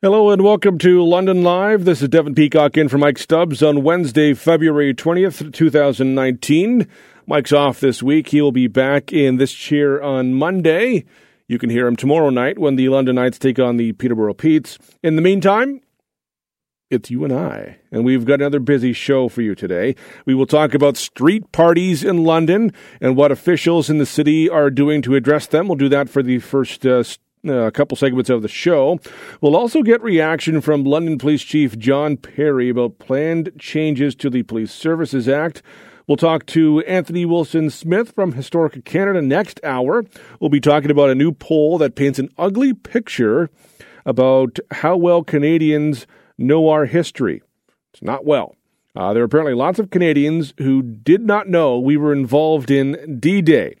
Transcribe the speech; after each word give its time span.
Hello 0.00 0.30
and 0.30 0.44
welcome 0.44 0.78
to 0.78 1.04
London 1.04 1.42
Live. 1.42 1.84
This 1.84 2.02
is 2.02 2.08
Devin 2.08 2.36
Peacock 2.36 2.76
in 2.76 2.88
for 2.88 2.98
Mike 2.98 3.18
Stubbs 3.18 3.64
on 3.64 3.82
Wednesday, 3.82 4.32
February 4.32 4.94
20th, 4.94 5.52
2019. 5.52 6.86
Mike's 7.26 7.52
off 7.52 7.80
this 7.80 8.00
week. 8.00 8.28
He 8.28 8.40
will 8.40 8.52
be 8.52 8.68
back 8.68 9.12
in 9.12 9.38
this 9.38 9.52
chair 9.52 10.00
on 10.00 10.34
Monday. 10.34 11.04
You 11.48 11.58
can 11.58 11.68
hear 11.68 11.88
him 11.88 11.96
tomorrow 11.96 12.30
night 12.30 12.60
when 12.60 12.76
the 12.76 12.88
London 12.90 13.16
Knights 13.16 13.40
take 13.40 13.58
on 13.58 13.76
the 13.76 13.92
Peterborough 13.94 14.34
Petes. 14.34 14.78
In 15.02 15.16
the 15.16 15.22
meantime, 15.22 15.80
it's 16.90 17.10
you 17.10 17.24
and 17.24 17.32
I, 17.32 17.78
and 17.90 18.04
we've 18.04 18.24
got 18.24 18.34
another 18.34 18.60
busy 18.60 18.92
show 18.92 19.28
for 19.28 19.42
you 19.42 19.56
today. 19.56 19.96
We 20.24 20.32
will 20.32 20.46
talk 20.46 20.74
about 20.74 20.96
street 20.96 21.50
parties 21.50 22.04
in 22.04 22.22
London 22.22 22.72
and 23.00 23.16
what 23.16 23.32
officials 23.32 23.90
in 23.90 23.98
the 23.98 24.06
city 24.06 24.48
are 24.48 24.70
doing 24.70 25.02
to 25.02 25.16
address 25.16 25.48
them. 25.48 25.66
We'll 25.66 25.76
do 25.76 25.88
that 25.88 26.08
for 26.08 26.22
the 26.22 26.38
first 26.38 26.86
uh, 26.86 27.02
a 27.44 27.70
couple 27.70 27.96
segments 27.96 28.30
of 28.30 28.42
the 28.42 28.48
show. 28.48 28.98
We'll 29.40 29.56
also 29.56 29.82
get 29.82 30.02
reaction 30.02 30.60
from 30.60 30.84
London 30.84 31.18
Police 31.18 31.42
Chief 31.42 31.78
John 31.78 32.16
Perry 32.16 32.68
about 32.68 32.98
planned 32.98 33.52
changes 33.58 34.14
to 34.16 34.30
the 34.30 34.42
Police 34.42 34.72
Services 34.72 35.28
Act. 35.28 35.62
We'll 36.06 36.16
talk 36.16 36.46
to 36.46 36.80
Anthony 36.80 37.26
Wilson 37.26 37.68
Smith 37.68 38.12
from 38.12 38.32
Historica 38.32 38.82
Canada 38.84 39.20
next 39.20 39.60
hour. 39.62 40.04
We'll 40.40 40.48
be 40.48 40.60
talking 40.60 40.90
about 40.90 41.10
a 41.10 41.14
new 41.14 41.32
poll 41.32 41.76
that 41.78 41.96
paints 41.96 42.18
an 42.18 42.30
ugly 42.38 42.72
picture 42.72 43.50
about 44.06 44.58
how 44.70 44.96
well 44.96 45.22
Canadians 45.22 46.06
know 46.38 46.70
our 46.70 46.86
history. 46.86 47.42
It's 47.92 48.02
not 48.02 48.24
well. 48.24 48.54
Uh, 48.96 49.12
there 49.12 49.22
are 49.22 49.26
apparently 49.26 49.54
lots 49.54 49.78
of 49.78 49.90
Canadians 49.90 50.54
who 50.58 50.82
did 50.82 51.26
not 51.26 51.46
know 51.46 51.78
we 51.78 51.96
were 51.96 52.12
involved 52.12 52.70
in 52.70 53.18
D 53.20 53.42
Day. 53.42 53.76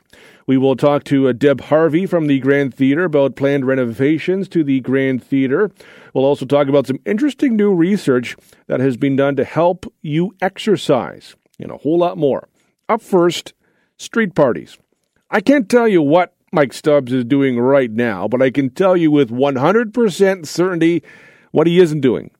We 0.48 0.56
will 0.56 0.76
talk 0.76 1.04
to 1.04 1.28
uh, 1.28 1.32
Deb 1.32 1.60
Harvey 1.60 2.06
from 2.06 2.26
the 2.26 2.38
Grand 2.38 2.74
Theatre 2.74 3.04
about 3.04 3.36
planned 3.36 3.66
renovations 3.66 4.48
to 4.48 4.64
the 4.64 4.80
Grand 4.80 5.22
Theatre. 5.22 5.70
We'll 6.14 6.24
also 6.24 6.46
talk 6.46 6.68
about 6.68 6.86
some 6.86 7.00
interesting 7.04 7.54
new 7.54 7.74
research 7.74 8.34
that 8.66 8.80
has 8.80 8.96
been 8.96 9.14
done 9.14 9.36
to 9.36 9.44
help 9.44 9.84
you 10.00 10.34
exercise 10.40 11.36
and 11.60 11.70
a 11.70 11.76
whole 11.76 11.98
lot 11.98 12.16
more. 12.16 12.48
Up 12.88 13.02
first, 13.02 13.52
street 13.98 14.34
parties. 14.34 14.78
I 15.30 15.42
can't 15.42 15.68
tell 15.68 15.86
you 15.86 16.00
what 16.00 16.34
Mike 16.50 16.72
Stubbs 16.72 17.12
is 17.12 17.26
doing 17.26 17.60
right 17.60 17.90
now, 17.90 18.26
but 18.26 18.40
I 18.40 18.50
can 18.50 18.70
tell 18.70 18.96
you 18.96 19.10
with 19.10 19.28
100% 19.28 20.46
certainty 20.46 21.02
what 21.50 21.66
he 21.66 21.78
isn't 21.78 22.00
doing. 22.00 22.30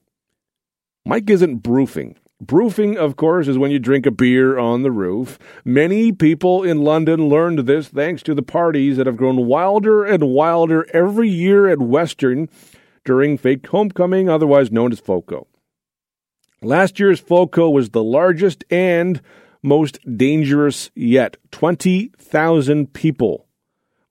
Mike 1.05 1.29
isn't 1.29 1.57
broofing. 1.57 2.17
Broofing, 2.41 2.97
of 2.97 3.17
course, 3.17 3.49
is 3.49 3.57
when 3.57 3.69
you 3.69 3.79
drink 3.79 4.05
a 4.05 4.11
beer 4.11 4.57
on 4.57 4.81
the 4.81 4.91
roof. 4.91 5.37
Many 5.65 6.13
people 6.13 6.63
in 6.63 6.83
London 6.83 7.27
learned 7.27 7.59
this 7.59 7.89
thanks 7.89 8.23
to 8.23 8.33
the 8.33 8.41
parties 8.41 8.95
that 8.95 9.07
have 9.07 9.17
grown 9.17 9.45
wilder 9.45 10.05
and 10.05 10.23
wilder 10.23 10.87
every 10.93 11.27
year 11.27 11.67
at 11.67 11.79
Western 11.79 12.47
during 13.03 13.37
fake 13.37 13.67
homecoming, 13.67 14.29
otherwise 14.29 14.71
known 14.71 14.93
as 14.93 15.01
FOCO. 15.01 15.47
Last 16.61 16.97
year's 16.97 17.19
FOCO 17.19 17.69
was 17.69 17.89
the 17.89 18.03
largest 18.03 18.63
and 18.69 19.21
most 19.61 19.99
dangerous 20.17 20.91
yet. 20.95 21.35
20,000 21.51 22.93
people 22.93 23.47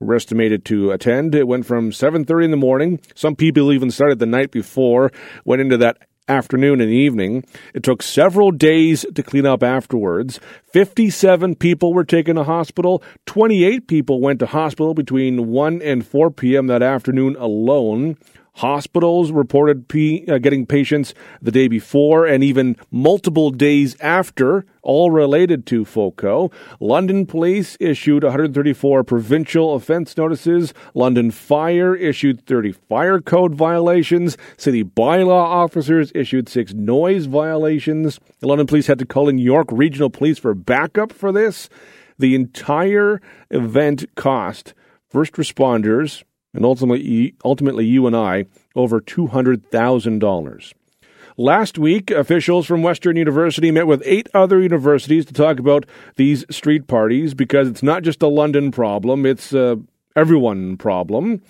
were 0.00 0.14
estimated 0.14 0.64
to 0.66 0.90
attend. 0.90 1.34
It 1.34 1.48
went 1.48 1.66
from 1.66 1.92
7:30 1.92 2.44
in 2.44 2.50
the 2.50 2.56
morning. 2.56 3.00
Some 3.14 3.36
people 3.36 3.72
even 3.72 3.90
started 3.90 4.18
the 4.18 4.26
night 4.26 4.50
before, 4.50 5.10
went 5.44 5.62
into 5.62 5.78
that 5.78 5.98
afternoon 6.28 6.80
and 6.80 6.90
evening. 6.90 7.44
It 7.74 7.82
took 7.82 8.02
several 8.02 8.50
days 8.50 9.04
to 9.14 9.22
clean 9.22 9.46
up 9.46 9.62
afterwards. 9.62 10.40
57 10.72 11.56
people 11.56 11.92
were 11.92 12.04
taken 12.04 12.36
to 12.36 12.44
hospital. 12.44 13.02
28 13.26 13.86
people 13.86 14.20
went 14.20 14.38
to 14.40 14.46
hospital 14.46 14.94
between 14.94 15.48
1 15.48 15.82
and 15.82 16.06
4 16.06 16.30
p.m. 16.30 16.66
that 16.66 16.82
afternoon 16.82 17.36
alone. 17.36 18.16
Hospitals 18.54 19.30
reported 19.30 19.86
P, 19.86 20.24
uh, 20.26 20.38
getting 20.38 20.66
patients 20.66 21.14
the 21.40 21.52
day 21.52 21.68
before 21.68 22.26
and 22.26 22.42
even 22.42 22.76
multiple 22.90 23.50
days 23.50 23.96
after, 24.00 24.66
all 24.88 25.10
related 25.10 25.66
to 25.66 25.84
FOCO. 25.84 26.50
London 26.80 27.26
Police 27.26 27.76
issued 27.78 28.24
134 28.24 29.04
provincial 29.04 29.74
offence 29.74 30.16
notices. 30.16 30.72
London 30.94 31.30
Fire 31.30 31.94
issued 31.94 32.46
30 32.46 32.72
fire 32.72 33.20
code 33.20 33.54
violations. 33.54 34.38
City 34.56 34.82
bylaw 34.82 35.44
officers 35.44 36.10
issued 36.14 36.48
six 36.48 36.72
noise 36.72 37.26
violations. 37.26 38.18
The 38.40 38.48
London 38.48 38.66
Police 38.66 38.86
had 38.86 38.98
to 38.98 39.04
call 39.04 39.28
in 39.28 39.36
York 39.36 39.68
Regional 39.70 40.08
Police 40.08 40.38
for 40.38 40.54
backup 40.54 41.12
for 41.12 41.32
this. 41.32 41.68
The 42.18 42.34
entire 42.34 43.20
event 43.50 44.06
cost 44.14 44.72
first 45.10 45.34
responders 45.34 46.24
and 46.54 46.64
ultimately, 46.64 47.34
ultimately 47.44 47.84
you 47.84 48.06
and 48.06 48.16
I, 48.16 48.46
over 48.74 49.02
$200,000. 49.02 50.72
Last 51.40 51.78
week, 51.78 52.10
officials 52.10 52.66
from 52.66 52.82
Western 52.82 53.14
University 53.14 53.70
met 53.70 53.86
with 53.86 54.02
eight 54.04 54.28
other 54.34 54.60
universities 54.60 55.24
to 55.26 55.32
talk 55.32 55.60
about 55.60 55.86
these 56.16 56.44
street 56.50 56.88
parties 56.88 57.32
because 57.32 57.68
it's 57.68 57.80
not 57.80 58.02
just 58.02 58.24
a 58.24 58.26
London 58.26 58.72
problem, 58.72 59.24
it's 59.24 59.52
a 59.52 59.80
everyone 60.16 60.76
problem. 60.76 61.40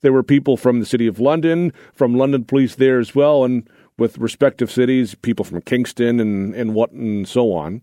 There 0.00 0.12
were 0.12 0.24
people 0.24 0.56
from 0.56 0.80
the 0.80 0.84
City 0.84 1.06
of 1.06 1.20
London, 1.20 1.72
from 1.92 2.16
London 2.16 2.44
Police 2.44 2.74
there 2.74 2.98
as 2.98 3.14
well, 3.14 3.44
and 3.44 3.70
with 3.96 4.18
respective 4.18 4.68
cities, 4.68 5.14
people 5.14 5.44
from 5.44 5.62
Kingston 5.62 6.18
and, 6.18 6.52
and 6.52 6.74
what 6.74 6.90
and 6.90 7.28
so 7.28 7.52
on. 7.52 7.82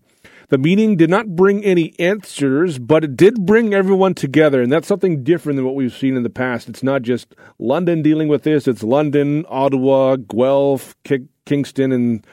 The 0.50 0.58
meeting 0.58 0.98
did 0.98 1.08
not 1.08 1.34
bring 1.34 1.64
any 1.64 1.98
answers, 1.98 2.78
but 2.78 3.04
it 3.04 3.16
did 3.16 3.46
bring 3.46 3.72
everyone 3.72 4.12
together, 4.12 4.60
and 4.60 4.70
that's 4.70 4.86
something 4.86 5.24
different 5.24 5.56
than 5.56 5.64
what 5.64 5.76
we've 5.76 5.96
seen 5.96 6.14
in 6.14 6.24
the 6.24 6.30
past. 6.30 6.68
It's 6.68 6.82
not 6.82 7.00
just 7.00 7.34
London 7.58 8.02
dealing 8.02 8.28
with 8.28 8.42
this, 8.42 8.68
it's 8.68 8.82
London, 8.82 9.46
Ottawa, 9.48 10.16
Guelph, 10.16 10.94
K- 11.04 11.28
Kingston, 11.44 11.92
and 11.92 12.26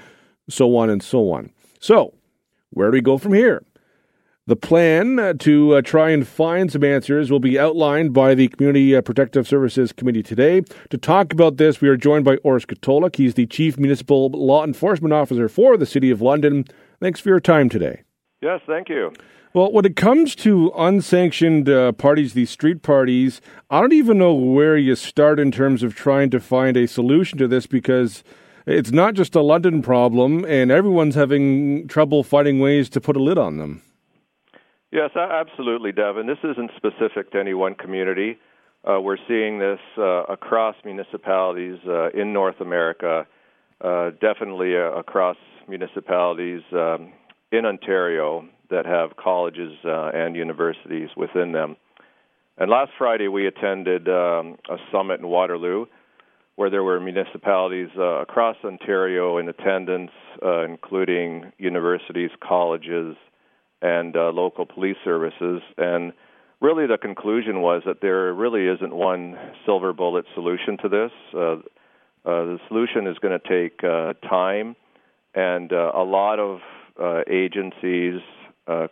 so 0.49 0.75
on 0.75 0.89
and 0.89 1.01
so 1.01 1.31
on. 1.31 1.51
So, 1.79 2.13
where 2.71 2.89
do 2.89 2.93
we 2.93 3.01
go 3.01 3.17
from 3.17 3.33
here? 3.33 3.63
The 4.47 4.55
plan 4.55 5.37
to 5.37 5.75
uh, 5.75 5.81
try 5.81 6.09
and 6.09 6.27
find 6.27 6.71
some 6.71 6.83
answers 6.83 7.29
will 7.29 7.39
be 7.39 7.59
outlined 7.59 8.11
by 8.11 8.33
the 8.33 8.47
Community 8.47 8.95
uh, 8.95 9.01
Protective 9.01 9.47
Services 9.47 9.93
Committee 9.93 10.23
today. 10.23 10.63
To 10.89 10.97
talk 10.97 11.31
about 11.31 11.57
this, 11.57 11.79
we 11.79 11.87
are 11.87 11.95
joined 11.95 12.25
by 12.25 12.37
Orest 12.37 12.65
Katolyk. 12.65 13.17
He's 13.17 13.35
the 13.35 13.45
Chief 13.45 13.77
Municipal 13.77 14.29
Law 14.29 14.63
Enforcement 14.63 15.13
Officer 15.13 15.47
for 15.47 15.77
the 15.77 15.85
City 15.85 16.09
of 16.09 16.21
London. 16.21 16.65
Thanks 16.99 17.19
for 17.19 17.29
your 17.29 17.39
time 17.39 17.69
today. 17.69 18.01
Yes, 18.41 18.61
thank 18.65 18.89
you. 18.89 19.13
Well, 19.53 19.71
when 19.71 19.85
it 19.85 19.95
comes 19.95 20.33
to 20.37 20.71
unsanctioned 20.75 21.69
uh, 21.69 21.91
parties, 21.91 22.33
these 22.33 22.49
street 22.49 22.81
parties, 22.81 23.41
I 23.69 23.79
don't 23.79 23.93
even 23.93 24.17
know 24.17 24.33
where 24.33 24.75
you 24.75 24.95
start 24.95 25.39
in 25.39 25.51
terms 25.51 25.83
of 25.83 25.93
trying 25.93 26.29
to 26.31 26.39
find 26.39 26.75
a 26.75 26.87
solution 26.87 27.37
to 27.37 27.47
this 27.47 27.67
because 27.67 28.23
it's 28.71 28.91
not 28.91 29.13
just 29.13 29.35
a 29.35 29.41
London 29.41 29.81
problem, 29.81 30.45
and 30.45 30.71
everyone's 30.71 31.15
having 31.15 31.87
trouble 31.87 32.23
finding 32.23 32.59
ways 32.59 32.89
to 32.89 33.01
put 33.01 33.15
a 33.15 33.19
lid 33.19 33.37
on 33.37 33.57
them. 33.57 33.81
Yes, 34.91 35.11
absolutely, 35.15 35.91
Devin. 35.91 36.27
This 36.27 36.39
isn't 36.43 36.71
specific 36.75 37.31
to 37.31 37.39
any 37.39 37.53
one 37.53 37.75
community. 37.75 38.37
Uh, 38.83 38.99
we're 38.99 39.17
seeing 39.27 39.59
this 39.59 39.79
uh, 39.97 40.23
across 40.23 40.75
municipalities 40.83 41.77
uh, 41.87 42.09
in 42.09 42.33
North 42.33 42.59
America, 42.59 43.27
uh, 43.81 44.09
definitely 44.19 44.75
uh, 44.75 44.91
across 44.91 45.37
municipalities 45.67 46.61
um, 46.73 47.13
in 47.51 47.65
Ontario 47.65 48.47
that 48.69 48.85
have 48.85 49.15
colleges 49.17 49.73
uh, 49.85 50.09
and 50.13 50.35
universities 50.35 51.09
within 51.15 51.51
them. 51.51 51.75
And 52.57 52.69
last 52.69 52.91
Friday, 52.97 53.27
we 53.27 53.47
attended 53.47 54.07
um, 54.07 54.57
a 54.69 54.77
summit 54.91 55.19
in 55.19 55.27
Waterloo 55.27 55.85
where 56.61 56.69
there 56.69 56.83
were 56.83 56.99
municipalities 56.99 57.89
uh, 57.97 58.21
across 58.21 58.55
Ontario 58.63 59.39
in 59.39 59.49
attendance, 59.49 60.11
uh, 60.45 60.63
including 60.63 61.51
universities, 61.57 62.29
colleges, 62.39 63.15
and 63.81 64.15
uh, 64.15 64.29
local 64.29 64.67
police 64.67 64.97
services. 65.03 65.63
And 65.79 66.13
really, 66.61 66.85
the 66.85 66.99
conclusion 66.99 67.61
was 67.61 67.81
that 67.87 68.01
there 68.03 68.31
really 68.35 68.67
isn't 68.67 68.93
one 68.93 69.35
silver 69.65 69.91
bullet 69.91 70.25
solution 70.35 70.77
to 70.83 70.87
this. 70.87 71.11
Uh, 71.33 71.39
uh, 71.39 71.57
the 72.23 72.59
solution 72.67 73.07
is 73.07 73.17
going 73.17 73.39
to 73.39 73.49
take 73.49 73.83
uh, 73.83 74.13
time 74.29 74.75
and 75.33 75.71
a 75.71 76.03
lot 76.03 76.37
of 76.37 76.59
agencies, 77.27 78.21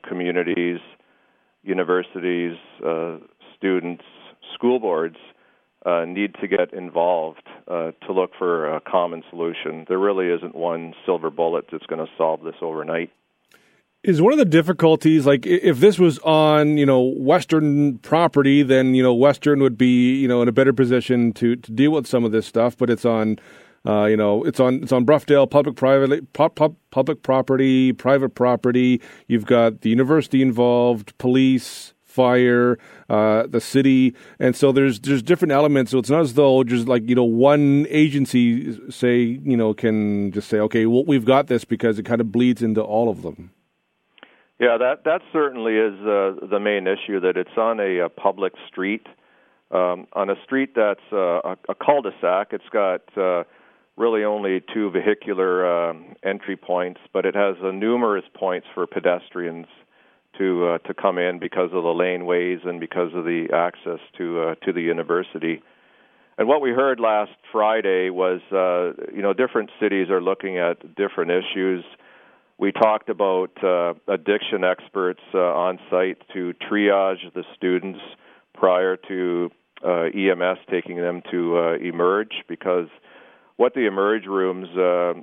communities, 0.08 0.80
universities, 1.62 2.58
students, 3.60 4.04
school 4.56 4.80
boards 4.80 5.18
uh, 5.86 6.06
need 6.06 6.36
to 6.42 6.48
get 6.48 6.74
involved 6.74 7.48
uh, 7.70 7.92
to 8.06 8.14
look 8.14 8.32
for 8.38 8.74
a 8.74 8.82
common 8.82 9.24
solution. 9.30 9.86
There 9.88 10.00
really 10.00 10.28
isn't 10.28 10.56
one 10.56 10.94
silver 11.06 11.30
bullet 11.30 11.66
that's 11.72 11.86
going 11.86 12.06
to 12.06 12.12
solve 12.18 12.42
this 12.44 12.56
overnight. 12.62 13.12
Is 14.02 14.22
one 14.22 14.32
of 14.32 14.40
the 14.40 14.46
difficulties 14.46 15.26
like 15.26 15.46
if 15.46 15.80
this 15.80 16.00
was 16.00 16.20
on 16.20 16.78
you 16.78 16.86
know 16.86 17.02
Western 17.02 17.98
property, 17.98 18.64
then 18.64 18.96
you 18.96 19.04
know 19.04 19.14
Western 19.14 19.60
would 19.60 19.78
be 19.78 20.16
you 20.16 20.28
know 20.28 20.42
in 20.42 20.48
a 20.48 20.54
better 20.54 20.72
position 20.72 21.34
to 21.34 21.58
to 21.58 21.72
deal 21.72 21.92
with 21.92 22.08
some 22.08 22.24
of 22.24 22.32
this 22.32 22.46
stuff, 22.46 22.78
but 22.78 22.90
it's 22.90 23.04
on 23.04 23.38
uh, 23.86 24.06
you 24.06 24.18
know, 24.18 24.44
it's 24.44 24.60
on 24.60 24.84
it's 24.84 24.92
on 24.92 25.06
Broughdale, 25.06 25.50
public 25.50 25.76
private 25.76 26.34
pu- 26.34 26.50
pu- 26.50 26.76
public 26.92 27.24
property, 27.24 27.94
private 27.94 28.36
property. 28.36 29.02
You've 29.28 29.46
got 29.46 29.82
the 29.82 29.90
university 29.90 30.42
involved, 30.42 31.18
police, 31.18 31.94
fire, 32.20 32.78
uh, 33.10 33.48
the 33.48 33.62
city, 33.62 34.14
and 34.40 34.54
so 34.54 34.74
there's 34.74 35.00
there's 35.00 35.24
different 35.24 35.54
elements. 35.54 35.92
So 35.92 36.00
it's 36.00 36.10
not 36.10 36.22
as 36.22 36.34
though 36.34 36.66
just 36.66 36.86
like 36.94 37.08
you 37.08 37.16
know 37.16 37.30
one 37.52 37.88
agency 37.90 38.78
say 38.92 39.20
you 39.52 39.56
know 39.56 39.74
can 39.74 40.34
just 40.34 40.50
say 40.50 40.60
okay, 40.68 40.86
well 40.86 41.06
we've 41.06 41.24
got 41.24 41.48
this 41.48 41.64
because 41.64 41.98
it 41.98 42.04
kind 42.04 42.20
of 42.20 42.30
bleeds 42.30 42.62
into 42.62 42.82
all 42.82 43.08
of 43.10 43.22
them. 43.22 43.52
Yeah, 44.60 44.76
that 44.78 45.06
that 45.06 45.22
certainly 45.32 45.76
is 45.76 45.96
uh, 46.02 46.46
the 46.54 46.60
main 46.60 46.88
issue. 46.88 47.22
That 47.22 47.38
it's 47.38 47.58
on 47.58 47.80
a, 47.80 48.00
a 48.08 48.10
public 48.10 48.54
street, 48.68 49.08
um, 49.72 50.08
on 50.12 50.30
a 50.30 50.36
street 50.44 50.72
that's 50.76 51.08
uh, 51.14 51.52
a, 51.52 51.58
a 51.70 51.76
cul-de-sac. 51.76 52.48
It's 52.52 52.70
got 52.74 53.04
uh, 53.18 53.44
really 53.96 54.26
only 54.26 54.62
two 54.74 54.92
vehicular 54.92 55.52
um, 55.66 56.16
entry 56.24 56.58
points, 56.58 57.00
but 57.14 57.26
it 57.26 57.36
has 57.36 57.56
uh, 57.64 57.72
numerous 57.72 58.26
points 58.34 58.68
for 58.74 58.86
pedestrians 58.86 59.68
to 60.40 60.66
uh, 60.66 60.78
to 60.88 60.94
come 60.94 61.20
in 61.20 61.38
because 61.38 61.70
of 61.72 61.84
the 61.84 61.94
laneways 61.94 62.68
and 62.68 62.80
because 62.80 63.14
of 63.14 63.26
the 63.26 63.50
access 63.54 64.00
to 64.18 64.42
uh, 64.42 64.56
to 64.66 64.74
the 64.74 64.82
university. 64.82 65.62
And 66.40 66.48
what 66.48 66.62
we 66.62 66.72
heard 66.72 67.02
last 67.02 67.32
Friday 67.52 68.10
was, 68.10 68.40
uh, 68.52 68.94
you 69.14 69.22
know, 69.22 69.34
different 69.34 69.72
cities 69.80 70.10
are 70.10 70.22
looking 70.22 70.58
at 70.58 70.96
different 70.96 71.32
issues. 71.32 71.84
We 72.58 72.72
talked 72.72 73.10
about 73.10 73.52
uh, 73.62 73.94
addiction 74.08 74.64
experts 74.64 75.20
uh, 75.34 75.40
on 75.40 75.80
site 75.90 76.18
to 76.34 76.54
triage 76.70 77.34
the 77.36 77.44
students 77.58 78.00
prior 78.54 78.96
to 79.10 79.52
uh, 79.86 80.04
EMS 80.16 80.60
taking 80.72 80.98
them 80.98 81.22
to 81.30 81.58
uh, 81.58 81.74
emerge 81.76 82.44
because 82.48 82.88
what 83.58 83.74
the 83.74 83.86
emerge 83.86 84.26
rooms 84.26 84.70
uh, 84.78 85.14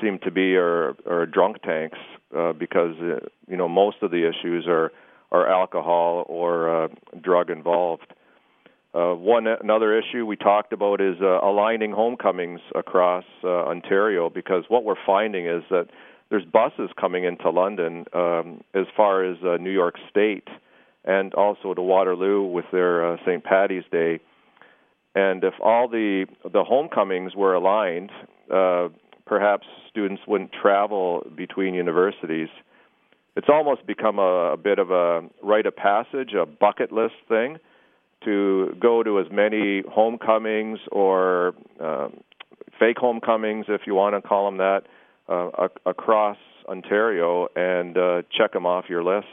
seem 0.00 0.18
to 0.20 0.30
be 0.30 0.56
are, 0.56 0.94
are 1.06 1.26
drunk 1.26 1.60
tanks 1.62 1.98
uh, 2.36 2.52
because 2.52 2.94
uh, 3.00 3.26
you 3.48 3.56
know 3.56 3.68
most 3.68 3.98
of 4.02 4.10
the 4.10 4.28
issues 4.28 4.66
are 4.66 4.92
are 5.30 5.48
alcohol 5.48 6.24
or 6.28 6.84
uh, 6.84 6.88
drug 7.20 7.50
involved. 7.50 8.06
Uh, 8.94 9.12
one 9.14 9.46
another 9.46 9.98
issue 9.98 10.24
we 10.24 10.36
talked 10.36 10.72
about 10.72 11.00
is 11.00 11.16
uh, 11.20 11.40
aligning 11.40 11.92
homecomings 11.92 12.60
across 12.74 13.24
uh, 13.44 13.48
Ontario 13.48 14.30
because 14.30 14.64
what 14.68 14.84
we're 14.84 14.94
finding 15.04 15.46
is 15.46 15.62
that 15.70 15.88
there's 16.30 16.44
buses 16.44 16.90
coming 16.98 17.24
into 17.24 17.50
London 17.50 18.06
um, 18.14 18.62
as 18.74 18.86
far 18.96 19.24
as 19.24 19.36
uh, 19.44 19.58
New 19.58 19.70
York 19.70 19.96
State 20.10 20.48
and 21.04 21.34
also 21.34 21.74
to 21.74 21.82
Waterloo 21.82 22.44
with 22.44 22.64
their 22.72 23.12
uh, 23.12 23.16
St. 23.26 23.44
Patty's 23.44 23.84
Day 23.92 24.20
and 25.14 25.42
if 25.42 25.54
all 25.60 25.88
the 25.88 26.26
the 26.44 26.64
homecomings 26.64 27.34
were 27.34 27.54
aligned, 27.54 28.10
uh, 28.52 28.88
perhaps 29.28 29.66
students 29.90 30.22
wouldn't 30.26 30.50
travel 30.52 31.26
between 31.36 31.74
universities. 31.74 32.48
It's 33.36 33.48
almost 33.48 33.86
become 33.86 34.18
a, 34.18 34.52
a 34.52 34.56
bit 34.56 34.78
of 34.78 34.90
a 34.90 35.22
rite 35.42 35.66
of 35.66 35.76
passage, 35.76 36.32
a 36.34 36.46
bucket 36.46 36.90
list 36.90 37.14
thing, 37.28 37.58
to 38.24 38.74
go 38.80 39.02
to 39.02 39.20
as 39.20 39.26
many 39.30 39.82
homecomings 39.88 40.80
or 40.90 41.54
uh, 41.80 42.08
fake 42.80 42.98
homecomings, 42.98 43.66
if 43.68 43.82
you 43.86 43.94
want 43.94 44.16
to 44.16 44.26
call 44.26 44.46
them 44.46 44.58
that, 44.58 44.82
uh, 45.28 45.68
across 45.86 46.36
Ontario 46.68 47.48
and 47.54 47.96
uh, 47.96 48.22
check 48.36 48.52
them 48.52 48.66
off 48.66 48.86
your 48.88 49.04
list. 49.04 49.26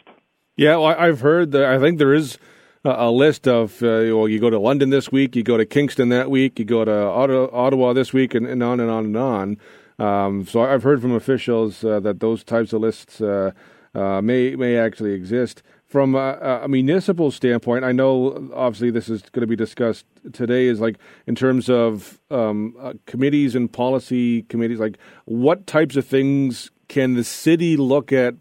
Yeah, 0.56 0.77
well, 0.77 0.95
I've 0.98 1.21
heard 1.21 1.51
that. 1.51 1.65
I 1.65 1.80
think 1.80 1.98
there 1.98 2.13
is 2.13 2.38
a 2.86 3.09
list 3.09 3.48
of 3.48 3.81
uh, 3.81 4.15
well, 4.15 4.27
you 4.27 4.39
go 4.39 4.50
to 4.50 4.59
London 4.59 4.89
this 4.89 5.12
week, 5.12 5.36
you 5.36 5.44
go 5.44 5.57
to 5.57 5.65
Kingston 5.65 6.09
that 6.09 6.30
week, 6.30 6.59
you 6.59 6.65
go 6.65 6.86
to 6.86 6.94
Ottawa 6.94 7.94
this 7.94 8.13
week, 8.13 8.36
and, 8.36 8.45
and 8.45 8.62
on 8.62 8.80
and 8.80 8.89
on 8.89 9.06
and 9.06 9.18
on. 9.18 9.57
Um, 10.00 10.45
so 10.45 10.62
I've 10.62 10.83
heard 10.83 11.01
from 11.01 11.13
officials 11.13 11.83
uh, 11.83 12.00
that 12.01 12.19
those 12.19 12.44
types 12.44 12.74
of 12.74 12.81
lists 12.81 13.21
uh, 13.21 13.51
uh 13.94 14.21
may 14.21 14.56
may 14.56 14.77
actually 14.77 15.13
exist. 15.13 15.63
From 15.86 16.15
a, 16.15 16.62
a, 16.63 16.68
municipal 16.68 17.31
standpoint, 17.31 17.86
I 17.86 17.92
know 17.92 18.51
obviously 18.53 18.89
this 18.92 19.07
is 19.07 19.21
going 19.31 19.42
to 19.42 19.47
be 19.47 19.56
discussed 19.56 20.06
today. 20.33 20.65
Is 20.65 20.81
like 20.81 20.97
in 21.27 21.36
terms 21.36 21.69
of 21.69 22.19
um, 22.30 22.75
uh, 22.81 22.94
committees 23.06 23.56
and 23.56 23.71
policy 23.71 24.42
committees, 24.44 24.80
like 24.80 24.97
what 25.25 25.68
types 25.68 25.95
of 25.95 26.06
things 26.06 26.71
can 26.89 27.13
the 27.13 27.24
city 27.24 27.77
look 27.77 28.12
at 28.12 28.36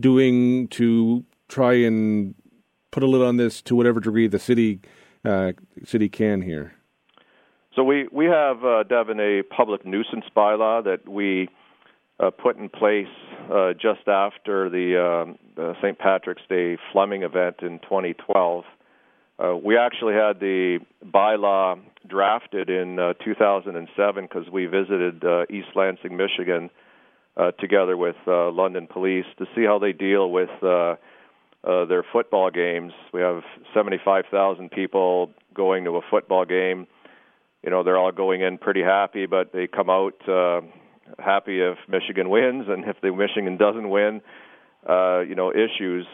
doing 0.00 0.68
to 0.68 1.24
try 1.48 1.74
and 1.74 2.34
put 2.90 3.02
a 3.02 3.06
lid 3.06 3.22
on 3.22 3.36
this 3.36 3.62
to 3.62 3.76
whatever 3.76 4.00
degree 4.00 4.26
the 4.26 4.38
city 4.38 4.80
uh, 5.24 5.52
city 5.84 6.08
can 6.08 6.42
here? 6.42 6.75
So 7.76 7.84
we 7.84 8.08
we 8.10 8.24
have 8.24 8.64
uh, 8.64 8.84
Devin 8.84 9.20
a 9.20 9.42
public 9.42 9.84
nuisance 9.84 10.24
bylaw 10.34 10.82
that 10.84 11.06
we 11.06 11.50
uh, 12.18 12.30
put 12.30 12.56
in 12.56 12.70
place 12.70 13.06
uh, 13.52 13.74
just 13.74 14.08
after 14.08 14.70
the, 14.70 15.26
uh, 15.58 15.74
St. 15.82 15.98
Patrick's 15.98 16.42
Day 16.48 16.78
Fleming 16.90 17.22
event 17.22 17.56
in 17.60 17.78
2012. 17.80 18.64
Uh, 19.38 19.54
we 19.62 19.76
actually 19.76 20.14
had 20.14 20.40
the 20.40 20.78
bylaw 21.04 21.78
drafted 22.08 22.70
in 22.70 22.98
uh, 22.98 23.12
2007 23.22 24.24
because 24.24 24.50
we 24.50 24.64
visited 24.64 25.22
uh, 25.22 25.42
East 25.50 25.68
Lansing, 25.74 26.16
Michigan, 26.16 26.70
uh, 27.36 27.50
together 27.60 27.98
with 27.98 28.16
uh, 28.26 28.50
London 28.50 28.86
Police 28.90 29.26
to 29.36 29.44
see 29.54 29.64
how 29.64 29.78
they 29.78 29.92
deal 29.92 30.30
with 30.30 30.48
uh, 30.62 30.94
uh, 31.64 31.84
their 31.84 32.04
football 32.10 32.50
games. 32.50 32.92
We 33.12 33.20
have 33.20 33.42
75,000 33.74 34.70
people 34.70 35.32
going 35.52 35.84
to 35.84 35.96
a 35.96 36.00
football 36.10 36.46
game. 36.46 36.86
You 37.66 37.72
know, 37.72 37.82
they're 37.82 37.98
all 37.98 38.12
going 38.12 38.42
in 38.42 38.58
pretty 38.58 38.82
happy, 38.82 39.26
but 39.26 39.52
they 39.52 39.66
come 39.66 39.90
out 39.90 40.14
uh, 40.28 40.60
happy 41.18 41.60
if 41.60 41.76
Michigan 41.88 42.30
wins, 42.30 42.66
and 42.68 42.84
if 42.84 42.96
the 43.02 43.10
Michigan 43.12 43.56
doesn't 43.56 43.90
win, 43.90 44.22
uh, 44.88 45.20
you 45.20 45.34
know, 45.34 45.50
issues 45.50 46.06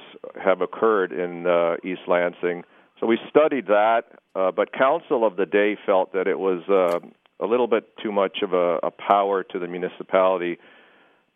have 0.43 0.63
occurred 0.63 1.13
in 1.13 1.47
uh, 1.47 1.77
East 1.85 2.01
Lansing. 2.09 2.65
So 2.99 3.07
we 3.07 3.19
studied 3.29 3.67
that, 3.67 4.05
uh, 4.35 4.51
but 4.51 4.73
council 4.73 5.27
of 5.27 5.37
the 5.37 5.45
day 5.45 5.77
felt 5.85 6.15
that 6.15 6.27
it 6.27 6.39
was 6.39 6.63
uh, 6.71 7.01
a 7.39 7.47
little 7.47 7.67
bit 7.67 7.85
too 8.03 8.13
much 8.13 8.39
of 8.43 8.55
a, 8.55 8.79
a 8.83 8.91
power 8.91 9.43
to 9.43 9.59
the 9.59 9.69
municipality 9.69 10.57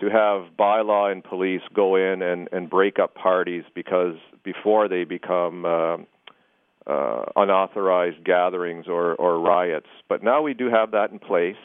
to 0.01 0.07
have 0.07 0.57
bylaw 0.59 1.13
and 1.13 1.25
police 1.25 1.63
go 1.75 1.97
in 1.97 2.23
and, 2.23 2.49
and 2.53 2.71
break 2.71 2.99
up 2.99 3.15
parties 3.15 3.65
because 3.75 4.15
before 4.45 4.89
they 4.89 5.05
become 5.05 5.67
uh, 5.67 5.97
uh, 6.87 7.25
unauthorized 7.35 8.25
gatherings 8.25 8.87
or, 8.89 9.15
or 9.15 9.41
riots. 9.41 9.89
But 10.09 10.23
now 10.23 10.43
we 10.43 10.55
do 10.55 10.71
have 10.71 10.93
that 10.93 11.11
in 11.11 11.19
place. 11.19 11.57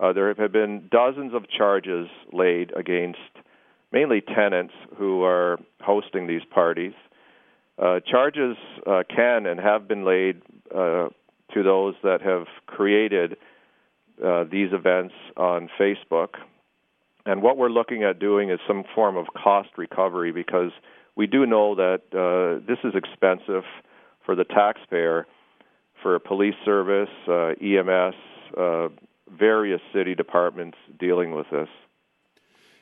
Uh, 0.00 0.12
there 0.12 0.32
have 0.34 0.52
been 0.52 0.88
dozens 0.90 1.34
of 1.34 1.48
charges 1.48 2.08
laid 2.32 2.72
against 2.76 3.18
mainly 3.92 4.20
tenants 4.20 4.74
who 4.96 5.22
are 5.22 5.58
hosting 5.80 6.26
these 6.26 6.42
parties. 6.50 6.92
Uh, 7.78 8.00
charges 8.00 8.56
uh, 8.86 9.02
can 9.14 9.46
and 9.46 9.60
have 9.60 9.86
been 9.86 10.04
laid 10.04 10.42
uh, 10.74 11.08
to 11.52 11.62
those 11.62 11.94
that 12.02 12.20
have 12.22 12.46
created 12.66 13.36
uh, 14.24 14.44
these 14.50 14.72
events 14.72 15.14
on 15.36 15.68
Facebook 15.78 16.34
and 17.26 17.42
what 17.42 17.56
we're 17.56 17.70
looking 17.70 18.04
at 18.04 18.18
doing 18.18 18.50
is 18.50 18.58
some 18.66 18.84
form 18.94 19.16
of 19.16 19.26
cost 19.34 19.70
recovery 19.76 20.32
because 20.32 20.72
we 21.16 21.26
do 21.26 21.46
know 21.46 21.74
that 21.74 22.02
uh, 22.12 22.64
this 22.66 22.78
is 22.84 22.94
expensive 22.94 23.64
for 24.24 24.34
the 24.34 24.44
taxpayer, 24.44 25.26
for 26.02 26.18
police 26.18 26.54
service, 26.64 27.08
uh, 27.28 27.54
EMS, 27.60 28.14
uh, 28.56 28.88
various 29.30 29.80
city 29.92 30.14
departments 30.14 30.78
dealing 30.98 31.34
with 31.34 31.46
this. 31.50 31.68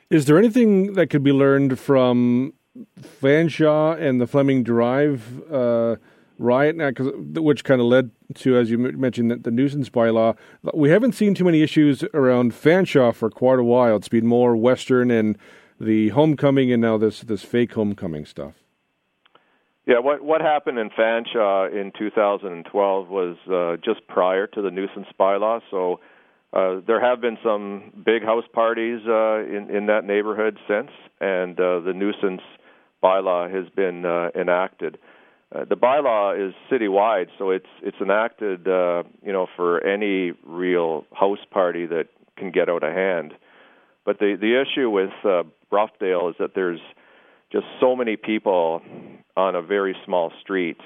Is 0.09 0.25
there 0.25 0.37
anything 0.37 0.93
that 0.93 1.07
could 1.07 1.23
be 1.23 1.31
learned 1.31 1.79
from 1.79 2.53
Fanshawe 3.01 3.99
and 3.99 4.19
the 4.19 4.27
Fleming 4.27 4.63
Drive 4.63 5.41
uh, 5.51 5.95
riot, 6.37 6.75
now, 6.75 6.91
which 6.91 7.63
kind 7.63 7.79
of 7.79 7.87
led 7.87 8.11
to, 8.35 8.57
as 8.57 8.69
you 8.69 8.77
mentioned, 8.77 9.43
the, 9.43 9.51
nuisance 9.51 9.89
bylaw. 9.89 10.35
We 10.73 10.89
haven't 10.89 11.13
seen 11.13 11.33
too 11.33 11.43
many 11.43 11.61
issues 11.61 12.03
around 12.13 12.53
Fanshawe 12.53 13.13
for 13.13 13.29
quite 13.29 13.59
a 13.59 13.63
while. 13.63 13.95
It's 13.95 14.09
been 14.09 14.25
more 14.25 14.55
Western 14.55 15.11
and 15.11 15.37
the 15.79 16.09
homecoming, 16.09 16.71
and 16.71 16.81
now 16.81 16.97
this 16.97 17.21
this 17.21 17.43
fake 17.43 17.73
homecoming 17.73 18.25
stuff. 18.25 18.62
Yeah, 19.85 19.99
what 19.99 20.23
what 20.23 20.39
happened 20.39 20.79
in 20.79 20.89
Fanshawe 20.89 21.69
in 21.71 21.91
2012 21.97 23.09
was 23.09 23.35
uh, 23.51 23.75
just 23.83 24.07
prior 24.07 24.47
to 24.47 24.61
the 24.61 24.71
nuisance 24.71 25.07
bylaw. 25.19 25.59
So 25.69 25.99
uh, 26.53 26.79
there 26.87 27.01
have 27.01 27.19
been 27.19 27.37
some 27.43 27.91
big 28.05 28.23
house 28.23 28.45
parties 28.53 29.01
uh, 29.05 29.39
in 29.43 29.69
in 29.69 29.87
that 29.87 30.05
neighborhood 30.05 30.57
since, 30.67 30.89
and 31.19 31.59
uh, 31.59 31.81
the 31.81 31.91
nuisance 31.93 32.41
bylaw 33.03 33.53
has 33.53 33.67
been 33.75 34.05
uh, 34.05 34.29
enacted. 34.39 34.97
Uh, 35.53 35.65
the 35.65 35.75
bylaw 35.75 36.47
is 36.47 36.53
citywide, 36.71 37.27
so 37.37 37.49
it's 37.49 37.67
it's 37.81 37.97
enacted, 37.99 38.67
uh, 38.67 39.03
you 39.21 39.33
know, 39.33 39.47
for 39.55 39.85
any 39.85 40.31
real 40.45 41.05
house 41.11 41.43
party 41.51 41.85
that 41.87 42.07
can 42.37 42.51
get 42.51 42.69
out 42.69 42.83
of 42.83 42.93
hand. 42.93 43.33
But 44.05 44.19
the 44.19 44.37
the 44.39 44.61
issue 44.61 44.89
with 44.89 45.11
uh, 45.25 45.43
Broughdale 45.69 46.29
is 46.29 46.35
that 46.39 46.55
there's 46.55 46.79
just 47.53 47.65
so 47.79 47.95
many 47.95 48.17
people 48.17 48.81
on 49.37 49.55
a 49.55 49.61
very 49.61 49.95
small 50.05 50.31
street 50.41 50.79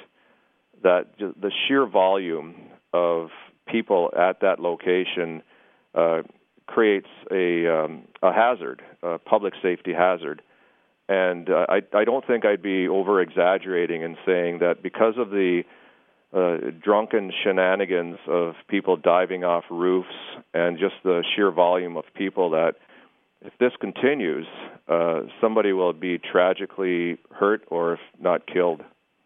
that 0.83 1.05
the 1.17 1.51
sheer 1.67 1.87
volume 1.87 2.55
of 2.93 3.29
people 3.67 4.11
at 4.17 4.41
that 4.41 4.59
location 4.59 5.41
uh, 5.95 6.21
creates 6.67 7.07
a 7.31 7.67
um, 7.67 8.03
a 8.21 8.31
hazard, 8.31 8.81
a 9.01 9.17
public 9.17 9.53
safety 9.61 9.93
hazard. 9.93 10.41
And 11.09 11.49
uh, 11.49 11.65
I, 11.69 11.81
I 11.97 12.03
don't 12.03 12.27
think 12.27 12.43
I'd 12.45 12.61
be 12.61 12.87
over 12.87 13.21
exaggerating 13.21 14.01
in 14.01 14.17
saying 14.25 14.59
that 14.59 14.83
because 14.83 15.13
of 15.17 15.29
the 15.29 15.63
uh, 16.33 16.57
drunken 16.83 17.31
shenanigans 17.43 18.17
of 18.27 18.55
people 18.67 18.97
diving 18.97 19.45
off 19.45 19.63
roofs 19.71 20.09
and 20.53 20.77
just 20.77 20.95
the 21.05 21.23
sheer 21.33 21.49
volume 21.49 21.95
of 21.95 22.03
people 22.13 22.49
that 22.49 22.73
if 23.47 23.53
this 23.59 23.71
continues, 23.79 24.45
uh, 24.89 25.21
somebody 25.41 25.71
will 25.71 25.93
be 25.93 26.19
tragically 26.19 27.17
hurt 27.31 27.63
or 27.71 27.93
if 27.93 27.99
not 28.19 28.45
killed. 28.45 28.81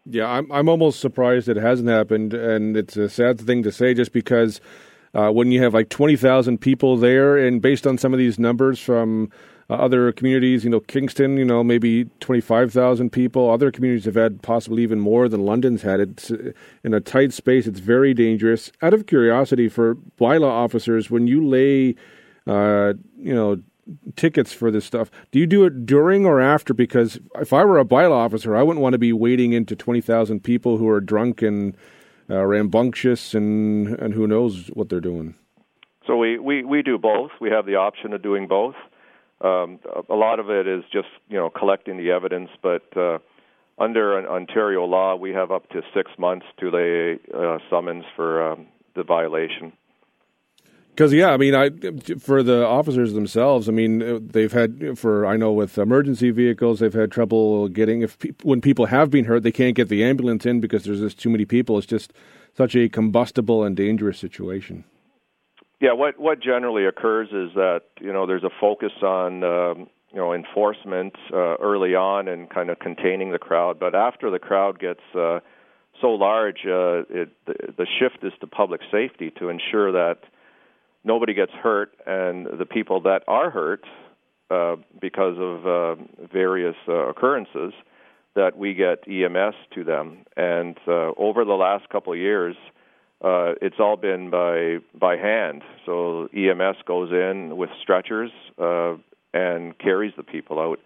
Yeah, 0.06 0.28
I'm 0.28 0.50
I'm 0.50 0.68
almost 0.68 1.00
surprised 1.00 1.48
it 1.48 1.56
hasn't 1.56 1.88
happened, 1.88 2.32
and 2.32 2.76
it's 2.76 2.96
a 2.96 3.08
sad 3.08 3.40
thing 3.40 3.62
to 3.64 3.72
say, 3.72 3.94
just 3.94 4.12
because 4.12 4.60
uh, 5.14 5.30
when 5.30 5.52
you 5.52 5.62
have 5.62 5.74
like 5.74 5.90
twenty 5.90 6.16
thousand 6.16 6.58
people 6.58 6.96
there, 6.96 7.36
and 7.36 7.60
based 7.60 7.86
on 7.86 7.98
some 7.98 8.12
of 8.12 8.18
these 8.18 8.38
numbers 8.38 8.80
from 8.80 9.30
uh, 9.70 9.74
other 9.74 10.10
communities, 10.12 10.64
you 10.64 10.70
know, 10.70 10.80
Kingston, 10.80 11.36
you 11.36 11.44
know, 11.44 11.62
maybe 11.62 12.06
twenty 12.18 12.40
five 12.40 12.72
thousand 12.72 13.10
people. 13.10 13.48
Other 13.50 13.70
communities 13.70 14.04
have 14.06 14.16
had 14.16 14.42
possibly 14.42 14.82
even 14.82 14.98
more 14.98 15.28
than 15.28 15.44
London's 15.44 15.82
had. 15.82 16.00
It's 16.00 16.30
uh, 16.32 16.52
in 16.82 16.94
a 16.94 17.00
tight 17.00 17.32
space. 17.32 17.68
It's 17.68 17.80
very 17.80 18.12
dangerous. 18.12 18.72
Out 18.82 18.94
of 18.94 19.06
curiosity, 19.06 19.68
for 19.68 19.94
bylaw 20.20 20.50
officers, 20.50 21.10
when 21.10 21.28
you 21.28 21.46
lay, 21.46 21.94
uh, 22.48 22.94
you 23.16 23.34
know 23.34 23.62
tickets 24.16 24.52
for 24.52 24.70
this 24.70 24.84
stuff. 24.84 25.10
Do 25.30 25.38
you 25.38 25.46
do 25.46 25.64
it 25.64 25.86
during 25.86 26.24
or 26.24 26.40
after? 26.40 26.74
Because 26.74 27.18
if 27.36 27.52
I 27.52 27.64
were 27.64 27.78
a 27.78 27.84
bylaw 27.84 28.12
officer, 28.12 28.56
I 28.56 28.62
wouldn't 28.62 28.82
want 28.82 28.92
to 28.94 28.98
be 28.98 29.12
wading 29.12 29.52
into 29.52 29.76
twenty 29.76 30.00
thousand 30.00 30.40
people 30.44 30.76
who 30.76 30.88
are 30.88 31.00
drunk 31.00 31.42
and 31.42 31.76
uh, 32.30 32.44
rambunctious 32.44 33.34
and 33.34 33.88
and 33.98 34.14
who 34.14 34.26
knows 34.26 34.68
what 34.74 34.88
they're 34.88 35.00
doing. 35.00 35.34
So 36.06 36.16
we, 36.16 36.38
we, 36.38 36.64
we 36.64 36.82
do 36.82 36.98
both. 36.98 37.30
We 37.40 37.50
have 37.50 37.64
the 37.64 37.76
option 37.76 38.12
of 38.12 38.22
doing 38.22 38.48
both. 38.48 38.74
Um, 39.40 39.78
a 40.08 40.14
lot 40.14 40.40
of 40.40 40.50
it 40.50 40.66
is 40.66 40.84
just 40.92 41.08
you 41.28 41.36
know 41.36 41.50
collecting 41.50 41.96
the 41.96 42.10
evidence, 42.10 42.50
but 42.62 42.84
uh, 42.96 43.18
under 43.78 44.18
an 44.18 44.26
Ontario 44.26 44.84
law, 44.84 45.16
we 45.16 45.30
have 45.32 45.50
up 45.50 45.68
to 45.70 45.82
six 45.94 46.10
months 46.18 46.46
to 46.60 46.70
lay 46.70 47.18
uh, 47.34 47.58
summons 47.68 48.04
for 48.14 48.52
um, 48.52 48.66
the 48.94 49.02
violation. 49.02 49.72
Because 50.94 51.12
yeah, 51.14 51.30
I 51.30 51.38
mean, 51.38 51.54
I 51.54 51.70
for 52.18 52.42
the 52.42 52.66
officers 52.66 53.14
themselves, 53.14 53.66
I 53.66 53.72
mean, 53.72 54.28
they've 54.28 54.52
had 54.52 54.98
for 54.98 55.24
I 55.24 55.38
know 55.38 55.50
with 55.50 55.78
emergency 55.78 56.30
vehicles, 56.30 56.80
they've 56.80 56.92
had 56.92 57.10
trouble 57.10 57.68
getting 57.68 58.02
if 58.02 58.18
pe- 58.18 58.32
when 58.42 58.60
people 58.60 58.86
have 58.86 59.10
been 59.10 59.24
hurt, 59.24 59.42
they 59.42 59.52
can't 59.52 59.74
get 59.74 59.88
the 59.88 60.04
ambulance 60.04 60.44
in 60.44 60.60
because 60.60 60.84
there's 60.84 61.00
just 61.00 61.18
too 61.18 61.30
many 61.30 61.46
people. 61.46 61.78
It's 61.78 61.86
just 61.86 62.12
such 62.54 62.76
a 62.76 62.90
combustible 62.90 63.64
and 63.64 63.74
dangerous 63.74 64.18
situation. 64.18 64.84
Yeah, 65.80 65.94
what 65.94 66.20
what 66.20 66.40
generally 66.40 66.84
occurs 66.84 67.28
is 67.28 67.54
that 67.54 67.80
you 67.98 68.12
know 68.12 68.26
there's 68.26 68.44
a 68.44 68.50
focus 68.60 68.92
on 69.02 69.42
um, 69.42 69.88
you 70.12 70.18
know 70.18 70.34
enforcement 70.34 71.14
uh, 71.32 71.56
early 71.56 71.94
on 71.94 72.28
and 72.28 72.50
kind 72.50 72.68
of 72.68 72.78
containing 72.80 73.32
the 73.32 73.38
crowd, 73.38 73.80
but 73.80 73.94
after 73.94 74.30
the 74.30 74.38
crowd 74.38 74.78
gets 74.78 75.00
uh, 75.14 75.40
so 76.02 76.08
large, 76.08 76.66
uh, 76.66 77.02
it, 77.08 77.30
the, 77.46 77.54
the 77.78 77.86
shift 77.98 78.22
is 78.22 78.32
to 78.40 78.46
public 78.46 78.82
safety 78.90 79.32
to 79.38 79.48
ensure 79.48 79.90
that 79.90 80.18
nobody 81.04 81.34
gets 81.34 81.52
hurt, 81.52 81.92
and 82.06 82.46
the 82.58 82.66
people 82.66 83.00
that 83.02 83.22
are 83.28 83.50
hurt 83.50 83.84
uh, 84.50 84.76
because 85.00 85.36
of 85.38 85.66
uh, 85.66 86.02
various 86.32 86.76
uh, 86.88 87.08
occurrences, 87.08 87.72
that 88.34 88.56
we 88.56 88.74
get 88.74 89.06
EMS 89.08 89.54
to 89.74 89.84
them. 89.84 90.24
And 90.36 90.76
uh, 90.86 91.12
over 91.16 91.44
the 91.44 91.52
last 91.52 91.88
couple 91.90 92.12
of 92.12 92.18
years, 92.18 92.56
uh, 93.22 93.54
it's 93.60 93.76
all 93.78 93.96
been 93.96 94.30
by 94.30 94.78
by 94.98 95.16
hand. 95.16 95.62
So 95.86 96.28
EMS 96.34 96.76
goes 96.86 97.10
in 97.12 97.56
with 97.56 97.70
stretchers 97.80 98.30
uh, 98.58 98.94
and 99.32 99.78
carries 99.78 100.12
the 100.16 100.22
people 100.22 100.58
out. 100.58 100.80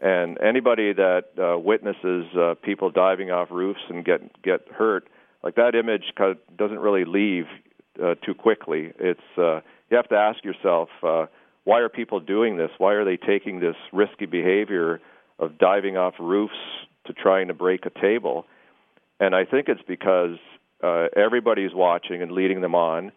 And 0.00 0.40
anybody 0.40 0.92
that 0.92 1.24
uh, 1.38 1.58
witnesses 1.58 2.26
uh, 2.36 2.54
people 2.62 2.90
diving 2.90 3.30
off 3.30 3.48
roofs 3.50 3.80
and 3.88 4.04
get 4.04 4.42
get 4.42 4.68
hurt, 4.68 5.08
like 5.42 5.56
that 5.56 5.74
image 5.74 6.12
doesn't 6.56 6.78
really 6.78 7.04
leave 7.04 7.46
uh, 8.02 8.14
too 8.24 8.34
quickly. 8.34 8.92
It's 8.98 9.20
uh, 9.36 9.60
you 9.90 9.96
have 9.96 10.08
to 10.08 10.16
ask 10.16 10.44
yourself 10.44 10.88
uh, 11.02 11.26
why 11.64 11.80
are 11.80 11.88
people 11.88 12.20
doing 12.20 12.56
this? 12.56 12.70
Why 12.78 12.92
are 12.94 13.04
they 13.04 13.16
taking 13.16 13.60
this 13.60 13.76
risky 13.92 14.26
behavior 14.26 15.00
of 15.38 15.58
diving 15.58 15.96
off 15.96 16.14
roofs 16.18 16.54
to 17.06 17.12
trying 17.12 17.48
to 17.48 17.54
break 17.54 17.86
a 17.86 18.00
table? 18.00 18.46
And 19.20 19.34
I 19.34 19.44
think 19.44 19.68
it's 19.68 19.82
because 19.86 20.38
uh, 20.82 21.06
everybody's 21.14 21.74
watching 21.74 22.22
and 22.22 22.32
leading 22.32 22.60
them 22.60 22.74
on. 22.74 23.12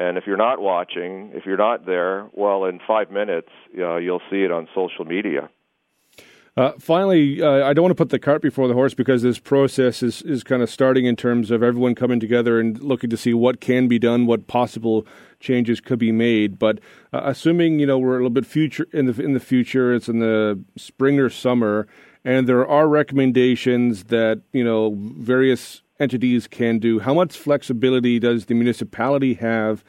And 0.00 0.16
if 0.16 0.24
you're 0.26 0.36
not 0.36 0.60
watching, 0.60 1.30
if 1.34 1.44
you're 1.46 1.56
not 1.56 1.86
there, 1.86 2.28
well, 2.32 2.64
in 2.64 2.80
five 2.86 3.10
minutes, 3.10 3.48
uh, 3.78 3.96
you'll 3.96 4.22
see 4.30 4.42
it 4.42 4.50
on 4.50 4.68
social 4.74 5.04
media. 5.04 5.48
Uh, 6.58 6.72
finally, 6.80 7.40
uh, 7.40 7.64
I 7.64 7.72
don't 7.72 7.84
want 7.84 7.92
to 7.92 7.94
put 7.94 8.10
the 8.10 8.18
cart 8.18 8.42
before 8.42 8.66
the 8.66 8.74
horse 8.74 8.92
because 8.92 9.22
this 9.22 9.38
process 9.38 10.02
is, 10.02 10.22
is 10.22 10.42
kind 10.42 10.60
of 10.60 10.68
starting 10.68 11.06
in 11.06 11.14
terms 11.14 11.52
of 11.52 11.62
everyone 11.62 11.94
coming 11.94 12.18
together 12.18 12.58
and 12.58 12.82
looking 12.82 13.08
to 13.10 13.16
see 13.16 13.32
what 13.32 13.60
can 13.60 13.86
be 13.86 13.96
done, 13.96 14.26
what 14.26 14.48
possible 14.48 15.06
changes 15.38 15.80
could 15.80 16.00
be 16.00 16.10
made. 16.10 16.58
But 16.58 16.80
uh, 17.12 17.20
assuming 17.22 17.78
you 17.78 17.86
know 17.86 17.96
we're 17.96 18.14
a 18.14 18.16
little 18.16 18.30
bit 18.30 18.44
future 18.44 18.88
in 18.92 19.06
the 19.06 19.22
in 19.22 19.34
the 19.34 19.40
future, 19.40 19.94
it's 19.94 20.08
in 20.08 20.18
the 20.18 20.60
spring 20.74 21.20
or 21.20 21.30
summer, 21.30 21.86
and 22.24 22.48
there 22.48 22.66
are 22.66 22.88
recommendations 22.88 24.04
that 24.06 24.42
you 24.50 24.64
know 24.64 24.96
various 24.98 25.82
entities 26.00 26.48
can 26.48 26.80
do. 26.80 26.98
How 26.98 27.14
much 27.14 27.38
flexibility 27.38 28.18
does 28.18 28.46
the 28.46 28.54
municipality 28.54 29.34
have? 29.34 29.84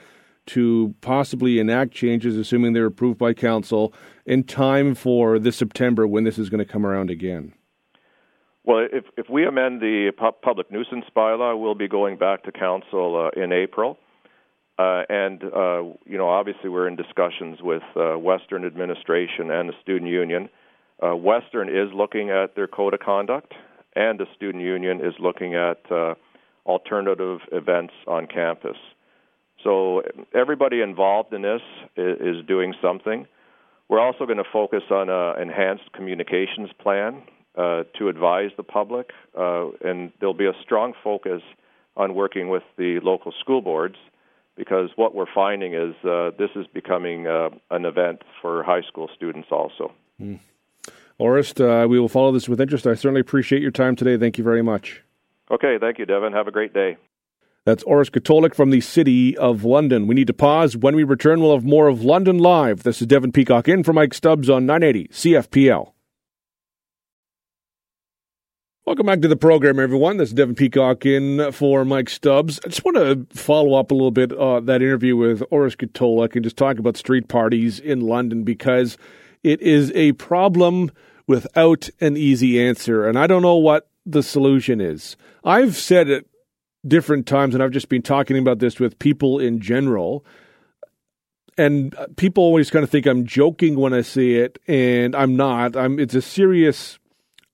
To 0.49 0.95
possibly 1.01 1.59
enact 1.59 1.93
changes, 1.93 2.35
assuming 2.37 2.73
they're 2.73 2.87
approved 2.87 3.17
by 3.17 3.33
council, 3.33 3.93
in 4.25 4.43
time 4.43 4.95
for 4.95 5.39
this 5.39 5.55
September 5.55 6.07
when 6.07 6.23
this 6.23 6.37
is 6.37 6.49
going 6.49 6.59
to 6.59 6.71
come 6.71 6.85
around 6.85 7.09
again? 7.09 7.53
Well, 8.63 8.87
if 8.91 9.05
if 9.17 9.29
we 9.29 9.45
amend 9.45 9.81
the 9.81 10.11
public 10.41 10.71
nuisance 10.71 11.05
bylaw, 11.15 11.59
we'll 11.59 11.75
be 11.75 11.87
going 11.87 12.17
back 12.17 12.43
to 12.43 12.51
council 12.51 13.31
uh, 13.35 13.41
in 13.41 13.51
April, 13.51 13.97
uh, 14.77 15.03
and 15.09 15.43
uh, 15.43 15.83
you 16.05 16.17
know, 16.17 16.29
obviously, 16.29 16.69
we're 16.69 16.87
in 16.87 16.95
discussions 16.95 17.59
with 17.61 17.83
uh, 17.95 18.15
Western 18.17 18.65
administration 18.65 19.49
and 19.49 19.69
the 19.69 19.73
student 19.81 20.11
union. 20.11 20.49
Uh, 21.01 21.15
Western 21.15 21.69
is 21.69 21.91
looking 21.93 22.29
at 22.29 22.55
their 22.55 22.67
code 22.67 22.93
of 22.93 22.99
conduct, 22.99 23.53
and 23.95 24.19
the 24.19 24.27
student 24.35 24.63
union 24.63 24.99
is 24.99 25.13
looking 25.19 25.55
at 25.55 25.79
uh, 25.91 26.13
alternative 26.65 27.39
events 27.51 27.93
on 28.07 28.27
campus. 28.27 28.77
So 29.63 30.03
everybody 30.33 30.81
involved 30.81 31.33
in 31.33 31.41
this 31.41 31.61
is 31.97 32.45
doing 32.47 32.73
something. 32.81 33.27
We're 33.89 33.99
also 33.99 34.25
going 34.25 34.37
to 34.37 34.49
focus 34.51 34.83
on 34.91 35.09
an 35.09 35.41
enhanced 35.41 35.91
communications 35.93 36.69
plan 36.79 37.23
uh, 37.57 37.83
to 37.97 38.07
advise 38.07 38.51
the 38.55 38.63
public, 38.63 39.11
uh, 39.37 39.69
and 39.83 40.11
there'll 40.19 40.33
be 40.33 40.45
a 40.45 40.53
strong 40.61 40.93
focus 41.03 41.41
on 41.97 42.13
working 42.13 42.49
with 42.49 42.63
the 42.77 42.99
local 43.03 43.33
school 43.39 43.61
boards 43.61 43.95
because 44.55 44.89
what 44.95 45.15
we're 45.15 45.33
finding 45.33 45.73
is 45.73 45.95
uh, 46.05 46.31
this 46.37 46.49
is 46.55 46.67
becoming 46.73 47.27
uh, 47.27 47.49
an 47.71 47.85
event 47.85 48.21
for 48.41 48.61
high 48.63 48.81
school 48.81 49.09
students 49.15 49.47
also. 49.51 49.91
Mm. 50.21 50.39
Orest, 51.19 51.59
uh, 51.59 51.87
we 51.87 51.99
will 51.99 52.07
follow 52.07 52.31
this 52.31 52.47
with 52.47 52.61
interest. 52.61 52.87
I 52.87 52.93
certainly 52.93 53.21
appreciate 53.21 53.61
your 53.61 53.71
time 53.71 53.95
today. 53.95 54.17
Thank 54.17 54.37
you 54.37 54.43
very 54.43 54.61
much. 54.61 55.01
Okay, 55.51 55.77
thank 55.79 55.97
you, 55.97 56.05
Devin. 56.05 56.33
Have 56.33 56.47
a 56.47 56.51
great 56.51 56.73
day. 56.73 56.97
That's 57.69 57.83
Orest 57.83 58.09
Katolyk 58.09 58.55
from 58.55 58.71
the 58.71 58.81
City 58.81 59.37
of 59.37 59.63
London. 59.63 60.07
We 60.07 60.15
need 60.15 60.25
to 60.25 60.33
pause. 60.33 60.75
When 60.75 60.95
we 60.95 61.03
return, 61.03 61.39
we'll 61.39 61.53
have 61.53 61.63
more 61.63 61.87
of 61.87 62.03
London 62.03 62.39
Live. 62.39 62.81
This 62.81 62.99
is 62.99 63.05
Devin 63.05 63.31
Peacock 63.31 63.67
in 63.67 63.83
for 63.83 63.93
Mike 63.93 64.15
Stubbs 64.15 64.49
on 64.49 64.65
980 64.65 65.07
CFPL. 65.09 65.91
Welcome 68.85 69.05
back 69.05 69.21
to 69.21 69.27
the 69.27 69.35
program, 69.35 69.79
everyone. 69.79 70.17
This 70.17 70.29
is 70.29 70.33
Devin 70.33 70.55
Peacock 70.55 71.05
in 71.05 71.51
for 71.51 71.85
Mike 71.85 72.09
Stubbs. 72.09 72.59
I 72.65 72.69
just 72.69 72.83
want 72.83 72.97
to 72.97 73.27
follow 73.39 73.75
up 73.75 73.91
a 73.91 73.93
little 73.93 74.09
bit 74.09 74.33
uh, 74.33 74.61
that 74.61 74.81
interview 74.81 75.15
with 75.15 75.41
Orest 75.51 75.77
Katolyk 75.77 76.33
and 76.33 76.43
just 76.43 76.57
talk 76.57 76.79
about 76.79 76.97
street 76.97 77.27
parties 77.27 77.79
in 77.79 78.01
London 78.01 78.43
because 78.43 78.97
it 79.43 79.61
is 79.61 79.91
a 79.93 80.13
problem 80.13 80.89
without 81.27 81.87
an 82.01 82.17
easy 82.17 82.59
answer. 82.59 83.07
And 83.07 83.19
I 83.19 83.27
don't 83.27 83.43
know 83.43 83.57
what 83.57 83.87
the 84.07 84.23
solution 84.23 84.81
is. 84.81 85.15
I've 85.43 85.77
said 85.77 86.09
it 86.09 86.28
different 86.87 87.25
times, 87.27 87.53
and 87.53 87.63
I've 87.63 87.71
just 87.71 87.89
been 87.89 88.01
talking 88.01 88.37
about 88.37 88.59
this 88.59 88.79
with 88.79 88.99
people 88.99 89.39
in 89.39 89.59
general. 89.59 90.25
And 91.57 91.93
people 92.15 92.43
always 92.43 92.69
kind 92.69 92.83
of 92.83 92.89
think 92.89 93.05
I'm 93.05 93.25
joking 93.25 93.77
when 93.77 93.93
I 93.93 94.01
say 94.01 94.35
it, 94.35 94.59
and 94.67 95.15
I'm 95.15 95.35
not. 95.35 95.75
I'm. 95.75 95.99
It's 95.99 96.15
a 96.15 96.21
serious 96.21 96.99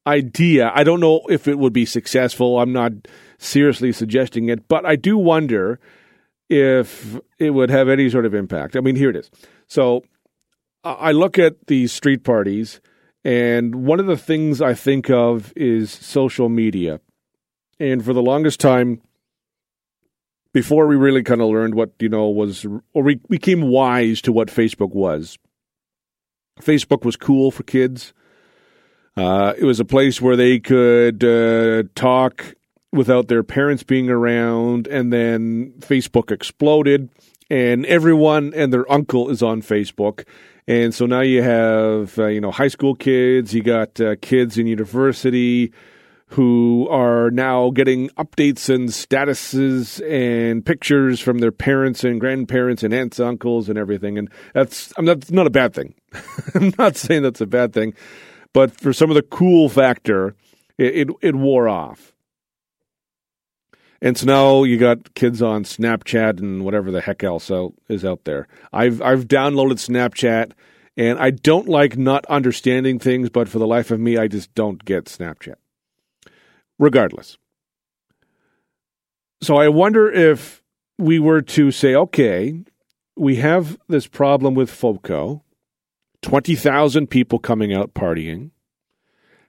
idea. 0.06 0.72
I 0.76 0.84
don't 0.84 1.00
know 1.00 1.22
if 1.30 1.48
it 1.48 1.58
would 1.58 1.74
be 1.74 1.86
successful. 1.86 2.60
I'm 2.60 2.72
not 2.72 2.92
seriously 3.40 3.92
suggesting 3.92 4.50
it, 4.50 4.68
but 4.68 4.86
I 4.86 4.96
do 4.96 5.18
wonder 5.18 5.80
if 6.50 7.20
it 7.40 7.52
would 7.52 7.72
have 7.72 7.90
any 7.90 8.10
sort 8.10 8.26
of 8.26 8.36
impact. 8.36 8.76
I 8.76 8.82
mean, 8.82 8.96
here 8.96 9.10
it 9.10 9.16
is. 9.16 9.32
So 9.68 10.04
I 10.84 11.12
look 11.12 11.40
at 11.40 11.66
these 11.66 11.92
street 11.92 12.24
parties, 12.24 12.80
and 13.24 13.88
one 13.88 14.00
of 14.00 14.06
the 14.06 14.18
things 14.18 14.62
I 14.62 14.76
think 14.76 15.10
of 15.10 15.52
is 15.56 15.92
social 15.92 16.50
media. 16.50 17.00
And 17.80 18.06
for 18.06 18.14
the 18.14 18.22
longest 18.22 18.60
time, 18.60 19.02
before 20.56 20.88
we 20.88 20.96
really 20.96 21.22
kind 21.22 21.42
of 21.42 21.50
learned 21.50 21.76
what 21.76 21.92
you 22.00 22.08
know 22.08 22.30
was 22.30 22.66
or 22.94 23.04
we 23.04 23.16
became 23.30 23.62
wise 23.64 24.22
to 24.22 24.32
what 24.32 24.48
Facebook 24.48 24.92
was. 24.92 25.38
Facebook 26.62 27.04
was 27.04 27.18
cool 27.18 27.52
for 27.52 27.64
kids. 27.64 28.14
Uh, 29.18 29.54
it 29.58 29.66
was 29.66 29.82
a 29.82 29.86
place 29.86 30.22
where 30.22 30.38
they 30.38 30.58
could 30.60 31.26
uh, 31.26 31.84
talk 31.94 32.56
without 32.94 33.28
their 33.28 33.44
parents 33.44 33.84
being 33.84 34.10
around, 34.10 34.88
and 34.88 35.12
then 35.12 35.74
Facebook 35.80 36.32
exploded, 36.32 37.10
and 37.50 37.86
everyone 37.88 38.54
and 38.56 38.72
their 38.72 38.90
uncle 38.90 39.30
is 39.30 39.44
on 39.44 39.62
Facebook. 39.62 40.26
And 40.70 40.96
so 40.96 41.06
now 41.06 41.20
you 41.20 41.44
have, 41.44 42.18
uh, 42.18 42.28
you 42.28 42.40
know, 42.40 42.52
high 42.52 42.70
school 42.70 42.96
kids, 42.96 43.54
you 43.54 43.62
got 43.62 44.00
uh, 44.00 44.16
kids 44.22 44.58
in 44.58 44.68
university 44.68 45.74
who 46.30 46.88
are 46.90 47.30
now 47.30 47.70
getting 47.70 48.10
updates 48.12 48.74
and 48.74 48.90
statuses 48.90 50.02
and 50.10 50.66
pictures 50.66 51.20
from 51.20 51.38
their 51.38 51.52
parents 51.52 52.04
and 52.04 52.20
grandparents 52.20 52.84
and 52.84 52.94
aunts, 52.94 53.20
uncles, 53.20 53.70
and 53.70 53.78
everything. 53.78 54.18
And 54.18 54.30
that's 54.54 54.92
I'm 54.98 55.06
not, 55.06 55.32
not 55.32 55.48
a 55.48 55.52
bad 55.52 55.74
thing. 55.74 55.94
I'm 56.56 56.74
not 56.78 56.96
saying 56.96 57.24
that's 57.24 57.42
a 57.42 57.48
bad 57.48 57.74
thing, 57.74 57.94
but 58.54 58.72
for 58.72 58.92
some 58.92 59.12
of 59.12 59.16
the 59.16 59.22
cool 59.22 59.70
factor, 59.70 60.36
it, 60.78 61.10
it, 61.10 61.16
it 61.22 61.36
wore 61.36 61.70
off. 61.70 62.14
And 64.02 64.18
so 64.18 64.26
now 64.26 64.64
you 64.64 64.78
got 64.78 65.14
kids 65.16 65.42
on 65.42 65.64
Snapchat 65.64 66.40
and 66.40 66.66
whatever 66.66 66.92
the 66.92 67.02
heck 67.02 67.24
else 67.24 67.50
out, 67.50 67.74
is 67.88 68.04
out 68.04 68.26
there. 68.26 68.48
I've 68.74 69.02
I've 69.02 69.28
downloaded 69.28 69.78
Snapchat 69.78 70.52
and 70.98 71.18
I 71.20 71.32
don't 71.32 71.68
like 71.68 71.98
not 71.98 72.26
understanding 72.28 73.00
things, 73.00 73.30
but 73.30 73.50
for 73.50 73.60
the 73.60 73.68
life 73.68 73.92
of 73.92 74.00
me, 74.00 74.18
I 74.18 74.28
just 74.28 74.54
don't 74.54 74.84
get 74.84 75.06
Snapchat. 75.06 75.56
Regardless. 76.80 77.38
So 79.42 79.58
I 79.58 79.70
wonder 79.70 80.12
if 80.12 80.64
we 80.98 81.20
were 81.20 81.42
to 81.42 81.72
say, 81.72 81.96
okay, 81.96 82.64
we 83.16 83.38
have 83.38 83.78
this 83.88 84.08
problem 84.08 84.56
with 84.56 84.70
FOCO, 84.70 85.44
20,000 86.22 87.08
people 87.08 87.40
coming 87.40 87.74
out 87.74 87.94
partying, 87.94 88.52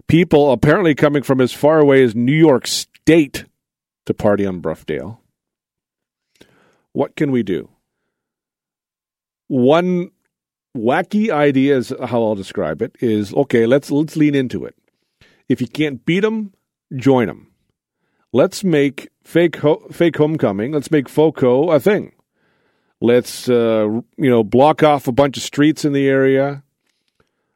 people 0.06 0.52
apparently 0.52 0.94
coming 0.94 1.22
from 1.22 1.40
as 1.40 1.52
far 1.52 1.78
away 1.78 2.02
as 2.02 2.14
New 2.14 2.36
York 2.36 2.66
State 2.66 3.46
to 4.06 4.14
party 4.14 4.46
on 4.46 4.60
Broughdale. 4.60 5.20
What 6.92 7.16
can 7.16 7.30
we 7.30 7.42
do? 7.42 7.68
One 9.48 10.10
wacky 10.76 11.30
idea 11.30 11.76
is 11.76 11.92
how 12.06 12.22
I'll 12.22 12.34
describe 12.34 12.82
it 12.82 12.96
is 13.00 13.32
okay, 13.34 13.66
let's 13.66 13.90
let's 13.90 14.16
lean 14.16 14.34
into 14.34 14.64
it. 14.64 14.74
If 15.48 15.60
you 15.60 15.68
can't 15.68 16.04
beat 16.04 16.20
them, 16.20 16.52
join 16.94 17.26
them. 17.26 17.52
Let's 18.32 18.64
make 18.64 19.08
fake 19.24 19.56
ho- 19.56 19.86
fake 19.90 20.16
homecoming. 20.16 20.72
Let's 20.72 20.90
make 20.90 21.08
FOCO 21.08 21.70
a 21.70 21.80
thing. 21.80 22.12
Let's 23.00 23.48
uh, 23.48 24.00
you 24.16 24.30
know 24.30 24.44
block 24.44 24.82
off 24.82 25.08
a 25.08 25.12
bunch 25.12 25.36
of 25.36 25.42
streets 25.42 25.84
in 25.84 25.92
the 25.92 26.08
area. 26.08 26.62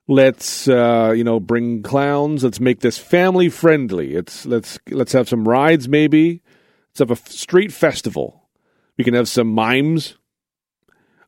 Let's 0.08 0.68
uh, 0.68 1.12
you 1.16 1.24
know 1.24 1.40
bring 1.40 1.82
clowns. 1.82 2.44
Let's 2.44 2.60
make 2.60 2.80
this 2.80 2.98
family 2.98 3.48
friendly. 3.48 4.14
It's 4.14 4.46
let's 4.46 4.78
let's 4.90 5.12
have 5.12 5.28
some 5.28 5.46
rides 5.46 5.88
maybe. 5.88 6.42
Let's 6.90 6.98
have 6.98 7.10
a 7.10 7.30
street 7.30 7.72
festival. 7.72 8.48
We 8.96 9.04
can 9.04 9.14
have 9.14 9.28
some 9.28 9.48
mimes. 9.48 10.16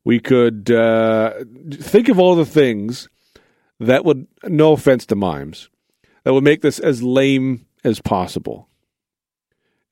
We 0.04 0.18
could 0.18 0.70
uh, 0.70 1.44
think 1.70 2.08
of 2.08 2.18
all 2.18 2.34
the 2.34 2.44
things 2.44 3.08
that 3.78 4.04
would, 4.04 4.26
no 4.44 4.72
offense 4.72 5.06
to 5.06 5.16
mimes, 5.16 5.68
that 6.24 6.32
would 6.32 6.44
make 6.44 6.62
this 6.62 6.78
as 6.78 7.02
lame 7.02 7.66
as 7.84 8.00
possible. 8.00 8.68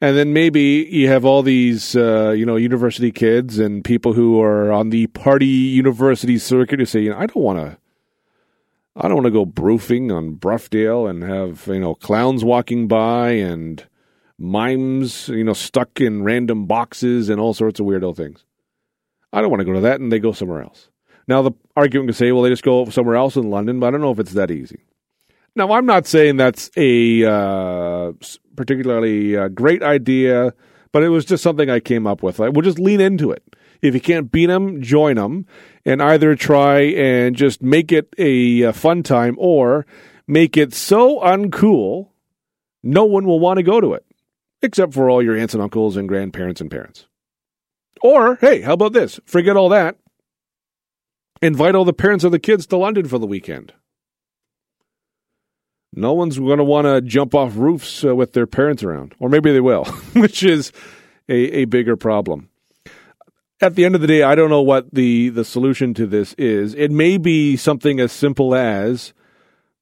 And 0.00 0.16
then 0.16 0.32
maybe 0.32 0.88
you 0.90 1.09
have 1.09 1.26
all 1.26 1.42
these, 1.42 1.94
uh, 1.94 2.30
you 2.30 2.47
know, 2.47 2.56
university 2.56 3.12
kids 3.12 3.59
and 3.59 3.85
people 3.85 4.14
who 4.14 4.40
are 4.40 4.73
on 4.73 4.90
the 4.90 5.09
party 5.09 5.47
university 5.47 6.38
circuit 6.38 6.78
who 6.78 6.87
say, 6.87 7.00
you 7.00 7.11
know, 7.11 7.18
I 7.18 7.26
don't 7.26 7.42
want 7.42 7.59
to 7.59 7.78
I 8.97 9.02
don't 9.02 9.14
want 9.14 9.26
to 9.26 9.30
go 9.30 9.47
broofing 9.47 10.11
on 10.11 10.35
Broughdale 10.35 11.06
and 11.06 11.23
have, 11.23 11.66
you 11.68 11.78
know, 11.78 11.94
clowns 11.94 12.44
walking 12.44 12.88
by 12.88 13.30
and 13.30 13.87
mimes, 14.37 15.28
you 15.28 15.45
know, 15.45 15.52
stuck 15.52 16.00
in 16.00 16.25
random 16.25 16.67
boxes 16.67 17.28
and 17.28 17.41
all 17.41 17.54
sorts 17.54 17.78
of 17.78 17.86
weirdo 17.86 18.17
things. 18.17 18.45
I 19.32 19.41
don't 19.41 19.50
want 19.50 19.60
to 19.60 19.64
go 19.64 19.75
to 19.75 19.80
that, 19.80 20.00
and 20.00 20.10
they 20.10 20.19
go 20.19 20.32
somewhere 20.32 20.62
else. 20.62 20.88
Now, 21.28 21.41
the 21.43 21.52
argument 21.76 22.08
can 22.08 22.14
say, 22.14 22.32
well, 22.32 22.43
they 22.43 22.50
just 22.50 22.64
go 22.64 22.86
somewhere 22.86 23.14
else 23.14 23.36
in 23.36 23.49
London, 23.49 23.78
but 23.78 23.86
I 23.86 23.91
don't 23.93 24.00
know 24.00 24.10
if 24.10 24.19
it's 24.19 24.32
that 24.32 24.50
easy. 24.50 24.80
Now, 25.56 25.73
I'm 25.73 25.86
not 25.86 26.06
saying 26.06 26.36
that's 26.36 26.71
a 26.76 27.25
uh, 27.25 28.13
particularly 28.56 29.36
uh, 29.36 29.49
great 29.49 29.82
idea, 29.82 30.54
but 30.93 31.02
it 31.02 31.08
was 31.08 31.25
just 31.25 31.43
something 31.43 31.69
I 31.69 31.80
came 31.80 32.06
up 32.06 32.23
with. 32.23 32.39
We'll 32.39 32.63
just 32.63 32.78
lean 32.78 33.00
into 33.00 33.30
it. 33.30 33.43
If 33.82 33.95
you 33.95 34.00
can't 34.00 34.30
beat 34.30 34.47
them, 34.47 34.82
join 34.82 35.17
them, 35.17 35.47
and 35.84 36.02
either 36.02 36.36
try 36.36 36.80
and 36.80 37.34
just 37.34 37.63
make 37.63 37.93
it 37.93 38.15
a, 38.19 38.63
a 38.63 38.73
fun 38.73 39.02
time 39.02 39.36
or 39.39 39.86
make 40.26 40.56
it 40.56 40.75
so 40.75 41.19
uncool, 41.21 42.10
no 42.82 43.04
one 43.04 43.26
will 43.26 43.41
want 43.41 43.56
to 43.56 43.63
go 43.63 43.80
to 43.80 43.95
it, 43.95 44.04
except 44.63 44.93
for 44.93 45.08
all 45.08 45.23
your 45.23 45.36
aunts 45.36 45.54
and 45.54 45.63
uncles 45.63 45.97
and 45.97 46.08
grandparents 46.08 46.60
and 46.60 46.71
parents. 46.71 47.06
Or, 48.02 48.36
hey, 48.36 48.60
how 48.60 48.75
about 48.75 48.93
this? 48.93 49.19
Forget 49.25 49.56
all 49.56 49.71
that. 49.71 49.97
Invite 51.43 51.75
all 51.75 51.84
the 51.84 51.93
parents 51.93 52.25
of 52.25 52.32
the 52.32 52.39
kids 52.39 52.67
to 52.67 52.76
London 52.76 53.08
for 53.08 53.19
the 53.19 53.26
weekend. 53.26 53.73
No 55.92 56.12
one's 56.12 56.38
going 56.38 56.58
to 56.58 56.64
want 56.64 56.86
to 56.86 57.00
jump 57.00 57.34
off 57.34 57.56
roofs 57.56 58.04
uh, 58.04 58.14
with 58.14 58.32
their 58.32 58.46
parents 58.46 58.82
around. 58.82 59.14
Or 59.18 59.28
maybe 59.28 59.52
they 59.52 59.60
will, 59.60 59.84
which 60.14 60.42
is 60.42 60.72
a, 61.28 61.60
a 61.60 61.64
bigger 61.64 61.96
problem 61.96 62.50
at 63.60 63.74
the 63.74 63.84
end 63.84 63.94
of 63.94 64.00
the 64.00 64.06
day, 64.06 64.22
I 64.22 64.34
don't 64.34 64.50
know 64.50 64.62
what 64.62 64.92
the, 64.92 65.28
the 65.28 65.44
solution 65.44 65.92
to 65.94 66.06
this 66.06 66.32
is. 66.34 66.74
It 66.74 66.90
may 66.90 67.18
be 67.18 67.56
something 67.56 68.00
as 68.00 68.10
simple 68.10 68.54
as 68.54 69.12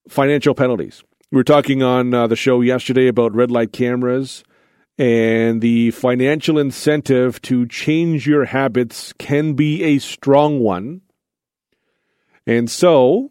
financial 0.08 0.54
penalties. 0.54 1.04
We 1.30 1.36
were 1.36 1.44
talking 1.44 1.82
on 1.82 2.12
uh, 2.12 2.26
the 2.26 2.36
show 2.36 2.60
yesterday 2.60 3.06
about 3.06 3.34
red 3.34 3.50
light 3.50 3.72
cameras, 3.72 4.42
and 4.98 5.60
the 5.60 5.92
financial 5.92 6.58
incentive 6.58 7.40
to 7.42 7.66
change 7.66 8.26
your 8.26 8.46
habits 8.46 9.12
can 9.12 9.52
be 9.52 9.84
a 9.84 9.98
strong 9.98 10.58
one. 10.58 11.02
And 12.46 12.68
so, 12.68 13.30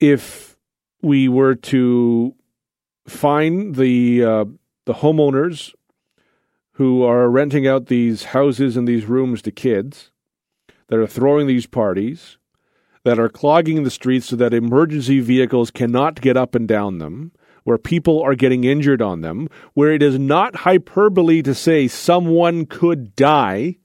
if 0.00 0.56
we 1.02 1.28
were 1.28 1.54
to 1.54 2.34
find 3.06 3.76
the 3.76 4.24
uh, 4.24 4.44
the 4.86 4.94
homeowners 4.94 5.74
who 6.72 7.02
are 7.02 7.28
renting 7.28 7.66
out 7.66 7.86
these 7.86 8.24
houses 8.24 8.76
and 8.76 8.86
these 8.86 9.04
rooms 9.04 9.42
to 9.42 9.50
kids, 9.50 10.10
that 10.88 10.98
are 10.98 11.06
throwing 11.06 11.46
these 11.46 11.66
parties, 11.66 12.38
that 13.04 13.18
are 13.18 13.28
clogging 13.28 13.82
the 13.82 13.90
streets 13.90 14.26
so 14.26 14.36
that 14.36 14.54
emergency 14.54 15.20
vehicles 15.20 15.70
cannot 15.70 16.20
get 16.20 16.36
up 16.36 16.54
and 16.54 16.68
down 16.68 16.98
them, 16.98 17.32
where 17.64 17.78
people 17.78 18.22
are 18.22 18.34
getting 18.34 18.64
injured 18.64 19.02
on 19.02 19.20
them, 19.20 19.48
where 19.74 19.92
it 19.92 20.02
is 20.02 20.18
not 20.18 20.56
hyperbole 20.56 21.42
to 21.42 21.54
say 21.54 21.88
someone 21.88 22.64
could 22.64 23.14
die. 23.16 23.76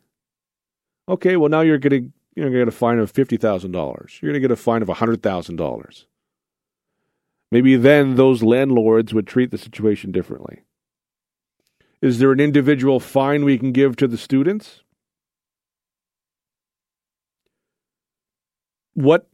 Okay, 1.10 1.36
well 1.36 1.49
now 1.49 1.62
you're 1.62 1.78
getting 1.80 2.13
you're 2.36 2.45
going 2.45 2.54
to 2.54 2.60
get 2.60 2.67
a 2.67 2.71
fine 2.71 2.99
of 2.99 3.12
fifty 3.12 3.38
thousand 3.38 3.71
dollars. 3.71 4.19
You're 4.21 4.32
going 4.32 4.41
to 4.41 4.47
get 4.47 4.54
a 4.54 4.56
fine 4.56 4.82
of 4.82 4.89
hundred 4.89 5.21
thousand 5.21 5.58
dollars. 5.58 6.08
Maybe 7.53 7.75
then 7.75 8.15
those 8.15 8.41
landlords 8.41 9.13
would 9.13 9.27
treat 9.27 9.51
the 9.51 9.59
situation 9.59 10.11
differently. 10.11 10.63
Is 12.01 12.17
there 12.17 12.31
an 12.31 12.39
individual 12.39 12.99
fine 12.99 13.45
we 13.45 13.59
can 13.59 13.71
give 13.71 13.95
to 13.97 14.07
the 14.07 14.17
students? 14.17 14.81
What, 18.95 19.29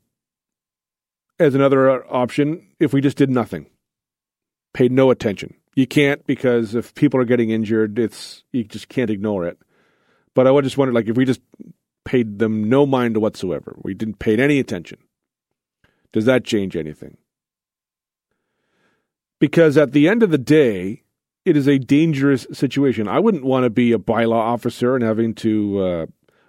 as 1.40 1.56
another 1.56 2.06
option, 2.14 2.68
if 2.78 2.92
we 2.92 3.00
just 3.00 3.16
did 3.16 3.30
nothing, 3.30 3.68
paid 4.74 4.92
no 4.92 5.12
attention? 5.12 5.54
You 5.76 5.88
can't 5.88 6.28
because 6.28 6.76
if 6.76 6.94
people 6.96 7.22
are 7.22 7.26
getting 7.26 7.52
injured, 7.52 7.98
it's 7.98 8.44
you 8.52 8.66
just 8.66 8.90
can't 8.90 9.10
ignore 9.10 9.48
it. 9.48 9.60
But 10.36 10.46
I 10.46 10.52
would 10.52 10.66
just 10.66 10.78
wonder, 10.78 10.94
like, 10.94 11.08
if 11.08 11.16
we 11.16 11.24
just 11.24 11.40
paid 12.04 12.40
them 12.40 12.68
no 12.68 12.86
mind 12.86 13.16
whatsoever, 13.16 13.78
we 13.82 13.94
didn't 13.94 14.20
pay 14.20 14.36
any 14.36 14.60
attention, 14.60 15.00
does 16.12 16.26
that 16.26 16.44
change 16.44 16.76
anything? 16.76 17.16
Because 19.40 19.78
at 19.78 19.94
the 19.94 20.08
end 20.08 20.22
of 20.24 20.32
the 20.32 20.38
day, 20.38 21.04
it 21.46 21.56
is 21.56 21.68
a 21.68 21.80
dangerous 21.80 22.46
situation. 22.52 23.08
I 23.08 23.20
wouldn't 23.20 23.46
want 23.46 23.64
to 23.64 23.70
be 23.70 23.94
a 23.94 23.98
bylaw 23.98 24.34
officer 24.34 24.96
and 24.96 25.04
having 25.04 25.34
to 25.36 25.80
uh, 25.80 26.06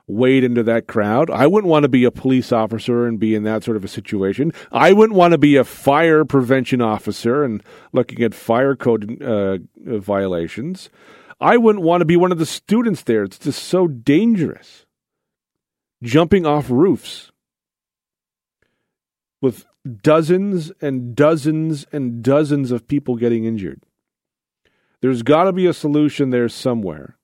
wade 0.07 0.45
into 0.45 0.63
that 0.65 0.87
crowd. 0.87 1.31
I 1.31 1.47
wouldn't 1.47 1.71
want 1.71 1.85
to 1.85 1.89
be 1.89 2.05
a 2.05 2.11
police 2.11 2.53
officer 2.53 3.07
and 3.07 3.19
be 3.19 3.35
in 3.35 3.45
that 3.45 3.65
sort 3.65 3.77
of 3.77 3.85
a 3.85 3.89
situation. 3.89 4.53
I 4.73 4.93
wouldn't 4.93 5.17
want 5.17 5.33
to 5.33 5.39
be 5.39 5.57
a 5.57 5.65
fire 5.65 6.25
prevention 6.25 6.81
officer 6.81 7.45
and 7.45 7.63
looking 7.93 8.23
at 8.23 8.35
fire 8.35 8.77
code 8.77 9.23
uh, 9.23 9.59
violations. 9.77 10.91
I 11.41 11.57
wouldn't 11.57 11.85
want 11.85 12.03
to 12.03 12.07
be 12.07 12.17
one 12.17 12.33
of 12.33 12.39
the 12.39 12.47
students 12.47 13.03
there. 13.03 13.23
It's 13.23 13.39
just 13.39 13.63
so 13.63 13.87
dangerous. 13.87 14.85
Jumping 16.03 16.47
off 16.47 16.71
roofs 16.71 17.31
with 19.41 19.65
dozens 20.03 20.71
and 20.81 21.15
dozens 21.15 21.87
and 21.93 22.23
dozens 22.23 22.71
of 22.71 22.89
people 22.89 23.17
getting 23.17 23.45
injured. 23.45 23.83
There's 25.01 25.23
got 25.23 25.45
to 25.45 25.53
be 25.53 25.67
a 25.67 25.73
solution 25.73 26.31
there 26.31 26.49
somewhere. 26.49 27.17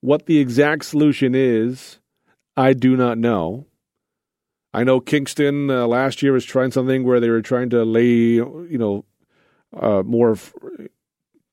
What 0.00 0.26
the 0.26 0.38
exact 0.38 0.84
solution 0.84 1.34
is, 1.34 1.98
I 2.56 2.72
do 2.72 2.96
not 2.96 3.18
know. 3.18 3.66
I 4.72 4.82
know 4.82 5.00
Kingston 5.00 5.70
uh, 5.70 5.86
last 5.86 6.20
year 6.22 6.32
was 6.32 6.44
trying 6.44 6.72
something 6.72 7.04
where 7.04 7.20
they 7.20 7.30
were 7.30 7.42
trying 7.42 7.70
to 7.70 7.84
lay, 7.84 8.04
you 8.04 8.76
know, 8.76 9.04
uh, 9.74 10.02
more 10.02 10.32
f- 10.32 10.52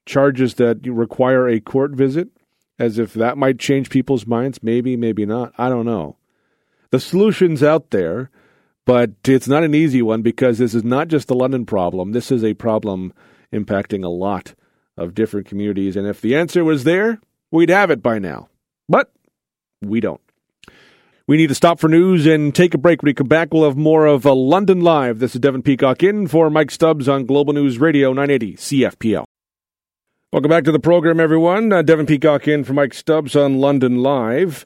charges 0.07 0.55
that 0.55 0.85
require 0.87 1.47
a 1.47 1.59
court 1.59 1.91
visit, 1.91 2.29
as 2.79 2.97
if 2.97 3.13
that 3.13 3.37
might 3.37 3.59
change 3.59 3.91
people's 3.91 4.25
minds. 4.25 4.63
Maybe, 4.63 4.97
maybe 4.97 5.25
not. 5.25 5.53
I 5.57 5.69
don't 5.69 5.85
know. 5.85 6.17
The 6.89 6.99
solution's 6.99 7.61
out 7.61 7.91
there, 7.91 8.31
but 8.85 9.11
it's 9.25 9.47
not 9.47 9.63
an 9.63 9.75
easy 9.75 10.01
one 10.01 10.21
because 10.21 10.57
this 10.57 10.73
is 10.73 10.83
not 10.83 11.07
just 11.07 11.29
a 11.29 11.35
London 11.35 11.65
problem. 11.65 12.11
This 12.11 12.31
is 12.31 12.43
a 12.43 12.53
problem 12.53 13.13
impacting 13.53 14.03
a 14.03 14.09
lot 14.09 14.53
of 14.97 15.13
different 15.13 15.47
communities. 15.47 15.95
And 15.95 16.07
if 16.07 16.21
the 16.21 16.35
answer 16.35 16.63
was 16.63 16.83
there, 16.83 17.19
we'd 17.51 17.69
have 17.69 17.91
it 17.91 18.01
by 18.01 18.19
now. 18.19 18.49
But 18.89 19.11
we 19.81 19.99
don't. 19.99 20.21
We 21.27 21.37
need 21.37 21.47
to 21.47 21.55
stop 21.55 21.79
for 21.79 21.87
news 21.87 22.25
and 22.25 22.53
take 22.53 22.73
a 22.73 22.77
break. 22.77 23.01
When 23.01 23.09
we 23.09 23.13
come 23.13 23.27
back, 23.27 23.53
we'll 23.53 23.63
have 23.63 23.77
more 23.77 24.05
of 24.05 24.25
a 24.25 24.33
London 24.33 24.81
Live. 24.81 25.19
This 25.19 25.35
is 25.35 25.41
Devin 25.41 25.61
Peacock 25.61 26.03
in 26.03 26.27
for 26.27 26.49
Mike 26.49 26.71
Stubbs 26.71 27.07
on 27.07 27.25
Global 27.25 27.53
News 27.53 27.77
Radio 27.77 28.09
980 28.11 28.55
CFPL. 28.55 29.23
Welcome 30.33 30.49
back 30.49 30.63
to 30.63 30.71
the 30.71 30.79
program, 30.79 31.19
everyone. 31.19 31.71
Uh, 31.71 31.81
Devin 31.81 32.05
Peacock 32.05 32.47
in 32.47 32.63
for 32.63 32.73
Mike 32.73 32.93
Stubbs 32.93 33.35
on 33.35 33.59
London 33.59 34.01
Live. 34.01 34.65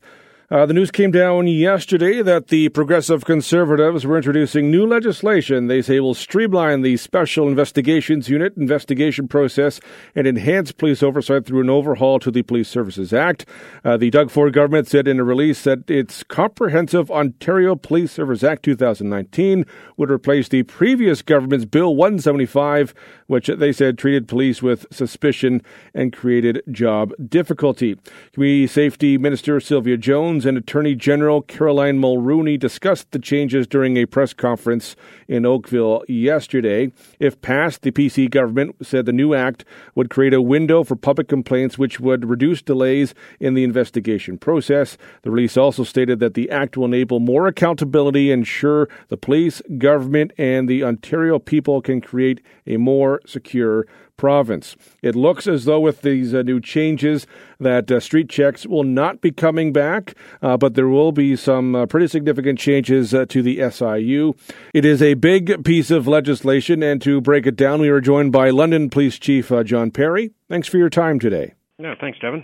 Uh, 0.52 0.66
the 0.66 0.74
news 0.74 0.92
came 0.92 1.12
down 1.12 1.48
yesterday 1.48 2.22
that 2.22 2.48
the 2.48 2.70
progressive 2.70 3.26
conservatives 3.26 4.06
were 4.06 4.18
introducing 4.18 4.70
new 4.70 4.86
legislation 4.86 5.68
they 5.68 5.82
say 5.82 6.00
will 6.00 6.14
streamline 6.14 6.82
the 6.82 6.98
Special 6.98 7.48
Investigations 7.48 8.30
Unit 8.30 8.56
investigation 8.58 9.28
process 9.28 9.80
and 10.16 10.28
enhance 10.28 10.72
police 10.72 11.02
oversight 11.02 11.46
through 11.46 11.62
an 11.62 11.70
overhaul 11.70 12.20
to 12.20 12.30
the 12.30 12.44
Police 12.44 12.68
Services 12.68 13.14
Act. 13.14 13.46
Uh, 13.84 13.98
the 13.98 14.10
Doug 14.10 14.30
Ford 14.30 14.54
government 14.54 14.88
said 14.88 15.08
in 15.08 15.20
a 15.20 15.24
release 15.24 15.64
that 15.64 15.90
its 15.90 16.24
comprehensive 16.24 17.10
Ontario 17.10 17.76
Police 17.76 18.12
Service 18.12 18.44
Act 18.44 18.64
2019 18.64 19.66
would 19.98 20.12
replace 20.12 20.48
the 20.48 20.64
previous 20.64 21.22
government's 21.22 21.66
Bill 21.66 21.96
175, 21.96 22.94
which 23.28 23.48
they 23.48 23.72
said 23.72 23.98
treated 23.98 24.28
police 24.28 24.62
with 24.62 24.86
suspicion 24.92 25.62
and 25.94 26.14
created 26.14 26.62
job 26.72 27.14
difficulty. 27.28 27.98
Community 28.34 28.68
Safety 28.68 29.18
Minister 29.18 29.60
Sylvia 29.60 29.98
Jones 29.98 30.45
And 30.46 30.58
Attorney 30.58 30.96
General 30.96 31.42
Caroline 31.42 32.00
Mulroney 32.00 32.60
discussed 32.60 33.12
the 33.12 33.20
changes 33.20 33.66
during 33.66 33.98
a 33.98 34.06
press 34.06 34.34
conference 34.34 34.96
in 35.28 35.46
Oakville 35.46 36.04
yesterday. 36.08 36.92
If 37.20 37.42
passed, 37.42 37.82
the 37.82 37.92
PC 37.92 38.30
government 38.30 38.76
said 38.82 39.06
the 39.06 39.14
new 39.14 39.34
act 39.34 39.66
would 39.96 40.10
create 40.10 40.34
a 40.34 40.42
window 40.42 40.84
for 40.84 40.96
public 40.96 41.28
complaints 41.28 41.78
which 41.78 42.00
would 42.00 42.30
reduce 42.30 42.62
delays 42.62 43.14
in 43.40 43.54
the 43.54 43.64
investigation 43.64 44.38
process. 44.38 44.98
The 45.24 45.32
release 45.32 45.58
also 45.58 45.84
stated 45.84 46.20
that 46.20 46.34
the 46.34 46.50
act 46.50 46.78
will 46.78 46.86
enable 46.86 47.20
more 47.20 47.48
accountability, 47.48 48.32
ensure 48.32 48.88
the 49.10 49.18
police, 49.18 49.62
government, 49.78 50.32
and 50.38 50.70
the 50.70 50.84
Ontario 50.84 51.40
people 51.40 51.82
can 51.82 52.02
create 52.02 52.42
a 52.68 52.78
more 52.78 53.22
secure 53.26 53.86
province. 54.18 54.76
It 55.02 55.16
looks 55.16 55.48
as 55.48 55.66
though 55.66 55.80
with 55.80 56.02
these 56.02 56.34
uh, 56.34 56.42
new 56.42 56.60
changes 56.60 57.28
that 57.60 57.92
uh, 57.92 58.00
street 58.00 58.30
checks 58.30 58.66
will 58.66 58.84
not 58.84 59.22
be 59.22 59.32
coming 59.32 59.74
back, 59.74 60.16
uh, 60.42 60.58
but 60.58 60.76
there 60.76 60.88
will 60.88 61.12
be 61.12 61.36
some 61.36 61.76
uh, 61.76 61.86
pretty 61.86 62.08
significant 62.08 62.60
changes 62.60 63.14
uh, 63.14 63.26
to 63.28 63.42
the 63.42 63.58
SIU. 63.70 64.34
It 64.74 64.86
is 64.86 65.02
a 65.02 65.16
big 65.16 65.64
piece 65.64 65.92
of 65.92 66.08
legislation, 66.08 66.84
and 66.84 67.02
to 67.02 67.22
break 67.22 67.46
it 67.46 67.56
down, 67.56 67.82
we 67.82 67.90
are 67.90 68.02
joined 68.02 68.32
by 68.32 68.50
London 68.50 68.90
Police 68.90 69.20
Chief 69.20 69.52
uh, 69.52 69.64
John 69.64 69.92
Perry. 69.92 70.32
Thanks 70.50 70.68
for 70.68 70.78
your 70.78 70.90
time 70.90 71.20
today. 71.20 71.54
No, 71.78 71.94
thanks, 72.00 72.20
Devin. 72.20 72.44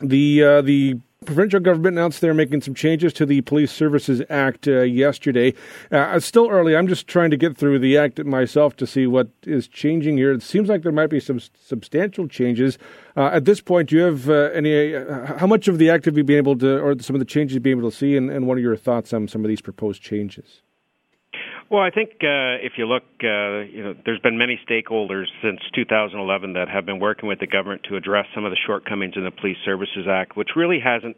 The 0.00 0.62
the 0.64 0.98
provincial 1.22 1.60
government 1.60 1.96
announced 1.96 2.20
they're 2.20 2.34
making 2.34 2.62
some 2.62 2.74
changes 2.74 3.12
to 3.14 3.26
the 3.26 3.40
Police 3.42 3.72
Services 3.72 4.22
Act 4.28 4.68
uh, 4.68 4.80
yesterday. 4.82 5.54
Uh, 5.90 6.14
it's 6.16 6.26
still 6.26 6.48
early. 6.50 6.76
I'm 6.76 6.88
just 6.88 7.06
trying 7.06 7.30
to 7.30 7.36
get 7.36 7.56
through 7.56 7.78
the 7.78 7.96
act 7.96 8.22
myself 8.24 8.76
to 8.76 8.86
see 8.86 9.06
what 9.06 9.28
is 9.44 9.68
changing 9.68 10.16
here. 10.16 10.32
It 10.32 10.42
seems 10.42 10.68
like 10.68 10.82
there 10.82 10.92
might 10.92 11.10
be 11.10 11.20
some 11.20 11.40
substantial 11.40 12.28
changes. 12.28 12.78
Uh, 13.16 13.30
at 13.32 13.44
this 13.44 13.60
point, 13.60 13.90
do 13.90 13.96
you 13.96 14.02
have 14.02 14.28
uh, 14.28 14.50
any? 14.52 14.94
Uh, 14.94 15.38
how 15.38 15.46
much 15.46 15.68
of 15.68 15.78
the 15.78 15.90
act 15.90 16.04
have 16.04 16.16
you 16.16 16.24
been 16.24 16.38
able 16.38 16.58
to, 16.58 16.78
or 16.78 16.98
some 17.00 17.16
of 17.16 17.20
the 17.20 17.26
changes 17.26 17.54
you've 17.54 17.62
been 17.62 17.78
able 17.78 17.90
to 17.90 17.96
see, 17.96 18.16
and, 18.16 18.30
and 18.30 18.46
what 18.46 18.58
are 18.58 18.60
your 18.60 18.76
thoughts 18.76 19.12
on 19.12 19.28
some 19.28 19.44
of 19.44 19.48
these 19.48 19.60
proposed 19.60 20.02
changes? 20.02 20.62
Well, 21.72 21.80
I 21.80 21.88
think 21.88 22.10
uh, 22.20 22.60
if 22.60 22.72
you 22.76 22.84
look, 22.84 23.04
uh, 23.24 23.64
you 23.64 23.82
know, 23.82 23.94
there's 24.04 24.20
been 24.20 24.36
many 24.36 24.60
stakeholders 24.68 25.24
since 25.40 25.58
2011 25.74 26.52
that 26.52 26.68
have 26.68 26.84
been 26.84 27.00
working 27.00 27.30
with 27.30 27.38
the 27.40 27.46
government 27.46 27.84
to 27.88 27.96
address 27.96 28.26
some 28.34 28.44
of 28.44 28.50
the 28.50 28.58
shortcomings 28.66 29.14
in 29.16 29.24
the 29.24 29.30
Police 29.30 29.56
Services 29.64 30.06
Act, 30.06 30.36
which 30.36 30.50
really 30.54 30.80
hasn't 30.80 31.16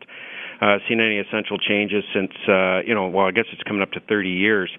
uh, 0.60 0.78
seen 0.88 1.00
any 1.00 1.18
essential 1.18 1.58
changes 1.58 2.04
since, 2.14 2.30
uh, 2.46 2.82
you 2.86 2.94
know, 2.94 3.08
well, 3.08 3.26
I 3.26 3.32
guess 3.32 3.46
it's 3.52 3.64
coming 3.64 3.82
up 3.82 3.90
to 3.98 4.00
30 4.08 4.30
years. 4.30 4.70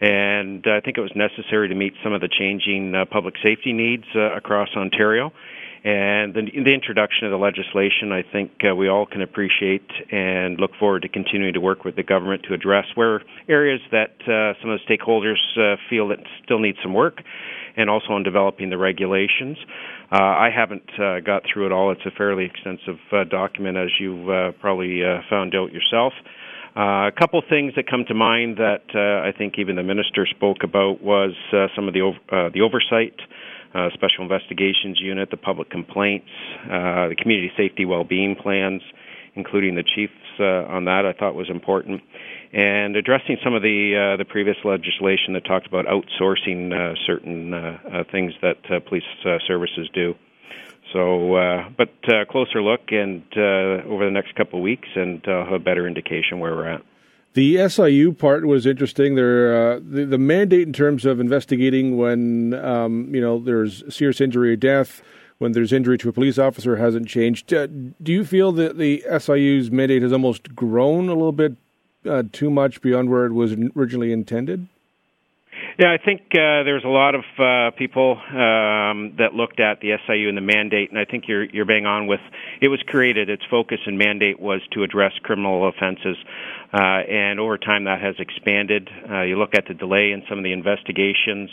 And 0.00 0.66
I 0.66 0.80
think 0.80 0.98
it 0.98 1.00
was 1.00 1.12
necessary 1.14 1.68
to 1.68 1.76
meet 1.76 1.94
some 2.02 2.12
of 2.12 2.20
the 2.20 2.28
changing 2.28 2.96
uh, 2.96 3.04
public 3.04 3.34
safety 3.40 3.72
needs 3.72 4.06
uh, 4.16 4.34
across 4.34 4.70
Ontario. 4.74 5.32
And 5.82 6.34
the, 6.34 6.42
the 6.42 6.74
introduction 6.74 7.26
of 7.26 7.30
the 7.30 7.38
legislation, 7.38 8.12
I 8.12 8.22
think 8.22 8.50
uh, 8.68 8.76
we 8.76 8.88
all 8.88 9.06
can 9.06 9.22
appreciate 9.22 9.88
and 10.10 10.60
look 10.60 10.72
forward 10.78 11.02
to 11.02 11.08
continuing 11.08 11.54
to 11.54 11.60
work 11.60 11.84
with 11.84 11.96
the 11.96 12.02
government 12.02 12.42
to 12.48 12.54
address 12.54 12.84
where 12.94 13.22
areas 13.48 13.80
that 13.90 14.12
uh, 14.22 14.60
some 14.60 14.70
of 14.70 14.78
the 14.78 14.84
stakeholders 14.86 15.40
uh, 15.56 15.76
feel 15.88 16.08
that 16.08 16.18
still 16.44 16.58
need 16.58 16.76
some 16.82 16.92
work, 16.92 17.22
and 17.76 17.88
also 17.88 18.08
on 18.12 18.22
developing 18.22 18.68
the 18.68 18.76
regulations. 18.76 19.56
Uh, 20.12 20.16
I 20.20 20.50
haven't 20.54 20.90
uh, 21.00 21.20
got 21.20 21.44
through 21.50 21.66
it 21.66 21.72
all. 21.72 21.92
It's 21.92 22.04
a 22.04 22.10
fairly 22.10 22.44
extensive 22.44 22.98
uh, 23.10 23.24
document, 23.24 23.78
as 23.78 23.88
you've 23.98 24.28
uh, 24.28 24.52
probably 24.60 25.02
uh, 25.02 25.20
found 25.30 25.54
out 25.54 25.72
yourself. 25.72 26.12
Uh, 26.76 27.08
a 27.08 27.12
couple 27.18 27.42
things 27.48 27.72
that 27.74 27.88
come 27.88 28.04
to 28.06 28.14
mind 28.14 28.58
that 28.58 28.84
uh, 28.94 29.26
I 29.26 29.32
think 29.36 29.54
even 29.58 29.76
the 29.76 29.82
minister 29.82 30.26
spoke 30.26 30.58
about 30.62 31.02
was 31.02 31.32
uh, 31.52 31.66
some 31.74 31.88
of 31.88 31.94
the 31.94 32.02
ov- 32.02 32.28
uh, 32.30 32.50
the 32.52 32.60
oversight 32.60 33.18
uh, 33.74 33.90
Special 33.94 34.22
Investigations 34.22 34.98
Unit, 35.00 35.30
the 35.30 35.36
public 35.36 35.70
complaints, 35.70 36.28
uh, 36.64 37.08
the 37.08 37.16
community 37.16 37.52
safety 37.56 37.84
well-being 37.84 38.36
plans, 38.36 38.82
including 39.34 39.74
the 39.74 39.82
chiefs 39.82 40.12
uh, 40.40 40.64
on 40.68 40.86
that, 40.86 41.06
I 41.06 41.12
thought 41.12 41.34
was 41.34 41.50
important, 41.50 42.02
and 42.52 42.96
addressing 42.96 43.36
some 43.44 43.54
of 43.54 43.62
the 43.62 44.14
uh, 44.14 44.16
the 44.16 44.24
previous 44.24 44.56
legislation 44.64 45.34
that 45.34 45.44
talked 45.44 45.66
about 45.66 45.86
outsourcing 45.86 46.72
uh, 46.72 46.94
certain 47.06 47.54
uh, 47.54 48.04
things 48.10 48.32
that 48.42 48.56
police 48.86 49.04
services 49.46 49.88
do. 49.94 50.14
So, 50.92 51.70
but 51.78 51.90
closer 52.28 52.60
look 52.60 52.90
and 52.90 53.22
over 53.36 54.04
the 54.04 54.10
next 54.10 54.34
couple 54.34 54.58
of 54.58 54.64
weeks, 54.64 54.88
and 54.96 55.26
uh, 55.28 55.44
have 55.44 55.52
a 55.52 55.58
better 55.60 55.86
indication 55.86 56.40
where 56.40 56.56
we're 56.56 56.68
at. 56.68 56.82
The 57.34 57.68
SIU 57.68 58.12
part 58.12 58.44
was 58.44 58.66
interesting. 58.66 59.14
There, 59.14 59.74
uh, 59.74 59.80
the, 59.82 60.04
the, 60.04 60.18
mandate 60.18 60.66
in 60.66 60.72
terms 60.72 61.06
of 61.06 61.20
investigating 61.20 61.96
when 61.96 62.54
um, 62.54 63.14
you 63.14 63.20
know 63.20 63.38
there's 63.38 63.84
serious 63.94 64.20
injury 64.20 64.52
or 64.52 64.56
death, 64.56 65.00
when 65.38 65.52
there's 65.52 65.72
injury 65.72 65.96
to 65.98 66.08
a 66.08 66.12
police 66.12 66.38
officer, 66.38 66.76
hasn't 66.76 67.06
changed. 67.06 67.54
Uh, 67.54 67.68
do 67.68 68.12
you 68.12 68.24
feel 68.24 68.50
that 68.52 68.78
the 68.78 69.04
SIU's 69.08 69.70
mandate 69.70 70.02
has 70.02 70.12
almost 70.12 70.56
grown 70.56 71.08
a 71.08 71.14
little 71.14 71.30
bit 71.30 71.56
uh, 72.04 72.24
too 72.32 72.50
much 72.50 72.80
beyond 72.80 73.10
where 73.10 73.26
it 73.26 73.32
was 73.32 73.54
originally 73.76 74.12
intended? 74.12 74.66
Yeah, 75.78 75.92
I 75.92 75.98
think 75.98 76.22
uh, 76.32 76.64
there's 76.64 76.84
a 76.84 76.88
lot 76.88 77.14
of 77.14 77.24
uh, 77.38 77.70
people 77.76 78.18
um, 78.28 79.14
that 79.18 79.30
looked 79.34 79.60
at 79.60 79.80
the 79.80 79.96
SIU 80.06 80.28
and 80.28 80.36
the 80.36 80.42
mandate, 80.42 80.90
and 80.90 80.98
I 80.98 81.04
think 81.04 81.24
you're 81.26 81.44
you're 81.44 81.64
bang 81.64 81.86
on 81.86 82.06
with. 82.06 82.20
It 82.60 82.68
was 82.68 82.82
created. 82.86 83.30
Its 83.30 83.42
focus 83.50 83.78
and 83.86 83.98
mandate 83.98 84.40
was 84.40 84.60
to 84.72 84.82
address 84.82 85.12
criminal 85.22 85.68
offenses, 85.68 86.16
uh, 86.72 86.76
and 86.76 87.40
over 87.40 87.58
time 87.58 87.84
that 87.84 88.00
has 88.00 88.14
expanded. 88.18 88.88
Uh, 89.08 89.22
you 89.22 89.36
look 89.36 89.54
at 89.54 89.66
the 89.66 89.74
delay 89.74 90.12
in 90.12 90.22
some 90.28 90.38
of 90.38 90.44
the 90.44 90.52
investigations 90.52 91.50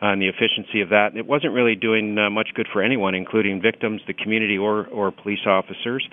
and 0.00 0.20
the 0.20 0.28
efficiency 0.28 0.80
of 0.80 0.88
that. 0.90 1.16
It 1.16 1.26
wasn't 1.26 1.52
really 1.52 1.76
doing 1.76 2.18
uh, 2.18 2.28
much 2.30 2.48
good 2.54 2.66
for 2.72 2.82
anyone, 2.82 3.14
including 3.14 3.62
victims, 3.62 4.02
the 4.06 4.14
community, 4.14 4.58
or 4.58 4.86
or 4.86 5.12
police 5.12 5.46
officers. 5.46 6.06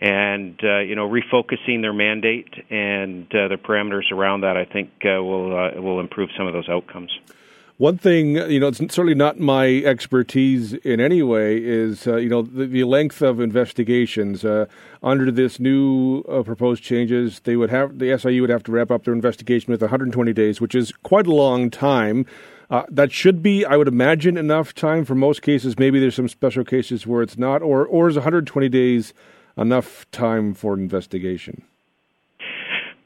And 0.00 0.58
uh, 0.62 0.78
you 0.78 0.94
know, 0.94 1.08
refocusing 1.08 1.82
their 1.82 1.92
mandate 1.92 2.52
and 2.70 3.26
uh, 3.34 3.48
the 3.48 3.56
parameters 3.56 4.10
around 4.12 4.42
that, 4.42 4.56
I 4.56 4.64
think, 4.64 4.90
uh, 5.04 5.22
will 5.22 5.56
uh, 5.56 5.80
will 5.80 6.00
improve 6.00 6.30
some 6.36 6.46
of 6.46 6.52
those 6.52 6.68
outcomes. 6.68 7.10
One 7.78 7.96
thing, 7.98 8.36
you 8.36 8.60
know, 8.60 8.68
it's 8.68 8.78
certainly 8.78 9.14
not 9.14 9.40
my 9.40 9.66
expertise 9.66 10.74
in 10.74 11.00
any 11.00 11.22
way, 11.22 11.56
is, 11.56 12.06
uh, 12.06 12.16
you 12.16 12.28
know, 12.28 12.42
the, 12.42 12.66
the, 12.66 12.84
length 12.84 13.22
of 13.22 13.40
investigations. 13.40 14.44
Uh, 14.44 14.66
under 15.02 15.30
this 15.30 15.58
new 15.58 16.20
uh, 16.28 16.42
proposed 16.42 16.82
changes, 16.82 17.40
they 17.40 17.56
would 17.56 17.70
have, 17.70 17.98
the 17.98 18.16
SIU 18.16 18.42
would 18.42 18.50
have 18.50 18.62
to 18.64 18.72
wrap 18.72 18.90
up 18.90 19.04
their 19.04 19.14
investigation 19.14 19.72
with 19.72 19.80
120 19.80 20.32
days, 20.32 20.60
which 20.60 20.74
is 20.74 20.92
quite 21.02 21.26
a 21.26 21.34
long 21.34 21.70
time. 21.70 22.26
Uh, 22.70 22.84
that 22.90 23.10
should 23.10 23.42
be, 23.42 23.64
I 23.64 23.76
would 23.76 23.88
imagine, 23.88 24.36
enough 24.36 24.74
time 24.74 25.04
for 25.04 25.14
most 25.14 25.42
cases. 25.42 25.78
Maybe 25.78 25.98
there's 25.98 26.14
some 26.14 26.28
special 26.28 26.64
cases 26.64 27.06
where 27.06 27.22
it's 27.22 27.36
not, 27.36 27.62
or 27.62 27.86
or 27.86 28.08
is 28.08 28.14
120 28.14 28.68
days 28.68 29.12
enough 29.56 30.10
time 30.10 30.54
for 30.54 30.74
investigation? 30.74 31.62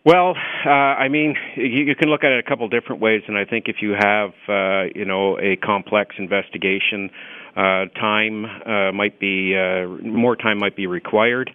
Well, 0.07 0.37
uh, 0.65 0.69
I 0.69 1.09
mean, 1.09 1.35
you, 1.57 1.83
you 1.83 1.97
can 1.97 2.09
look 2.09 2.23
at 2.23 2.31
it 2.31 2.39
a 2.39 2.49
couple 2.49 2.69
different 2.69 3.03
ways, 3.03 3.23
and 3.27 3.37
I 3.37 3.45
think 3.45 3.65
if 3.67 3.83
you 3.83 3.97
have, 3.99 4.31
uh, 4.49 4.85
you 4.95 5.05
know, 5.05 5.37
a 5.37 5.57
complex 5.57 6.15
investigation, 6.17 7.11
uh, 7.57 7.87
time 7.99 8.45
uh, 8.45 8.93
might 8.93 9.19
be 9.19 9.57
uh, 9.57 9.89
more 10.07 10.37
time 10.37 10.61
might 10.61 10.77
be 10.77 10.87
required. 10.87 11.51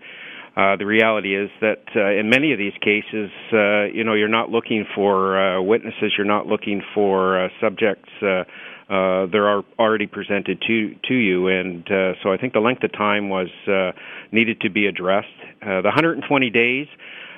Uh, 0.58 0.76
the 0.76 0.86
reality 0.86 1.34
is 1.34 1.50
that 1.62 1.80
uh, 1.96 2.10
in 2.12 2.30
many 2.30 2.52
of 2.52 2.60
these 2.60 2.74
cases, 2.82 3.32
uh, 3.54 3.84
you 3.84 4.04
know, 4.04 4.16
you're 4.16 4.28
not 4.28 4.50
looking 4.50 4.86
for 4.94 5.40
uh, 5.40 5.62
witnesses, 5.62 6.12
you're 6.18 6.28
not 6.28 6.46
looking 6.46 6.82
for 6.94 7.46
uh, 7.46 7.48
subjects. 7.62 8.10
Uh, 8.22 8.44
uh, 8.92 9.28
there 9.32 9.48
are 9.48 9.64
already 9.80 10.08
presented 10.08 10.62
to 10.68 10.94
to 11.08 11.14
you, 11.14 11.48
and 11.48 11.90
uh, 11.90 12.16
so 12.22 12.34
I 12.34 12.36
think 12.36 12.52
the 12.52 12.60
length 12.60 12.84
of 12.84 12.92
time 12.92 13.30
was 13.30 13.48
uh, 13.66 13.94
needed 14.34 14.60
to 14.60 14.70
be 14.70 14.88
addressed. 14.88 15.30
Uh, 15.62 15.80
the 15.80 15.88
120 15.88 16.50
days. 16.50 16.88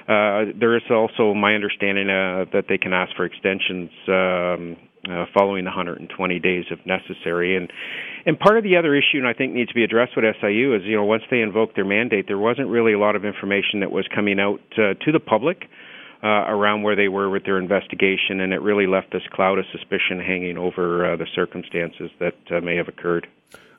Uh, 0.07 0.51
there 0.59 0.75
is 0.75 0.83
also 0.89 1.33
my 1.33 1.55
understanding 1.55 2.09
uh, 2.09 2.45
that 2.51 2.65
they 2.67 2.77
can 2.77 2.93
ask 2.93 3.15
for 3.15 3.25
extensions 3.25 3.89
um, 4.07 4.75
uh, 5.09 5.25
following 5.33 5.63
the 5.63 5.69
120 5.69 6.39
days 6.39 6.65
if 6.71 6.79
necessary. 6.85 7.55
And 7.55 7.71
and 8.25 8.39
part 8.39 8.57
of 8.57 8.63
the 8.63 8.77
other 8.77 8.95
issue, 8.95 9.17
and 9.19 9.27
I 9.27 9.33
think 9.33 9.53
needs 9.53 9.69
to 9.69 9.75
be 9.75 9.83
addressed 9.83 10.15
with 10.15 10.23
SIU, 10.39 10.75
is 10.75 10.83
you 10.83 10.95
know 10.95 11.03
once 11.03 11.23
they 11.29 11.41
invoked 11.41 11.75
their 11.75 11.85
mandate, 11.85 12.25
there 12.27 12.37
wasn't 12.37 12.69
really 12.69 12.93
a 12.93 12.99
lot 12.99 13.15
of 13.15 13.25
information 13.25 13.81
that 13.81 13.91
was 13.91 14.07
coming 14.13 14.39
out 14.39 14.61
uh, 14.77 14.93
to 15.05 15.11
the 15.11 15.19
public 15.19 15.63
uh, 16.23 16.47
around 16.47 16.83
where 16.83 16.95
they 16.95 17.09
were 17.09 17.29
with 17.29 17.43
their 17.43 17.57
investigation, 17.57 18.39
and 18.39 18.53
it 18.53 18.61
really 18.61 18.87
left 18.87 19.11
this 19.11 19.23
cloud 19.33 19.59
of 19.59 19.65
suspicion 19.71 20.19
hanging 20.19 20.57
over 20.57 21.13
uh, 21.13 21.17
the 21.17 21.27
circumstances 21.35 22.09
that 22.19 22.63
may 22.63 22.77
have 22.77 22.87
occurred. 22.87 23.27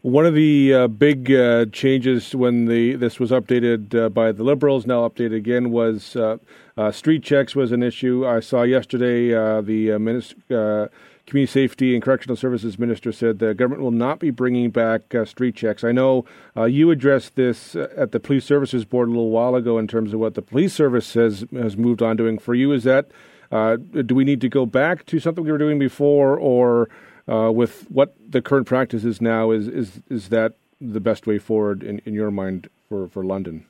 One 0.05 0.27
of 0.27 0.35
the 0.35 0.75
uh, 0.75 0.89
big 0.89 1.33
uh, 1.33 1.65
changes 1.73 2.35
when 2.35 2.67
the 2.67 2.95
this 2.95 3.19
was 3.19 3.31
updated 3.31 3.99
uh, 3.99 4.11
by 4.11 4.33
the 4.33 4.45
Liberals, 4.45 4.87
now 4.87 5.09
updated 5.09 5.35
again, 5.35 5.71
was 5.71 6.15
uh, 6.15 6.37
uh, 6.77 6.93
street 6.93 7.23
checks 7.23 7.57
was 7.57 7.73
an 7.73 7.83
issue. 7.83 8.27
I 8.29 8.41
saw 8.41 8.65
yesterday 8.65 9.33
uh, 9.33 9.63
the 9.63 9.97
minister 9.97 10.91
Community 11.27 11.51
Safety 11.51 11.95
and 11.95 12.03
Correctional 12.03 12.37
Services 12.37 12.79
Minister 12.79 13.13
said 13.13 13.39
the 13.39 13.55
government 13.55 13.81
will 13.81 13.93
not 13.93 14.19
be 14.19 14.29
bringing 14.29 14.69
back 14.69 15.15
uh, 15.15 15.25
street 15.25 15.57
checks. 15.57 15.83
I 15.83 15.93
know 15.93 16.27
uh, 16.55 16.65
you 16.65 16.91
addressed 16.91 17.37
this 17.37 17.75
at 17.75 18.13
the 18.13 18.21
Police 18.21 18.45
Services 18.45 18.85
Board 18.85 19.09
a 19.09 19.11
little 19.11 19.31
while 19.31 19.55
ago 19.55 19.79
in 19.79 19.89
terms 19.89 20.13
of 20.13 20.21
what 20.21 20.35
the 20.35 20.43
police 20.43 20.75
service 20.75 21.15
has 21.15 21.47
has 21.55 21.79
moved 21.79 22.03
on 22.03 22.19
doing. 22.19 22.37
For 22.37 22.55
you, 22.55 22.73
is 22.73 22.85
that 22.85 23.09
do 23.51 24.15
we 24.15 24.25
need 24.25 24.43
to 24.43 24.51
go 24.51 24.67
back 24.67 25.07
to 25.07 25.19
something 25.19 25.45
we 25.45 25.51
were 25.51 25.57
doing 25.57 25.79
before, 25.79 26.39
or 26.39 26.91
uh, 27.29 27.51
with 27.53 27.87
what 27.91 28.15
the 28.29 28.43
current 28.43 28.67
practice 28.67 29.05
is 29.05 29.21
now, 29.21 29.51
is 29.51 29.69
is 29.69 30.01
is 30.09 30.29
that 30.29 30.55
the 30.81 31.01
best 31.01 31.27
way 31.27 31.39
forward 31.39 31.83
in, 31.83 32.01
in 32.01 32.15
your 32.15 32.31
mind 32.31 32.69
for, 32.89 33.09
for 33.09 33.25
London? 33.25 33.67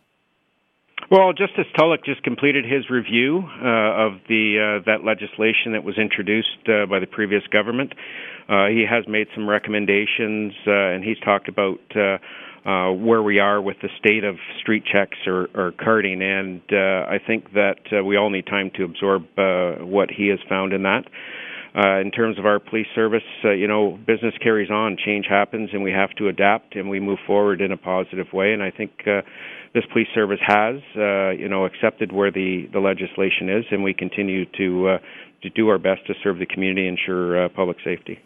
Well, 1.10 1.32
Justice 1.32 1.66
Tulloch 1.76 2.04
just 2.04 2.22
completed 2.22 2.64
his 2.64 2.88
review 2.88 3.44
uh, 3.62 4.06
of 4.06 4.12
the 4.28 4.80
uh, 4.80 4.84
that 4.86 5.04
legislation 5.04 5.72
that 5.72 5.84
was 5.84 5.98
introduced 5.98 6.66
uh, 6.66 6.86
by 6.86 6.98
the 6.98 7.06
previous 7.06 7.42
government. 7.48 7.92
Uh, 8.48 8.66
he 8.66 8.84
has 8.88 9.06
made 9.06 9.26
some 9.34 9.48
recommendations, 9.48 10.52
uh, 10.66 10.72
and 10.72 11.04
he's 11.04 11.18
talked 11.20 11.48
about 11.48 11.78
uh, 11.94 12.92
where 12.92 13.22
we 13.22 13.38
are 13.38 13.60
with 13.60 13.76
the 13.82 13.88
state 13.98 14.24
of 14.24 14.36
street 14.60 14.84
checks 14.90 15.18
or, 15.26 15.48
or 15.54 15.72
carding. 15.72 16.22
And 16.22 16.62
I 16.72 17.18
think 17.24 17.52
that 17.52 18.04
we 18.04 18.16
all 18.16 18.30
need 18.30 18.46
time 18.46 18.70
to 18.76 18.84
absorb 18.84 19.24
what 19.36 20.10
he 20.10 20.28
has 20.28 20.38
found 20.48 20.72
in 20.72 20.82
that. 20.84 21.04
Uh, 21.76 21.98
in 21.98 22.12
terms 22.12 22.38
of 22.38 22.46
our 22.46 22.60
police 22.60 22.86
service, 22.94 23.24
uh, 23.44 23.50
you 23.50 23.66
know, 23.66 23.98
business 24.06 24.32
carries 24.40 24.70
on, 24.70 24.96
change 24.96 25.26
happens, 25.28 25.70
and 25.72 25.82
we 25.82 25.90
have 25.90 26.10
to 26.10 26.28
adapt 26.28 26.76
and 26.76 26.88
we 26.88 27.00
move 27.00 27.18
forward 27.26 27.60
in 27.60 27.72
a 27.72 27.76
positive 27.76 28.32
way. 28.32 28.52
And 28.52 28.62
I 28.62 28.70
think 28.70 28.92
uh, 29.08 29.22
this 29.74 29.84
police 29.92 30.06
service 30.14 30.38
has, 30.46 30.76
uh, 30.96 31.30
you 31.30 31.48
know, 31.48 31.64
accepted 31.64 32.12
where 32.12 32.30
the, 32.30 32.68
the 32.72 32.78
legislation 32.78 33.48
is, 33.48 33.64
and 33.72 33.82
we 33.82 33.92
continue 33.92 34.44
to 34.56 34.88
uh, 34.88 34.98
to 35.42 35.50
do 35.50 35.68
our 35.68 35.78
best 35.78 36.06
to 36.06 36.14
serve 36.22 36.38
the 36.38 36.46
community, 36.46 36.88
and 36.88 36.96
ensure 36.96 37.44
uh, 37.44 37.48
public 37.50 37.76
safety. 37.84 38.18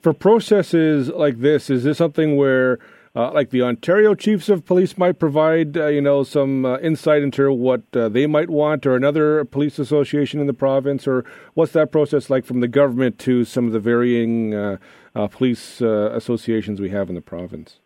For 0.00 0.12
processes 0.12 1.08
like 1.08 1.38
this, 1.38 1.70
is 1.70 1.84
this 1.84 1.96
something 1.96 2.36
where 2.36 2.78
uh, 3.16 3.32
like 3.32 3.48
the 3.48 3.62
Ontario 3.62 4.14
chiefs 4.14 4.50
of 4.50 4.66
police 4.66 4.98
might 4.98 5.18
provide, 5.18 5.76
uh, 5.76 5.86
you 5.86 6.02
know, 6.02 6.22
some 6.22 6.66
uh, 6.66 6.78
insight 6.78 7.22
into 7.22 7.50
what 7.50 7.82
uh, 7.94 8.10
they 8.10 8.26
might 8.26 8.50
want, 8.50 8.86
or 8.86 8.94
another 8.94 9.42
police 9.46 9.78
association 9.78 10.38
in 10.38 10.46
the 10.46 10.52
province, 10.52 11.08
or 11.08 11.24
what's 11.54 11.72
that 11.72 11.90
process 11.90 12.28
like 12.28 12.44
from 12.44 12.60
the 12.60 12.68
government 12.68 13.18
to 13.18 13.44
some 13.44 13.66
of 13.66 13.72
the 13.72 13.80
varying 13.80 14.54
uh, 14.54 14.76
uh, 15.14 15.26
police 15.28 15.80
associations 15.80 16.78
we 16.78 16.90
have 16.90 17.08
in 17.08 17.14
the 17.14 17.22
province? 17.22 17.78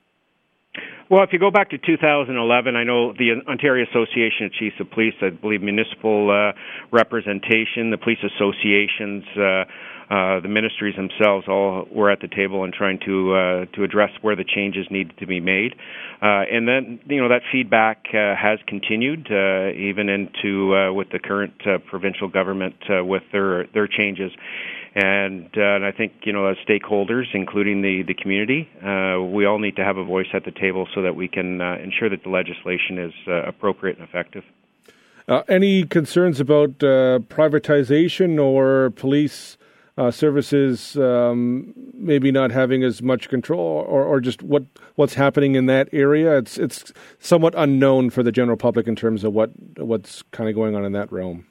Well, 1.10 1.24
if 1.24 1.32
you 1.32 1.40
go 1.40 1.50
back 1.50 1.70
to 1.70 1.78
2011, 1.78 2.76
I 2.76 2.84
know 2.84 3.12
the 3.12 3.42
Ontario 3.48 3.84
Association 3.90 4.46
of 4.46 4.52
Chiefs 4.52 4.76
of 4.78 4.92
Police, 4.92 5.14
I 5.20 5.30
believe 5.30 5.60
municipal 5.60 6.30
uh, 6.30 6.52
representation, 6.92 7.90
the 7.90 7.98
police 7.98 8.22
associations, 8.22 9.24
uh, 9.36 9.64
uh, 10.10 10.40
the 10.40 10.48
ministries 10.48 10.96
themselves 10.96 11.46
all 11.46 11.86
were 11.88 12.10
at 12.10 12.20
the 12.20 12.26
table 12.26 12.64
and 12.64 12.72
trying 12.72 12.98
to 12.98 13.32
uh, 13.32 13.64
to 13.76 13.84
address 13.84 14.10
where 14.22 14.34
the 14.34 14.44
changes 14.44 14.88
needed 14.90 15.16
to 15.18 15.26
be 15.26 15.38
made. 15.38 15.72
Uh, 16.20 16.42
and 16.50 16.66
then 16.66 16.98
you 17.06 17.22
know 17.22 17.28
that 17.28 17.42
feedback 17.52 18.06
uh, 18.12 18.34
has 18.34 18.58
continued 18.66 19.28
uh, 19.30 19.70
even 19.70 20.08
into 20.08 20.92
with 20.92 21.10
the 21.10 21.20
current 21.20 21.54
provincial 21.86 22.26
government 22.26 22.74
with 22.88 23.22
their 23.30 23.66
their 23.68 23.86
changes. 23.86 24.32
And, 24.92 25.48
and 25.54 25.84
I 25.84 25.92
think 25.92 26.14
you 26.24 26.32
know, 26.32 26.46
as 26.46 26.56
stakeholders, 26.68 27.26
including 27.32 27.80
the 27.80 28.02
the 28.02 28.14
community, 28.14 28.68
we 28.82 29.46
all 29.46 29.60
need 29.60 29.76
to 29.76 29.84
have 29.84 29.96
a 29.96 30.04
voice 30.04 30.26
at 30.34 30.44
the 30.44 30.50
table 30.50 30.88
so 30.92 31.02
that 31.02 31.14
we 31.14 31.28
can 31.28 31.60
ensure 31.60 32.08
that 32.10 32.24
the 32.24 32.30
legislation 32.30 32.98
is 32.98 33.12
appropriate 33.28 33.98
and 33.98 34.08
effective. 34.08 34.42
Any 35.48 35.84
concerns 35.84 36.40
about 36.40 36.78
privatization 36.78 38.42
or 38.42 38.90
police 38.90 39.56
services 40.08 40.96
um, 40.96 41.74
maybe 41.92 42.32
not 42.32 42.50
having 42.50 42.82
as 42.82 43.02
much 43.02 43.28
control, 43.28 43.84
or, 43.86 44.04
or 44.04 44.20
just 44.20 44.42
what 44.42 44.62
what's 44.94 45.14
happening 45.14 45.56
in 45.56 45.66
that 45.66 45.88
area? 45.92 46.38
It's 46.38 46.56
it's 46.56 46.92
somewhat 47.18 47.54
unknown 47.56 48.10
for 48.10 48.22
the 48.22 48.32
general 48.32 48.56
public 48.56 48.86
in 48.86 48.96
terms 48.96 49.24
of 49.24 49.34
what 49.34 49.50
what's 49.76 50.22
kind 50.30 50.48
of 50.48 50.54
going 50.54 50.74
on 50.74 50.84
in 50.84 50.92
that 50.92 51.12
realm. 51.12 51.46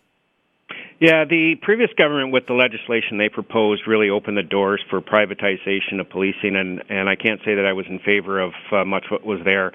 Yeah, 0.99 1.23
the 1.23 1.55
previous 1.61 1.91
government 1.97 2.33
with 2.33 2.47
the 2.47 2.53
legislation 2.53 3.17
they 3.17 3.29
proposed 3.29 3.87
really 3.87 4.09
opened 4.09 4.37
the 4.37 4.43
doors 4.43 4.81
for 4.89 4.99
privatization 4.99 5.99
of 5.99 6.09
policing, 6.09 6.55
and 6.55 6.83
and 6.89 7.07
I 7.07 7.15
can't 7.15 7.39
say 7.45 7.55
that 7.55 7.65
I 7.65 7.73
was 7.73 7.85
in 7.87 7.99
favor 7.99 8.39
of 8.39 8.53
uh, 8.71 8.83
much 8.83 9.05
what 9.09 9.25
was 9.25 9.39
there. 9.45 9.71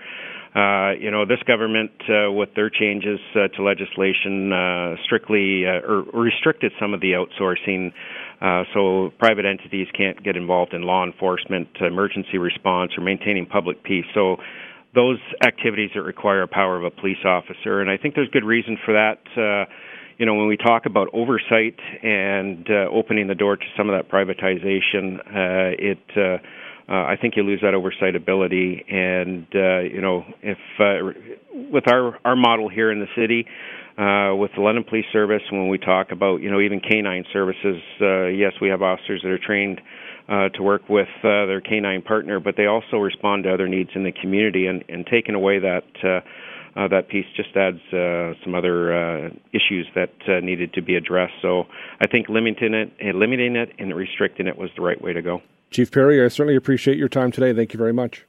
Uh, 0.55 0.93
you 1.01 1.11
know, 1.11 1.27
this 1.27 1.43
government, 1.49 1.91
uh, 2.09 2.31
with 2.31 2.49
their 2.55 2.71
changes 2.71 3.19
uh, 3.35 3.49
to 3.49 3.63
legislation, 3.63 4.53
uh, 4.53 4.95
strictly 5.05 5.67
uh, 5.67 5.83
or 5.83 6.05
restricted 6.15 6.71
some 6.79 6.95
of 6.95 7.01
the 7.01 7.11
outsourcing, 7.11 7.93
uh, 8.41 8.63
so 8.73 9.11
private 9.19 9.45
entities 9.45 9.89
can't 9.97 10.23
get 10.23 10.37
involved 10.37 10.73
in 10.73 10.83
law 10.83 11.05
enforcement, 11.05 11.67
emergency 11.81 12.39
response, 12.39 12.93
or 12.97 13.03
maintaining 13.03 13.47
public 13.47 13.83
peace. 13.83 14.05
So 14.15 14.37
those 14.95 15.19
activities 15.45 15.91
that 15.95 16.03
require 16.03 16.43
a 16.43 16.49
power 16.49 16.77
of 16.77 16.85
a 16.85 16.91
police 16.91 17.25
officer, 17.25 17.81
and 17.81 17.91
I 17.91 17.97
think 17.97 18.15
there's 18.15 18.31
good 18.31 18.45
reason 18.45 18.79
for 18.85 18.95
that. 18.95 19.19
Uh, 19.37 19.69
you 20.19 20.27
know, 20.27 20.35
when 20.35 20.47
we 20.47 20.57
talk 20.57 20.87
about 20.87 21.09
oversight 21.13 21.81
and 22.03 22.65
uh, 22.71 22.89
opening 22.93 23.27
the 23.27 23.35
door 23.35 23.57
to 23.57 23.65
some 23.77 23.91
of 23.91 23.97
that 23.97 24.09
privatization, 24.09 25.19
uh, 25.19 25.75
it 25.77 25.99
uh, 26.17 26.39
uh, 26.89 26.93
I 26.93 27.17
think 27.21 27.35
you 27.37 27.43
lose 27.43 27.61
that 27.63 27.75
oversight 27.75 28.15
ability. 28.15 28.85
And 28.89 29.47
uh, 29.55 29.81
you 29.81 30.01
know, 30.01 30.25
if 30.43 30.59
uh, 30.79 31.13
with 31.73 31.85
our 31.91 32.19
our 32.25 32.37
model 32.37 32.69
here 32.69 32.93
in 32.93 33.01
the 33.01 33.09
city, 33.17 33.47
uh, 33.97 34.35
with 34.37 34.51
the 34.57 34.63
London 34.63 34.85
Police 34.85 35.07
Service, 35.13 35.43
when 35.51 35.69
we 35.69 35.79
talk 35.79 36.09
about 36.13 36.43
you 36.43 36.51
know 36.51 36.61
even 36.61 36.81
canine 36.81 37.25
services, 37.33 37.81
uh, 38.01 38.27
yes, 38.27 38.53
we 38.61 38.69
have 38.69 38.83
officers 38.83 39.21
that 39.23 39.31
are 39.31 39.39
trained. 39.45 39.81
Uh, 40.27 40.49
to 40.55 40.63
work 40.63 40.89
with 40.89 41.07
uh, 41.19 41.45
their 41.45 41.61
canine 41.61 42.01
partner, 42.01 42.41
but 42.41 42.55
they 42.57 42.65
also 42.65 42.97
respond 42.97 43.45
to 43.45 43.53
other 43.53 43.69
needs 43.69 43.91
in 43.95 44.05
the 44.05 44.13
community, 44.23 44.67
and, 44.67 44.83
and 44.89 45.05
taking 45.05 45.35
away 45.35 45.59
that 45.59 45.85
uh, 46.03 46.21
uh, 46.77 46.89
that 46.89 47.09
piece 47.09 47.27
just 47.37 47.55
adds 47.57 47.79
uh, 47.93 48.33
some 48.43 48.55
other 48.55 48.93
uh, 48.93 49.29
issues 49.53 49.87
that 49.95 50.15
uh, 50.27 50.41
needed 50.41 50.73
to 50.73 50.83
be 50.83 50.97
addressed. 50.97 51.35
So 51.43 51.65
I 52.01 52.07
think 52.07 52.29
limiting 52.29 52.75
it, 52.75 53.15
limiting 53.15 53.55
it, 53.55 53.71
and 53.79 53.95
restricting 53.95 54.47
it 54.47 54.59
was 54.59 54.71
the 54.77 54.83
right 54.83 55.01
way 55.01 55.13
to 55.13 55.23
go. 55.23 55.41
Chief 55.75 55.91
Perry, 55.91 56.25
I 56.25 56.29
certainly 56.29 56.55
appreciate 56.55 56.99
your 56.99 57.09
time 57.09 57.33
today. 57.33 57.53
Thank 57.53 57.73
you 57.73 57.79
very 57.79 57.93
much. 57.93 58.25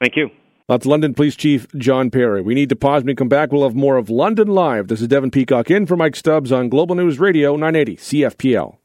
Thank 0.00 0.16
you. 0.16 0.30
That's 0.68 0.86
London 0.86 1.12
Police 1.12 1.36
Chief 1.36 1.66
John 1.76 2.10
Perry. 2.10 2.40
We 2.40 2.54
need 2.54 2.70
to 2.70 2.76
pause. 2.76 3.02
When 3.02 3.08
we 3.08 3.14
come 3.14 3.28
back, 3.28 3.52
we'll 3.52 3.64
have 3.64 3.74
more 3.74 3.98
of 3.98 4.08
London 4.08 4.48
Live. 4.48 4.88
This 4.88 5.02
is 5.02 5.08
Devin 5.08 5.30
Peacock 5.30 5.70
in 5.70 5.84
for 5.84 5.98
Mike 5.98 6.16
Stubbs 6.16 6.50
on 6.50 6.70
Global 6.70 6.94
News 6.94 7.18
Radio 7.18 7.56
980 7.56 7.96
CFPL. 7.96 8.78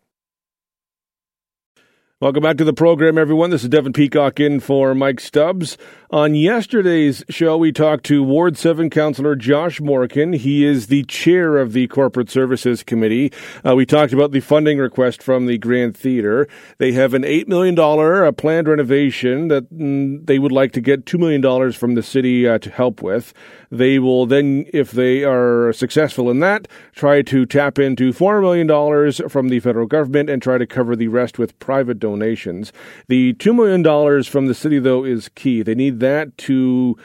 Welcome 2.20 2.44
back 2.44 2.58
to 2.58 2.66
the 2.66 2.74
program, 2.74 3.18
everyone. 3.18 3.52
This 3.52 3.64
is 3.64 3.70
Devin 3.70 3.94
Peacock 3.94 4.38
in 4.38 4.60
for 4.60 4.94
Mike 4.94 5.22
Stubbs. 5.22 5.78
On 6.14 6.36
yesterday's 6.36 7.24
show, 7.28 7.58
we 7.58 7.72
talked 7.72 8.06
to 8.06 8.22
Ward 8.22 8.56
7 8.56 8.92
Councillor 8.92 9.36
Josh 9.36 9.82
Morgan. 9.82 10.34
He 10.34 10.64
is 10.64 10.86
the 10.86 11.02
chair 11.06 11.58
of 11.58 11.74
the 11.74 11.88
Corporate 11.88 12.30
Services 12.30 12.84
Committee. 12.84 13.34
Uh, 13.66 13.76
we 13.76 13.88
talked 13.88 14.14
about 14.14 14.32
the 14.32 14.40
funding 14.40 14.78
request 14.78 15.24
from 15.24 15.48
the 15.48 15.58
Grand 15.58 15.98
Theatre. 15.98 16.48
They 16.78 16.92
have 16.92 17.16
an 17.16 17.24
$8 17.24 17.48
million 17.48 17.80
uh, 17.80 18.32
planned 18.32 18.68
renovation 18.68 19.48
that 19.48 19.74
mm, 19.74 20.24
they 20.24 20.38
would 20.38 20.52
like 20.52 20.72
to 20.74 20.82
get 20.82 21.06
$2 21.06 21.18
million 21.18 21.72
from 21.72 21.96
the 21.96 22.04
city 22.04 22.48
uh, 22.48 22.60
to 22.60 22.70
help 22.70 23.02
with. 23.02 23.34
They 23.72 23.98
will 23.98 24.28
then, 24.28 24.68
if 24.72 24.92
they 24.92 25.24
are 25.24 25.74
successful 25.74 26.30
in 26.30 26.42
that, 26.42 26.68
try 26.94 27.24
to 27.24 27.48
tap 27.48 27.80
into 27.80 28.14
$4 28.14 28.40
million 28.40 29.30
from 29.30 29.50
the 29.50 29.60
federal 29.60 29.88
government 29.88 30.30
and 30.30 30.44
try 30.44 30.60
to 30.60 30.68
cover 30.68 30.96
the 30.96 31.08
rest 31.08 31.40
with 31.40 31.58
private 31.58 31.98
donations. 31.98 32.72
The 33.08 33.34
$2 33.34 33.56
million 33.56 34.24
from 34.26 34.46
the 34.46 34.54
city, 34.54 34.78
though, 34.78 35.04
is 35.04 35.28
key. 35.30 35.64
They 35.64 35.74
need 35.74 36.03
that 36.04 36.38
to 36.38 36.96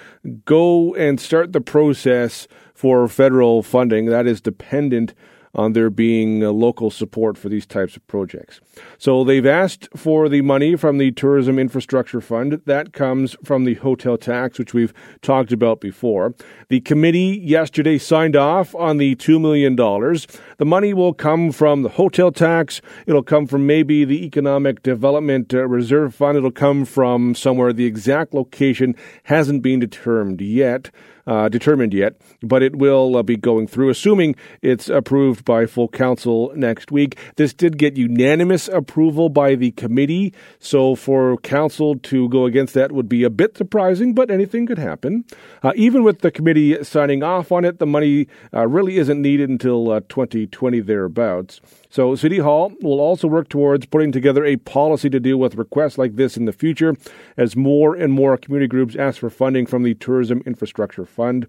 go 0.44 0.94
and 0.94 1.18
start 1.18 1.52
the 1.52 1.61
process 1.61 2.46
for 2.74 3.08
federal 3.08 3.62
funding. 3.62 4.06
That 4.06 4.26
is 4.26 4.40
dependent 4.40 5.14
on 5.59 5.73
there 5.73 5.90
being 5.90 6.44
uh, 6.44 6.51
local 6.53 6.88
support 6.88 7.37
for 7.37 7.49
these 7.49 7.66
types 7.66 7.97
of 7.97 8.07
projects. 8.07 8.61
So 8.97 9.25
they've 9.25 9.44
asked 9.44 9.88
for 9.97 10.29
the 10.29 10.40
money 10.40 10.77
from 10.77 10.99
the 10.99 11.11
Tourism 11.11 11.59
Infrastructure 11.59 12.21
Fund. 12.21 12.62
That 12.64 12.92
comes 12.92 13.37
from 13.42 13.64
the 13.64 13.75
hotel 13.75 14.16
tax, 14.16 14.59
which 14.59 14.73
we've 14.73 14.94
talked 15.21 15.51
about 15.51 15.81
before. 15.81 16.33
The 16.68 16.81
committee 16.81 17.42
yesterday 17.42 17.99
signed 17.99 18.37
off 18.37 18.73
on 18.77 18.99
the 18.99 19.16
$2 19.16 19.40
million. 19.40 19.75
The 19.75 20.64
money 20.64 20.94
will 20.94 21.12
come 21.12 21.51
from 21.51 21.83
the 21.83 21.88
hotel 21.88 22.31
tax. 22.31 22.81
It'll 23.07 23.25
come 23.25 23.49
from 23.49 23.66
maybe 23.66 24.05
the 24.05 24.25
Economic 24.25 24.85
Development 24.85 25.53
uh, 25.53 25.66
Reserve 25.66 26.14
Fund. 26.14 26.38
It'll 26.38 26.53
come 26.53 26.85
from 26.85 27.35
somewhere. 27.35 27.73
The 27.73 27.87
exact 27.87 28.33
location 28.33 28.94
hasn't 29.25 29.62
been 29.62 29.81
determined 29.81 30.40
yet 30.40 30.92
uh, 31.29 31.49
determined 31.49 31.93
yet, 31.93 32.14
but 32.43 32.62
it 32.62 32.77
will 32.77 33.17
uh, 33.17 33.23
be 33.23 33.37
going 33.37 33.67
through, 33.67 33.91
assuming 33.91 34.35
it's 34.62 34.88
approved 34.88 35.45
by 35.45 35.67
full 35.67 35.88
council 35.88 36.51
next 36.57 36.91
week. 36.91 37.19
This 37.37 37.53
did 37.53 37.77
get 37.77 37.99
unanimous 37.99 38.67
approval 38.67 39.29
by 39.29 39.55
the 39.55 39.73
committee, 39.73 40.33
so 40.59 40.95
for 40.95 41.37
council 41.38 41.97
to 41.99 42.31
go 42.31 42.47
against 42.47 42.73
that 42.75 42.93
would 42.93 43.11
be 43.11 43.25
a 43.25 43.31
bit 43.31 43.59
surprising, 43.59 44.14
but 44.14 44.31
anything 44.31 44.67
could 44.67 44.79
happen. 44.79 45.25
Uh, 45.62 45.73
even 45.77 46.03
with 46.03 46.21
the 46.21 46.31
committee 46.31 46.83
signing 46.83 47.23
off 47.23 47.53
on 47.53 47.64
it, 47.64 47.79
the 47.79 47.87
money 47.87 48.27
uh, 48.55 48.67
really 48.67 48.97
isn't 48.97 49.21
needed 49.21 49.51
until 49.51 50.01
2020 50.01 50.81
uh, 50.81 50.83
thereabouts. 50.83 51.61
So, 51.90 52.14
City 52.14 52.38
Hall 52.38 52.72
will 52.83 53.01
also 53.01 53.29
work 53.29 53.48
towards 53.48 53.87
putting 53.87 54.12
together 54.12 54.44
a 54.44 54.57
policy 54.57 55.09
to 55.09 55.18
deal 55.18 55.38
with 55.38 55.55
requests 55.55 55.96
like 55.96 56.16
this 56.16 56.37
in 56.37 56.44
the 56.44 56.53
future 56.53 56.94
as 57.38 57.57
more 57.57 57.94
and 57.94 58.12
more 58.12 58.37
community 58.37 58.68
groups 58.68 58.94
ask 58.94 59.20
for 59.20 59.31
funding 59.31 59.64
from 59.64 59.85
the 59.85 59.94
Tourism 59.94 60.42
Infrastructure 60.44 61.07
Fund. 61.07 61.46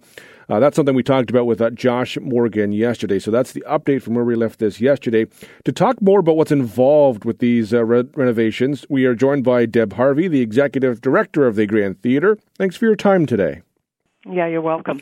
Uh, 0.48 0.60
that's 0.60 0.78
something 0.78 0.96
we 0.96 1.04
talked 1.04 1.30
about 1.30 1.46
with 1.46 1.60
uh, 1.62 1.70
Josh 1.72 2.18
Morgan 2.22 2.72
yesterday. 2.72 3.20
So, 3.20 3.32
that's 3.32 3.52
the 3.52 3.66
update 3.68 4.02
from 4.02 4.14
where 4.16 4.24
we 4.24 4.36
left 4.36 4.60
this 4.60 4.80
yesterday. 4.80 5.28
To 5.66 5.74
talk 5.74 6.02
more 6.02 6.20
about 6.20 6.38
what's 6.38 6.52
involved 6.52 7.26
with 7.26 7.40
these 7.40 7.74
uh, 7.74 7.84
re- 7.84 8.10
renovations, 8.16 8.86
we 8.90 9.04
are 9.06 9.16
joined 9.16 9.44
by 9.44 9.66
Deb 9.66 9.94
Harvey, 9.94 10.30
the 10.30 10.42
Executive 10.42 11.02
Director 11.02 11.48
of 11.48 11.56
the 11.56 11.66
Grand 11.66 12.02
Theatre. 12.02 12.38
Thanks 12.58 12.78
for 12.78 12.86
your 12.86 12.96
time 12.96 13.26
today. 13.26 13.62
Yeah, 14.26 14.48
you're 14.48 14.62
welcome. 14.62 15.02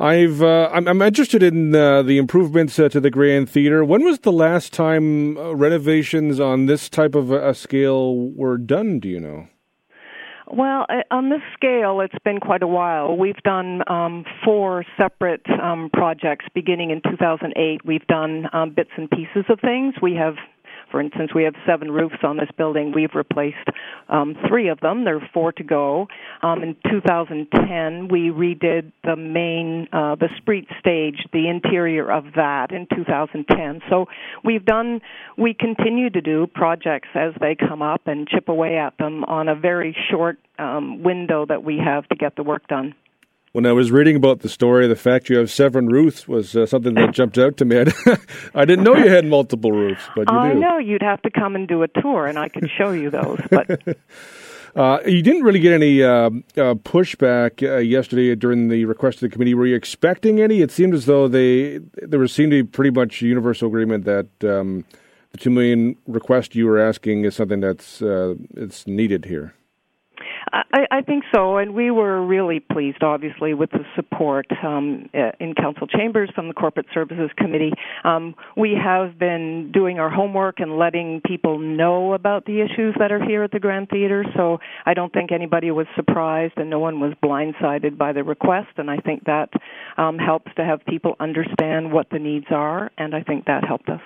I've 0.00 0.40
uh, 0.40 0.70
I'm, 0.72 0.88
I'm, 0.88 1.02
interested 1.02 1.42
in 1.42 1.74
uh, 1.74 2.02
the 2.02 2.16
improvements 2.16 2.78
uh, 2.78 2.88
to 2.88 3.00
the 3.00 3.10
Grand 3.10 3.50
Theatre. 3.50 3.84
When 3.84 4.02
was 4.02 4.20
the 4.20 4.32
last 4.32 4.72
time 4.72 5.36
uh, 5.36 5.52
renovations 5.52 6.40
on 6.40 6.64
this 6.64 6.88
type 6.88 7.14
of 7.14 7.30
a, 7.30 7.52
scale 7.52 8.16
were 8.16 8.56
done? 8.56 8.98
Do 8.98 9.10
you 9.10 9.20
know? 9.20 9.48
Well, 10.50 10.86
uh, 10.88 11.02
on 11.10 11.28
this 11.28 11.42
scale, 11.52 12.00
it's 12.00 12.14
been 12.24 12.40
quite 12.40 12.62
a 12.62 12.66
while. 12.66 13.14
We've 13.14 13.42
done 13.44 13.82
um, 13.88 14.24
four 14.42 14.86
separate 14.96 15.44
um, 15.62 15.90
projects 15.92 16.46
beginning 16.54 16.90
in 16.90 17.02
2008. 17.02 17.84
We've 17.84 18.06
done 18.06 18.46
um, 18.54 18.72
bits 18.74 18.90
and 18.96 19.10
pieces 19.10 19.44
of 19.50 19.60
things. 19.60 19.96
We 20.00 20.14
have 20.14 20.36
for 20.90 21.00
instance, 21.00 21.30
we 21.34 21.44
have 21.44 21.54
seven 21.66 21.90
roofs 21.90 22.22
on 22.22 22.36
this 22.36 22.48
building. 22.56 22.92
We've 22.94 23.14
replaced 23.14 23.56
um, 24.08 24.36
three 24.48 24.68
of 24.68 24.80
them. 24.80 25.04
There 25.04 25.16
are 25.16 25.30
four 25.32 25.52
to 25.52 25.64
go. 25.64 26.08
Um, 26.42 26.62
in 26.62 26.76
2010, 26.90 28.08
we 28.08 28.30
redid 28.30 28.92
the 29.04 29.16
main, 29.16 29.88
uh, 29.92 30.16
the 30.16 30.28
Spriet 30.40 30.66
stage, 30.78 31.24
the 31.32 31.48
interior 31.48 32.10
of 32.10 32.24
that 32.36 32.72
in 32.72 32.86
2010. 32.94 33.80
So 33.88 34.06
we've 34.44 34.64
done, 34.64 35.00
we 35.38 35.54
continue 35.54 36.10
to 36.10 36.20
do 36.20 36.46
projects 36.46 37.08
as 37.14 37.32
they 37.40 37.56
come 37.56 37.82
up 37.82 38.02
and 38.06 38.28
chip 38.28 38.48
away 38.48 38.78
at 38.78 38.96
them 38.98 39.24
on 39.24 39.48
a 39.48 39.54
very 39.54 39.96
short 40.10 40.38
um, 40.58 41.02
window 41.02 41.46
that 41.46 41.64
we 41.64 41.78
have 41.78 42.06
to 42.08 42.16
get 42.16 42.36
the 42.36 42.42
work 42.42 42.66
done 42.68 42.94
when 43.52 43.66
I 43.66 43.72
was 43.72 43.90
reading 43.90 44.16
about 44.16 44.40
the 44.40 44.48
story, 44.48 44.86
the 44.86 44.96
fact 44.96 45.28
you 45.28 45.36
have 45.38 45.50
seven 45.50 45.88
roofs 45.88 46.28
was 46.28 46.54
uh, 46.54 46.66
something 46.66 46.94
that 46.94 47.12
jumped 47.12 47.36
out 47.36 47.56
to 47.56 47.64
me. 47.64 47.78
I 48.54 48.64
didn't 48.64 48.84
know 48.84 48.96
you 48.96 49.10
had 49.10 49.24
multiple 49.24 49.72
roofs, 49.72 50.04
but 50.14 50.30
you 50.30 50.38
I 50.38 50.52
do. 50.52 50.60
know 50.60 50.78
you'd 50.78 51.02
have 51.02 51.20
to 51.22 51.30
come 51.30 51.56
and 51.56 51.66
do 51.66 51.82
a 51.82 51.88
tour, 51.88 52.26
and 52.26 52.38
I 52.38 52.48
could 52.48 52.70
show 52.78 52.92
you 52.92 53.10
those. 53.10 53.40
But 53.50 53.98
uh, 54.76 55.00
you 55.04 55.22
didn't 55.22 55.42
really 55.42 55.58
get 55.58 55.72
any 55.72 56.02
uh, 56.02 56.10
uh 56.10 56.74
pushback 56.74 57.68
uh, 57.68 57.78
yesterday 57.78 58.34
during 58.36 58.68
the 58.68 58.84
request 58.84 59.16
of 59.16 59.22
the 59.22 59.28
committee. 59.30 59.54
Were 59.54 59.66
you 59.66 59.76
expecting 59.76 60.40
any? 60.40 60.60
It 60.60 60.70
seemed 60.70 60.94
as 60.94 61.06
though 61.06 61.26
they 61.26 61.78
there 61.96 62.20
was 62.20 62.32
seemed 62.32 62.52
to 62.52 62.62
be 62.62 62.68
pretty 62.68 62.90
much 62.90 63.20
universal 63.20 63.66
agreement 63.66 64.04
that 64.04 64.28
um, 64.44 64.84
the 65.32 65.38
two 65.38 65.50
million 65.50 65.96
request 66.06 66.54
you 66.54 66.66
were 66.66 66.78
asking 66.78 67.24
is 67.24 67.34
something 67.34 67.60
that's 67.60 68.00
uh, 68.00 68.36
it's 68.56 68.86
needed 68.86 69.24
here. 69.24 69.54
I, 70.52 70.86
I 70.90 71.02
think 71.02 71.24
so, 71.32 71.58
and 71.58 71.74
we 71.74 71.90
were 71.90 72.24
really 72.24 72.60
pleased, 72.60 73.02
obviously, 73.02 73.54
with 73.54 73.70
the 73.70 73.84
support 73.94 74.46
um, 74.64 75.08
uh, 75.14 75.32
in 75.38 75.54
council 75.54 75.86
chambers 75.86 76.30
from 76.34 76.48
the 76.48 76.54
Corporate 76.54 76.86
Services 76.92 77.30
Committee. 77.36 77.72
Um, 78.04 78.34
we 78.56 78.76
have 78.82 79.18
been 79.18 79.70
doing 79.72 79.98
our 79.98 80.10
homework 80.10 80.58
and 80.58 80.76
letting 80.76 81.20
people 81.24 81.58
know 81.58 82.14
about 82.14 82.46
the 82.46 82.60
issues 82.60 82.94
that 82.98 83.12
are 83.12 83.24
here 83.24 83.44
at 83.44 83.52
the 83.52 83.60
Grand 83.60 83.88
Theatre, 83.90 84.24
so 84.36 84.58
I 84.86 84.94
don't 84.94 85.12
think 85.12 85.30
anybody 85.30 85.70
was 85.70 85.86
surprised 85.94 86.54
and 86.56 86.68
no 86.68 86.78
one 86.78 87.00
was 87.00 87.12
blindsided 87.22 87.96
by 87.96 88.12
the 88.12 88.24
request, 88.24 88.70
and 88.76 88.90
I 88.90 88.96
think 88.96 89.24
that 89.24 89.50
um, 89.96 90.18
helps 90.18 90.52
to 90.56 90.64
have 90.64 90.84
people 90.86 91.14
understand 91.20 91.92
what 91.92 92.10
the 92.10 92.18
needs 92.18 92.46
are, 92.50 92.90
and 92.98 93.14
I 93.14 93.22
think 93.22 93.44
that 93.46 93.64
helped 93.64 93.88
us. 93.88 94.00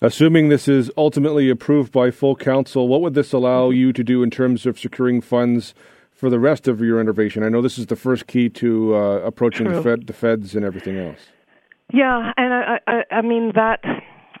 Assuming 0.00 0.48
this 0.48 0.66
is 0.66 0.90
ultimately 0.96 1.48
approved 1.48 1.92
by 1.92 2.10
full 2.10 2.34
council, 2.34 2.88
what 2.88 3.00
would 3.02 3.14
this 3.14 3.32
allow 3.32 3.70
you 3.70 3.92
to 3.92 4.02
do 4.02 4.22
in 4.22 4.30
terms 4.30 4.66
of 4.66 4.78
securing 4.78 5.20
funds 5.20 5.74
for 6.22 6.30
the 6.30 6.38
rest 6.38 6.68
of 6.68 6.80
your 6.80 7.00
innovation? 7.00 7.42
I 7.42 7.48
know 7.48 7.60
this 7.60 7.78
is 7.78 7.86
the 7.86 7.96
first 7.96 8.28
key 8.28 8.48
to 8.50 8.94
uh, 8.94 8.98
approaching 9.26 9.68
the, 9.68 9.82
fed, 9.82 10.06
the 10.06 10.12
feds 10.12 10.54
and 10.54 10.64
everything 10.64 10.96
else. 10.96 11.18
Yeah, 11.92 12.32
and 12.36 12.54
I, 12.54 12.78
I, 12.86 13.02
I 13.10 13.22
mean 13.22 13.50
that 13.56 13.80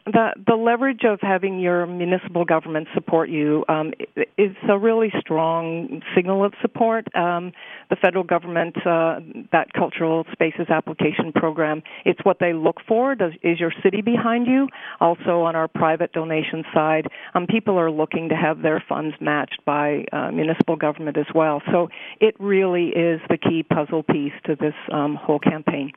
the 0.06 0.32
the 0.46 0.54
leverage 0.54 1.04
of 1.04 1.20
having 1.20 1.60
your 1.60 1.86
municipal 1.86 2.44
government 2.44 2.88
support 2.94 3.28
you 3.28 3.64
um, 3.68 3.92
is 4.36 4.54
a 4.68 4.78
really 4.78 5.12
strong 5.20 6.02
signal 6.14 6.44
of 6.44 6.52
support. 6.60 7.06
Um, 7.14 7.52
the 7.90 7.96
federal 7.96 8.24
government, 8.24 8.76
uh, 8.86 9.20
that 9.52 9.72
cultural 9.74 10.24
spaces 10.32 10.66
application 10.70 11.32
program, 11.32 11.82
it's 12.04 12.20
what 12.24 12.38
they 12.40 12.52
look 12.52 12.78
for. 12.86 13.14
Does, 13.14 13.32
is 13.42 13.60
your 13.60 13.72
city 13.82 14.02
behind 14.02 14.46
you? 14.46 14.68
Also, 15.00 15.42
on 15.42 15.54
our 15.54 15.68
private 15.68 16.12
donation 16.12 16.64
side, 16.74 17.06
um, 17.34 17.46
people 17.46 17.78
are 17.78 17.90
looking 17.90 18.28
to 18.30 18.34
have 18.34 18.62
their 18.62 18.82
funds 18.88 19.14
matched 19.20 19.60
by 19.64 20.04
uh, 20.12 20.30
municipal 20.32 20.76
government 20.76 21.16
as 21.16 21.26
well. 21.34 21.62
So 21.70 21.88
it 22.20 22.34
really 22.40 22.88
is 22.88 23.20
the 23.28 23.38
key 23.38 23.62
puzzle 23.62 24.02
piece 24.02 24.32
to 24.46 24.56
this 24.56 24.74
um, 24.90 25.14
whole 25.14 25.38
campaign. 25.38 25.92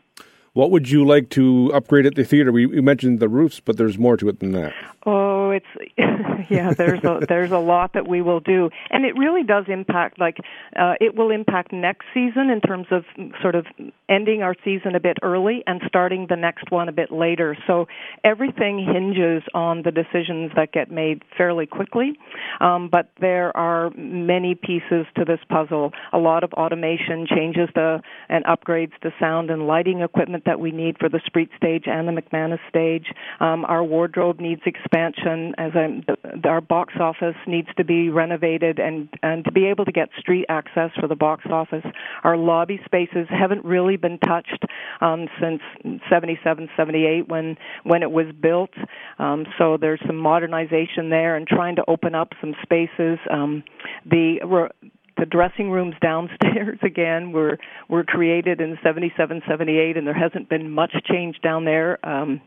What 0.55 0.71
would 0.71 0.89
you 0.89 1.05
like 1.05 1.29
to 1.31 1.69
upgrade 1.73 2.05
at 2.05 2.15
the 2.15 2.23
theater? 2.23 2.49
We, 2.49 2.65
we 2.65 2.79
mentioned 2.79 3.19
the 3.19 3.27
roofs, 3.27 3.59
but 3.59 3.75
there's 3.75 3.97
more 3.97 4.15
to 4.15 4.29
it 4.29 4.39
than 4.39 4.53
that. 4.53 4.71
Oh, 5.05 5.51
it's 5.51 5.65
yeah. 6.49 6.73
There's 6.73 7.03
a 7.03 7.19
there's 7.27 7.51
a 7.51 7.59
lot 7.59 7.91
that 7.93 8.07
we 8.07 8.21
will 8.21 8.39
do, 8.39 8.69
and 8.89 9.03
it 9.03 9.17
really 9.17 9.43
does 9.43 9.65
impact. 9.67 10.17
Like 10.17 10.37
uh, 10.79 10.93
it 11.01 11.13
will 11.13 11.29
impact 11.29 11.73
next 11.73 12.05
season 12.13 12.49
in 12.49 12.61
terms 12.61 12.87
of 12.89 13.03
sort 13.41 13.55
of 13.55 13.65
ending 14.07 14.43
our 14.43 14.55
season 14.63 14.95
a 14.95 14.99
bit 14.99 15.17
early 15.21 15.63
and 15.67 15.81
starting 15.87 16.27
the 16.29 16.37
next 16.37 16.71
one 16.71 16.87
a 16.87 16.91
bit 16.93 17.11
later. 17.11 17.57
So 17.67 17.87
everything 18.23 18.79
hinges 18.79 19.43
on 19.53 19.83
the 19.83 19.91
decisions 19.91 20.51
that 20.55 20.71
get 20.71 20.89
made 20.89 21.23
fairly 21.37 21.65
quickly. 21.65 22.17
Um, 22.61 22.89
but 22.89 23.11
there 23.19 23.55
are 23.57 23.91
many 23.91 24.55
pieces 24.55 25.05
to 25.17 25.25
this 25.25 25.39
puzzle. 25.49 25.91
A 26.13 26.17
lot 26.17 26.43
of 26.43 26.53
automation 26.53 27.27
changes 27.27 27.69
the 27.75 28.01
and 28.29 28.45
upgrades 28.45 28.93
the 29.03 29.11
sound 29.19 29.51
and 29.51 29.67
lighting 29.67 30.01
equipment 30.01 30.44
that 30.45 30.59
we 30.59 30.71
need 30.71 30.97
for 30.99 31.09
the 31.09 31.19
Spriet 31.29 31.49
stage 31.57 31.83
and 31.87 32.07
the 32.07 32.21
McManus 32.21 32.59
stage. 32.69 33.07
Um, 33.39 33.65
our 33.65 33.83
wardrobe 33.83 34.39
needs 34.39 34.61
expansion 34.65 35.53
as 35.57 35.73
the, 35.73 36.47
our 36.47 36.61
box 36.61 36.93
office 36.99 37.35
needs 37.47 37.67
to 37.77 37.83
be 37.83 38.09
renovated 38.09 38.79
and 38.79 39.09
and 39.23 39.43
to 39.45 39.51
be 39.51 39.65
able 39.65 39.85
to 39.85 39.91
get 39.91 40.09
street 40.19 40.45
access 40.49 40.91
for 40.99 41.07
the 41.07 41.15
box 41.15 41.45
office. 41.49 41.85
Our 42.23 42.37
lobby 42.37 42.79
spaces 42.85 43.27
haven't 43.29 43.65
really 43.65 43.97
been 43.97 44.19
touched 44.19 44.63
um, 45.01 45.27
since 45.41 45.61
77 46.09 46.69
78 46.75 47.27
when 47.27 47.57
when 47.83 48.03
it 48.03 48.11
was 48.11 48.27
built. 48.41 48.71
Um, 49.19 49.45
so 49.57 49.77
there's 49.79 50.01
some 50.05 50.17
modernization 50.17 51.09
there 51.09 51.35
and 51.35 51.47
trying 51.47 51.75
to 51.77 51.83
open 51.87 52.15
up 52.15 52.33
some 52.41 52.55
spaces. 52.63 53.19
Um, 53.31 53.63
the 54.05 54.69
the 55.17 55.25
dressing 55.25 55.71
rooms 55.71 55.95
downstairs 56.01 56.79
again 56.83 57.31
were 57.31 57.57
were 57.89 58.03
created 58.03 58.61
in 58.61 58.77
77 58.83 59.41
78 59.47 59.97
and 59.97 60.07
there 60.07 60.13
hasn't 60.13 60.49
been 60.49 60.69
much 60.71 60.93
change 61.05 61.39
down 61.41 61.65
there 61.65 62.03
um 62.07 62.41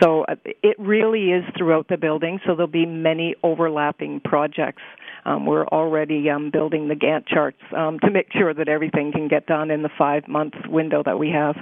so 0.00 0.24
uh, 0.24 0.34
it 0.62 0.76
really 0.78 1.32
is 1.32 1.44
throughout 1.56 1.88
the 1.88 1.96
building 1.96 2.38
so 2.46 2.54
there'll 2.54 2.66
be 2.66 2.86
many 2.86 3.34
overlapping 3.42 4.20
projects 4.20 4.82
um, 5.24 5.46
we're 5.46 5.66
already 5.66 6.28
um, 6.30 6.50
building 6.50 6.88
the 6.88 6.94
Gantt 6.94 7.26
charts 7.26 7.60
um, 7.76 7.98
to 8.00 8.10
make 8.10 8.32
sure 8.32 8.52
that 8.52 8.68
everything 8.68 9.12
can 9.12 9.28
get 9.28 9.46
done 9.46 9.70
in 9.70 9.82
the 9.82 9.90
five 9.96 10.26
month 10.26 10.54
window 10.68 11.02
that 11.04 11.18
we 11.18 11.30
have. 11.30 11.56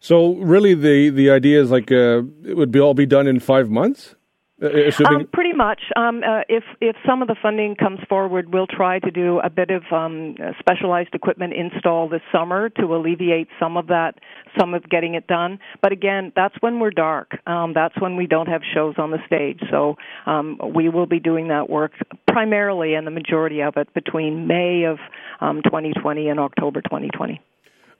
So 0.00 0.34
really, 0.34 0.74
the 0.74 1.10
the 1.10 1.30
idea 1.30 1.60
is 1.60 1.70
like 1.70 1.90
uh, 1.90 2.22
it 2.44 2.56
would 2.56 2.70
be 2.70 2.80
all 2.80 2.94
be 2.94 3.06
done 3.06 3.26
in 3.26 3.40
five 3.40 3.70
months. 3.70 4.15
Uh, 4.62 4.68
assuming... 4.88 5.14
Um, 5.14 5.28
pretty 5.32 5.52
much. 5.52 5.80
Um, 5.96 6.22
uh, 6.22 6.40
if 6.48 6.64
if 6.80 6.96
some 7.06 7.20
of 7.20 7.28
the 7.28 7.36
funding 7.42 7.76
comes 7.76 8.00
forward, 8.08 8.54
we'll 8.54 8.66
try 8.66 8.98
to 9.00 9.10
do 9.10 9.38
a 9.40 9.50
bit 9.50 9.70
of 9.70 9.82
um, 9.92 10.34
specialized 10.58 11.14
equipment 11.14 11.52
install 11.52 12.08
this 12.08 12.22
summer 12.32 12.70
to 12.70 12.94
alleviate 12.94 13.48
some 13.60 13.76
of 13.76 13.88
that, 13.88 14.14
some 14.58 14.72
of 14.72 14.88
getting 14.88 15.14
it 15.14 15.26
done. 15.26 15.58
But 15.82 15.92
again, 15.92 16.32
that's 16.34 16.54
when 16.60 16.80
we're 16.80 16.90
dark. 16.90 17.36
Um, 17.46 17.72
that's 17.74 18.00
when 18.00 18.16
we 18.16 18.26
don't 18.26 18.48
have 18.48 18.62
shows 18.74 18.94
on 18.96 19.10
the 19.10 19.18
stage. 19.26 19.60
So 19.70 19.96
um, 20.24 20.58
we 20.74 20.88
will 20.88 21.06
be 21.06 21.20
doing 21.20 21.48
that 21.48 21.68
work 21.68 21.92
primarily, 22.26 22.94
and 22.94 23.06
the 23.06 23.10
majority 23.10 23.60
of 23.60 23.76
it 23.76 23.92
between 23.92 24.46
May 24.46 24.84
of 24.84 24.96
2020 25.40 26.24
um, 26.24 26.30
and 26.30 26.40
October 26.40 26.80
2020. 26.80 27.40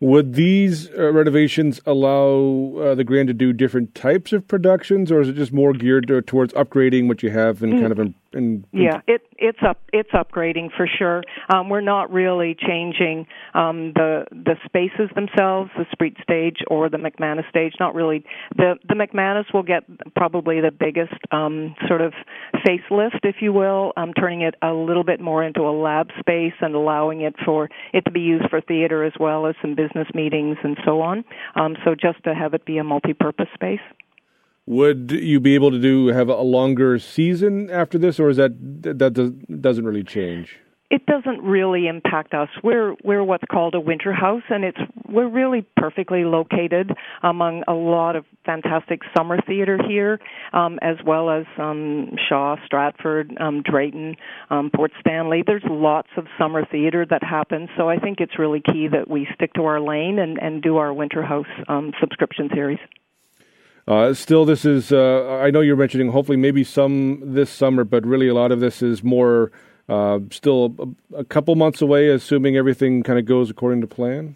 Would 0.01 0.35
these 0.35 0.91
uh, 0.91 1.11
renovations 1.11 1.81
allow 1.87 2.75
uh, 2.79 2.95
the 2.95 3.05
Grand 3.05 3.29
to 3.29 3.35
do 3.35 3.55
different 3.55 3.95
types 3.95 4.33
of 4.33 4.47
productions, 4.47 5.11
or 5.11 5.23
is 5.23 5.29
it 5.31 5.37
just 5.37 5.53
more 5.53 5.73
geared 5.73 6.07
towards 6.27 6.53
upgrading 6.53 7.09
what 7.09 7.23
you 7.23 7.31
have 7.31 7.63
and 7.63 7.73
mm. 7.73 7.81
kind 7.81 7.93
of 7.93 8.15
in, 8.37 8.65
yeah, 8.73 9.01
it 9.07 9.23
it's 9.39 9.59
up 9.67 9.81
it's 9.93 10.11
upgrading 10.11 10.69
for 10.77 10.87
sure. 10.87 11.23
Um, 11.53 11.69
we're 11.69 11.81
not 11.81 12.13
really 12.13 12.55
changing 12.55 13.27
um, 13.55 13.93
the 13.95 14.25
the 14.31 14.57
spaces 14.65 15.11
themselves, 15.15 15.71
the 15.77 15.85
Spriet 15.95 16.21
stage 16.23 16.59
or 16.69 16.89
the 16.89 16.99
McManus 16.99 17.49
stage. 17.49 17.75
Not 17.81 17.95
really. 17.95 18.25
The 18.57 18.75
the 18.89 18.95
McManus 18.95 19.53
will 19.53 19.63
get 19.63 19.85
probably 20.15 20.61
the 20.61 20.71
biggest 20.71 21.15
um, 21.33 21.75
sort 21.89 22.01
of 22.01 22.13
facelift, 22.67 23.21
if 23.25 23.37
you 23.41 23.53
will, 23.53 23.93
um, 23.97 24.13
turning 24.13 24.43
it 24.43 24.55
a 24.63 24.73
little 24.73 25.05
bit 25.05 25.21
more 25.21 25.43
into 25.43 25.63
a 25.63 25.73
lab 25.73 26.09
space 26.19 26.55
and 26.61 26.75
allowing 26.75 27.23
it 27.23 27.35
for 27.45 27.69
it 27.93 28.05
to 28.05 28.11
be 28.11 28.21
used 28.21 28.49
for 28.51 28.61
theater 28.61 29.05
as 29.05 29.13
well 29.19 29.47
as 29.47 29.55
some 29.63 29.75
business 29.75 30.09
meetings 30.15 30.57
and 30.63 30.77
so 30.85 31.01
on. 31.01 31.25
Um, 31.55 31.77
so 31.85 31.95
just 31.95 32.23
to 32.25 32.35
have 32.35 32.55
it 32.55 32.65
be 32.65 32.79
a 32.79 32.85
multi-purpose 32.85 33.49
space. 33.55 33.81
Would 34.67 35.13
you 35.13 35.39
be 35.39 35.55
able 35.55 35.71
to 35.71 35.81
do 35.81 36.09
have 36.09 36.29
a 36.29 36.41
longer 36.41 36.99
season 36.99 37.71
after 37.71 37.99
this, 37.99 38.19
or 38.19 38.31
is 38.31 38.37
that 38.37 38.53
that 38.83 39.13
does, 39.15 39.31
doesn't 39.61 39.85
really 39.85 40.03
change? 40.03 40.59
it 40.91 41.05
doesn't 41.07 41.43
really 41.43 41.89
impact 41.89 42.33
us. 42.33 42.49
We're 42.63 42.95
we're 43.03 43.25
what's 43.25 43.45
called 43.51 43.75
a 43.75 43.81
winter 43.81 44.13
house, 44.13 44.43
and 44.49 44.65
it's 44.65 44.79
we're 45.09 45.29
really 45.29 45.67
perfectly 45.77 46.25
located 46.25 46.93
among 47.23 47.65
a 47.67 47.73
lot 47.73 48.17
of 48.17 48.25
fantastic 48.45 49.01
summer 49.17 49.41
theater 49.47 49.79
here, 49.89 50.21
um, 50.53 50.79
as 50.83 50.97
well 51.05 51.31
as 51.31 51.45
um, 51.59 52.17
Shaw, 52.29 52.57
Stratford, 52.65 53.37
um, 53.41 53.63
Drayton, 53.63 54.17
um, 54.51 54.71
Port 54.75 54.93
Stanley. 55.01 55.43
There's 55.45 55.65
lots 55.69 56.09
of 56.17 56.27
summer 56.39 56.65
theater 56.65 57.05
that 57.09 57.23
happens, 57.23 57.69
so 57.77 57.89
I 57.89 57.99
think 57.99 58.21
it's 58.21 58.39
really 58.39 58.61
key 58.61 58.89
that 58.93 59.11
we 59.11 59.27
stick 59.35 59.55
to 59.55 59.65
our 59.65 59.81
lane 59.81 60.19
and, 60.19 60.39
and 60.39 60.63
do 60.63 60.77
our 60.77 60.93
winter 60.93 61.23
house 61.23 61.47
um, 61.69 61.93
subscription 62.01 62.49
series. 62.55 62.79
Uh, 63.89 64.13
still, 64.13 64.45
this 64.45 64.65
is, 64.65 64.91
uh, 64.91 65.41
I 65.41 65.51
know 65.51 65.61
you're 65.61 65.77
mentioning 65.77 66.11
hopefully 66.11 66.37
maybe 66.37 66.65
some 66.65 67.21
this 67.23 67.51
summer, 67.51 67.85
but 67.85 68.05
really 68.05 68.27
a 68.27 68.35
lot 68.35 68.51
of 68.51 68.59
this 68.59 68.83
is 68.83 69.05
more 69.05 69.53
uh, 69.89 70.19
still 70.31 70.75
a, 71.15 71.19
a, 71.19 71.25
couple 71.25 71.55
months 71.55 71.81
away, 71.81 72.09
assuming 72.09 72.57
everything 72.57 73.05
kind 73.05 73.19
of 73.19 73.25
goes 73.25 73.49
according 73.49 73.81
to 73.83 73.87
plan? 73.87 74.35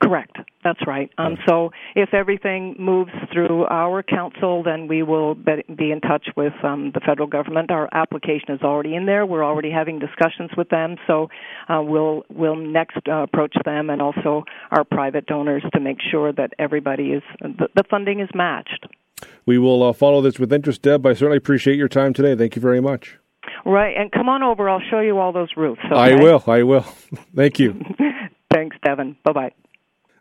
Correct. 0.00 0.36
That's 0.66 0.84
right. 0.84 1.08
Um, 1.16 1.38
so 1.46 1.70
if 1.94 2.12
everything 2.12 2.74
moves 2.76 3.12
through 3.32 3.66
our 3.66 4.02
council, 4.02 4.64
then 4.64 4.88
we 4.88 5.04
will 5.04 5.36
be 5.36 5.92
in 5.92 6.00
touch 6.00 6.26
with 6.36 6.54
um, 6.64 6.90
the 6.92 6.98
federal 6.98 7.28
government. 7.28 7.70
Our 7.70 7.88
application 7.92 8.50
is 8.50 8.62
already 8.62 8.96
in 8.96 9.06
there. 9.06 9.24
We're 9.24 9.44
already 9.44 9.70
having 9.70 10.00
discussions 10.00 10.50
with 10.56 10.68
them. 10.70 10.96
So 11.06 11.28
uh, 11.68 11.82
we'll 11.82 12.24
we'll 12.34 12.56
next 12.56 12.98
uh, 13.06 13.22
approach 13.22 13.54
them 13.64 13.90
and 13.90 14.02
also 14.02 14.42
our 14.72 14.82
private 14.82 15.26
donors 15.26 15.62
to 15.72 15.78
make 15.78 15.98
sure 16.10 16.32
that 16.32 16.50
everybody 16.58 17.12
is 17.12 17.22
the, 17.40 17.68
the 17.76 17.84
funding 17.88 18.18
is 18.18 18.28
matched. 18.34 18.86
We 19.46 19.58
will 19.58 19.84
uh, 19.84 19.92
follow 19.92 20.20
this 20.20 20.40
with 20.40 20.52
interest, 20.52 20.82
Deb. 20.82 21.06
I 21.06 21.12
certainly 21.12 21.36
appreciate 21.36 21.76
your 21.76 21.86
time 21.86 22.12
today. 22.12 22.34
Thank 22.34 22.56
you 22.56 22.60
very 22.60 22.80
much. 22.80 23.18
Right, 23.64 23.96
and 23.96 24.10
come 24.10 24.28
on 24.28 24.42
over. 24.42 24.68
I'll 24.68 24.82
show 24.90 24.98
you 24.98 25.18
all 25.18 25.32
those 25.32 25.50
roofs. 25.56 25.80
Okay? 25.86 25.94
I 25.94 26.20
will. 26.20 26.42
I 26.48 26.64
will. 26.64 26.82
Thank 27.36 27.60
you. 27.60 27.80
Thanks, 28.52 28.76
Devon. 28.84 29.16
Bye 29.24 29.32
bye. 29.32 29.52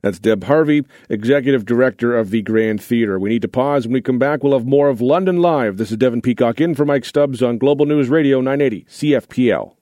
That's 0.05 0.19
Deb 0.19 0.43
Harvey, 0.43 0.85
Executive 1.09 1.65
Director 1.65 2.15
of 2.15 2.29
the 2.29 2.43
Grand 2.43 2.79
Theatre. 2.79 3.17
We 3.17 3.29
need 3.29 3.41
to 3.41 3.47
pause. 3.47 3.87
When 3.87 3.93
we 3.95 4.01
come 4.01 4.19
back, 4.19 4.43
we'll 4.43 4.53
have 4.53 4.67
more 4.67 4.87
of 4.87 5.01
London 5.01 5.41
Live. 5.41 5.77
This 5.77 5.89
is 5.89 5.97
Devon 5.97 6.21
Peacock 6.21 6.61
in 6.61 6.75
for 6.75 6.85
Mike 6.85 7.05
Stubbs 7.05 7.41
on 7.41 7.57
Global 7.57 7.87
News 7.87 8.07
Radio 8.07 8.39
980 8.39 8.85
CFPL. 8.87 9.73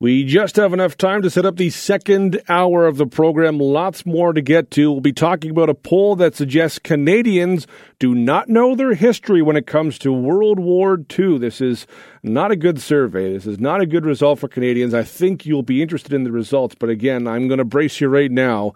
We 0.00 0.22
just 0.22 0.54
have 0.54 0.72
enough 0.72 0.96
time 0.96 1.22
to 1.22 1.30
set 1.30 1.44
up 1.44 1.56
the 1.56 1.70
second 1.70 2.40
hour 2.48 2.86
of 2.86 2.98
the 2.98 3.06
program. 3.06 3.58
Lots 3.58 4.06
more 4.06 4.32
to 4.32 4.40
get 4.40 4.70
to. 4.72 4.92
We'll 4.92 5.00
be 5.00 5.12
talking 5.12 5.50
about 5.50 5.70
a 5.70 5.74
poll 5.74 6.14
that 6.14 6.36
suggests 6.36 6.78
Canadians 6.78 7.66
do 7.98 8.14
not 8.14 8.48
know 8.48 8.76
their 8.76 8.94
history 8.94 9.42
when 9.42 9.56
it 9.56 9.66
comes 9.66 9.98
to 9.98 10.12
World 10.12 10.60
War 10.60 11.00
II. 11.18 11.38
This 11.38 11.60
is 11.60 11.84
not 12.22 12.52
a 12.52 12.56
good 12.56 12.80
survey. 12.80 13.32
This 13.32 13.44
is 13.44 13.58
not 13.58 13.80
a 13.80 13.86
good 13.86 14.04
result 14.04 14.38
for 14.38 14.46
Canadians. 14.46 14.94
I 14.94 15.02
think 15.02 15.44
you'll 15.44 15.64
be 15.64 15.82
interested 15.82 16.12
in 16.12 16.22
the 16.22 16.30
results, 16.30 16.76
but 16.78 16.90
again, 16.90 17.26
I'm 17.26 17.48
going 17.48 17.58
to 17.58 17.64
brace 17.64 18.00
you 18.00 18.06
right 18.06 18.30
now. 18.30 18.74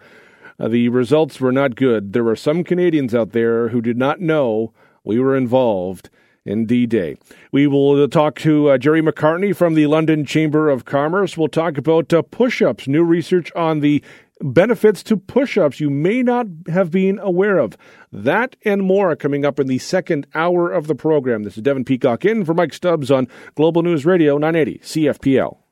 Uh, 0.59 0.67
the 0.67 0.89
results 0.89 1.39
were 1.39 1.53
not 1.53 1.77
good. 1.77 2.11
There 2.11 2.25
were 2.25 2.35
some 2.35 2.65
Canadians 2.65 3.15
out 3.15 3.31
there 3.31 3.69
who 3.69 3.81
did 3.81 3.97
not 3.97 4.19
know 4.19 4.73
we 5.05 5.19
were 5.19 5.37
involved 5.37 6.09
in 6.45 6.65
D 6.65 6.85
Day. 6.85 7.17
We 7.51 7.67
will 7.67 8.07
talk 8.07 8.39
to 8.39 8.69
uh, 8.69 8.77
Gerry 8.77 9.01
Macartney 9.01 9.55
from 9.55 9.73
the 9.73 9.87
London 9.87 10.25
Chamber 10.25 10.69
of 10.69 10.85
Commerce. 10.85 11.37
We'll 11.37 11.47
talk 11.47 11.77
about 11.77 12.13
uh, 12.13 12.21
push 12.21 12.61
ups, 12.61 12.87
new 12.87 13.03
research 13.03 13.51
on 13.55 13.79
the 13.79 14.03
benefits 14.41 15.03
to 15.03 15.15
push 15.15 15.57
ups 15.57 15.79
you 15.79 15.89
may 15.89 16.21
not 16.21 16.47
have 16.67 16.91
been 16.91 17.19
aware 17.19 17.59
of. 17.59 17.77
That 18.11 18.55
and 18.65 18.83
more 18.83 19.15
coming 19.15 19.45
up 19.45 19.59
in 19.59 19.67
the 19.67 19.79
second 19.79 20.27
hour 20.35 20.71
of 20.71 20.87
the 20.87 20.95
program. 20.95 21.43
This 21.43 21.57
is 21.57 21.63
Devon 21.63 21.85
Peacock 21.85 22.25
in 22.25 22.43
for 22.43 22.53
Mike 22.53 22.73
Stubbs 22.73 23.09
on 23.09 23.27
Global 23.55 23.83
News 23.83 24.05
Radio 24.05 24.37
980 24.37 24.79
CFPL. 24.79 25.62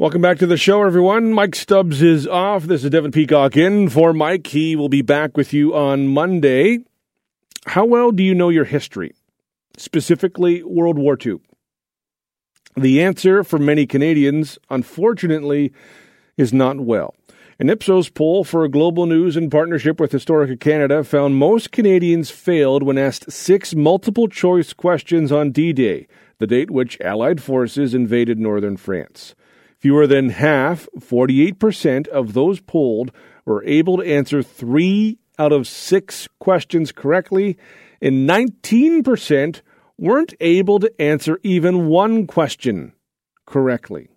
Welcome 0.00 0.22
back 0.22 0.38
to 0.38 0.46
the 0.46 0.56
show, 0.56 0.82
everyone. 0.82 1.34
Mike 1.34 1.54
Stubbs 1.54 2.00
is 2.00 2.26
off. 2.26 2.62
This 2.62 2.84
is 2.84 2.90
Devon 2.90 3.12
Peacock 3.12 3.54
in 3.54 3.90
for 3.90 4.14
Mike. 4.14 4.46
He 4.46 4.74
will 4.74 4.88
be 4.88 5.02
back 5.02 5.36
with 5.36 5.52
you 5.52 5.76
on 5.76 6.08
Monday. 6.08 6.78
How 7.66 7.84
well 7.84 8.10
do 8.10 8.22
you 8.22 8.34
know 8.34 8.48
your 8.48 8.64
history, 8.64 9.12
specifically 9.76 10.62
World 10.62 10.96
War 10.96 11.18
II? 11.22 11.40
The 12.78 13.02
answer 13.02 13.44
for 13.44 13.58
many 13.58 13.86
Canadians, 13.86 14.58
unfortunately, 14.70 15.70
is 16.38 16.50
not 16.50 16.80
well. 16.80 17.14
An 17.58 17.68
Ipsos 17.68 18.08
poll 18.08 18.42
for 18.42 18.66
Global 18.68 19.04
News 19.04 19.36
in 19.36 19.50
partnership 19.50 20.00
with 20.00 20.12
Historica 20.12 20.58
Canada 20.58 21.04
found 21.04 21.36
most 21.36 21.72
Canadians 21.72 22.30
failed 22.30 22.82
when 22.82 22.96
asked 22.96 23.30
six 23.30 23.74
multiple 23.74 24.28
choice 24.28 24.72
questions 24.72 25.30
on 25.30 25.50
D 25.50 25.74
Day, 25.74 26.08
the 26.38 26.46
date 26.46 26.70
which 26.70 26.98
Allied 27.02 27.42
forces 27.42 27.92
invaded 27.92 28.38
northern 28.38 28.78
France. 28.78 29.34
Fewer 29.80 30.06
than 30.06 30.28
half, 30.28 30.88
48% 30.98 32.06
of 32.08 32.34
those 32.34 32.60
polled, 32.60 33.12
were 33.46 33.64
able 33.64 33.96
to 33.96 34.06
answer 34.06 34.42
three 34.42 35.18
out 35.38 35.52
of 35.52 35.66
six 35.66 36.28
questions 36.38 36.92
correctly, 36.92 37.56
and 38.02 38.28
19% 38.28 39.62
weren't 39.96 40.34
able 40.38 40.80
to 40.80 41.00
answer 41.00 41.40
even 41.42 41.86
one 41.88 42.26
question 42.26 42.92
correctly. 43.46 44.08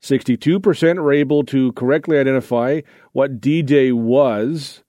62% 0.00 1.02
were 1.02 1.12
able 1.12 1.44
to 1.44 1.72
correctly 1.72 2.18
identify 2.18 2.80
what 3.10 3.40
D 3.40 3.60
Day 3.62 3.90
was, 3.90 4.84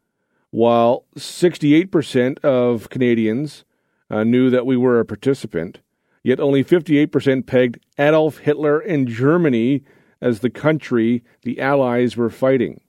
while 0.51 1.05
68% 1.17 2.37
of 2.43 2.89
Canadians 2.89 3.65
uh, 4.11 4.23
knew 4.23 4.51
that 4.51 4.67
we 4.67 4.77
were 4.77 4.99
a 4.99 5.05
participant. 5.05 5.79
Yet 6.23 6.39
only 6.39 6.63
58% 6.63 7.47
pegged 7.47 7.79
Adolf 7.97 8.37
Hitler 8.37 8.79
and 8.79 9.07
Germany 9.07 9.83
as 10.23 10.39
the 10.39 10.49
country 10.49 11.21
the 11.41 11.59
Allies 11.59 12.15
were 12.15 12.29
fighting. 12.29 12.79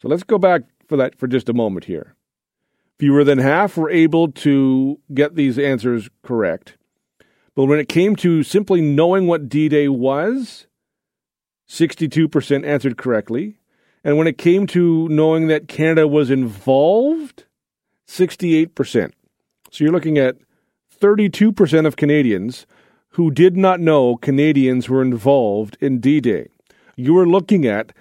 So 0.00 0.08
let's 0.08 0.22
go 0.22 0.38
back 0.38 0.62
for 0.88 0.96
that 0.96 1.16
for 1.18 1.28
just 1.28 1.50
a 1.50 1.52
moment 1.52 1.84
here. 1.84 2.16
Fewer 2.98 3.24
than 3.24 3.38
half 3.38 3.76
were 3.76 3.90
able 3.90 4.32
to 4.32 4.98
get 5.12 5.36
these 5.36 5.58
answers 5.58 6.08
correct. 6.22 6.78
But 7.54 7.66
when 7.66 7.78
it 7.78 7.90
came 7.90 8.16
to 8.16 8.42
simply 8.42 8.80
knowing 8.80 9.26
what 9.26 9.50
D 9.50 9.68
Day 9.68 9.88
was, 9.88 10.66
62% 11.68 12.64
answered 12.64 12.96
correctly. 12.96 13.58
And 14.02 14.16
when 14.16 14.26
it 14.26 14.38
came 14.38 14.66
to 14.68 15.08
knowing 15.08 15.48
that 15.48 15.68
Canada 15.68 16.08
was 16.08 16.30
involved, 16.30 17.44
68%. 18.08 19.12
So 19.70 19.84
you're 19.84 19.92
looking 19.92 20.18
at 20.18 20.36
32% 20.98 21.86
of 21.86 21.96
Canadians 21.96 22.66
who 23.10 23.30
did 23.30 23.58
not 23.58 23.78
know 23.78 24.16
Canadians 24.16 24.88
were 24.88 25.02
involved 25.02 25.76
in 25.80 26.00
D 26.00 26.20
Day 26.20 26.48
you 27.02 27.14
were 27.14 27.26
looking 27.26 27.66
at 27.66 27.92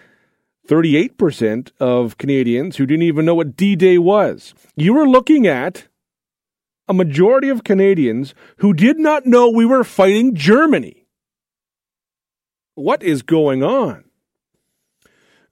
38% 0.67 1.71
of 1.79 2.17
Canadians 2.17 2.77
who 2.77 2.85
didn't 2.85 3.03
even 3.03 3.25
know 3.25 3.35
what 3.35 3.55
D 3.57 3.75
Day 3.75 3.97
was. 3.97 4.53
You 4.75 4.93
were 4.93 5.07
looking 5.07 5.47
at 5.47 5.87
a 6.87 6.93
majority 6.93 7.49
of 7.49 7.63
Canadians 7.63 8.33
who 8.57 8.73
did 8.73 8.99
not 8.99 9.25
know 9.25 9.49
we 9.49 9.65
were 9.65 9.83
fighting 9.83 10.35
Germany. 10.35 11.05
What 12.75 13.03
is 13.03 13.21
going 13.21 13.63
on? 13.63 14.05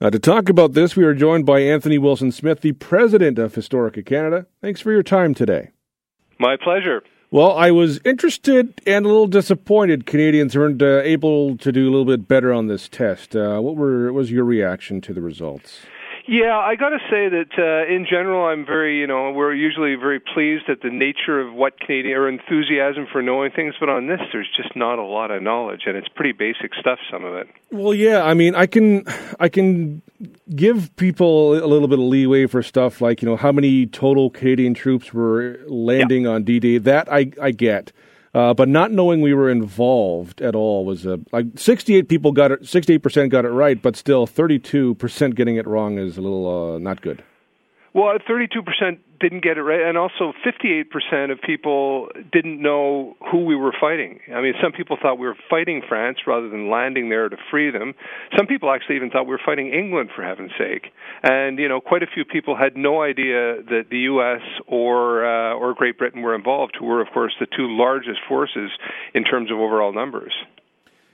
Uh, 0.02 0.10
to 0.10 0.20
talk 0.20 0.48
about 0.48 0.74
this, 0.74 0.96
we 0.96 1.04
are 1.04 1.14
joined 1.14 1.46
by 1.46 1.60
Anthony 1.60 1.98
Wilson 1.98 2.32
Smith, 2.32 2.62
the 2.62 2.72
president 2.72 3.38
of 3.38 3.54
Historica 3.54 4.06
Canada. 4.06 4.46
Thanks 4.62 4.80
for 4.80 4.92
your 4.92 5.04
time 5.04 5.34
today. 5.34 5.72
My 6.40 6.56
pleasure. 6.56 7.04
Well, 7.32 7.52
I 7.52 7.70
was 7.70 8.00
interested 8.06 8.82
and 8.88 9.06
a 9.06 9.08
little 9.08 9.28
disappointed 9.28 10.08
Canadians 10.08 10.58
weren't 10.58 10.82
uh, 10.82 11.02
able 11.02 11.58
to 11.58 11.72
do 11.72 11.84
a 11.84 11.92
little 11.92 12.06
bit 12.06 12.28
better 12.28 12.52
on 12.52 12.66
this 12.66 12.90
test. 12.90 13.36
Uh, 13.36 13.60
what 13.60 13.76
were 13.76 14.06
what 14.06 14.16
was 14.16 14.32
your 14.32 14.44
reaction 14.44 15.00
to 15.02 15.14
the 15.14 15.22
results? 15.22 15.82
Yeah, 16.32 16.60
I 16.60 16.76
got 16.76 16.90
to 16.90 17.00
say 17.10 17.28
that 17.28 17.58
uh, 17.58 17.92
in 17.92 18.06
general, 18.08 18.46
I'm 18.46 18.64
very, 18.64 19.00
you 19.00 19.08
know, 19.08 19.32
we're 19.32 19.56
usually 19.56 19.96
very 19.96 20.20
pleased 20.20 20.70
at 20.70 20.80
the 20.84 20.92
nature 20.92 21.42
of 21.42 21.56
what 21.56 21.80
Canadian 21.80 22.16
or 22.16 22.30
enthusiasm 22.30 23.08
for 23.12 23.24
knowing 23.24 23.50
things, 23.50 23.74
but 23.80 23.90
on 23.90 24.06
this, 24.06 24.20
there's 24.32 24.48
just 24.56 24.76
not 24.76 25.00
a 25.00 25.04
lot 25.04 25.32
of 25.32 25.42
knowledge, 25.42 25.82
and 25.88 25.98
it's 25.98 26.08
pretty 26.08 26.34
basic 26.34 26.76
stuff. 26.80 27.00
Some 27.12 27.26
of 27.26 27.34
it. 27.34 27.48
Well, 27.72 27.96
yeah, 27.96 28.22
I 28.22 28.36
mean, 28.36 28.54
I 28.54 28.68
can, 28.68 29.06
I 29.40 29.50
can 29.50 30.04
give 30.56 30.96
people 30.98 31.56
a 31.56 31.66
little 31.66 31.88
bit 31.88 31.98
of 31.98 32.06
leeway 32.06 32.46
for 32.46 32.62
stuff 32.62 33.02
like 33.02 33.24
you 33.24 33.28
know 33.28 33.36
how 33.36 33.52
many 33.52 33.88
total 33.88 34.30
Canadian 34.30 34.76
troops 34.76 35.12
were 35.12 35.60
landing 35.66 36.26
yeah. 36.26 36.30
on 36.30 36.44
D-Day. 36.44 36.78
That 36.78 37.12
I, 37.12 37.32
I 37.42 37.50
get. 37.50 37.92
Uh, 38.34 38.54
but 38.54 38.70
not 38.70 38.92
knowing 38.92 39.22
we 39.22 39.34
were 39.34 39.50
involved 39.50 40.42
at 40.42 40.54
all 40.54 40.86
was 40.86 41.06
a 41.06 41.20
like 41.32 41.48
68 41.56 42.08
people 42.08 42.32
got 42.32 42.52
it 42.52 42.62
68% 42.62 43.30
got 43.30 43.44
it 43.44 43.50
right 43.50 43.82
but 43.82 43.96
still 43.96 44.28
32% 44.28 45.36
getting 45.36 45.56
it 45.56 45.66
wrong 45.66 45.98
is 45.98 46.16
a 46.18 46.22
little 46.22 46.76
uh, 46.76 46.78
not 46.78 47.02
good. 47.02 47.24
Well, 47.94 48.16
32% 48.20 49.00
didn't 49.20 49.44
get 49.44 49.58
it 49.58 49.62
right, 49.62 49.82
and 49.82 49.98
also 49.98 50.34
58% 50.46 51.32
of 51.32 51.40
people 51.42 52.10
didn't 52.32 52.62
know 52.62 53.16
who 53.32 53.46
we 53.46 53.56
were 53.56 53.74
fighting. 53.80 54.20
I 54.34 54.42
mean, 54.42 54.54
some 54.62 54.72
people 54.72 54.98
thought 55.02 55.20
we 55.20 55.28
were 55.28 55.38
fighting 55.50 55.82
France 55.88 56.20
rather 56.26 56.50
than 56.50 56.70
landing 56.70 57.10
there 57.10 57.30
to 57.30 57.38
free 57.52 57.72
them. 57.72 57.94
Some 58.38 58.48
people 58.48 58.72
actually 58.72 58.96
even 58.96 59.10
thought 59.10 59.26
we 59.26 59.32
were 59.32 59.42
fighting 59.46 59.74
England, 59.74 60.10
for 60.16 60.24
heaven's 60.24 60.52
sake. 60.58 60.92
And 61.24 61.60
you 61.60 61.68
know, 61.68 61.82
quite 61.82 62.04
a 62.04 62.08
few 62.08 62.26
people 62.26 62.56
had 62.56 62.78
no 62.78 63.02
idea 63.02 63.62
that 63.64 63.86
the 63.90 64.00
U.S. 64.14 64.42
or 64.68 65.26
uh, 65.26 65.54
or 65.56 65.74
Great 65.74 65.98
Britain 65.98 66.22
were 66.22 66.36
involved, 66.36 66.76
who 66.80 66.86
were, 66.86 67.02
of 67.02 67.08
course, 67.14 67.34
the 67.40 67.48
two 67.48 67.68
largest 67.68 68.20
forces 68.28 68.72
in 69.14 69.24
terms 69.24 69.52
of 69.52 69.58
overall 69.58 69.94
numbers. 69.94 70.34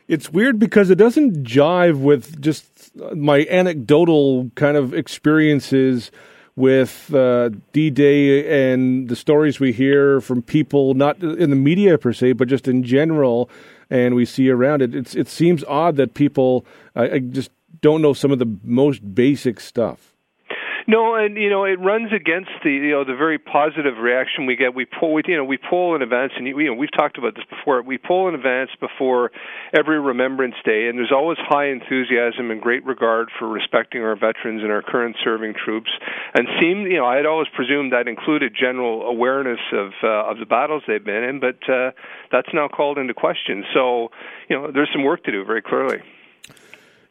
It's 0.07 0.31
weird 0.31 0.59
because 0.59 0.91
it 0.91 0.95
doesn't 0.95 1.43
jive 1.43 1.99
with 1.99 2.39
just 2.39 2.95
my 3.15 3.47
anecdotal 3.49 4.51
kind 4.53 4.77
of 4.77 4.93
experiences 4.93 6.11
with 6.55 7.13
uh, 7.13 7.49
D 7.73 7.89
Day 7.89 8.71
and 8.71 9.09
the 9.09 9.15
stories 9.15 9.59
we 9.59 9.73
hear 9.73 10.21
from 10.21 10.41
people, 10.41 10.93
not 10.93 11.21
in 11.21 11.49
the 11.49 11.55
media 11.55 11.97
per 11.97 12.13
se, 12.13 12.33
but 12.33 12.47
just 12.47 12.67
in 12.67 12.83
general, 12.83 13.49
and 13.89 14.15
we 14.15 14.25
see 14.25 14.49
around 14.49 14.81
it. 14.81 14.95
It's, 14.95 15.15
it 15.15 15.27
seems 15.27 15.63
odd 15.65 15.97
that 15.97 16.13
people 16.13 16.65
uh, 16.95 17.19
just 17.19 17.51
don't 17.81 18.01
know 18.01 18.13
some 18.13 18.31
of 18.31 18.39
the 18.39 18.57
most 18.63 19.13
basic 19.13 19.59
stuff. 19.59 20.14
No, 20.87 21.15
and 21.15 21.35
you 21.35 21.49
know 21.49 21.63
it 21.65 21.79
runs 21.79 22.13
against 22.13 22.51
the 22.63 22.69
you 22.69 22.91
know 22.91 23.03
the 23.03 23.15
very 23.15 23.39
positive 23.39 23.97
reaction 23.97 24.45
we 24.45 24.55
get. 24.55 24.75
We 24.75 24.85
pull, 24.85 25.13
we, 25.13 25.23
you 25.25 25.35
know, 25.35 25.43
we 25.43 25.57
pull 25.57 25.95
in 25.95 26.03
advance, 26.03 26.33
and 26.37 26.45
you 26.45 26.65
know 26.65 26.75
we've 26.75 26.91
talked 26.95 27.17
about 27.17 27.33
this 27.33 27.45
before. 27.49 27.81
We 27.81 27.97
pull 27.97 28.27
in 28.29 28.35
advance 28.35 28.69
before 28.79 29.31
every 29.75 29.99
Remembrance 29.99 30.53
Day, 30.63 30.87
and 30.87 30.97
there's 30.97 31.11
always 31.11 31.39
high 31.41 31.69
enthusiasm 31.69 32.51
and 32.51 32.61
great 32.61 32.85
regard 32.85 33.29
for 33.39 33.47
respecting 33.47 34.03
our 34.03 34.15
veterans 34.15 34.61
and 34.61 34.71
our 34.71 34.83
current 34.83 35.15
serving 35.23 35.55
troops. 35.55 35.89
And 36.35 36.47
seem, 36.61 36.85
you 36.85 36.97
know, 36.97 37.05
I 37.05 37.15
had 37.15 37.25
always 37.25 37.47
presumed 37.55 37.91
that 37.91 38.07
included 38.07 38.53
general 38.53 39.07
awareness 39.09 39.59
of 39.73 39.89
uh, 40.03 40.29
of 40.29 40.37
the 40.37 40.45
battles 40.45 40.83
they've 40.87 41.03
been 41.03 41.23
in, 41.23 41.39
but 41.39 41.57
uh, 41.67 41.91
that's 42.31 42.49
now 42.53 42.67
called 42.67 42.99
into 42.99 43.15
question. 43.15 43.63
So, 43.73 44.09
you 44.49 44.55
know, 44.55 44.71
there's 44.71 44.89
some 44.93 45.03
work 45.03 45.23
to 45.23 45.31
do 45.31 45.43
very 45.45 45.63
clearly. 45.63 45.97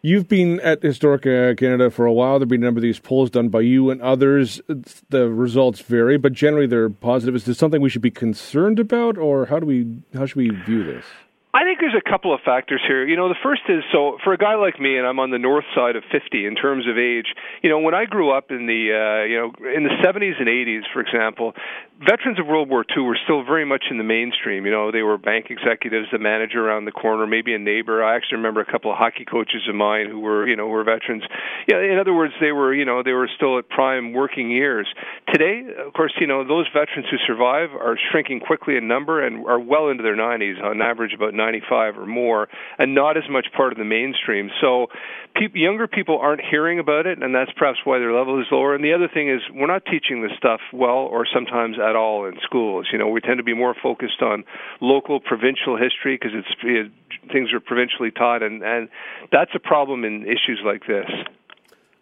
You've 0.05 0.29
been 0.29 0.61
at 0.61 0.83
Historica 0.83 1.57
Canada 1.57 1.91
for 1.91 2.05
a 2.05 2.13
while. 2.13 2.39
There've 2.39 2.47
been 2.47 2.63
a 2.63 2.67
number 2.67 2.77
of 2.77 2.83
these 2.83 2.99
polls 2.99 3.31
done 3.31 3.49
by 3.49 3.63
you 3.63 3.89
and 3.89 4.03
others. 4.03 4.61
The 5.09 5.31
results 5.31 5.81
vary, 5.81 6.19
but 6.19 6.35
generally 6.35 6.67
they're 6.67 6.91
positive. 6.91 7.35
Is 7.35 7.47
this 7.47 7.57
something 7.57 7.81
we 7.81 7.89
should 7.89 8.03
be 8.03 8.11
concerned 8.11 8.79
about, 8.79 9.17
or 9.17 9.47
how 9.47 9.61
do 9.61 9.65
we 9.65 10.03
how 10.13 10.27
should 10.27 10.37
we 10.37 10.51
view 10.51 10.85
this? 10.85 11.07
I 11.55 11.63
think 11.63 11.79
there's 11.79 11.95
a 11.95 12.03
couple 12.03 12.35
of 12.35 12.41
factors 12.45 12.83
here. 12.85 13.07
You 13.07 13.15
know, 13.15 13.29
the 13.29 13.39
first 13.41 13.63
is 13.69 13.85
so 13.93 14.19
for 14.25 14.33
a 14.33 14.37
guy 14.37 14.57
like 14.57 14.81
me, 14.81 14.99
and 14.99 15.07
I'm 15.07 15.21
on 15.21 15.31
the 15.31 15.39
north 15.39 15.65
side 15.73 15.95
of 15.95 16.03
50 16.11 16.47
in 16.47 16.57
terms 16.57 16.85
of 16.91 16.99
age. 16.99 17.31
You 17.63 17.71
know, 17.71 17.79
when 17.79 17.95
I 17.95 18.07
grew 18.07 18.35
up 18.35 18.51
in 18.51 18.67
the 18.67 18.91
uh, 18.91 19.23
you 19.23 19.39
know 19.39 19.55
in 19.71 19.85
the 19.85 19.95
70s 20.03 20.35
and 20.43 20.51
80s, 20.51 20.83
for 20.93 20.99
example, 20.99 21.55
veterans 22.03 22.41
of 22.41 22.49
World 22.49 22.69
War 22.69 22.85
II 22.85 23.05
were 23.05 23.19
still 23.23 23.45
very 23.45 23.65
much 23.65 23.85
in 23.89 23.99
the 23.99 24.05
mainstream. 24.05 24.67
You 24.67 24.73
know, 24.73 24.91
they 24.91 25.03
were 25.03 25.17
bank 25.17 25.47
executives, 25.49 26.09
the 26.11 26.19
manager 26.19 26.67
around 26.67 26.87
the 26.87 26.93
corner, 26.93 27.25
maybe 27.25 27.55
a 27.55 27.59
neighbor. 27.59 28.03
I 28.03 28.17
actually 28.17 28.39
remember 28.39 28.61
a 28.61 28.67
couple 28.67 28.91
of 28.91 28.99
hockey 28.99 29.25
coaches 29.25 29.63
of 29.69 29.77
mine 29.77 30.11
who 30.11 30.19
were 30.19 30.49
you 30.49 30.57
know 30.57 30.67
were 30.67 30.83
veterans. 30.83 31.23
Yeah, 31.71 31.79
in 31.79 32.01
other 32.01 32.15
words, 32.15 32.35
they 32.41 32.51
were 32.51 32.75
you 32.75 32.85
know 32.85 33.05
they 33.05 33.13
were 33.13 33.31
still 33.31 33.59
at 33.59 33.69
prime 33.69 34.13
working 34.13 34.51
years. 34.51 34.89
Today, 35.33 35.63
of 35.87 35.93
course, 35.93 36.13
you 36.19 36.27
know 36.27 36.43
those 36.43 36.67
veterans 36.75 37.07
who 37.13 37.19
survive 37.29 37.71
are 37.79 37.97
shrinking 38.11 38.41
quickly 38.41 38.77
in 38.77 38.89
number 38.89 39.25
and 39.25 39.47
are 39.47 39.61
well 39.61 39.87
into 39.87 40.03
their 40.03 40.17
90s 40.17 40.61
on 40.61 40.83
average 40.83 41.15
about 41.15 41.33
95 41.45 41.99
or 41.99 42.07
more, 42.07 42.49
and 42.79 42.95
not 42.95 43.17
as 43.17 43.25
much 43.29 43.47
part 43.57 43.73
of 43.73 43.79
the 43.79 43.85
mainstream. 43.85 44.51
So, 44.61 44.89
pe- 45.35 45.53
younger 45.53 45.87
people 45.87 46.19
aren't 46.19 46.41
hearing 46.41 46.79
about 46.79 47.07
it, 47.07 47.23
and 47.23 47.35
that's 47.35 47.51
perhaps 47.57 47.79
why 47.85 47.99
their 47.99 48.13
level 48.13 48.41
is 48.41 48.47
lower. 48.51 48.75
And 48.75 48.83
the 48.83 48.95
other 48.95 49.09
thing 49.13 49.29
is, 49.29 49.41
we're 49.53 49.67
not 49.67 49.85
teaching 49.85 50.23
this 50.23 50.33
stuff 50.39 50.61
well, 50.73 51.05
or 51.13 51.27
sometimes 51.33 51.77
at 51.79 51.97
all 51.97 52.27
in 52.27 52.35
schools. 52.43 52.89
You 52.93 52.99
know, 52.99 53.09
we 53.09 53.21
tend 53.21 53.39
to 53.39 53.45
be 53.45 53.55
more 53.55 53.75
focused 53.81 54.23
on 54.23 54.45
local, 54.81 55.21
provincial 55.21 55.77
history 55.77 56.17
because 56.17 56.33
it's 56.35 56.55
it, 56.63 56.91
things 57.33 57.53
are 57.53 57.61
provincially 57.61 58.11
taught, 58.11 58.43
and 58.43 58.63
and 58.63 58.89
that's 59.31 59.53
a 59.55 59.61
problem 59.61 60.05
in 60.05 60.23
issues 60.23 60.61
like 60.65 60.87
this. 60.87 61.11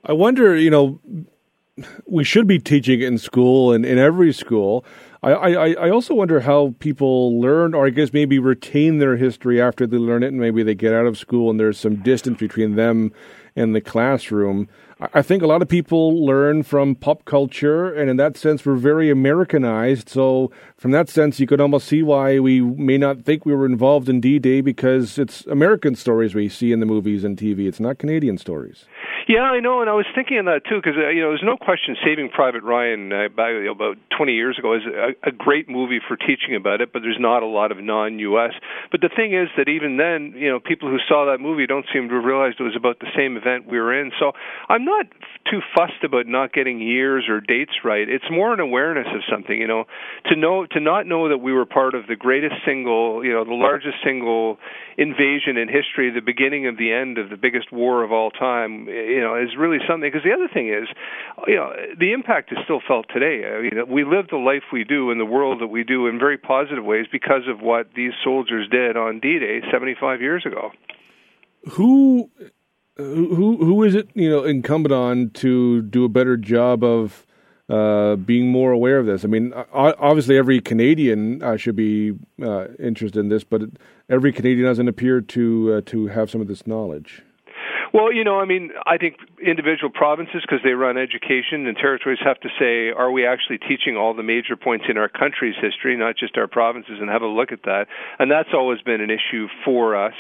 I 0.05 0.13
wonder, 0.13 0.57
you 0.57 0.71
know, 0.71 1.01
we 2.07 2.25
should 2.25 2.47
be 2.47 2.59
teaching 2.59 3.01
it 3.01 3.07
in 3.07 3.19
school 3.19 3.73
and 3.73 3.85
in 3.85 3.99
every 3.99 4.33
school. 4.33 4.85
I, 5.23 5.33
I, 5.33 5.73
I 5.75 5.91
also 5.91 6.15
wonder 6.15 6.41
how 6.41 6.75
people 6.81 7.41
learn, 7.41 7.75
or 7.75 7.87
I 7.87 7.91
guess 7.91 8.13
maybe 8.13 8.41
retain 8.41 8.99
their 8.99 9.17
history 9.17 9.61
after 9.61 9.87
they 9.87 9.97
learn 9.97 10.25
it, 10.25 10.29
and 10.29 10.41
maybe 10.41 10.65
they 10.65 10.75
get 10.75 10.93
out 10.93 11.07
of 11.07 11.17
school 11.17 11.49
and 11.49 11.61
there's 11.61 11.79
some 11.79 11.97
distance 11.97 12.41
between 12.41 12.75
them 12.75 13.13
and 13.55 13.75
the 13.75 13.81
classroom. 13.81 14.69
I 15.15 15.23
think 15.23 15.43
a 15.43 15.47
lot 15.47 15.63
of 15.63 15.69
people 15.69 16.25
learn 16.25 16.63
from 16.63 16.95
pop 16.95 17.25
culture, 17.25 17.93
and 17.93 18.09
in 18.09 18.17
that 18.19 18.37
sense, 18.37 18.65
we're 18.65 18.77
very 18.77 19.11
Americanized. 19.11 20.09
So, 20.09 20.53
from 20.77 20.93
that 20.93 21.09
sense, 21.09 21.41
you 21.41 21.47
could 21.47 21.61
almost 21.61 21.89
see 21.89 22.03
why 22.03 22.39
we 22.39 22.61
may 22.61 22.99
not 22.99 23.23
think 23.23 23.45
we 23.45 23.55
were 23.55 23.67
involved 23.67 24.09
in 24.09 24.21
D 24.21 24.39
Day 24.39 24.61
because 24.61 25.19
it's 25.19 25.45
American 25.47 25.97
stories 25.97 26.37
we 26.37 26.49
see 26.49 26.71
in 26.71 26.79
the 26.79 26.87
movies 26.87 27.25
and 27.25 27.37
TV. 27.37 27.67
It's 27.67 27.81
not 27.81 27.99
Canadian 27.99 28.39
stories. 28.39 28.85
Yeah, 29.29 29.55
I 29.55 29.61
know, 29.61 29.81
and 29.81 29.89
I 29.89 29.95
was 29.95 30.07
thinking 30.15 30.39
of 30.39 30.47
that 30.47 30.63
too 30.69 30.83
because 30.83 30.99
uh, 30.99 31.09
you 31.11 31.23
know 31.23 31.31
there's 31.31 31.47
no 31.47 31.57
question 31.57 31.97
Saving 32.05 32.29
Private 32.29 32.63
Ryan 32.63 33.13
uh, 33.13 33.29
back, 33.29 33.55
you 33.55 33.71
know, 33.71 33.73
about 33.73 33.97
20 34.17 34.33
years 34.33 34.59
ago 34.59 34.75
is 34.75 34.83
a, 34.87 35.29
a 35.29 35.33
great 35.33 35.69
movie 35.69 36.01
for 36.07 36.17
teaching 36.17 36.57
about 36.57 36.81
it, 36.81 36.93
but 36.93 37.03
there's 37.03 37.21
not 37.21 37.43
a 37.43 37.47
lot 37.47 37.71
of 37.71 37.79
non-U.S. 37.79 38.53
But 38.91 39.01
the 39.01 39.11
thing 39.15 39.35
is 39.35 39.49
that 39.57 39.69
even 39.69 39.97
then, 39.97 40.35
you 40.37 40.51
know, 40.51 40.59
people 40.59 40.91
who 40.91 40.99
saw 41.09 41.31
that 41.31 41.39
movie 41.39 41.67
don't 41.67 41.87
seem 41.93 42.09
to 42.09 42.17
have 42.17 42.25
realized 42.25 42.59
it 42.59 42.65
was 42.65 42.77
about 42.77 42.99
the 42.99 43.11
same 43.17 43.37
event 43.37 43.69
we 43.71 43.79
were 43.79 43.95
in. 43.95 44.11
So 44.19 44.33
I'm 44.69 44.85
not 44.85 45.07
too 45.51 45.61
fussed 45.75 46.03
about 46.03 46.27
not 46.27 46.53
getting 46.53 46.81
years 46.81 47.27
or 47.29 47.41
dates 47.41 47.85
right. 47.85 48.09
It's 48.09 48.25
more 48.31 48.53
an 48.53 48.61
awareness 48.61 49.07
of 49.15 49.23
something, 49.31 49.57
you 49.57 49.69
know, 49.69 49.85
to 50.31 50.37
know 50.37 50.67
to 50.67 50.81
not 50.81 51.07
know 51.07 51.29
that 51.29 51.39
we 51.39 51.53
were 51.53 51.67
part 51.67 51.95
of 51.95 52.07
the 52.07 52.17
greatest 52.17 52.57
single, 52.67 53.25
you 53.25 53.33
know, 53.33 53.45
the 53.45 53.55
largest 53.55 53.97
single 54.05 54.59
invasion 54.99 55.57
in 55.57 55.69
history, 55.69 56.11
the 56.11 56.21
beginning 56.21 56.67
of 56.67 56.77
the 56.77 56.93
end 56.93 57.19
of 57.19 57.31
the 57.31 57.37
biggest 57.37 57.73
war 57.73 58.03
of 58.03 58.13
all 58.13 58.31
time 58.31 58.89
you 59.13 59.21
know, 59.21 59.37
is 59.37 59.51
really 59.59 59.79
something. 59.89 60.09
Because 60.11 60.25
the 60.25 60.33
other 60.33 60.49
thing 60.53 60.69
is, 60.69 60.89
you 61.47 61.57
know, 61.57 61.73
the 61.99 62.13
impact 62.13 62.53
is 62.53 62.59
still 62.65 62.81
felt 62.87 63.07
today. 63.13 63.45
I 63.47 63.63
mean, 63.63 63.89
we 63.89 64.05
live 64.05 64.29
the 64.31 64.37
life 64.37 64.63
we 64.73 64.85
do 64.85 65.11
in 65.11 65.19
the 65.19 65.25
world 65.25 65.61
that 65.61 65.69
we 65.69 65.85
do 65.85 66.07
in 66.07 66.19
very 66.19 66.39
positive 66.39 66.85
ways 66.85 67.07
because 67.11 67.43
of 67.49 67.61
what 67.61 67.89
these 67.95 68.13
soldiers 68.25 68.69
did 68.71 68.97
on 68.97 69.21
D-Day 69.21 69.61
75 69.71 70.21
years 70.21 70.45
ago. 70.47 70.71
Who, 71.73 72.31
who, 72.97 73.57
who 73.57 73.83
is 73.83 73.95
it? 73.95 74.09
You 74.15 74.31
know, 74.31 74.45
incumbent 74.45 74.93
on 74.93 75.31
to 75.35 75.83
do 75.83 76.05
a 76.05 76.09
better 76.09 76.37
job 76.37 76.83
of. 76.83 77.27
Uh, 77.69 78.17
being 78.17 78.51
more 78.51 78.71
aware 78.71 78.99
of 78.99 79.07
this. 79.07 79.25
I 79.25 79.29
mean, 79.29 79.55
obviously, 79.73 80.37
every 80.37 80.61
Canadian 80.61 81.43
uh, 81.43 81.57
should 81.57 81.77
be 81.77 82.13
uh, 82.43 82.67
interested 82.79 83.19
in 83.21 83.31
this, 83.31 83.45
but 83.45 83.63
every 84.11 84.31
Canadian 84.31 84.67
doesn't 84.67 84.89
appear 84.89 85.23
to 85.23 85.75
uh, 85.75 85.81
to 85.87 86.09
have 86.09 86.29
some 86.29 86.43
of 86.43 86.49
this 86.49 86.67
knowledge. 86.67 87.23
Well, 87.93 88.13
you 88.13 88.25
know, 88.25 88.41
I 88.41 88.45
mean, 88.47 88.71
I 88.87 88.97
think 88.97 89.17
individual 89.43 89.91
provinces, 89.91 90.43
because 90.43 90.61
they 90.63 90.73
run 90.73 90.97
education, 90.97 91.67
and 91.67 91.77
territories 91.77 92.19
have 92.25 92.41
to 92.41 92.49
say, 92.59 92.91
are 92.91 93.11
we 93.11 93.27
actually 93.27 93.59
teaching 93.59 93.97
all 93.97 94.15
the 94.15 94.23
major 94.23 94.57
points 94.57 94.87
in 94.89 94.97
our 94.97 95.09
country's 95.09 95.57
history, 95.61 95.97
not 95.97 96.17
just 96.17 96.37
our 96.39 96.47
provinces, 96.47 96.99
and 97.01 97.11
have 97.11 97.23
a 97.23 97.27
look 97.27 97.53
at 97.53 97.63
that. 97.65 97.87
And 98.19 98.31
that's 98.31 98.51
always 98.55 98.81
been 98.83 99.01
an 99.01 99.11
issue 99.11 99.49
for 99.65 99.97
us. 99.97 100.15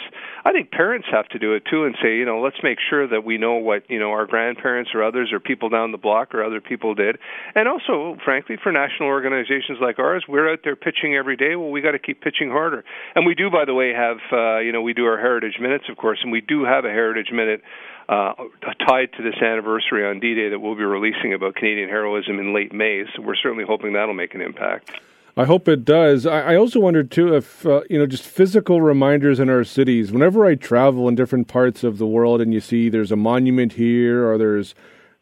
I 0.44 0.52
think 0.52 0.70
parents 0.70 1.06
have 1.12 1.28
to 1.28 1.38
do 1.38 1.54
it 1.54 1.62
too, 1.70 1.84
and 1.84 1.94
say, 2.02 2.16
you 2.16 2.24
know, 2.24 2.40
let's 2.40 2.58
make 2.62 2.78
sure 2.90 3.06
that 3.06 3.24
we 3.24 3.38
know 3.38 3.54
what 3.54 3.88
you 3.88 3.98
know 3.98 4.10
our 4.10 4.26
grandparents 4.26 4.90
or 4.94 5.04
others 5.04 5.30
or 5.32 5.40
people 5.40 5.68
down 5.68 5.92
the 5.92 5.98
block 5.98 6.34
or 6.34 6.42
other 6.42 6.60
people 6.60 6.94
did. 6.94 7.18
And 7.54 7.68
also, 7.68 8.18
frankly, 8.24 8.56
for 8.62 8.72
national 8.72 9.08
organizations 9.08 9.78
like 9.80 9.98
ours, 9.98 10.24
we're 10.28 10.50
out 10.52 10.60
there 10.64 10.76
pitching 10.76 11.14
every 11.14 11.36
day. 11.36 11.54
Well, 11.54 11.70
we 11.70 11.80
got 11.80 11.92
to 11.92 11.98
keep 11.98 12.20
pitching 12.20 12.50
harder. 12.50 12.84
And 13.14 13.24
we 13.24 13.34
do, 13.34 13.50
by 13.50 13.64
the 13.64 13.74
way, 13.74 13.92
have 13.92 14.18
uh, 14.32 14.58
you 14.58 14.72
know, 14.72 14.82
we 14.82 14.94
do 14.94 15.06
our 15.06 15.18
heritage 15.18 15.58
minutes, 15.60 15.84
of 15.88 15.96
course, 15.96 16.18
and 16.22 16.32
we 16.32 16.40
do 16.40 16.64
have 16.64 16.84
a 16.84 16.90
heritage 16.90 17.30
minute 17.32 17.62
uh, 18.12 18.34
tied 18.86 19.10
to 19.16 19.22
this 19.22 19.36
anniversary 19.40 20.06
on 20.06 20.20
D-Day 20.20 20.50
that 20.50 20.60
we'll 20.60 20.74
be 20.74 20.84
releasing 20.84 21.32
about 21.32 21.54
Canadian 21.54 21.88
heroism 21.88 22.38
in 22.38 22.54
late 22.54 22.72
May. 22.72 23.04
So 23.16 23.22
we're 23.22 23.36
certainly 23.36 23.64
hoping 23.66 23.94
that'll 23.94 24.12
make 24.12 24.34
an 24.34 24.42
impact. 24.42 24.90
I 25.34 25.46
hope 25.46 25.66
it 25.66 25.86
does. 25.86 26.26
I, 26.26 26.52
I 26.52 26.56
also 26.56 26.78
wondered 26.78 27.10
too 27.10 27.34
if 27.34 27.64
uh, 27.64 27.80
you 27.88 27.98
know 27.98 28.06
just 28.06 28.24
physical 28.24 28.82
reminders 28.82 29.40
in 29.40 29.48
our 29.48 29.64
cities. 29.64 30.12
Whenever 30.12 30.44
I 30.44 30.56
travel 30.56 31.08
in 31.08 31.14
different 31.14 31.48
parts 31.48 31.84
of 31.84 31.96
the 31.96 32.06
world, 32.06 32.42
and 32.42 32.52
you 32.52 32.60
see 32.60 32.90
there's 32.90 33.12
a 33.12 33.16
monument 33.16 33.72
here 33.72 34.28
or 34.28 34.36
there's 34.36 34.74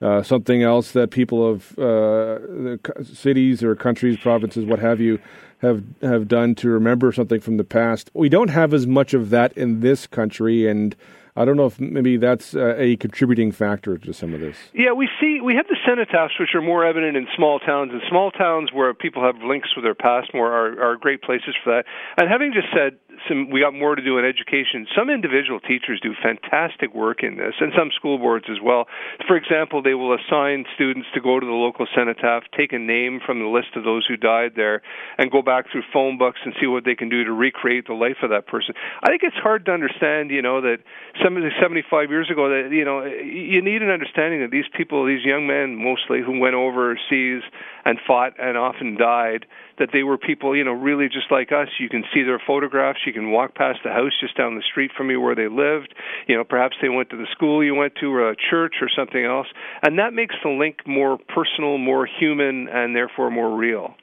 uh, 0.02 0.24
something 0.24 0.64
else 0.64 0.90
that 0.92 1.12
people 1.12 1.48
of 1.48 1.78
uh, 1.78 2.76
cities 3.04 3.62
or 3.62 3.76
countries, 3.76 4.18
provinces, 4.18 4.64
what 4.64 4.80
have 4.80 4.98
you, 4.98 5.20
have 5.58 5.84
have 6.02 6.26
done 6.26 6.56
to 6.56 6.68
remember 6.68 7.12
something 7.12 7.40
from 7.40 7.56
the 7.56 7.64
past. 7.64 8.10
We 8.12 8.28
don't 8.28 8.50
have 8.50 8.74
as 8.74 8.88
much 8.88 9.14
of 9.14 9.30
that 9.30 9.52
in 9.52 9.78
this 9.78 10.08
country, 10.08 10.68
and 10.68 10.96
I 11.36 11.44
don't 11.44 11.56
know 11.56 11.66
if 11.66 11.80
maybe 11.80 12.16
that's 12.16 12.54
uh, 12.54 12.74
a 12.76 12.96
contributing 12.96 13.52
factor 13.52 13.96
to 13.98 14.12
some 14.12 14.34
of 14.34 14.40
this. 14.40 14.56
Yeah, 14.74 14.92
we 14.92 15.08
see 15.20 15.40
we 15.40 15.54
have 15.54 15.66
the 15.68 15.76
cenotaphs, 15.86 16.38
which 16.38 16.54
are 16.54 16.62
more 16.62 16.84
evident 16.84 17.16
in 17.16 17.26
small 17.36 17.58
towns, 17.58 17.92
and 17.92 18.02
small 18.08 18.30
towns 18.30 18.70
where 18.72 18.92
people 18.94 19.22
have 19.22 19.36
links 19.42 19.68
with 19.76 19.84
their 19.84 19.94
past 19.94 20.34
more 20.34 20.50
are, 20.52 20.92
are 20.92 20.96
great 20.96 21.22
places 21.22 21.54
for 21.62 21.74
that. 21.74 21.84
And 22.16 22.28
having 22.28 22.52
just 22.52 22.68
said 22.74 22.98
some 23.28 23.50
we 23.50 23.60
got 23.60 23.74
more 23.74 23.94
to 23.94 24.02
do 24.02 24.18
in 24.18 24.24
education. 24.24 24.86
Some 24.96 25.10
individual 25.10 25.60
teachers 25.60 26.00
do 26.02 26.14
fantastic 26.22 26.94
work 26.94 27.22
in 27.22 27.36
this, 27.36 27.54
and 27.60 27.72
some 27.76 27.90
school 27.94 28.18
boards 28.18 28.46
as 28.50 28.58
well. 28.62 28.86
For 29.26 29.36
example, 29.36 29.82
they 29.82 29.94
will 29.94 30.14
assign 30.14 30.64
students 30.74 31.08
to 31.14 31.20
go 31.20 31.40
to 31.40 31.46
the 31.46 31.52
local 31.52 31.86
cenotaph, 31.94 32.44
take 32.56 32.72
a 32.72 32.78
name 32.78 33.20
from 33.24 33.40
the 33.40 33.46
list 33.46 33.76
of 33.76 33.84
those 33.84 34.06
who 34.06 34.16
died 34.16 34.52
there, 34.56 34.82
and 35.18 35.30
go 35.30 35.42
back 35.42 35.70
through 35.70 35.82
phone 35.92 36.18
books 36.18 36.40
and 36.44 36.54
see 36.60 36.66
what 36.66 36.84
they 36.84 36.94
can 36.94 37.08
do 37.08 37.24
to 37.24 37.32
recreate 37.32 37.86
the 37.86 37.94
life 37.94 38.18
of 38.22 38.30
that 38.30 38.46
person. 38.46 38.74
I 39.02 39.08
think 39.08 39.22
it's 39.22 39.36
hard 39.36 39.66
to 39.66 39.72
understand, 39.72 40.30
you 40.30 40.42
know, 40.42 40.60
that 40.60 40.78
some 41.22 41.36
of 41.36 41.42
the 41.42 41.50
75 41.60 42.10
years 42.10 42.30
ago, 42.30 42.48
that 42.48 42.70
you 42.72 42.84
know, 42.84 43.04
you 43.04 43.62
need 43.62 43.82
an 43.82 43.90
understanding 43.90 44.40
that 44.40 44.50
these 44.50 44.68
people, 44.76 45.06
these 45.06 45.24
young 45.24 45.46
men 45.46 45.76
mostly, 45.76 46.20
who 46.20 46.38
went 46.38 46.54
overseas 46.54 47.42
and 47.84 47.98
fought 48.06 48.34
and 48.38 48.56
often 48.56 48.96
died 48.96 49.46
that 49.78 49.88
they 49.92 50.02
were 50.02 50.18
people, 50.18 50.56
you 50.56 50.62
know, 50.62 50.72
really 50.72 51.08
just 51.08 51.30
like 51.30 51.52
us. 51.52 51.68
You 51.78 51.88
can 51.88 52.04
see 52.12 52.22
their 52.22 52.40
photographs. 52.46 53.00
You 53.06 53.12
can 53.12 53.30
walk 53.30 53.54
past 53.54 53.80
the 53.82 53.90
house 53.90 54.12
just 54.20 54.36
down 54.36 54.54
the 54.54 54.62
street 54.62 54.90
from 54.96 55.10
you 55.10 55.20
where 55.20 55.34
they 55.34 55.48
lived. 55.48 55.94
You 56.26 56.36
know, 56.36 56.44
perhaps 56.44 56.76
they 56.82 56.88
went 56.88 57.10
to 57.10 57.16
the 57.16 57.26
school 57.32 57.64
you 57.64 57.74
went 57.74 57.94
to 58.00 58.12
or 58.12 58.30
a 58.30 58.36
church 58.36 58.74
or 58.80 58.88
something 58.94 59.24
else. 59.24 59.46
And 59.82 59.98
that 59.98 60.12
makes 60.12 60.34
the 60.42 60.50
link 60.50 60.86
more 60.86 61.18
personal, 61.18 61.78
more 61.78 62.06
human, 62.06 62.68
and 62.68 62.94
therefore 62.94 63.30
more 63.30 63.56
real. 63.56 63.94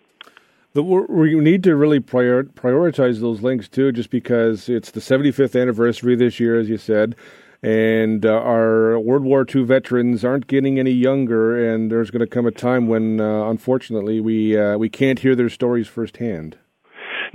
We 0.73 1.35
need 1.39 1.63
to 1.63 1.75
really 1.75 1.99
prior, 1.99 2.43
prioritize 2.43 3.19
those 3.19 3.41
links 3.41 3.67
too, 3.67 3.91
just 3.91 4.11
because 4.11 4.69
it's 4.69 4.91
the 4.91 4.99
75th 4.99 5.59
anniversary 5.59 6.15
this 6.15 6.39
year, 6.39 6.59
as 6.59 6.69
you 6.69 6.77
said 6.77 7.15
and 7.63 8.25
uh, 8.25 8.29
our 8.29 8.99
World 8.99 9.23
War 9.23 9.45
II 9.53 9.63
veterans 9.63 10.23
aren't 10.23 10.47
getting 10.47 10.79
any 10.79 10.91
younger, 10.91 11.73
and 11.73 11.91
there's 11.91 12.11
going 12.11 12.19
to 12.21 12.27
come 12.27 12.45
a 12.45 12.51
time 12.51 12.87
when, 12.87 13.19
uh, 13.19 13.49
unfortunately, 13.49 14.21
we 14.21 14.57
uh, 14.57 14.77
we 14.77 14.89
can't 14.89 15.19
hear 15.19 15.35
their 15.35 15.49
stories 15.49 15.87
firsthand. 15.87 16.57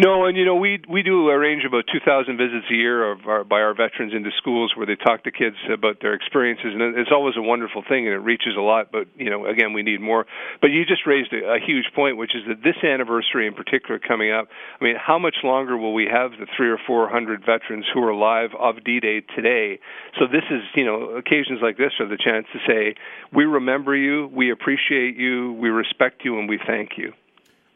No, 0.03 0.27
and 0.27 0.37
you 0.37 0.45
know 0.45 0.57
we 0.57 0.83
we 0.89 1.05
do 1.05 1.29
arrange 1.29 1.63
about 1.65 1.85
2,000 1.87 2.37
visits 2.37 2.67
a 2.69 2.75
year 2.75 3.09
of 3.13 3.21
our, 3.29 3.45
by 3.45 3.61
our 3.61 3.73
veterans 3.73 4.13
into 4.13 4.31
schools 4.37 4.73
where 4.75 4.85
they 4.85 4.97
talk 4.97 5.23
to 5.23 5.31
kids 5.31 5.55
about 5.73 6.01
their 6.03 6.13
experiences, 6.13 6.75
and 6.75 6.99
it's 6.99 7.13
always 7.13 7.37
a 7.37 7.41
wonderful 7.41 7.85
thing, 7.89 8.09
and 8.09 8.15
it 8.15 8.19
reaches 8.19 8.57
a 8.59 8.61
lot. 8.61 8.91
But 8.91 9.07
you 9.15 9.31
know, 9.31 9.47
again, 9.47 9.75
we 9.75 9.85
need 9.85 10.01
more. 10.01 10.27
But 10.61 10.73
you 10.73 10.85
just 10.85 11.07
raised 11.07 11.33
a, 11.33 11.55
a 11.55 11.61
huge 11.65 11.87
point, 11.95 12.17
which 12.17 12.35
is 12.35 12.43
that 12.49 12.65
this 12.65 12.75
anniversary 12.83 13.47
in 13.47 13.55
particular 13.55 14.01
coming 14.01 14.33
up. 14.33 14.49
I 14.81 14.83
mean, 14.83 14.97
how 14.99 15.21
much 15.21 15.37
longer 15.45 15.77
will 15.77 15.95
we 15.95 16.09
have 16.11 16.33
the 16.33 16.47
three 16.57 16.69
or 16.69 16.79
four 16.85 17.09
hundred 17.09 17.47
veterans 17.47 17.87
who 17.95 18.03
are 18.03 18.11
alive 18.11 18.51
of 18.59 18.83
D-Day 18.83 19.23
today? 19.37 19.79
So 20.19 20.27
this 20.27 20.43
is 20.51 20.63
you 20.75 20.85
know 20.85 21.15
occasions 21.15 21.61
like 21.63 21.77
this 21.79 21.93
are 22.01 22.09
the 22.09 22.19
chance 22.19 22.47
to 22.53 22.59
say 22.67 22.97
we 23.33 23.45
remember 23.45 23.95
you, 23.95 24.29
we 24.35 24.51
appreciate 24.51 25.17
you, 25.17 25.53
we 25.53 25.69
respect 25.69 26.25
you, 26.25 26.41
and 26.41 26.49
we 26.49 26.59
thank 26.67 26.99
you. 26.99 27.13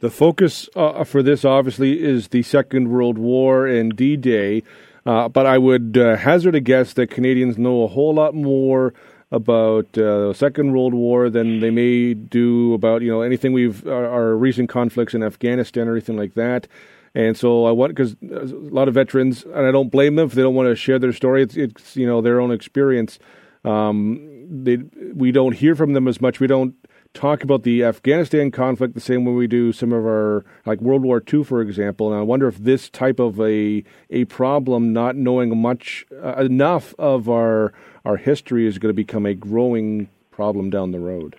The 0.01 0.11
focus 0.11 0.68
uh, 0.76 1.05
for 1.05 1.22
this, 1.22 1.44
obviously, 1.44 2.03
is 2.03 2.28
the 2.28 2.42
Second 2.42 2.88
World 2.88 3.16
War 3.16 3.66
and 3.66 3.97
D 3.97 4.16
Day. 4.16 4.62
Uh, 5.07 5.28
but 5.28 5.47
I 5.47 5.57
would 5.57 5.97
uh, 5.97 6.16
hazard 6.16 6.55
a 6.55 6.61
guess 6.61 6.92
that 6.94 7.11
Canadians 7.11 7.57
know 7.57 7.84
a 7.84 7.86
whole 7.86 8.14
lot 8.14 8.34
more 8.34 8.92
about 9.30 9.86
uh, 9.97 10.28
the 10.28 10.34
Second 10.34 10.72
World 10.72 10.92
War 10.92 11.30
than 11.30 11.61
they 11.61 11.70
may 11.70 12.12
do 12.12 12.74
about 12.74 13.03
you 13.03 13.11
know 13.11 13.22
anything 13.22 13.53
we've 13.53 13.86
our, 13.86 14.07
our 14.07 14.36
recent 14.36 14.68
conflicts 14.68 15.14
in 15.14 15.22
Afghanistan 15.22 15.88
or 15.88 15.92
anything 15.92 16.16
like 16.16 16.34
that. 16.34 16.68
And 17.14 17.34
so 17.34 17.64
I 17.64 17.70
want 17.70 17.94
because 17.94 18.16
a 18.22 18.55
lot 18.55 18.88
of 18.88 18.94
veterans, 18.94 19.44
and 19.44 19.66
I 19.66 19.70
don't 19.70 19.90
blame 19.90 20.16
them 20.16 20.26
if 20.26 20.34
they 20.34 20.42
don't 20.42 20.55
want 20.55 20.68
to 20.68 20.76
share 20.76 20.99
their 20.99 21.14
story. 21.14 21.42
It's, 21.42 21.57
it's 21.57 21.97
you 21.97 22.07
know 22.07 22.20
their 22.20 22.40
own 22.40 22.53
experience. 22.53 23.18
Um, 23.64 24.47
they 24.51 24.76
we 25.14 25.32
don't 25.32 25.53
hear 25.53 25.74
from 25.74 25.94
them 25.94 26.07
as 26.07 26.20
much. 26.20 26.38
We 26.40 26.47
don't 26.47 26.74
talk 27.16 27.42
about 27.42 27.62
the 27.62 27.82
Afghanistan 27.82 28.50
conflict 28.50 28.94
the 28.94 29.00
same 29.00 29.24
way 29.24 29.32
we 29.32 29.46
do 29.46 29.72
some 29.72 29.92
of 29.92 30.04
our 30.04 30.44
like 30.66 30.80
World 30.80 31.02
War 31.02 31.22
II, 31.32 31.42
for 31.42 31.60
example. 31.60 32.12
And 32.12 32.18
I 32.18 32.22
wonder 32.22 32.46
if 32.46 32.58
this 32.58 32.88
type 32.90 33.18
of 33.18 33.40
a 33.40 33.82
a 34.10 34.26
problem, 34.26 34.92
not 34.92 35.16
knowing 35.16 35.56
much 35.56 36.06
uh, 36.22 36.34
enough 36.36 36.94
of 36.98 37.28
our 37.28 37.72
our 38.04 38.18
history, 38.18 38.66
is 38.66 38.78
going 38.78 38.90
to 38.90 38.96
become 38.96 39.26
a 39.26 39.34
growing 39.34 40.08
problem 40.30 40.70
down 40.70 40.92
the 40.92 41.00
road. 41.00 41.36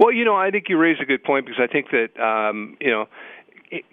Well, 0.00 0.12
you 0.12 0.24
know, 0.24 0.34
I 0.34 0.50
think 0.50 0.70
you 0.70 0.78
raise 0.78 0.96
a 1.00 1.04
good 1.04 1.22
point 1.22 1.44
because 1.44 1.60
I 1.62 1.70
think 1.70 1.90
that 1.90 2.18
um, 2.18 2.76
you 2.80 2.90
know 2.90 3.06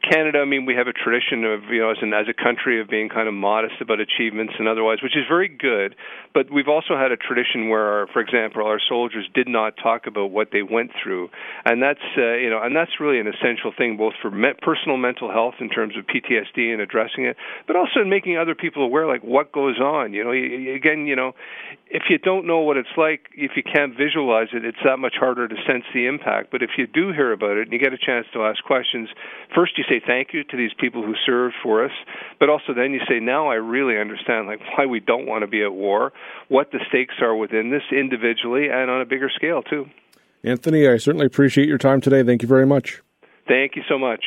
Canada, 0.02 0.40
I 0.40 0.46
mean, 0.46 0.66
we 0.66 0.74
have 0.74 0.88
a 0.88 0.94
tradition 0.94 1.46
of, 1.46 1.66
you 1.66 1.82
know, 1.82 1.92
as, 1.92 1.98
an, 2.02 2.12
as 2.12 2.26
a 2.28 2.34
country 2.34 2.82
of 2.82 2.90
being 2.90 3.10
kind 3.10 3.28
of 3.28 3.36
modest 3.36 3.76
about 3.80 4.00
achievements 4.00 4.54
and 4.58 4.68
otherwise, 4.68 5.04
which 5.04 5.16
is 5.16 5.24
very 5.30 5.48
good. 5.48 5.96
But 6.34 6.52
we've 6.52 6.68
also 6.68 6.98
had 6.98 7.12
a 7.12 7.18
tradition 7.18 7.70
where, 7.70 7.86
our, 7.86 8.08
for 8.08 8.20
example, 8.20 8.66
our 8.66 8.80
soldiers 8.80 9.30
did 9.36 9.48
not 9.48 9.78
talk 9.78 10.08
about 10.08 10.32
what 10.32 10.50
they 10.52 10.64
went 10.64 10.92
through, 11.02 11.30
and 11.64 11.82
that's, 11.82 12.02
uh, 12.18 12.34
you 12.34 12.50
know, 12.50 12.60
and 12.60 12.76
that's 12.76 13.00
really 13.00 13.20
an 13.20 13.28
essential 13.28 13.72
thing, 13.78 13.98
both 13.98 14.14
for 14.20 14.32
me- 14.32 14.58
personal 14.64 14.98
mental 14.98 15.32
health 15.32 15.56
in 15.60 15.70
terms 15.70 15.96
of 15.96 16.06
PTSD 16.08 16.74
and 16.74 16.82
addressing 16.82 17.26
it, 17.26 17.38
but 17.68 17.76
also 17.76 18.02
in 18.02 18.10
making 18.10 18.36
other 18.36 18.56
people 18.56 18.84
aware, 18.84 19.06
like 19.06 19.24
what 19.24 19.52
goes 19.52 19.80
on. 19.80 20.12
You 20.12 20.24
know, 20.24 20.32
again, 20.32 21.06
you 21.06 21.16
know, 21.16 21.34
if 21.90 22.04
you 22.10 22.18
don't 22.18 22.46
know 22.46 22.60
what 22.60 22.78
it's 22.78 22.96
like, 22.98 23.22
if 23.34 23.52
you 23.56 23.64
can't 23.64 23.96
visualize 23.96 24.48
it, 24.54 24.66
it's 24.66 24.78
that 24.84 24.98
much 24.98 25.16
harder 25.20 25.48
to 25.48 25.56
sense 25.68 25.84
the 25.94 26.06
impact. 26.06 26.52
But 26.52 26.62
if 26.62 26.72
you 26.78 26.88
do 26.88 27.12
hear 27.14 27.32
about 27.32 27.58
it 27.58 27.64
and 27.64 27.72
you 27.72 27.80
get 27.80 27.94
a 27.94 27.98
chance 27.98 28.28
to 28.34 28.44
ask 28.44 28.64
questions, 28.64 29.10
first 29.56 29.78
you 29.78 29.84
say 29.90 30.02
thank 30.06 30.30
you 30.34 30.44
to 30.44 30.58
these 30.58 30.72
people 30.80 31.04
who 31.04 31.14
served 31.26 31.56
for 31.64 31.86
us, 31.86 31.92
but 32.40 32.50
also 32.50 32.74
then 32.76 32.92
you 32.92 33.00
say 33.08 33.20
now 33.20 33.50
I 33.50 33.56
really 33.56 33.98
understand 33.98 34.48
like 34.48 34.60
why 34.76 34.86
we 34.86 35.00
don't 35.00 35.26
want 35.26 35.44
to 35.44 35.48
be 35.48 35.64
at 35.64 35.74
war, 35.74 36.12
what 36.50 36.72
the 36.72 36.80
stakes 36.90 37.16
are 37.22 37.36
within 37.36 37.72
this 37.72 37.84
individually 37.92 38.68
and 38.72 38.92
on 38.92 39.02
a 39.02 39.06
bigger 39.06 39.30
scale 39.34 39.62
too. 39.62 39.86
Anthony, 40.44 40.88
I 40.88 40.98
certainly 40.98 41.26
appreciate 41.26 41.68
your 41.68 41.78
time 41.78 42.02
today. 42.02 42.24
Thank 42.24 42.42
you 42.42 42.48
very 42.48 42.66
much. 42.66 43.02
Thank 43.48 43.76
you 43.76 43.84
so 43.88 43.98
much. 43.98 44.24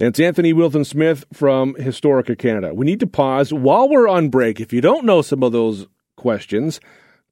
It's 0.00 0.20
Anthony 0.20 0.52
Wilson 0.52 0.84
Smith 0.84 1.24
from 1.32 1.74
Historica 1.74 2.38
Canada. 2.38 2.72
We 2.72 2.86
need 2.86 3.00
to 3.00 3.06
pause 3.08 3.52
while 3.52 3.88
we're 3.88 4.06
on 4.06 4.28
break. 4.28 4.60
If 4.60 4.72
you 4.72 4.80
don't 4.80 5.04
know 5.04 5.22
some 5.22 5.42
of 5.42 5.50
those 5.50 5.88
questions, 6.18 6.78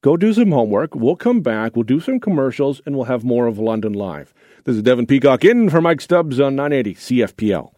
go 0.00 0.16
do 0.16 0.32
some 0.32 0.52
homework. 0.52 0.94
We'll 0.94 1.16
come 1.16 1.42
back, 1.42 1.76
we'll 1.76 1.82
do 1.82 2.00
some 2.00 2.18
commercials, 2.18 2.80
and 2.86 2.96
we'll 2.96 3.04
have 3.04 3.22
more 3.22 3.46
of 3.46 3.58
London 3.58 3.92
Live. 3.92 4.32
This 4.64 4.76
is 4.76 4.82
Devin 4.82 5.06
Peacock 5.06 5.44
in 5.44 5.68
for 5.68 5.82
Mike 5.82 6.00
Stubbs 6.00 6.40
on 6.40 6.56
980 6.56 6.94
CFPL. 6.94 7.72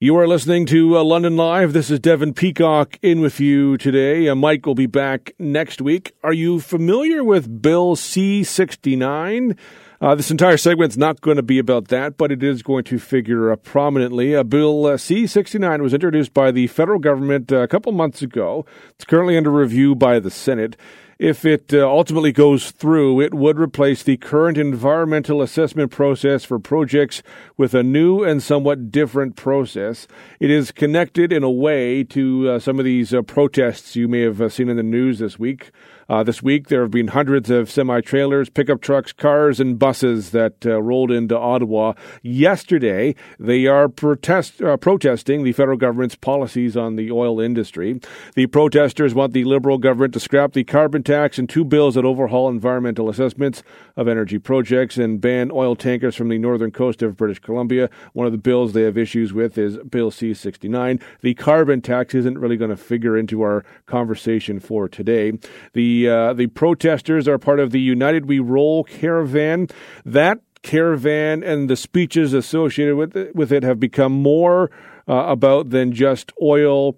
You 0.00 0.16
are 0.16 0.26
listening 0.26 0.66
to 0.66 0.98
uh, 0.98 1.04
London 1.04 1.36
Live. 1.36 1.72
This 1.72 1.90
is 1.90 2.00
Devin 2.00 2.34
Peacock 2.34 2.98
in 3.00 3.20
with 3.20 3.40
you 3.40 3.78
today. 3.78 4.28
Uh, 4.28 4.34
Mike 4.34 4.66
will 4.66 4.74
be 4.74 4.86
back 4.86 5.32
next 5.38 5.80
week. 5.80 6.12
Are 6.22 6.32
you 6.32 6.60
familiar 6.60 7.22
with 7.22 7.62
Bill 7.62 7.96
C 7.96 8.44
69? 8.44 9.56
Uh, 10.00 10.14
this 10.14 10.30
entire 10.30 10.56
segment's 10.56 10.96
not 10.96 11.20
going 11.20 11.36
to 11.36 11.42
be 11.42 11.58
about 11.58 11.88
that, 11.88 12.16
but 12.16 12.32
it 12.32 12.42
is 12.42 12.62
going 12.62 12.84
to 12.84 12.98
figure 12.98 13.52
uh, 13.52 13.56
prominently. 13.56 14.34
Uh, 14.34 14.42
Bill 14.42 14.86
uh, 14.86 14.96
C 14.96 15.26
69 15.26 15.82
was 15.82 15.94
introduced 15.94 16.34
by 16.34 16.50
the 16.50 16.66
federal 16.66 16.98
government 16.98 17.52
uh, 17.52 17.58
a 17.58 17.68
couple 17.68 17.92
months 17.92 18.20
ago. 18.20 18.66
It's 18.96 19.04
currently 19.04 19.36
under 19.36 19.50
review 19.50 19.94
by 19.94 20.18
the 20.18 20.30
Senate. 20.30 20.76
If 21.16 21.44
it 21.44 21.72
uh, 21.72 21.88
ultimately 21.88 22.32
goes 22.32 22.72
through, 22.72 23.20
it 23.20 23.32
would 23.32 23.56
replace 23.56 24.02
the 24.02 24.16
current 24.16 24.58
environmental 24.58 25.40
assessment 25.40 25.92
process 25.92 26.44
for 26.44 26.58
projects 26.58 27.22
with 27.56 27.72
a 27.72 27.84
new 27.84 28.24
and 28.24 28.42
somewhat 28.42 28.90
different 28.90 29.36
process. 29.36 30.08
It 30.40 30.50
is 30.50 30.72
connected 30.72 31.32
in 31.32 31.44
a 31.44 31.50
way 31.50 32.02
to 32.02 32.58
some 32.58 32.80
of 32.80 32.84
these 32.84 33.14
protests 33.28 33.94
you 33.94 34.08
may 34.08 34.22
have 34.22 34.52
seen 34.52 34.68
in 34.68 34.76
the 34.76 34.82
news 34.82 35.20
this 35.20 35.38
week. 35.38 35.70
Uh, 36.08 36.22
this 36.22 36.42
week, 36.42 36.68
there 36.68 36.82
have 36.82 36.90
been 36.90 37.08
hundreds 37.08 37.50
of 37.50 37.70
semi 37.70 38.00
trailers, 38.00 38.50
pickup 38.50 38.80
trucks, 38.80 39.12
cars, 39.12 39.60
and 39.60 39.78
buses 39.78 40.30
that 40.32 40.66
uh, 40.66 40.80
rolled 40.82 41.10
into 41.10 41.38
Ottawa 41.38 41.94
yesterday. 42.22 43.14
They 43.38 43.66
are 43.66 43.88
protest, 43.88 44.60
uh, 44.60 44.76
protesting 44.76 45.44
the 45.44 45.52
federal 45.52 45.78
government's 45.78 46.14
policies 46.14 46.76
on 46.76 46.96
the 46.96 47.10
oil 47.10 47.40
industry. 47.40 48.00
The 48.34 48.46
protesters 48.46 49.14
want 49.14 49.32
the 49.32 49.44
Liberal 49.44 49.78
government 49.78 50.12
to 50.14 50.20
scrap 50.20 50.52
the 50.52 50.64
carbon 50.64 51.02
tax 51.02 51.38
and 51.38 51.48
two 51.48 51.64
bills 51.64 51.94
that 51.94 52.04
overhaul 52.04 52.48
environmental 52.48 53.08
assessments 53.08 53.62
of 53.96 54.08
energy 54.08 54.38
projects 54.38 54.98
and 54.98 55.20
ban 55.20 55.50
oil 55.52 55.74
tankers 55.74 56.16
from 56.16 56.28
the 56.28 56.38
northern 56.38 56.70
coast 56.70 57.02
of 57.02 57.16
British 57.16 57.38
Columbia. 57.38 57.88
One 58.12 58.26
of 58.26 58.32
the 58.32 58.38
bills 58.38 58.72
they 58.72 58.82
have 58.82 58.98
issues 58.98 59.32
with 59.32 59.56
is 59.56 59.78
Bill 59.78 60.10
C 60.10 60.34
69. 60.34 61.00
The 61.22 61.34
carbon 61.34 61.80
tax 61.80 62.14
isn't 62.14 62.38
really 62.38 62.56
going 62.56 62.70
to 62.70 62.76
figure 62.76 63.16
into 63.16 63.42
our 63.42 63.64
conversation 63.86 64.60
for 64.60 64.88
today. 64.88 65.32
The 65.72 65.93
uh, 66.02 66.32
the 66.34 66.48
protesters 66.48 67.28
are 67.28 67.38
part 67.38 67.60
of 67.60 67.70
the 67.70 67.80
United 67.80 68.26
We 68.26 68.38
Roll 68.38 68.84
caravan. 68.84 69.68
That 70.04 70.40
caravan 70.62 71.42
and 71.42 71.70
the 71.70 71.76
speeches 71.76 72.32
associated 72.32 72.96
with 72.96 73.16
it, 73.16 73.36
with 73.36 73.52
it 73.52 73.62
have 73.62 73.78
become 73.78 74.12
more 74.12 74.70
uh, 75.08 75.26
about 75.26 75.70
than 75.70 75.92
just 75.92 76.32
oil 76.42 76.96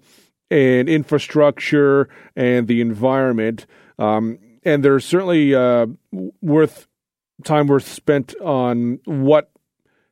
and 0.49 0.87
infrastructure 0.89 2.09
and 2.35 2.67
the 2.67 2.81
environment. 2.81 3.65
Um, 3.99 4.39
and 4.63 4.83
there's 4.83 5.05
certainly 5.05 5.53
uh, 5.53 5.87
worth 6.41 6.87
time 7.43 7.67
worth 7.67 7.87
spent 7.87 8.35
on 8.41 8.99
what 9.05 9.51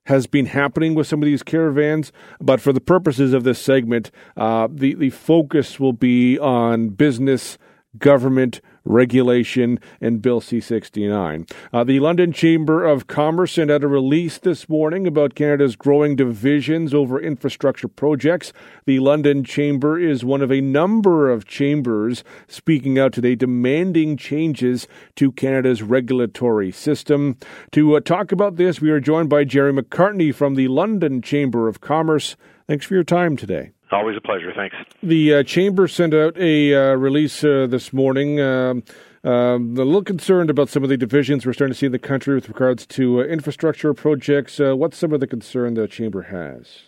has 0.06 0.28
been 0.28 0.46
happening 0.46 0.94
with 0.94 1.08
some 1.08 1.22
of 1.22 1.26
these 1.26 1.44
caravans. 1.44 2.12
But 2.40 2.62
for 2.62 2.72
the 2.72 2.82
purposes 2.82 3.34
of 3.34 3.44
this 3.44 3.60
segment, 3.60 4.12
uh, 4.38 4.68
the 4.72 4.94
the 4.94 5.10
focus 5.10 5.80
will 5.80 5.94
be 5.94 6.38
on 6.40 6.90
business, 6.90 7.58
government, 7.98 8.62
regulation, 8.86 9.80
and 10.00 10.22
Bill 10.22 10.40
C 10.40 10.62
69. 10.62 11.46
Uh, 11.74 11.84
the 11.84 12.00
London 12.00 12.32
Chamber 12.32 12.86
of 12.86 13.08
Commerce 13.08 13.54
sent 13.54 13.72
out 13.72 13.84
a 13.84 13.88
release 13.88 14.38
this 14.38 14.70
morning 14.70 15.08
about 15.08 15.36
Canada's 15.36 15.76
growing 15.76 16.16
divisions 16.16 16.94
over 16.94 17.20
infrastructure 17.20 17.88
projects. 17.88 18.54
The 18.86 19.00
London 19.00 19.44
Chamber 19.44 20.00
is 20.00 20.24
one 20.24 20.42
of 20.42 20.52
a 20.52 20.62
number 20.62 21.30
of 21.30 21.46
chambers 21.46 22.24
speaking 22.48 22.98
out 22.98 23.14
today 23.14 23.36
demanding 23.36 24.18
changes 24.18 24.88
to 25.16 25.32
Canada's 25.32 25.82
regulatory 25.82 26.72
system. 26.72 27.38
To 27.72 27.96
uh, 27.96 28.00
talk 28.00 28.32
about 28.32 28.56
this, 28.56 28.80
we 28.80 28.92
are 28.92 29.00
joined 29.00 29.30
by 29.30 29.44
Gerry 29.44 29.74
Macartney 29.74 30.34
from 30.34 30.56
the 30.56 30.68
London 30.68 31.22
Chamber 31.22 31.68
of 31.68 31.82
Commerce. 31.82 32.36
Thanks 32.68 32.86
for 32.86 32.94
your 32.94 33.04
time 33.04 33.38
today. 33.38 33.75
Always 33.96 34.18
a 34.18 34.22
pleasure. 34.22 34.52
Thanks. 34.54 34.76
The 35.02 35.36
uh, 35.36 35.44
chamber 35.44 35.88
sent 35.88 36.14
out 36.14 36.38
a 36.38 36.74
uh, 36.74 36.96
release 36.96 37.46
uh, 37.46 37.66
this 37.70 37.94
morning. 37.94 38.42
Um, 38.42 38.84
um, 39.24 39.78
a 39.78 39.86
little 39.86 40.04
concerned 40.04 40.50
about 40.50 40.68
some 40.68 40.84
of 40.84 40.90
the 40.90 40.98
divisions 40.98 41.46
we're 41.46 41.54
starting 41.54 41.74
to 41.74 41.80
see 41.80 41.86
in 41.86 41.94
the 41.94 42.00
country 42.00 42.36
with 42.36 42.50
regards 42.50 42.86
to 42.88 43.22
uh, 43.22 43.24
infrastructure 43.24 43.94
projects. 43.94 44.60
Uh, 44.60 44.76
what's 44.76 44.98
some 44.98 45.14
of 45.14 45.22
the 45.22 45.28
concern 45.28 45.76
the 45.76 45.88
chamber 45.88 46.24
has? 46.24 46.82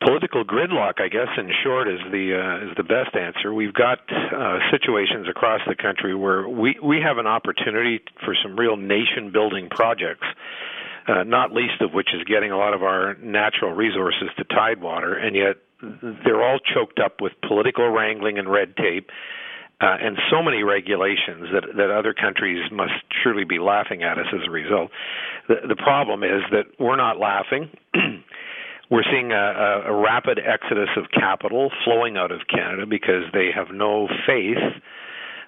Political 0.00 0.44
gridlock, 0.44 1.00
I 1.00 1.08
guess, 1.08 1.28
in 1.38 1.50
short, 1.62 1.88
is 1.88 2.00
the 2.10 2.34
uh, 2.34 2.68
is 2.68 2.76
the 2.76 2.82
best 2.82 3.14
answer. 3.16 3.54
We've 3.54 3.72
got 3.72 4.00
situations 4.70 5.26
across 5.30 5.60
the 5.68 5.76
country 5.76 6.14
where 6.14 6.48
we 6.48 6.76
we 6.82 7.00
have 7.00 7.18
an 7.18 7.26
opportunity 7.26 8.00
for 8.24 8.34
some 8.42 8.58
real 8.58 8.76
nation 8.76 9.30
building 9.32 9.68
projects 9.70 10.26
uh, 11.08 11.22
not 11.22 11.52
least 11.52 11.80
of 11.80 11.92
which 11.92 12.08
is 12.14 12.22
getting 12.24 12.50
a 12.50 12.56
lot 12.56 12.74
of 12.74 12.82
our 12.82 13.14
natural 13.22 13.72
resources 13.72 14.28
to 14.36 14.44
Tidewater, 14.44 15.14
and 15.14 15.36
yet 15.36 15.56
they're 15.80 16.42
all 16.42 16.58
choked 16.58 16.98
up 16.98 17.20
with 17.20 17.32
political 17.46 17.88
wrangling 17.88 18.38
and 18.38 18.50
red 18.50 18.76
tape. 18.76 19.10
Uh, 19.78 19.94
and 20.00 20.16
so 20.30 20.42
many 20.42 20.62
regulations 20.62 21.48
that 21.52 21.64
that 21.76 21.90
other 21.90 22.14
countries 22.14 22.64
must 22.72 22.94
surely 23.22 23.44
be 23.44 23.58
laughing 23.58 24.02
at 24.02 24.16
us 24.16 24.24
as 24.32 24.40
a 24.48 24.50
result. 24.50 24.90
The, 25.48 25.56
the 25.68 25.76
problem 25.76 26.22
is 26.22 26.40
that 26.50 26.64
we're 26.78 26.96
not 26.96 27.18
laughing. 27.18 27.68
we're 28.90 29.04
seeing 29.12 29.32
a, 29.32 29.82
a, 29.86 29.94
rapid 29.94 30.38
exodus 30.38 30.88
of 30.96 31.10
capital 31.12 31.70
flowing 31.84 32.16
out 32.16 32.32
of 32.32 32.40
Canada 32.48 32.86
because 32.86 33.24
they 33.34 33.50
have 33.54 33.66
no 33.70 34.08
faith 34.26 34.56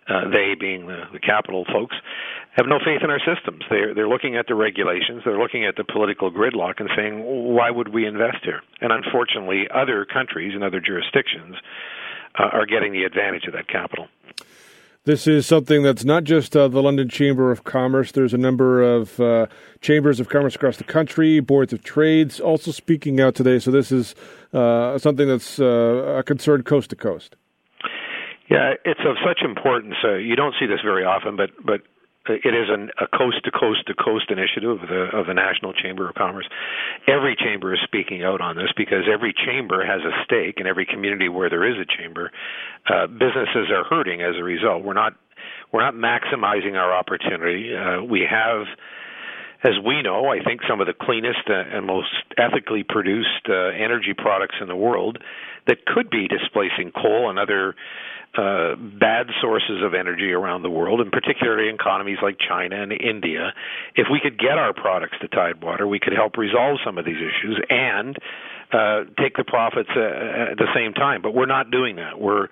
uh, 0.09 0.29
they 0.31 0.55
being 0.59 0.87
the, 0.87 1.05
the 1.13 1.19
capital 1.19 1.65
folks, 1.71 1.97
have 2.59 2.67
no 2.67 2.79
faith 2.85 3.03
in 3.05 3.11
our 3.11 3.21
systems. 3.21 3.63
They're 3.71 3.95
they're 3.95 4.09
looking 4.09 4.37
at 4.37 4.47
the 4.49 4.55
regulations, 4.55 5.23
they're 5.25 5.39
looking 5.39 5.65
at 5.65 5.77
the 5.77 5.85
political 5.85 6.31
gridlock, 6.31 6.81
and 6.81 6.91
saying, 6.97 7.23
why 7.25 7.71
would 7.71 7.95
we 7.95 8.05
invest 8.05 8.39
here? 8.43 8.61
And 8.81 8.93
unfortunately, 8.93 9.69
other 9.73 10.05
countries 10.05 10.53
and 10.55 10.65
other 10.65 10.81
jurisdictions 10.81 11.55
uh, 12.39 12.49
are 12.53 12.67
getting 12.67 12.93
the 12.93 13.05
advantage 13.05 13.45
of 13.47 13.53
that 13.55 13.69
capital. 13.69 14.09
This 15.05 15.27
is 15.27 15.47
something 15.47 15.83
that's 15.83 16.05
not 16.05 16.25
just 16.25 16.55
uh, 16.55 16.69
the 16.69 16.83
London 16.83 17.09
Chamber 17.09 17.51
of 17.51 17.65
Commerce. 17.65 18.13
There's 18.13 18.35
a 18.35 18.39
number 18.39 18.83
of 18.83 19.19
uh, 19.21 19.47
chambers 19.81 20.21
of 20.21 20.29
commerce 20.29 20.55
across 20.57 20.77
the 20.77 20.85
country, 20.85 21.41
boards 21.41 21.73
of 21.73 21.83
trades, 21.83 22.41
also 22.41 22.73
speaking 22.73 23.21
out 23.21 23.35
today. 23.35 23.59
So 23.59 23.71
this 23.71 23.91
is 23.91 24.15
uh, 24.53 24.99
something 24.99 25.27
that's 25.27 25.61
uh, 25.61 26.17
a 26.19 26.23
concern 26.23 26.63
coast 26.63 26.91
to 26.91 26.97
coast. 26.97 27.37
Yeah, 28.51 28.75
it's 28.85 29.01
of 29.01 29.17
such 29.25 29.43
importance. 29.45 29.95
Uh, 30.03 30.17
you 30.17 30.35
don't 30.35 30.55
see 30.59 30.67
this 30.67 30.81
very 30.83 31.05
often, 31.05 31.37
but 31.37 31.51
but 31.65 31.83
it 32.29 32.55
is 32.55 32.69
an, 32.69 32.91
a 33.01 33.07
coast 33.07 33.45
to 33.45 33.51
coast 33.51 33.87
to 33.87 33.95
coast 33.95 34.31
initiative 34.31 34.71
of 34.71 34.89
the 34.89 35.09
of 35.17 35.27
the 35.27 35.35
National 35.35 35.73
Chamber 35.73 36.09
of 36.09 36.15
Commerce. 36.15 36.49
Every 37.07 37.37
chamber 37.37 37.75
is 37.75 37.81
speaking 37.85 38.23
out 38.23 38.41
on 38.41 38.57
this 38.57 38.71
because 38.77 39.05
every 39.13 39.33
chamber 39.33 39.85
has 39.85 40.03
a 40.03 40.13
stake, 40.25 40.57
and 40.59 40.67
every 40.67 40.87
community 40.87 41.29
where 41.29 41.51
there 41.51 41.65
is 41.65 41.77
a 41.77 41.87
chamber, 41.87 42.31
uh, 42.89 43.07
businesses 43.07 43.71
are 43.71 43.85
hurting 43.85 44.23
as 44.23 44.37
a 44.39 44.45
result. 44.45 44.85
We're 44.85 44.95
not 44.95 45.15
we're 45.73 45.85
not 45.85 45.95
maximizing 45.95 46.75
our 46.75 46.95
opportunity. 46.95 47.75
Uh, 47.75 48.03
we 48.03 48.27
have 48.29 48.67
as 49.65 49.73
we 49.85 50.03
know, 50.03 50.29
I 50.31 50.39
think 50.43 50.61
some 50.69 50.81
of 50.81 50.87
the 50.87 50.95
cleanest 50.95 51.49
and 51.49 51.85
most 51.85 52.15
ethically 52.37 52.85
produced 52.89 53.49
uh, 53.49 53.75
energy 53.75 54.15
products 54.17 54.55
in 54.61 54.69
the 54.69 54.77
world 54.77 55.19
that 55.67 55.85
could 55.85 56.11
be 56.11 56.29
displacing 56.29 56.93
coal 56.93 57.29
and 57.29 57.39
other 57.39 57.75
uh, 58.39 58.77
bad 58.77 59.27
sources 59.41 59.83
of 59.83 59.95
energy 59.95 60.31
around 60.31 60.63
the 60.63 60.71
world, 60.71 61.01
and 61.01 61.11
particularly 61.11 61.69
economies 61.75 62.19
like 62.23 62.37
China 62.39 62.81
and 62.81 62.93
India. 62.93 63.53
If 63.97 64.07
we 64.13 64.21
could 64.21 64.39
get 64.39 64.59
our 64.59 64.73
products 64.73 65.17
to 65.23 65.29
Tidewater, 65.29 65.89
we 65.89 65.99
could 65.99 66.13
help 66.13 66.37
resolve 66.37 66.79
some 66.85 66.99
of 66.99 67.05
these 67.05 67.17
issues 67.17 67.61
and 67.69 68.17
uh, 68.73 69.11
take 69.21 69.37
the 69.37 69.43
profits 69.45 69.91
uh, 69.97 70.53
at 70.53 70.57
the 70.57 70.69
same 70.73 70.95
time. 70.95 71.21
But 71.21 71.35
we're 71.35 71.47
not 71.47 71.73
doing 71.73 71.97
that. 71.97 72.21
We're 72.21 72.47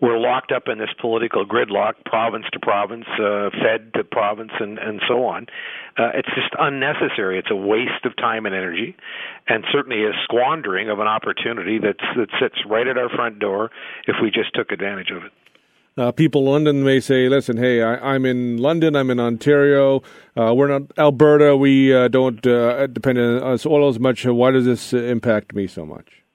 we're 0.00 0.18
locked 0.18 0.52
up 0.52 0.64
in 0.68 0.78
this 0.78 0.90
political 1.00 1.46
gridlock, 1.46 1.94
province 2.04 2.44
to 2.52 2.60
province, 2.60 3.06
uh, 3.18 3.50
Fed 3.50 3.94
to 3.94 4.04
province, 4.04 4.52
and, 4.60 4.78
and 4.78 5.00
so 5.08 5.24
on. 5.24 5.46
Uh, 5.98 6.10
it's 6.14 6.28
just 6.34 6.54
unnecessary. 6.58 7.38
It's 7.38 7.50
a 7.50 7.56
waste 7.56 8.04
of 8.04 8.14
time 8.16 8.44
and 8.44 8.54
energy, 8.54 8.94
and 9.48 9.64
certainly 9.72 10.04
a 10.04 10.12
squandering 10.24 10.90
of 10.90 10.98
an 10.98 11.06
opportunity 11.06 11.78
that's, 11.78 12.04
that 12.16 12.28
sits 12.40 12.56
right 12.68 12.86
at 12.86 12.98
our 12.98 13.08
front 13.08 13.38
door 13.38 13.70
if 14.06 14.16
we 14.22 14.30
just 14.30 14.54
took 14.54 14.70
advantage 14.70 15.10
of 15.10 15.24
it. 15.24 15.32
Uh, 15.98 16.12
people 16.12 16.42
in 16.42 16.48
London 16.48 16.84
may 16.84 17.00
say, 17.00 17.26
"Listen, 17.26 17.56
hey, 17.56 17.80
I, 17.80 18.14
am 18.14 18.26
in 18.26 18.58
London. 18.58 18.94
I'm 18.94 19.08
in 19.08 19.18
Ontario. 19.18 20.02
Uh, 20.36 20.52
we're 20.54 20.68
not 20.68 20.82
Alberta. 20.98 21.56
We 21.56 21.94
uh, 21.94 22.08
don't 22.08 22.46
uh, 22.46 22.86
depend 22.88 23.18
on 23.18 23.58
oil 23.64 23.88
as 23.88 23.98
much. 23.98 24.26
Why 24.26 24.50
does 24.50 24.66
this 24.66 24.92
impact 24.92 25.54
me 25.54 25.66
so 25.66 25.86
much?" 25.86 26.25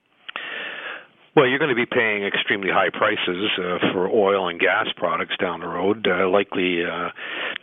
Well, 1.34 1.48
you're 1.48 1.60
going 1.60 1.70
to 1.70 1.76
be 1.76 1.86
paying 1.86 2.26
extremely 2.26 2.68
high 2.70 2.90
prices 2.92 3.50
uh, 3.58 3.80
for 3.94 4.10
oil 4.10 4.50
and 4.50 4.60
gas 4.60 4.88
products 4.98 5.34
down 5.40 5.62
the 5.62 5.68
road. 5.68 6.06
Uh, 6.06 6.28
likely, 6.28 6.84
uh, 6.84 7.10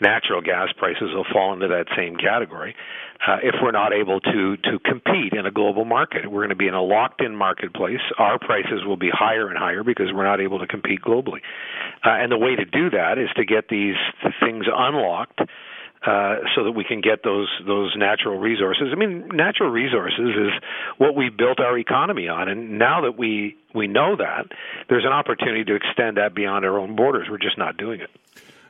natural 0.01 0.41
gas 0.41 0.69
prices 0.79 1.11
will 1.13 1.27
fall 1.31 1.53
into 1.53 1.69
that 1.69 1.85
same 1.95 2.17
category. 2.17 2.75
Uh, 3.27 3.37
if 3.43 3.57
we're 3.61 3.73
not 3.73 3.93
able 3.93 4.21
to 4.21 4.57
to 4.57 4.79
compete 4.87 5.35
in 5.35 5.45
a 5.45 5.51
global 5.51 5.85
market, 5.85 6.31
we're 6.31 6.41
going 6.41 6.49
to 6.49 6.57
be 6.57 6.69
in 6.69 6.73
a 6.73 6.83
locked-in 6.83 7.37
marketplace. 7.37 8.01
Our 8.17 8.39
prices 8.39 8.87
will 8.87 8.97
be 8.97 9.11
higher 9.13 9.49
and 9.49 9.59
higher 9.59 9.85
because 9.85 10.07
we're 10.15 10.25
not 10.25 10.41
able 10.41 10.61
to 10.61 10.67
compete 10.67 11.03
globally. 11.03 11.41
Uh, 12.07 12.11
and 12.11 12.33
the 12.33 12.39
way 12.39 12.57
to 12.57 12.65
do 12.65 12.89
that 12.91 13.19
is 13.19 13.29
to 13.37 13.45
get 13.45 13.69
these 13.69 13.97
things 14.41 14.65
unlocked 14.73 15.41
uh, 16.07 16.37
so 16.55 16.65
that 16.65 16.73
we 16.73 16.85
can 16.85 17.01
get 17.01 17.23
those 17.25 17.49
those 17.67 17.95
natural 17.97 18.39
resources. 18.39 18.89
I 18.93 18.97
mean, 18.97 19.29
natural 19.33 19.71
resources 19.71 20.31
is 20.37 20.53
what 20.99 21.17
we 21.17 21.29
built 21.29 21.61
our 21.61 21.79
economy 21.79 22.29
on, 22.29 22.49
and 22.49 22.79
now 22.79 23.03
that 23.03 23.19
we 23.19 23.57
we 23.75 23.87
know 23.87 24.17
that, 24.17 24.47
there's 24.89 25.05
an 25.05 25.13
opportunity 25.13 25.65
to 25.65 25.75
extend 25.75 26.17
that 26.17 26.35
beyond 26.35 26.65
our 26.65 26.79
own 26.79 26.97
borders. 26.97 27.29
We're 27.31 27.39
just 27.39 27.59
not 27.59 27.77
doing 27.77 28.01
it. 28.01 28.11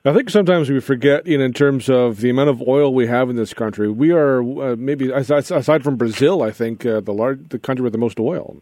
I 0.04 0.14
think 0.14 0.30
sometimes 0.30 0.70
we 0.70 0.80
forget, 0.80 1.26
you 1.26 1.38
know, 1.38 1.44
in 1.44 1.52
terms 1.52 1.90
of 1.90 2.20
the 2.20 2.30
amount 2.30 2.50
of 2.50 2.62
oil 2.66 2.94
we 2.94 3.08
have 3.08 3.28
in 3.28 3.36
this 3.36 3.52
country. 3.52 3.90
We 3.90 4.12
are 4.12 4.40
uh, 4.40 4.76
maybe 4.76 5.10
aside 5.10 5.82
from 5.82 5.96
Brazil, 5.96 6.42
I 6.42 6.50
think 6.50 6.86
uh, 6.86 7.00
the 7.00 7.12
large 7.12 7.48
the 7.48 7.58
country 7.58 7.82
with 7.82 7.92
the 7.92 7.98
most 7.98 8.18
oil. 8.20 8.56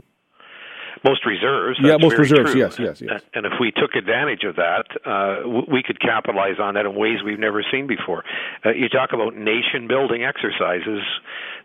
Most 1.07 1.24
reserves. 1.24 1.78
yeah, 1.80 1.96
most 1.96 2.18
reserves. 2.18 2.50
True. 2.52 2.61
Yes, 2.61 2.78
yes, 2.78 3.00
yes. 3.00 3.22
And 3.34 3.46
if 3.46 3.52
we 3.61 3.70
took 3.70 3.94
advantage 3.94 4.44
of 4.44 4.57
that, 4.57 4.86
uh, 5.07 5.48
we 5.70 5.82
could 5.82 6.00
capitalize 6.00 6.59
on 6.61 6.74
that 6.74 6.86
in 6.86 6.94
ways 6.94 7.18
we've 7.24 7.38
never 7.38 7.64
seen 7.70 7.86
before. 7.86 8.24
Uh, 8.64 8.70
you 8.70 8.88
talk 8.88 9.11
about 9.12 9.36
nation-building 9.36 10.24
exercises. 10.24 11.02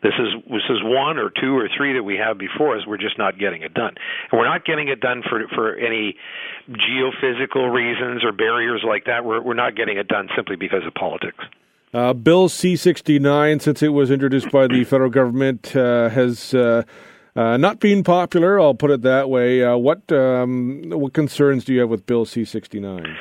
This 0.03 0.13
is 0.17 0.29
this 0.49 0.67
is 0.69 0.79
one 0.83 1.17
or 1.17 1.29
two 1.29 1.55
or 1.57 1.69
three 1.75 1.93
that 1.93 2.03
we 2.03 2.17
have 2.17 2.37
before 2.37 2.77
us. 2.77 2.85
We're 2.87 2.97
just 2.97 3.17
not 3.17 3.37
getting 3.37 3.61
it 3.61 3.73
done, 3.73 3.93
and 4.31 4.39
we're 4.39 4.49
not 4.49 4.65
getting 4.65 4.87
it 4.87 4.99
done 4.99 5.21
for 5.27 5.47
for 5.53 5.75
any 5.75 6.15
geophysical 6.69 7.71
reasons 7.71 8.23
or 8.23 8.31
barriers 8.31 8.83
like 8.87 9.05
that. 9.05 9.25
We're 9.25 9.41
we're 9.41 9.53
not 9.53 9.75
getting 9.75 9.97
it 9.97 10.07
done 10.07 10.29
simply 10.35 10.55
because 10.55 10.85
of 10.85 10.93
politics. 10.93 11.43
Uh, 11.93 12.13
Bill 12.13 12.49
C 12.49 12.75
sixty 12.75 13.19
nine, 13.19 13.59
since 13.59 13.83
it 13.83 13.89
was 13.89 14.09
introduced 14.09 14.49
by 14.49 14.67
the 14.67 14.83
federal 14.85 15.09
government, 15.09 15.75
uh, 15.75 16.09
has 16.09 16.53
uh, 17.35 17.57
not 17.57 17.79
being 17.79 18.03
popular, 18.03 18.59
I'll 18.59 18.73
put 18.73 18.91
it 18.91 19.01
that 19.03 19.29
way. 19.29 19.63
Uh, 19.63 19.77
what 19.77 20.11
um, 20.11 20.89
what 20.89 21.13
concerns 21.13 21.65
do 21.65 21.73
you 21.73 21.79
have 21.81 21.89
with 21.89 22.05
Bill 22.05 22.25
C 22.25 22.45
sixty 22.45 22.79
nine? 22.79 23.17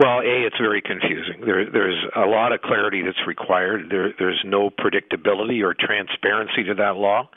Well, 0.00 0.20
a 0.20 0.46
it's 0.46 0.58
very 0.58 0.80
confusing. 0.80 1.40
There, 1.44 1.68
there's 1.68 1.98
a 2.14 2.26
lot 2.26 2.52
of 2.52 2.60
clarity 2.62 3.02
that's 3.02 3.26
required. 3.26 3.90
There, 3.90 4.12
there's 4.16 4.40
no 4.44 4.70
predictability 4.70 5.60
or 5.64 5.74
transparency 5.74 6.62
to 6.68 6.74
that 6.74 6.94
law. 6.94 7.28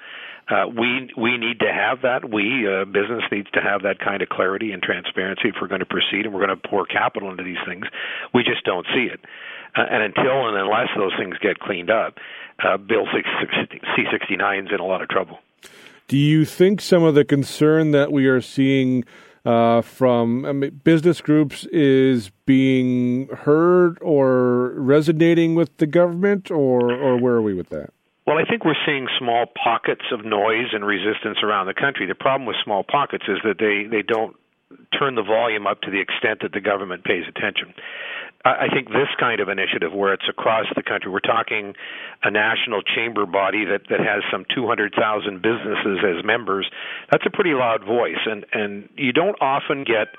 Uh, 0.47 0.68
we 0.68 1.09
we 1.18 1.38
need 1.38 1.59
to 1.59 1.72
have 1.74 2.01
that. 2.03 2.30
We 2.30 2.68
uh, 2.68 2.86
business 2.86 3.24
needs 3.32 3.49
to 3.53 3.62
have 3.62 3.82
that 3.84 3.99
kind 3.99 4.22
of 4.22 4.30
clarity 4.30 4.74
and 4.74 4.84
transparency 4.84 5.49
if 5.49 5.55
we're 5.62 5.70
going 5.70 5.80
to 5.80 5.88
proceed 5.88 6.26
and 6.26 6.34
we're 6.34 6.45
going 6.45 6.59
to 6.59 6.68
pour 6.70 6.86
capital 6.86 7.32
into 7.32 7.43
these 7.43 7.62
things. 7.66 7.86
We 8.34 8.43
just 8.43 8.64
don't 8.64 8.86
see 8.93 9.09
it, 9.12 9.22
uh, 9.76 9.86
and 9.89 10.03
until 10.03 10.49
and 10.49 10.57
unless 10.57 10.89
those 10.95 11.14
things 11.18 11.38
get 11.41 11.57
cleaned 11.59 11.89
up, 11.89 12.18
uh, 12.62 12.78
Bill 12.78 13.05
C 13.14 14.03
sixty 14.12 14.36
nine 14.36 14.68
is 14.68 14.74
in 14.74 14.80
a 14.80 14.86
lot 14.86 15.01
of 15.01 15.09
trouble. 15.09 15.39
Do 16.12 16.18
you 16.18 16.43
think 16.43 16.82
some 16.82 17.03
of 17.03 17.16
the 17.16 17.24
concern 17.24 17.91
that 17.91 18.12
we 18.12 18.28
are 18.28 18.41
seeing 18.41 19.05
uh, 19.45 19.80
from 19.82 20.45
I 20.45 20.51
mean, 20.51 20.82
business 20.84 21.22
groups 21.22 21.66
is 21.72 22.32
being 22.45 23.30
heard 23.30 23.97
or 24.01 24.72
resonating 24.72 25.55
with 25.55 25.78
the 25.78 25.88
government, 25.88 26.51
or, 26.51 26.91
or 26.91 27.16
where 27.16 27.36
are 27.36 27.41
we 27.41 27.53
with 27.53 27.70
that? 27.70 27.91
Well, 28.28 28.38
I 28.38 28.43
think 28.43 28.66
we're 28.66 28.76
seeing 28.86 29.07
small 29.18 29.45
pockets 29.64 30.03
of 30.12 30.26
noise 30.26 30.74
and 30.74 30.86
resistance 30.86 31.38
around 31.43 31.68
the 31.68 31.74
country. 31.74 32.07
The 32.07 32.14
problem 32.14 32.45
with 32.45 32.57
small 32.62 32.84
pockets 32.84 33.24
is 33.30 33.38
that 33.45 33.57
they, 33.57 33.88
they 33.89 34.03
don't 34.03 34.36
turn 34.99 35.16
the 35.16 35.24
volume 35.24 35.66
up 35.66 35.80
to 35.84 35.91
the 35.91 36.01
extent 36.01 36.41
that 36.41 36.51
the 36.51 36.59
government 36.59 37.05
pays 37.05 37.24
attention. 37.26 37.74
I 38.44 38.68
think 38.74 38.89
this 38.89 39.10
kind 39.20 39.39
of 39.39 39.50
initiative, 39.50 39.94
where 39.94 40.14
it's 40.14 40.28
across 40.28 40.66
the 40.76 40.82
country, 40.82 41.12
we're 41.12 41.20
talking 41.20 41.76
a 42.24 42.32
national 42.32 42.82
chamber 42.82 43.26
body 43.26 43.66
that, 43.66 43.82
that 43.89 44.00
has 44.00 44.24
some 44.32 44.46
200,000 44.54 45.42
businesses 45.42 46.00
as 46.02 46.26
members. 46.26 46.70
That's 47.12 47.26
a 47.26 47.30
pretty 47.30 47.54
loud 47.54 47.84
voice, 47.86 48.22
and 48.26 48.46
and 48.52 48.89
you 48.98 49.14
don't 49.14 49.38
often 49.42 49.84
get 49.84 50.10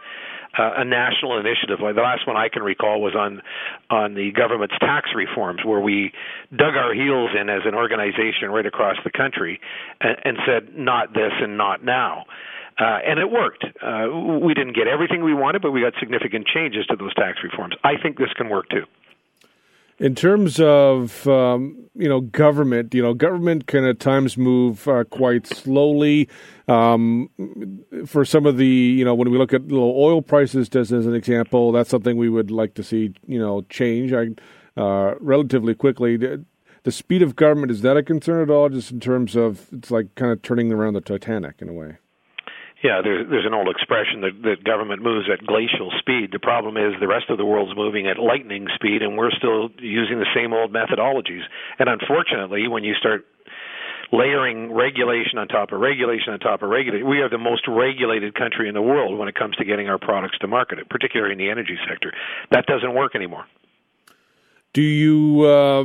uh, 0.58 0.70
a 0.76 0.84
national 0.84 1.38
initiative. 1.38 1.80
Like 1.80 1.94
the 1.94 2.02
last 2.02 2.26
one 2.26 2.36
I 2.36 2.48
can 2.48 2.62
recall 2.62 3.00
was 3.00 3.14
on 3.14 3.42
on 3.90 4.14
the 4.14 4.30
government's 4.32 4.74
tax 4.80 5.10
reforms, 5.14 5.64
where 5.64 5.80
we 5.80 6.12
dug 6.50 6.76
our 6.76 6.94
heels 6.94 7.30
in 7.38 7.48
as 7.48 7.62
an 7.64 7.74
organization 7.74 8.50
right 8.50 8.66
across 8.66 8.96
the 9.04 9.10
country 9.10 9.60
and, 10.00 10.16
and 10.24 10.38
said, 10.46 10.76
"Not 10.76 11.14
this 11.14 11.32
and 11.40 11.56
not 11.56 11.84
now." 11.84 12.24
Uh, 12.82 12.98
and 13.06 13.20
it 13.20 13.30
worked. 13.30 13.64
Uh, 13.80 14.08
we 14.42 14.54
didn't 14.54 14.74
get 14.74 14.88
everything 14.88 15.22
we 15.22 15.32
wanted, 15.32 15.62
but 15.62 15.70
we 15.70 15.80
got 15.80 15.92
significant 16.00 16.48
changes 16.48 16.84
to 16.86 16.96
those 16.96 17.14
tax 17.14 17.38
reforms. 17.44 17.74
I 17.84 17.92
think 17.96 18.18
this 18.18 18.32
can 18.36 18.48
work 18.48 18.68
too. 18.70 18.84
In 20.00 20.16
terms 20.16 20.58
of 20.58 21.28
um, 21.28 21.76
you 21.94 22.08
know 22.08 22.22
government, 22.22 22.92
you 22.92 23.00
know 23.00 23.14
government 23.14 23.68
can 23.68 23.84
at 23.84 24.00
times 24.00 24.36
move 24.36 24.88
uh, 24.88 25.04
quite 25.04 25.46
slowly. 25.46 26.28
Um, 26.66 27.30
for 28.04 28.24
some 28.24 28.46
of 28.46 28.56
the 28.56 28.66
you 28.66 29.04
know 29.04 29.14
when 29.14 29.30
we 29.30 29.38
look 29.38 29.52
at 29.52 29.68
little 29.68 29.94
oil 29.96 30.20
prices, 30.20 30.68
just 30.68 30.90
as 30.90 31.06
an 31.06 31.14
example, 31.14 31.70
that's 31.70 31.90
something 31.90 32.16
we 32.16 32.28
would 32.28 32.50
like 32.50 32.74
to 32.74 32.82
see 32.82 33.12
you 33.28 33.38
know 33.38 33.62
change 33.68 34.12
uh, 34.12 35.14
relatively 35.20 35.76
quickly. 35.76 36.16
The 36.16 36.90
speed 36.90 37.22
of 37.22 37.36
government 37.36 37.70
is 37.70 37.82
that 37.82 37.96
a 37.96 38.02
concern 38.02 38.42
at 38.42 38.50
all? 38.50 38.68
Just 38.70 38.90
in 38.90 38.98
terms 38.98 39.36
of 39.36 39.68
it's 39.72 39.92
like 39.92 40.12
kind 40.16 40.32
of 40.32 40.42
turning 40.42 40.72
around 40.72 40.94
the 40.94 41.00
Titanic 41.00 41.62
in 41.62 41.68
a 41.68 41.72
way. 41.72 41.98
Yeah, 42.82 43.00
there's 43.02 43.30
there's 43.30 43.46
an 43.46 43.54
old 43.54 43.68
expression 43.68 44.22
that 44.22 44.42
that 44.42 44.64
government 44.64 45.02
moves 45.02 45.30
at 45.30 45.46
glacial 45.46 45.94
speed. 45.98 46.30
The 46.32 46.42
problem 46.42 46.76
is 46.76 46.98
the 46.98 47.06
rest 47.06 47.30
of 47.30 47.38
the 47.38 47.46
world's 47.46 47.76
moving 47.76 48.08
at 48.08 48.18
lightning 48.18 48.66
speed, 48.74 49.02
and 49.02 49.16
we're 49.16 49.30
still 49.30 49.70
using 49.78 50.18
the 50.18 50.26
same 50.34 50.52
old 50.52 50.74
methodologies. 50.74 51.46
And 51.78 51.88
unfortunately, 51.88 52.66
when 52.66 52.82
you 52.82 52.94
start 52.94 53.24
layering 54.12 54.72
regulation 54.72 55.38
on 55.38 55.48
top 55.48 55.72
of 55.72 55.80
regulation 55.80 56.34
on 56.34 56.38
top 56.38 56.62
of 56.62 56.68
regulation. 56.68 57.08
We 57.08 57.20
are 57.20 57.30
the 57.30 57.38
most 57.38 57.66
regulated 57.66 58.34
country 58.34 58.68
in 58.68 58.74
the 58.74 58.82
world 58.82 59.18
when 59.18 59.26
it 59.26 59.34
comes 59.34 59.56
to 59.56 59.64
getting 59.64 59.88
our 59.88 59.98
products 59.98 60.36
to 60.40 60.46
market, 60.46 60.78
particularly 60.90 61.32
in 61.32 61.38
the 61.38 61.48
energy 61.48 61.78
sector. 61.88 62.12
That 62.50 62.66
doesn't 62.66 62.94
work 62.94 63.16
anymore. 63.16 63.46
Do 64.72 64.82
you 64.82 65.42
uh, 65.42 65.84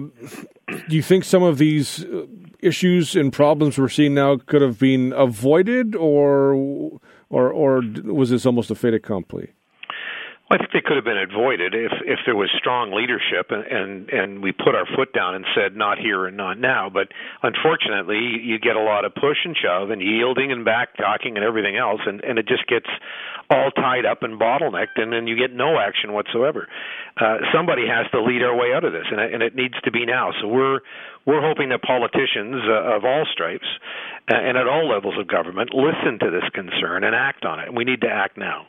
do 0.88 0.96
you 0.96 1.02
think 1.02 1.26
some 1.26 1.44
of 1.44 1.58
these 1.58 2.04
uh, 2.06 2.26
issues 2.62 3.16
and 3.16 3.34
problems 3.34 3.78
we're 3.78 3.90
seeing 3.90 4.14
now 4.14 4.38
could 4.38 4.62
have 4.62 4.80
been 4.80 5.14
avoided, 5.14 5.96
or 5.96 6.54
or 7.30 7.52
or 7.52 7.82
was 8.06 8.30
this 8.30 8.46
almost 8.46 8.72
a 8.72 8.76
fait 8.76 8.94
accompli? 8.94 9.52
Well, 10.50 10.56
I 10.56 10.64
think 10.64 10.72
they 10.72 10.80
could 10.80 10.96
have 10.96 11.04
been 11.04 11.20
avoided 11.20 11.76
if 11.76 11.92
if 12.06 12.20
there 12.26 12.36
was 12.36 12.48
strong 12.58 12.96
leadership 12.96 13.52
and 13.52 13.68
and 13.68 14.10
and 14.10 14.42
we 14.42 14.54
put 14.54 14.76
our 14.76 14.88
foot 14.96 15.12
down 15.12 15.36
and 15.36 15.44
said 15.54 15.76
not 15.76 16.00
here 16.00 16.26
and 16.26 16.38
not 16.38 16.58
now. 16.58 16.90
But 16.90 17.12
unfortunately, 17.44 18.40
you 18.40 18.58
get 18.58 18.78
a 18.78 18.82
lot 18.82 19.04
of 19.04 19.14
push 19.14 19.44
and 19.44 19.58
shove 19.58 19.92
and 19.92 20.02
yielding 20.02 20.54
and 20.54 20.64
back 20.64 20.96
talking 20.96 21.36
and 21.36 21.44
everything 21.44 21.76
else, 21.76 22.00
and 22.06 22.24
and 22.24 22.40
it 22.40 22.48
just 22.48 22.66
gets 22.68 22.88
all 23.50 23.72
tied 23.72 24.06
up 24.06 24.24
and 24.24 24.40
bottlenecked, 24.40 24.96
and 24.96 25.12
then 25.12 25.28
you 25.28 25.36
get 25.36 25.52
no 25.52 25.80
action 25.80 26.14
whatsoever. 26.14 26.68
Uh, 27.20 27.38
somebody 27.54 27.84
has 27.84 28.10
to 28.12 28.22
lead 28.24 28.42
our 28.42 28.56
way 28.56 28.72
out 28.74 28.86
of 28.86 28.94
this, 28.94 29.06
and 29.12 29.20
and 29.20 29.44
it 29.44 29.54
needs 29.54 29.76
to 29.84 29.92
be 29.92 30.06
now. 30.06 30.32
So 30.40 30.48
we're 30.48 30.80
we're 31.26 31.44
hoping 31.44 31.70
that 31.76 31.82
politicians 31.84 32.64
uh, 32.72 32.96
of 32.96 33.04
all 33.04 33.28
stripes 33.34 33.68
uh, 34.32 34.36
and 34.36 34.56
at 34.56 34.66
all 34.66 34.88
levels 34.88 35.20
of 35.20 35.28
government 35.28 35.72
listen 35.74 36.20
to 36.24 36.32
this 36.32 36.48
concern 36.54 37.04
and 37.04 37.14
act 37.14 37.44
on 37.44 37.60
it. 37.60 37.76
We 37.76 37.84
need 37.84 38.00
to 38.02 38.10
act 38.10 38.38
now. 38.38 38.66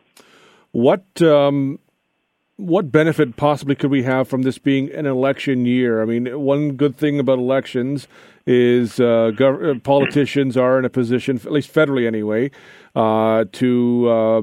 What 0.73 1.23
um, 1.23 1.79
what 2.57 2.91
benefit 2.91 3.37
possibly 3.37 3.75
could 3.75 3.91
we 3.91 4.03
have 4.03 4.29
from 4.29 4.43
this 4.43 4.59
being 4.59 4.93
an 4.93 5.07
election 5.07 5.65
year? 5.65 6.03
I 6.03 6.05
mean, 6.05 6.41
one 6.41 6.73
good 6.73 6.97
thing 6.97 7.19
about 7.21 7.39
elections 7.39 8.09
is 8.47 8.99
uh, 8.99 9.31
gov- 9.35 9.77
uh, 9.77 9.79
politicians 9.81 10.57
are 10.57 10.79
in 10.79 10.85
a 10.85 10.91
position, 10.91 11.37
at 11.37 11.53
least 11.53 11.73
federally 11.73 12.07
anyway, 12.07 12.51
uh, 12.97 13.45
to 13.53 14.09
uh, 14.09 14.43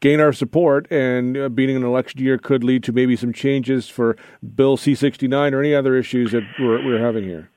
gain 0.00 0.20
our 0.20 0.32
support. 0.32 0.86
And 0.90 1.36
uh, 1.36 1.48
being 1.48 1.76
an 1.76 1.82
election 1.82 2.20
year 2.20 2.38
could 2.38 2.62
lead 2.62 2.82
to 2.84 2.92
maybe 2.92 3.16
some 3.16 3.32
changes 3.32 3.88
for 3.88 4.16
Bill 4.54 4.76
C 4.76 4.94
sixty 4.94 5.26
nine 5.28 5.54
or 5.54 5.60
any 5.60 5.74
other 5.74 5.96
issues 5.96 6.32
that 6.32 6.42
we're, 6.58 6.84
we're 6.84 7.00
having 7.00 7.24
here. 7.24 7.48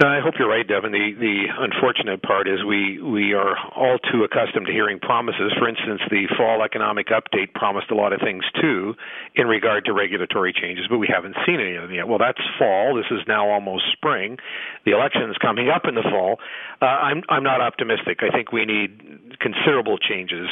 Yeah, 0.00 0.08
I 0.08 0.20
hope 0.24 0.34
you're 0.38 0.48
right, 0.48 0.66
Devin. 0.66 0.90
The 0.90 1.12
the 1.20 1.52
unfortunate 1.52 2.22
part 2.22 2.48
is 2.48 2.64
we 2.64 2.96
we 3.02 3.34
are 3.34 3.52
all 3.76 3.98
too 3.98 4.24
accustomed 4.24 4.64
to 4.66 4.72
hearing 4.72 4.98
promises. 4.98 5.52
For 5.58 5.68
instance, 5.68 6.00
the 6.08 6.28
fall 6.36 6.62
economic 6.64 7.08
update 7.08 7.52
promised 7.52 7.90
a 7.90 7.94
lot 7.94 8.14
of 8.14 8.20
things 8.24 8.42
too 8.58 8.94
in 9.34 9.46
regard 9.48 9.84
to 9.84 9.92
regulatory 9.92 10.54
changes, 10.54 10.86
but 10.88 10.96
we 10.96 11.08
haven't 11.12 11.36
seen 11.44 11.60
any 11.60 11.76
of 11.76 11.82
them 11.82 11.92
yet. 11.92 12.08
Well, 12.08 12.16
that's 12.18 12.40
fall. 12.58 12.96
This 12.96 13.04
is 13.10 13.20
now 13.28 13.50
almost 13.50 13.84
spring. 13.92 14.38
The 14.86 14.92
election 14.92 15.28
is 15.28 15.36
coming 15.44 15.68
up 15.68 15.82
in 15.84 15.94
the 15.94 16.08
fall. 16.08 16.38
Uh, 16.80 16.86
I'm 16.86 17.22
I'm 17.28 17.42
not 17.44 17.60
optimistic. 17.60 18.20
I 18.24 18.34
think 18.34 18.50
we 18.50 18.64
need 18.64 19.36
considerable 19.40 19.98
changes 19.98 20.48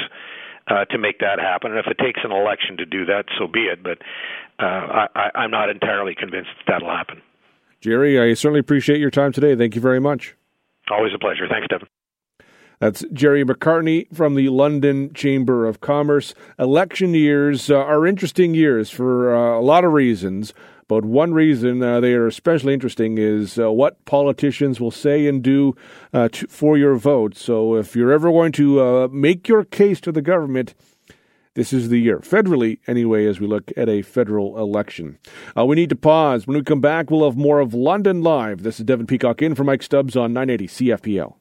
uh, 0.68 0.84
to 0.92 0.98
make 0.98 1.18
that 1.20 1.40
happen. 1.40 1.70
And 1.70 1.80
if 1.80 1.86
it 1.86 1.96
takes 1.96 2.20
an 2.24 2.30
election 2.30 2.76
to 2.76 2.84
do 2.84 3.06
that, 3.06 3.24
so 3.38 3.48
be 3.48 3.72
it. 3.72 3.82
But 3.82 3.98
uh, 4.62 5.08
I, 5.16 5.30
I'm 5.34 5.50
not 5.50 5.70
entirely 5.70 6.14
convinced 6.14 6.50
that'll 6.68 6.90
happen. 6.94 7.22
Jerry, 7.80 8.20
I 8.20 8.34
certainly 8.34 8.60
appreciate 8.60 9.00
your 9.00 9.10
time 9.10 9.32
today. 9.32 9.56
Thank 9.56 9.74
you 9.74 9.80
very 9.80 10.00
much. 10.00 10.36
Always 10.90 11.12
a 11.14 11.18
pleasure. 11.18 11.46
Thanks, 11.48 11.68
Devin. 11.68 11.88
That's 12.78 13.04
Gerry 13.12 13.44
Macartney 13.44 14.06
from 14.14 14.34
the 14.34 14.48
London 14.48 15.12
Chamber 15.12 15.66
of 15.66 15.80
Commerce. 15.80 16.34
Election 16.58 17.12
years 17.12 17.70
uh, 17.70 17.76
are 17.76 18.06
interesting 18.06 18.54
years 18.54 18.88
for 18.88 19.34
uh, 19.34 19.58
a 19.58 19.60
lot 19.60 19.84
of 19.84 19.92
reasons, 19.92 20.54
but 20.88 21.04
one 21.04 21.34
reason 21.34 21.82
uh, 21.82 22.00
they 22.00 22.14
are 22.14 22.26
especially 22.26 22.72
interesting 22.72 23.18
is 23.18 23.58
uh, 23.58 23.70
what 23.70 24.02
politicians 24.06 24.80
will 24.80 24.90
say 24.90 25.26
and 25.26 25.42
do 25.42 25.76
uh, 26.14 26.28
to, 26.30 26.46
for 26.46 26.78
your 26.78 26.96
vote. 26.96 27.36
So 27.36 27.76
if 27.76 27.94
you're 27.94 28.12
ever 28.12 28.30
going 28.30 28.52
to 28.52 28.80
uh, 28.80 29.08
make 29.08 29.46
your 29.46 29.64
case 29.64 30.00
to 30.00 30.10
the 30.10 30.22
government, 30.22 30.74
this 31.54 31.72
is 31.72 31.88
the 31.88 31.98
year, 31.98 32.18
federally 32.18 32.78
anyway, 32.86 33.26
as 33.26 33.40
we 33.40 33.46
look 33.46 33.72
at 33.76 33.88
a 33.88 34.02
federal 34.02 34.58
election. 34.58 35.18
Uh, 35.56 35.64
we 35.64 35.76
need 35.76 35.88
to 35.88 35.96
pause. 35.96 36.46
When 36.46 36.56
we 36.56 36.62
come 36.62 36.80
back, 36.80 37.10
we'll 37.10 37.28
have 37.28 37.36
more 37.36 37.58
of 37.58 37.74
London 37.74 38.22
Live. 38.22 38.62
This 38.62 38.78
is 38.78 38.86
Devin 38.86 39.06
Peacock 39.06 39.42
in 39.42 39.54
for 39.54 39.64
Mike 39.64 39.82
Stubbs 39.82 40.16
on 40.16 40.32
980 40.32 40.68
CFPL. 40.68 41.34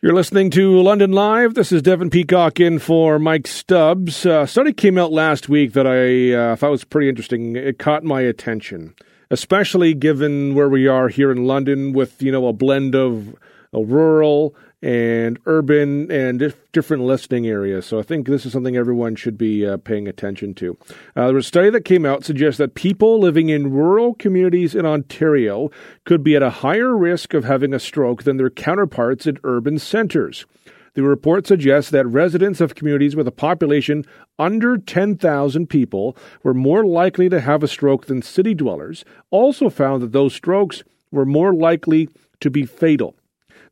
You're 0.00 0.14
listening 0.14 0.50
to 0.50 0.80
London 0.80 1.12
Live. 1.12 1.54
This 1.54 1.72
is 1.72 1.82
Devin 1.82 2.10
Peacock 2.10 2.60
in 2.60 2.78
for 2.78 3.18
Mike 3.18 3.46
Stubbs. 3.46 4.24
Uh, 4.26 4.40
a 4.40 4.46
study 4.46 4.72
came 4.72 4.98
out 4.98 5.12
last 5.12 5.48
week 5.48 5.72
that 5.74 5.86
I 5.86 6.34
uh, 6.34 6.56
thought 6.56 6.70
was 6.70 6.84
pretty 6.84 7.08
interesting. 7.08 7.56
It 7.56 7.78
caught 7.78 8.04
my 8.04 8.20
attention, 8.22 8.94
especially 9.30 9.94
given 9.94 10.54
where 10.54 10.68
we 10.68 10.86
are 10.86 11.08
here 11.08 11.30
in 11.30 11.46
London 11.46 11.92
with, 11.92 12.22
you 12.22 12.32
know, 12.32 12.48
a 12.48 12.52
blend 12.52 12.94
of 12.94 13.34
a 13.72 13.82
rural 13.82 14.54
and 14.84 15.38
urban 15.46 16.12
and 16.12 16.54
different 16.72 17.04
listing 17.04 17.46
areas. 17.46 17.86
So 17.86 17.98
I 17.98 18.02
think 18.02 18.26
this 18.26 18.44
is 18.44 18.52
something 18.52 18.76
everyone 18.76 19.16
should 19.16 19.38
be 19.38 19.66
uh, 19.66 19.78
paying 19.78 20.06
attention 20.06 20.52
to. 20.56 20.76
Uh, 21.16 21.24
there 21.24 21.34
was 21.34 21.46
a 21.46 21.48
study 21.48 21.70
that 21.70 21.86
came 21.86 22.04
out 22.04 22.22
suggests 22.22 22.58
that 22.58 22.74
people 22.74 23.18
living 23.18 23.48
in 23.48 23.72
rural 23.72 24.12
communities 24.12 24.74
in 24.74 24.84
Ontario 24.84 25.70
could 26.04 26.22
be 26.22 26.36
at 26.36 26.42
a 26.42 26.50
higher 26.50 26.94
risk 26.94 27.32
of 27.32 27.44
having 27.44 27.72
a 27.72 27.80
stroke 27.80 28.24
than 28.24 28.36
their 28.36 28.50
counterparts 28.50 29.26
in 29.26 29.38
urban 29.42 29.78
centres. 29.78 30.44
The 30.92 31.02
report 31.02 31.46
suggests 31.46 31.90
that 31.90 32.06
residents 32.06 32.60
of 32.60 32.74
communities 32.74 33.16
with 33.16 33.26
a 33.26 33.32
population 33.32 34.04
under 34.38 34.76
10,000 34.76 35.66
people 35.66 36.14
were 36.42 36.52
more 36.52 36.84
likely 36.84 37.30
to 37.30 37.40
have 37.40 37.62
a 37.62 37.68
stroke 37.68 38.04
than 38.04 38.20
city 38.20 38.52
dwellers, 38.52 39.02
also 39.30 39.70
found 39.70 40.02
that 40.02 40.12
those 40.12 40.34
strokes 40.34 40.84
were 41.10 41.24
more 41.24 41.54
likely 41.54 42.10
to 42.40 42.50
be 42.50 42.66
fatal. 42.66 43.16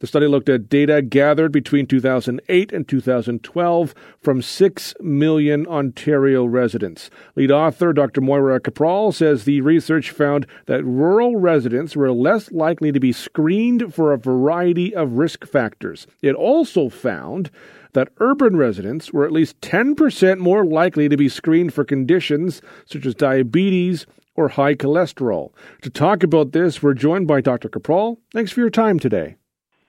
The 0.03 0.09
study 0.09 0.26
looked 0.26 0.48
at 0.48 0.68
data 0.68 1.00
gathered 1.00 1.53
between 1.53 1.86
2008 1.86 2.72
and 2.72 2.88
2012 2.88 3.94
from 4.20 4.42
6 4.42 4.94
million 5.00 5.64
Ontario 5.68 6.44
residents. 6.44 7.09
Lead 7.36 7.53
author 7.53 7.92
Dr. 7.92 8.20
Moira 8.20 8.59
Kapral 8.59 9.14
says 9.14 9.44
the 9.44 9.61
research 9.61 10.11
found 10.11 10.44
that 10.66 10.84
rural 10.84 11.36
residents 11.36 11.94
were 11.94 12.11
less 12.11 12.50
likely 12.50 12.90
to 12.90 12.98
be 12.98 13.12
screened 13.12 13.94
for 13.94 14.12
a 14.12 14.18
variety 14.18 14.92
of 14.92 15.18
risk 15.18 15.46
factors. 15.46 16.09
It 16.20 16.34
also 16.34 16.88
found 16.88 17.53
that 17.92 18.09
urban 18.18 18.57
residents 18.57 19.12
were 19.12 19.24
at 19.24 19.30
least 19.30 19.61
10% 19.61 20.38
more 20.38 20.64
likely 20.64 21.09
to 21.09 21.16
be 21.16 21.28
screened 21.28 21.74
for 21.74 21.84
conditions 21.84 22.61
such 22.86 23.07
as 23.07 23.14
diabetes 23.14 24.07
or 24.34 24.48
high 24.48 24.74
cholesterol. 24.74 25.53
To 25.82 25.90
talk 25.90 26.24
about 26.24 26.50
this, 26.50 26.82
we're 26.82 26.94
joined 26.94 27.28
by 27.28 27.40
Dr. 27.40 27.68
Kapral. 27.68 28.16
Thanks 28.32 28.50
for 28.50 28.59
your 28.59 28.70
time 28.70 28.98
today. 28.98 29.36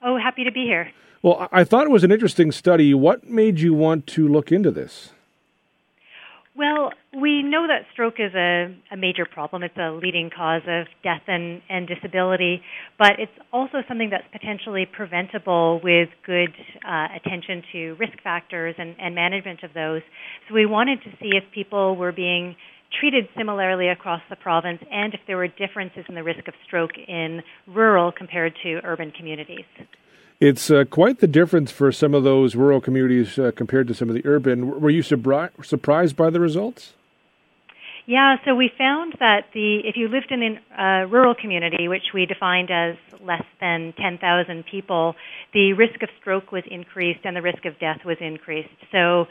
Oh, 0.04 0.18
happy 0.18 0.43
to 0.43 0.51
be 0.51 0.64
here. 0.64 0.91
Well, 1.22 1.47
I 1.51 1.64
thought 1.64 1.86
it 1.86 1.91
was 1.91 2.04
an 2.04 2.12
interesting 2.12 2.51
study. 2.51 2.93
What 2.93 3.30
made 3.30 3.60
you 3.60 3.74
want 3.74 4.06
to 4.08 4.28
look 4.28 4.51
into 4.51 4.72
this? 4.72 5.12
Well, 6.56 6.91
we 7.20 7.41
know 7.41 7.66
that 7.68 7.86
stroke 7.93 8.16
is 8.20 8.36
a, 8.36 8.76
a, 8.91 8.97
major 8.97 9.26
problem. 9.26 9.64
It's 9.64 9.78
a 9.78 9.91
leading 9.91 10.30
cause 10.30 10.62
of 10.68 10.86
death 11.01 11.24
and, 11.28 11.64
and 11.68 11.88
disability, 11.88 12.62
but 12.99 13.14
it's 13.18 13.32
also 13.51 13.82
something 13.88 14.12
that's 14.12 14.28
potentially 14.32 14.86
preventable 14.86 15.80
with 15.84 16.10
good 16.26 16.54
uh, 16.88 17.08
attention 17.16 17.64
to 17.72 17.95
risk 17.99 18.22
factors 18.24 18.76
and, 18.78 18.95
and 18.99 19.16
management 19.16 19.64
of 19.64 19.74
those. 19.74 20.01
So 20.47 20.54
we 20.54 20.68
wanted 20.68 21.01
to 21.04 21.10
see 21.20 21.32
if 21.34 21.43
people 21.56 21.95
were 21.95 22.12
being 22.12 22.56
treated 23.00 23.28
similarly 23.38 23.89
across 23.89 24.22
the 24.30 24.36
province 24.36 24.82
and 24.91 25.14
if 25.14 25.20
there 25.28 25.38
were 25.38 25.48
differences 25.48 26.06
in 26.08 26.16
the 26.16 26.24
risk 26.24 26.48
of 26.48 26.54
stroke 26.66 26.98
in 27.08 27.41
rural 27.68 28.12
compared 28.12 28.54
to 28.64 28.80
urban 28.84 29.12
communities. 29.12 29.66
It's 30.39 30.70
uh, 30.70 30.84
quite 30.89 31.20
the 31.20 31.28
difference 31.28 31.72
for 31.72 31.91
some 31.91 32.14
of 32.14 32.24
those 32.24 32.56
rural 32.56 32.82
communities 32.82 33.39
uh, 33.39 33.52
compared 33.56 33.88
to 33.88 33.94
some 33.94 34.10
of 34.10 34.16
the 34.16 34.26
urban. 34.26 34.82
Were 34.82 34.89
you 34.89 35.02
surpri- 35.02 35.66
surprised 35.66 36.16
by 36.16 36.30
the 36.30 36.39
results? 36.39 36.94
Yeah, 38.06 38.36
so 38.44 38.54
we 38.54 38.70
found 38.78 39.16
that 39.20 39.46
the 39.54 39.80
if 39.86 39.96
you 39.96 40.10
lived 40.10 40.32
in 40.32 40.60
a 40.78 41.08
rural 41.08 41.34
community, 41.34 41.88
which 41.88 42.12
we 42.14 42.26
defined 42.26 42.70
as 42.70 42.98
less 43.22 43.46
than 43.62 43.94
10,000 43.94 44.66
people, 44.66 45.16
the 45.54 45.72
risk 45.74 46.04
of 46.04 46.10
stroke 46.20 46.52
was 46.52 46.64
increased 46.70 47.22
and 47.24 47.36
the 47.36 47.41
risk 47.41 47.64
of 47.64 47.80
death 47.80 48.04
was 48.04 48.18
increased. 48.20 48.76
So 48.91 49.28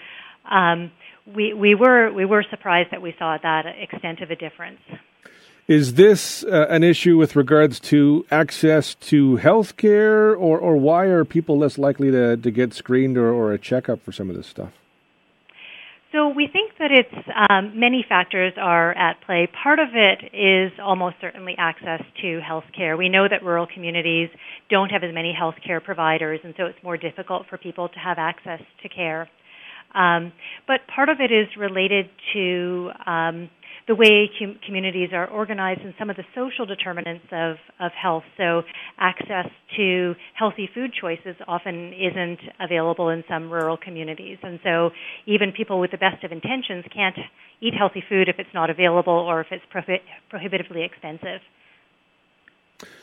um, 0.51 0.91
we, 1.27 1.55
we 1.55 1.75
were 1.75 2.13
we 2.13 2.25
were 2.25 2.45
surprised 2.51 2.91
that 2.91 3.03
we 3.03 3.15
saw 3.19 3.39
that 3.43 3.65
extent 3.67 4.21
of 4.21 4.31
a 4.31 4.37
difference. 4.37 4.81
Is 5.69 5.95
this 5.95 6.43
uh, 6.45 6.67
an 6.69 6.83
issue 6.83 7.17
with 7.17 7.37
regards 7.37 7.79
to 7.81 8.27
access 8.33 8.97
to 8.97 9.37
health 9.37 9.77
care, 9.77 10.35
or, 10.35 10.59
or 10.59 10.77
why 10.77 11.05
are 11.05 11.25
people 11.25 11.57
less 11.57 11.79
likely 11.79 12.11
to, 12.11 12.37
to 12.37 12.51
get 12.51 12.75
screened 12.75 13.17
or, 13.17 13.33
or 13.33 13.53
a 13.53 13.59
checkup 13.59 14.03
for 14.03 14.11
some 14.11 14.29
of 14.29 14.37
this 14.37 14.49
stuff? 14.49 14.73
So 16.11 16.29
we 16.29 16.47
think 16.47 16.73
that 16.79 16.91
it's 16.91 17.29
um, 17.49 17.79
many 17.79 18.05
factors 18.07 18.53
are 18.59 18.93
at 18.93 19.23
play. 19.25 19.49
Part 19.63 19.79
of 19.79 19.89
it 19.95 20.35
is 20.35 20.73
almost 20.79 21.17
certainly 21.23 21.55
access 21.57 22.03
to 22.21 22.41
health 22.47 22.67
care. 22.77 22.99
We 22.99 23.09
know 23.09 23.27
that 23.27 23.43
rural 23.43 23.67
communities 23.73 24.29
don't 24.69 24.91
have 24.91 25.05
as 25.05 25.15
many 25.15 25.33
health 25.33 25.55
care 25.65 25.81
providers, 25.81 26.41
and 26.45 26.53
so 26.59 26.67
it's 26.67 26.83
more 26.83 26.99
difficult 26.99 27.47
for 27.49 27.57
people 27.57 27.89
to 27.89 27.99
have 27.99 28.19
access 28.19 28.61
to 28.83 28.89
care. 28.91 29.31
Um, 29.95 30.33
but 30.67 30.81
part 30.95 31.09
of 31.09 31.19
it 31.21 31.33
is 31.33 31.49
related 31.59 32.07
to 32.33 32.91
um, 33.07 33.51
the 33.89 33.95
way 33.95 34.31
com- 34.39 34.59
communities 34.65 35.11
are 35.13 35.27
organized 35.27 35.81
and 35.81 35.95
some 35.99 36.11
of 36.11 36.17
the 36.17 36.25
social 36.35 36.67
determinants 36.67 37.25
of, 37.33 37.57
of 37.81 37.93
health. 38.01 38.23
So, 38.37 38.63
access 38.99 39.47
to 39.77 40.15
healthy 40.35 40.69
food 40.73 40.93
choices 40.99 41.37
often 41.49 41.93
isn't 41.93 42.39
available 42.61 43.09
in 43.09 43.25
some 43.29 43.51
rural 43.51 43.77
communities. 43.77 44.39
And 44.43 44.61
so, 44.63 44.91
even 45.27 45.53
people 45.53 45.81
with 45.81 45.91
the 45.91 45.99
best 45.99 46.25
of 46.25 46.33
intentions 46.33 46.85
can't 46.95 47.17
eat 47.61 47.75
healthy 47.77 48.03
food 48.09 48.29
if 48.29 48.37
it's 48.39 48.55
not 48.55 48.71
available 48.71 49.13
or 49.13 49.41
if 49.41 49.49
it's 49.51 49.65
prohi- 49.75 50.01
prohibitively 50.31 50.85
expensive. 50.85 51.41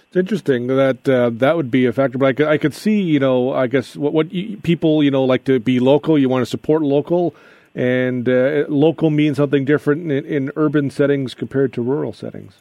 It's 0.07 0.15
interesting 0.15 0.67
that 0.67 1.07
uh, 1.07 1.30
that 1.34 1.55
would 1.55 1.69
be 1.69 1.86
a 1.86 1.93
factor, 1.93 2.17
but 2.17 2.25
I 2.25 2.34
could, 2.34 2.47
I 2.47 2.57
could 2.57 2.73
see, 2.73 2.99
you 2.99 3.19
know, 3.19 3.53
I 3.53 3.67
guess 3.67 3.95
what, 3.95 4.11
what 4.11 4.34
you, 4.34 4.57
people, 4.57 5.03
you 5.03 5.11
know, 5.11 5.23
like 5.23 5.43
to 5.43 5.59
be 5.59 5.80
local. 5.80 6.17
You 6.17 6.30
want 6.30 6.41
to 6.41 6.49
support 6.49 6.82
local, 6.82 7.36
and 7.75 8.27
uh, 8.27 8.65
local 8.69 9.11
means 9.11 9.38
something 9.38 9.65
different 9.65 10.11
in, 10.11 10.25
in 10.25 10.51
urban 10.55 10.89
settings 10.89 11.36
compared 11.36 11.73
to 11.73 11.84
rural 11.84 12.11
settings. 12.11 12.53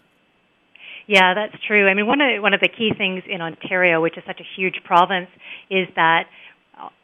Yeah, 1.07 1.33
that's 1.33 1.55
true. 1.67 1.89
I 1.89 1.95
mean, 1.95 2.07
one 2.07 2.21
of 2.21 2.43
one 2.43 2.53
of 2.53 2.61
the 2.61 2.69
key 2.69 2.93
things 2.97 3.23
in 3.27 3.41
Ontario, 3.41 4.03
which 4.03 4.19
is 4.19 4.25
such 4.27 4.41
a 4.41 4.47
huge 4.57 4.83
province, 4.85 5.31
is 5.71 5.89
that 5.97 6.27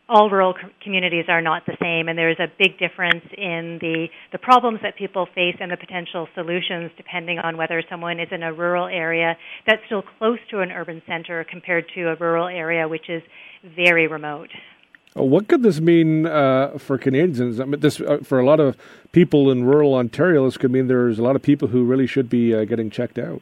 all 0.08 0.28
rural 0.28 0.54
communities 0.82 1.24
are 1.28 1.40
not 1.40 1.64
the 1.66 1.76
same, 1.80 2.08
and 2.08 2.18
there's 2.18 2.38
a 2.38 2.46
big 2.58 2.78
difference 2.78 3.24
in 3.36 3.78
the, 3.80 4.08
the 4.32 4.38
problems 4.38 4.80
that 4.82 4.96
people 4.96 5.26
face 5.34 5.56
and 5.60 5.70
the 5.70 5.76
potential 5.76 6.28
solutions 6.34 6.90
depending 6.96 7.38
on 7.38 7.56
whether 7.56 7.82
someone 7.88 8.20
is 8.20 8.28
in 8.30 8.42
a 8.42 8.52
rural 8.52 8.86
area 8.86 9.36
that's 9.66 9.80
still 9.86 10.02
close 10.18 10.38
to 10.50 10.60
an 10.60 10.70
urban 10.70 11.00
center 11.06 11.44
compared 11.50 11.86
to 11.94 12.08
a 12.10 12.16
rural 12.16 12.46
area 12.46 12.86
which 12.86 13.08
is 13.08 13.22
very 13.74 14.06
remote. 14.06 14.50
What 15.14 15.48
could 15.48 15.62
this 15.62 15.80
mean 15.80 16.26
uh, 16.26 16.76
for 16.76 16.98
Canadians? 16.98 17.60
I 17.60 17.64
mean, 17.64 17.80
this 17.80 18.00
uh, 18.00 18.18
for 18.24 18.40
a 18.40 18.44
lot 18.44 18.58
of 18.58 18.76
people 19.12 19.50
in 19.50 19.64
rural 19.64 19.94
Ontario. 19.94 20.44
This 20.44 20.56
could 20.56 20.72
mean 20.72 20.88
there's 20.88 21.20
a 21.20 21.22
lot 21.22 21.36
of 21.36 21.42
people 21.42 21.68
who 21.68 21.84
really 21.84 22.08
should 22.08 22.28
be 22.28 22.52
uh, 22.52 22.64
getting 22.64 22.90
checked 22.90 23.16
out. 23.16 23.40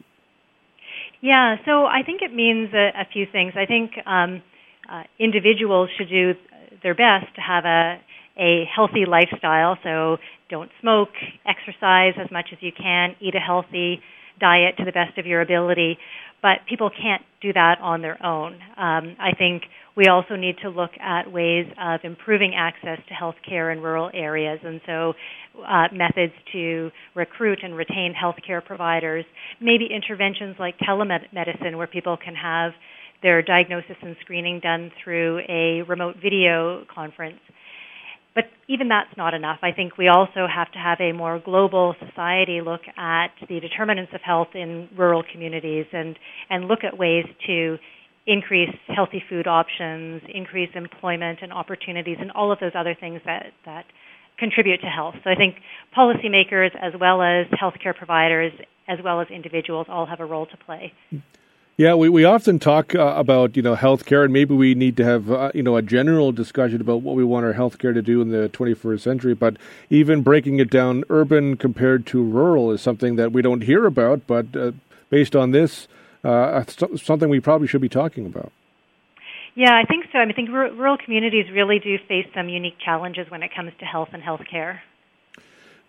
Yeah, 1.19 1.55
so 1.65 1.85
I 1.85 2.03
think 2.05 2.21
it 2.21 2.33
means 2.33 2.73
a, 2.73 2.89
a 3.01 3.05
few 3.11 3.25
things. 3.25 3.53
I 3.55 3.65
think 3.65 3.93
um, 4.05 4.43
uh, 4.87 5.03
individuals 5.17 5.89
should 5.97 6.09
do 6.09 6.35
their 6.83 6.95
best 6.95 7.33
to 7.35 7.41
have 7.41 7.65
a 7.65 7.99
a 8.37 8.63
healthy 8.73 9.05
lifestyle. 9.07 9.77
So 9.83 10.17
don't 10.49 10.71
smoke, 10.81 11.09
exercise 11.45 12.13
as 12.17 12.31
much 12.31 12.49
as 12.51 12.57
you 12.61 12.71
can, 12.75 13.15
eat 13.19 13.35
a 13.35 13.39
healthy 13.39 14.01
diet 14.39 14.75
to 14.77 14.85
the 14.85 14.91
best 14.91 15.17
of 15.17 15.25
your 15.25 15.41
ability. 15.41 15.97
But 16.41 16.65
people 16.67 16.89
can't 16.89 17.21
do 17.41 17.53
that 17.53 17.77
on 17.81 18.01
their 18.01 18.23
own. 18.25 18.55
Um, 18.75 19.15
I 19.19 19.31
think 19.37 19.63
we 19.95 20.07
also 20.07 20.35
need 20.35 20.55
to 20.63 20.69
look 20.69 20.91
at 20.99 21.31
ways 21.31 21.65
of 21.79 22.01
improving 22.03 22.53
access 22.55 22.97
to 23.07 23.13
health 23.13 23.35
care 23.47 23.71
in 23.71 23.79
rural 23.79 24.09
areas, 24.13 24.59
and 24.63 24.81
so 24.85 25.13
uh, 25.65 25.87
methods 25.93 26.33
to 26.51 26.89
recruit 27.15 27.59
and 27.63 27.75
retain 27.75 28.13
healthcare 28.13 28.63
providers, 28.65 29.23
maybe 29.61 29.87
interventions 29.89 30.55
like 30.59 30.75
telemedicine, 30.79 31.77
where 31.77 31.87
people 31.87 32.17
can 32.17 32.35
have 32.35 32.71
their 33.23 33.41
diagnosis 33.41 33.95
and 34.01 34.15
screening 34.21 34.59
done 34.59 34.91
through 35.03 35.41
a 35.49 35.81
remote 35.83 36.17
video 36.21 36.85
conference. 36.93 37.39
But 38.35 38.45
even 38.67 38.87
that's 38.89 39.15
not 39.15 39.33
enough. 39.33 39.59
I 39.61 39.71
think 39.71 39.97
we 39.97 40.07
also 40.07 40.47
have 40.47 40.71
to 40.71 40.79
have 40.79 40.99
a 40.99 41.11
more 41.11 41.39
global 41.39 41.95
society 42.05 42.61
look 42.61 42.81
at 42.97 43.29
the 43.47 43.59
determinants 43.59 44.11
of 44.13 44.21
health 44.21 44.49
in 44.55 44.89
rural 44.95 45.23
communities 45.31 45.85
and, 45.93 46.17
and 46.49 46.67
look 46.67 46.83
at 46.83 46.97
ways 46.97 47.25
to 47.47 47.77
increase 48.25 48.73
healthy 48.87 49.23
food 49.29 49.47
options, 49.47 50.21
increase 50.33 50.69
employment 50.75 51.39
and 51.41 51.51
opportunities, 51.53 52.17
and 52.19 52.31
all 52.31 52.51
of 52.51 52.59
those 52.59 52.71
other 52.73 52.95
things 52.95 53.21
that, 53.25 53.51
that 53.65 53.85
contribute 54.39 54.81
to 54.81 54.87
health. 54.87 55.15
So 55.23 55.29
I 55.29 55.35
think 55.35 55.57
policymakers, 55.95 56.71
as 56.81 56.93
well 56.99 57.21
as 57.21 57.47
healthcare 57.47 57.95
providers, 57.95 58.51
as 58.87 58.99
well 59.03 59.21
as 59.21 59.27
individuals, 59.29 59.87
all 59.89 60.05
have 60.05 60.19
a 60.19 60.25
role 60.25 60.45
to 60.47 60.57
play. 60.57 60.93
Yeah, 61.75 61.95
we, 61.95 62.07
we 62.07 62.23
often 62.23 62.59
talk 62.59 62.93
uh, 62.93 63.13
about 63.17 63.57
you 63.57 63.63
know 63.63 63.75
healthcare, 63.75 64.23
and 64.23 64.31
maybe 64.31 64.53
we 64.53 64.75
need 64.75 64.95
to 64.97 65.03
have 65.03 65.31
uh, 65.31 65.51
you 65.55 65.63
know 65.63 65.75
a 65.75 65.81
general 65.81 66.31
discussion 66.31 66.81
about 66.81 67.01
what 67.01 67.15
we 67.15 67.23
want 67.23 67.47
our 67.47 67.53
healthcare 67.53 67.95
to 67.95 68.01
do 68.03 68.21
in 68.21 68.29
the 68.29 68.47
21st 68.49 68.99
century. 68.99 69.33
But 69.33 69.57
even 69.89 70.21
breaking 70.21 70.59
it 70.59 70.69
down, 70.69 71.03
urban 71.09 71.57
compared 71.57 72.05
to 72.07 72.21
rural 72.21 72.71
is 72.71 72.81
something 72.81 73.15
that 73.15 73.31
we 73.31 73.41
don't 73.41 73.61
hear 73.61 73.87
about. 73.87 74.27
But 74.27 74.55
uh, 74.55 74.73
based 75.09 75.35
on 75.35 75.49
this, 75.49 75.87
uh, 76.23 76.63
something 76.95 77.27
we 77.27 77.39
probably 77.39 77.67
should 77.67 77.81
be 77.81 77.89
talking 77.89 78.27
about. 78.27 78.51
Yeah, 79.55 79.73
I 79.73 79.83
think 79.85 80.05
so. 80.11 80.19
I, 80.19 80.25
mean, 80.25 80.33
I 80.33 80.35
think 80.35 80.49
rural 80.49 80.97
communities 80.97 81.45
really 81.51 81.79
do 81.79 81.97
face 82.07 82.27
some 82.35 82.49
unique 82.49 82.77
challenges 82.83 83.29
when 83.29 83.41
it 83.41 83.49
comes 83.55 83.71
to 83.79 83.85
health 83.85 84.09
and 84.13 84.21
healthcare. 84.21 84.79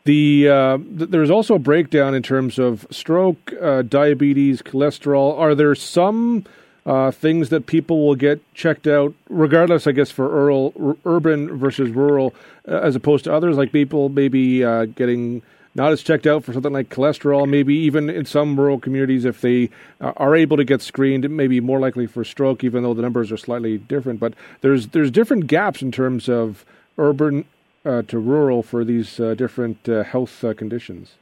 The 0.04 0.48
uh, 0.50 0.76
th- 0.76 1.10
there's 1.10 1.30
also 1.30 1.54
a 1.54 1.58
breakdown 1.58 2.14
in 2.14 2.22
terms 2.22 2.58
of 2.58 2.86
stroke, 2.90 3.54
uh, 3.58 3.80
diabetes, 3.82 4.60
cholesterol. 4.60 5.38
Are 5.38 5.54
there 5.54 5.74
some 5.74 6.44
uh, 6.84 7.10
things 7.10 7.48
that 7.48 7.64
people 7.64 8.06
will 8.06 8.14
get 8.14 8.42
checked 8.52 8.86
out, 8.86 9.14
regardless, 9.30 9.86
I 9.86 9.92
guess, 9.92 10.10
for 10.10 10.28
rural, 10.28 10.74
r- 10.78 10.96
urban 11.06 11.56
versus 11.56 11.90
rural, 11.90 12.34
uh, 12.68 12.80
as 12.80 12.94
opposed 12.94 13.24
to 13.24 13.32
others, 13.32 13.56
like 13.56 13.72
people 13.72 14.10
maybe 14.10 14.62
uh, 14.62 14.84
getting 14.84 15.40
not 15.74 15.90
as 15.90 16.02
checked 16.02 16.26
out 16.26 16.44
for 16.44 16.52
something 16.52 16.74
like 16.74 16.90
cholesterol, 16.90 17.48
maybe 17.48 17.74
even 17.74 18.10
in 18.10 18.26
some 18.26 18.60
rural 18.60 18.78
communities, 18.78 19.24
if 19.24 19.40
they 19.40 19.70
uh, 20.02 20.12
are 20.18 20.36
able 20.36 20.58
to 20.58 20.64
get 20.64 20.82
screened, 20.82 21.24
it 21.24 21.30
may 21.30 21.46
be 21.46 21.60
more 21.60 21.80
likely 21.80 22.06
for 22.06 22.24
stroke, 22.24 22.62
even 22.62 22.82
though 22.82 22.92
the 22.92 23.00
numbers 23.02 23.32
are 23.32 23.38
slightly 23.38 23.78
different. 23.78 24.20
But 24.20 24.34
there's 24.60 24.88
there's 24.88 25.10
different 25.10 25.46
gaps 25.46 25.80
in 25.80 25.90
terms 25.90 26.28
of 26.28 26.66
urban 26.98 27.46
to 27.84 28.18
rural 28.18 28.62
for 28.62 28.84
these 28.84 29.20
uh, 29.20 29.34
different 29.34 29.88
uh, 29.88 30.02
health 30.04 30.42
uh, 30.42 30.54
conditions. 30.54 31.14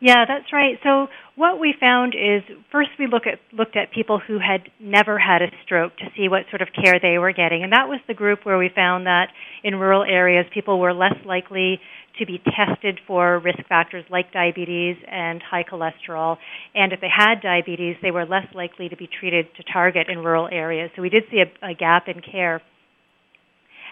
Yeah, 0.00 0.24
that's 0.26 0.52
right. 0.52 0.78
So 0.82 1.08
what 1.36 1.60
we 1.60 1.74
found 1.78 2.14
is 2.14 2.42
first 2.70 2.90
we 2.98 3.06
look 3.06 3.26
at 3.26 3.38
looked 3.52 3.76
at 3.76 3.92
people 3.92 4.18
who 4.18 4.38
had 4.38 4.70
never 4.80 5.18
had 5.18 5.42
a 5.42 5.48
stroke 5.64 5.96
to 5.98 6.06
see 6.16 6.28
what 6.28 6.42
sort 6.50 6.62
of 6.62 6.68
care 6.72 6.98
they 7.00 7.18
were 7.18 7.32
getting, 7.32 7.62
and 7.62 7.72
that 7.72 7.88
was 7.88 8.00
the 8.06 8.14
group 8.14 8.44
where 8.44 8.58
we 8.58 8.68
found 8.74 9.06
that 9.06 9.28
in 9.62 9.76
rural 9.76 10.02
areas 10.02 10.46
people 10.52 10.78
were 10.78 10.92
less 10.92 11.16
likely 11.24 11.80
to 12.18 12.26
be 12.26 12.40
tested 12.56 13.00
for 13.06 13.38
risk 13.40 13.66
factors 13.68 14.04
like 14.08 14.32
diabetes 14.32 14.96
and 15.08 15.42
high 15.42 15.64
cholesterol, 15.64 16.38
and 16.74 16.92
if 16.92 17.00
they 17.00 17.10
had 17.10 17.40
diabetes, 17.40 17.96
they 18.02 18.10
were 18.10 18.26
less 18.26 18.46
likely 18.54 18.88
to 18.88 18.96
be 18.96 19.08
treated 19.08 19.46
to 19.56 19.62
target 19.72 20.08
in 20.08 20.18
rural 20.18 20.48
areas. 20.50 20.90
So 20.96 21.02
we 21.02 21.08
did 21.08 21.24
see 21.30 21.40
a, 21.40 21.70
a 21.70 21.74
gap 21.74 22.08
in 22.08 22.20
care. 22.20 22.60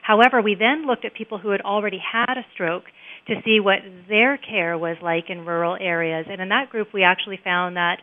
However, 0.02 0.42
we 0.42 0.56
then 0.58 0.86
looked 0.86 1.04
at 1.04 1.14
people 1.14 1.38
who 1.38 1.50
had 1.50 1.62
already 1.62 1.98
had 1.98 2.36
a 2.36 2.44
stroke 2.52 2.84
to 3.28 3.34
see 3.44 3.60
what 3.60 3.78
their 4.08 4.36
care 4.36 4.76
was 4.76 4.96
like 5.00 5.30
in 5.30 5.46
rural 5.46 5.76
areas. 5.80 6.26
And 6.28 6.42
in 6.42 6.48
that 6.50 6.70
group, 6.70 6.88
we 6.92 7.04
actually 7.04 7.38
found 7.42 7.76
that 7.76 7.98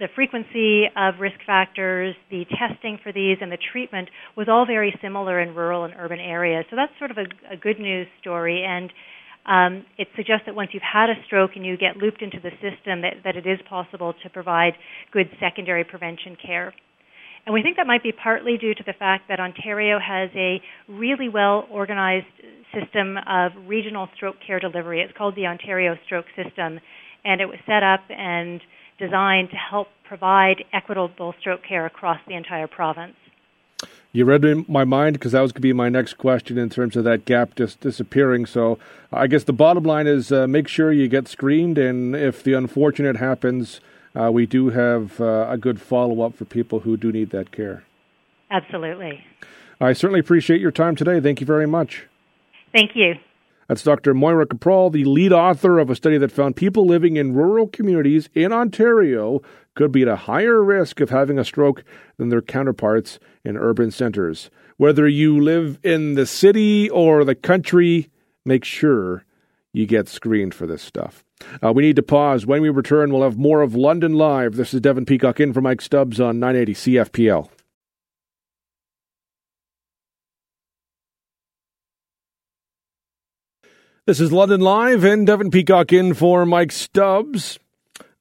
the 0.00 0.08
frequency 0.14 0.84
of 0.96 1.20
risk 1.20 1.36
factors, 1.46 2.14
the 2.30 2.44
testing 2.58 2.98
for 3.02 3.12
these, 3.12 3.38
and 3.40 3.50
the 3.50 3.58
treatment 3.72 4.08
was 4.36 4.48
all 4.48 4.66
very 4.66 4.94
similar 5.02 5.40
in 5.40 5.54
rural 5.54 5.84
and 5.84 5.94
urban 5.98 6.18
areas. 6.18 6.64
So 6.70 6.76
that's 6.76 6.92
sort 6.98 7.10
of 7.10 7.18
a, 7.18 7.54
a 7.54 7.56
good 7.56 7.78
news 7.78 8.06
story. 8.20 8.64
And 8.66 8.90
um, 9.46 9.86
it 9.96 10.08
suggests 10.16 10.44
that 10.46 10.54
once 10.54 10.70
you've 10.72 10.82
had 10.82 11.08
a 11.08 11.14
stroke 11.26 11.52
and 11.56 11.64
you 11.64 11.76
get 11.78 11.96
looped 11.96 12.20
into 12.20 12.38
the 12.40 12.50
system, 12.60 13.00
that, 13.00 13.24
that 13.24 13.36
it 13.36 13.46
is 13.46 13.58
possible 13.68 14.14
to 14.22 14.30
provide 14.30 14.74
good 15.12 15.30
secondary 15.40 15.84
prevention 15.84 16.36
care. 16.44 16.74
And 17.48 17.54
we 17.54 17.62
think 17.62 17.78
that 17.78 17.86
might 17.86 18.02
be 18.02 18.12
partly 18.12 18.58
due 18.58 18.74
to 18.74 18.82
the 18.84 18.92
fact 18.92 19.28
that 19.28 19.40
Ontario 19.40 19.98
has 19.98 20.28
a 20.36 20.60
really 20.86 21.30
well 21.30 21.66
organized 21.70 22.26
system 22.74 23.16
of 23.26 23.52
regional 23.66 24.06
stroke 24.14 24.36
care 24.46 24.60
delivery. 24.60 25.00
It's 25.00 25.16
called 25.16 25.34
the 25.34 25.46
Ontario 25.46 25.96
Stroke 26.04 26.26
System, 26.36 26.78
and 27.24 27.40
it 27.40 27.46
was 27.46 27.56
set 27.64 27.82
up 27.82 28.00
and 28.10 28.60
designed 28.98 29.48
to 29.48 29.56
help 29.56 29.88
provide 30.04 30.62
equitable 30.74 31.34
stroke 31.40 31.62
care 31.66 31.86
across 31.86 32.18
the 32.28 32.34
entire 32.34 32.66
province. 32.66 33.16
You 34.12 34.26
read 34.26 34.68
my 34.68 34.84
mind 34.84 35.14
because 35.14 35.32
that 35.32 35.40
was 35.40 35.52
going 35.52 35.62
to 35.62 35.68
be 35.68 35.72
my 35.72 35.88
next 35.88 36.18
question 36.18 36.58
in 36.58 36.68
terms 36.68 36.96
of 36.96 37.04
that 37.04 37.24
gap 37.24 37.54
just 37.54 37.80
disappearing. 37.80 38.44
So 38.44 38.78
I 39.10 39.26
guess 39.26 39.44
the 39.44 39.54
bottom 39.54 39.84
line 39.84 40.06
is 40.06 40.30
uh, 40.30 40.46
make 40.46 40.68
sure 40.68 40.92
you 40.92 41.08
get 41.08 41.26
screened, 41.26 41.78
and 41.78 42.14
if 42.14 42.42
the 42.42 42.52
unfortunate 42.52 43.16
happens, 43.16 43.80
uh, 44.14 44.30
we 44.32 44.46
do 44.46 44.70
have 44.70 45.20
uh, 45.20 45.46
a 45.48 45.56
good 45.56 45.80
follow 45.80 46.22
up 46.22 46.34
for 46.34 46.44
people 46.44 46.80
who 46.80 46.96
do 46.96 47.12
need 47.12 47.30
that 47.30 47.52
care. 47.52 47.84
Absolutely. 48.50 49.24
I 49.80 49.92
certainly 49.92 50.20
appreciate 50.20 50.60
your 50.60 50.70
time 50.70 50.96
today. 50.96 51.20
Thank 51.20 51.40
you 51.40 51.46
very 51.46 51.66
much. 51.66 52.06
Thank 52.72 52.92
you. 52.94 53.14
That's 53.68 53.82
Dr. 53.82 54.14
Moira 54.14 54.46
Kapral, 54.46 54.90
the 54.90 55.04
lead 55.04 55.32
author 55.32 55.78
of 55.78 55.90
a 55.90 55.94
study 55.94 56.16
that 56.18 56.32
found 56.32 56.56
people 56.56 56.86
living 56.86 57.16
in 57.16 57.34
rural 57.34 57.68
communities 57.68 58.30
in 58.34 58.50
Ontario 58.50 59.42
could 59.74 59.92
be 59.92 60.02
at 60.02 60.08
a 60.08 60.16
higher 60.16 60.62
risk 60.62 61.00
of 61.00 61.10
having 61.10 61.38
a 61.38 61.44
stroke 61.44 61.84
than 62.16 62.30
their 62.30 62.40
counterparts 62.40 63.18
in 63.44 63.58
urban 63.58 63.90
centers. 63.90 64.50
Whether 64.78 65.06
you 65.06 65.38
live 65.38 65.78
in 65.82 66.14
the 66.14 66.24
city 66.24 66.88
or 66.88 67.24
the 67.24 67.34
country, 67.34 68.10
make 68.44 68.64
sure 68.64 69.24
you 69.72 69.86
get 69.86 70.08
screened 70.08 70.54
for 70.54 70.66
this 70.66 70.82
stuff. 70.82 71.22
Uh, 71.62 71.72
we 71.72 71.82
need 71.82 71.96
to 71.96 72.02
pause. 72.02 72.46
When 72.46 72.62
we 72.62 72.68
return, 72.68 73.12
we'll 73.12 73.22
have 73.22 73.38
more 73.38 73.62
of 73.62 73.74
London 73.74 74.14
Live. 74.14 74.56
This 74.56 74.74
is 74.74 74.80
Devin 74.80 75.06
Peacock 75.06 75.40
in 75.40 75.52
for 75.52 75.60
Mike 75.60 75.80
Stubbs 75.80 76.20
on 76.20 76.38
980 76.38 76.74
CFPL. 76.74 77.48
This 84.06 84.20
is 84.20 84.32
London 84.32 84.62
Live 84.62 85.04
and 85.04 85.26
Devin 85.26 85.50
Peacock 85.50 85.92
in 85.92 86.14
for 86.14 86.46
Mike 86.46 86.72
Stubbs. 86.72 87.58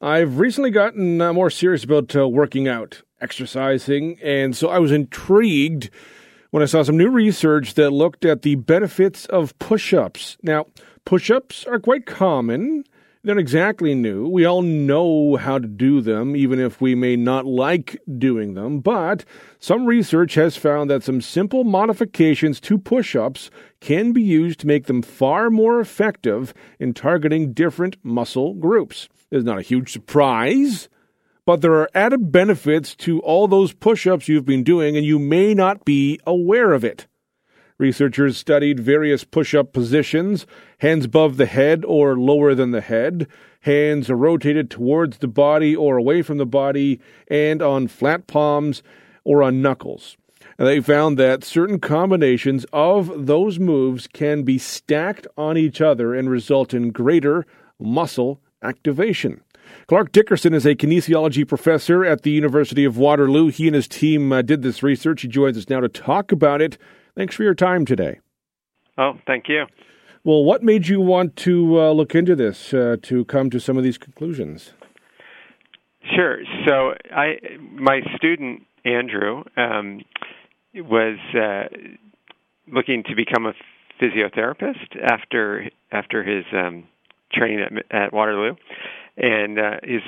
I've 0.01 0.37
recently 0.37 0.69
gotten 0.69 1.21
uh, 1.21 1.31
more 1.31 1.49
serious 1.49 1.83
about 1.83 2.13
uh, 2.15 2.27
working 2.27 2.67
out, 2.67 3.03
exercising, 3.21 4.19
and 4.21 4.55
so 4.55 4.67
I 4.67 4.79
was 4.79 4.91
intrigued 4.91 5.89
when 6.51 6.61
I 6.61 6.65
saw 6.65 6.83
some 6.83 6.97
new 6.97 7.09
research 7.09 7.75
that 7.75 7.91
looked 7.91 8.25
at 8.25 8.41
the 8.41 8.55
benefits 8.55 9.25
of 9.27 9.57
push 9.59 9.93
ups. 9.93 10.37
Now, 10.43 10.65
push 11.05 11.31
ups 11.31 11.65
are 11.65 11.79
quite 11.79 12.05
common 12.05 12.83
they're 13.27 13.35
not 13.35 13.41
exactly 13.41 13.93
new. 13.93 14.25
We 14.25 14.45
all 14.45 14.61
know 14.61 15.35
how 15.35 15.59
to 15.59 15.67
do 15.67 15.99
them, 15.99 16.33
even 16.33 16.61
if 16.61 16.79
we 16.79 16.95
may 16.95 17.17
not 17.17 17.45
like 17.45 18.01
doing 18.17 18.53
them. 18.53 18.79
But 18.79 19.25
some 19.59 19.85
research 19.85 20.35
has 20.35 20.55
found 20.55 20.89
that 20.89 21.03
some 21.03 21.19
simple 21.19 21.65
modifications 21.65 22.61
to 22.61 22.77
push 22.77 23.17
ups 23.17 23.51
can 23.81 24.13
be 24.13 24.21
used 24.21 24.61
to 24.61 24.67
make 24.67 24.85
them 24.85 25.01
far 25.01 25.49
more 25.49 25.81
effective 25.81 26.53
in 26.79 26.93
targeting 26.93 27.51
different 27.51 27.97
muscle 28.01 28.53
groups. 28.53 29.09
It's 29.29 29.43
not 29.43 29.59
a 29.59 29.63
huge 29.63 29.91
surprise, 29.91 30.87
but 31.45 31.59
there 31.59 31.73
are 31.73 31.89
added 31.93 32.31
benefits 32.31 32.95
to 32.95 33.19
all 33.19 33.49
those 33.49 33.73
push 33.73 34.07
ups 34.07 34.29
you've 34.29 34.45
been 34.45 34.63
doing, 34.63 34.95
and 34.95 35.05
you 35.05 35.19
may 35.19 35.53
not 35.53 35.83
be 35.83 36.17
aware 36.25 36.71
of 36.71 36.85
it. 36.85 37.07
Researchers 37.79 38.37
studied 38.37 38.79
various 38.79 39.23
push 39.23 39.53
up 39.53 39.71
positions 39.71 40.47
hands 40.79 41.05
above 41.05 41.37
the 41.37 41.45
head 41.45 41.85
or 41.85 42.17
lower 42.17 42.55
than 42.55 42.71
the 42.71 42.81
head, 42.81 43.27
hands 43.61 44.09
rotated 44.09 44.69
towards 44.69 45.19
the 45.19 45.27
body 45.27 45.75
or 45.75 45.97
away 45.97 46.21
from 46.21 46.37
the 46.37 46.45
body, 46.45 46.99
and 47.27 47.61
on 47.61 47.87
flat 47.87 48.27
palms 48.27 48.81
or 49.23 49.43
on 49.43 49.61
knuckles. 49.61 50.17
And 50.57 50.67
they 50.67 50.81
found 50.81 51.19
that 51.19 51.43
certain 51.43 51.79
combinations 51.79 52.65
of 52.73 53.27
those 53.27 53.59
moves 53.59 54.07
can 54.07 54.43
be 54.43 54.57
stacked 54.57 55.27
on 55.37 55.55
each 55.57 55.81
other 55.81 56.15
and 56.15 56.29
result 56.29 56.73
in 56.73 56.89
greater 56.91 57.45
muscle 57.79 58.41
activation. 58.63 59.41
Clark 59.87 60.11
Dickerson 60.11 60.53
is 60.53 60.65
a 60.65 60.75
kinesiology 60.75 61.47
professor 61.47 62.03
at 62.05 62.23
the 62.23 62.31
University 62.31 62.85
of 62.85 62.97
Waterloo. 62.97 63.49
He 63.49 63.67
and 63.67 63.75
his 63.75 63.87
team 63.87 64.31
uh, 64.31 64.41
did 64.41 64.61
this 64.61 64.81
research. 64.81 65.21
He 65.21 65.27
joins 65.27 65.57
us 65.57 65.69
now 65.69 65.81
to 65.81 65.89
talk 65.89 66.31
about 66.31 66.61
it. 66.61 66.77
Thanks 67.17 67.33
for 67.33 67.41
your 67.41 67.55
time 67.55 67.83
today. 67.83 68.19
Oh, 68.95 69.13
thank 69.25 69.49
you. 69.49 69.65
Well, 70.23 70.43
what 70.43 70.61
made 70.61 70.87
you 70.87 71.01
want 71.01 71.35
to 71.37 71.79
uh, 71.79 71.91
look 71.91 72.13
into 72.13 72.35
this 72.35 72.75
uh, 72.75 72.97
to 73.01 73.25
come 73.25 73.49
to 73.49 73.59
some 73.59 73.75
of 73.75 73.83
these 73.83 73.97
conclusions? 73.97 74.73
Sure. 76.15 76.37
So, 76.67 76.93
I 77.11 77.37
my 77.73 78.01
student 78.15 78.63
Andrew 78.85 79.43
um, 79.57 80.01
was 80.75 81.17
uh, 81.33 81.75
looking 82.71 83.03
to 83.05 83.15
become 83.15 83.47
a 83.47 83.53
physiotherapist 83.99 84.95
after 85.03 85.69
after 85.91 86.23
his 86.23 86.45
um, 86.53 86.83
training 87.33 87.61
at, 87.61 88.03
at 88.03 88.13
Waterloo, 88.13 88.55
and 89.17 89.57
uh, 89.57 89.77
is 89.81 90.03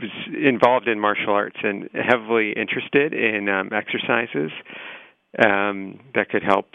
was 0.00 0.10
involved 0.40 0.86
in 0.86 1.00
martial 1.00 1.32
arts 1.32 1.56
and 1.64 1.90
heavily 1.92 2.52
interested 2.52 3.12
in 3.12 3.48
um, 3.48 3.70
exercises 3.72 4.52
um, 5.38 6.00
that 6.14 6.28
could 6.28 6.42
help 6.42 6.66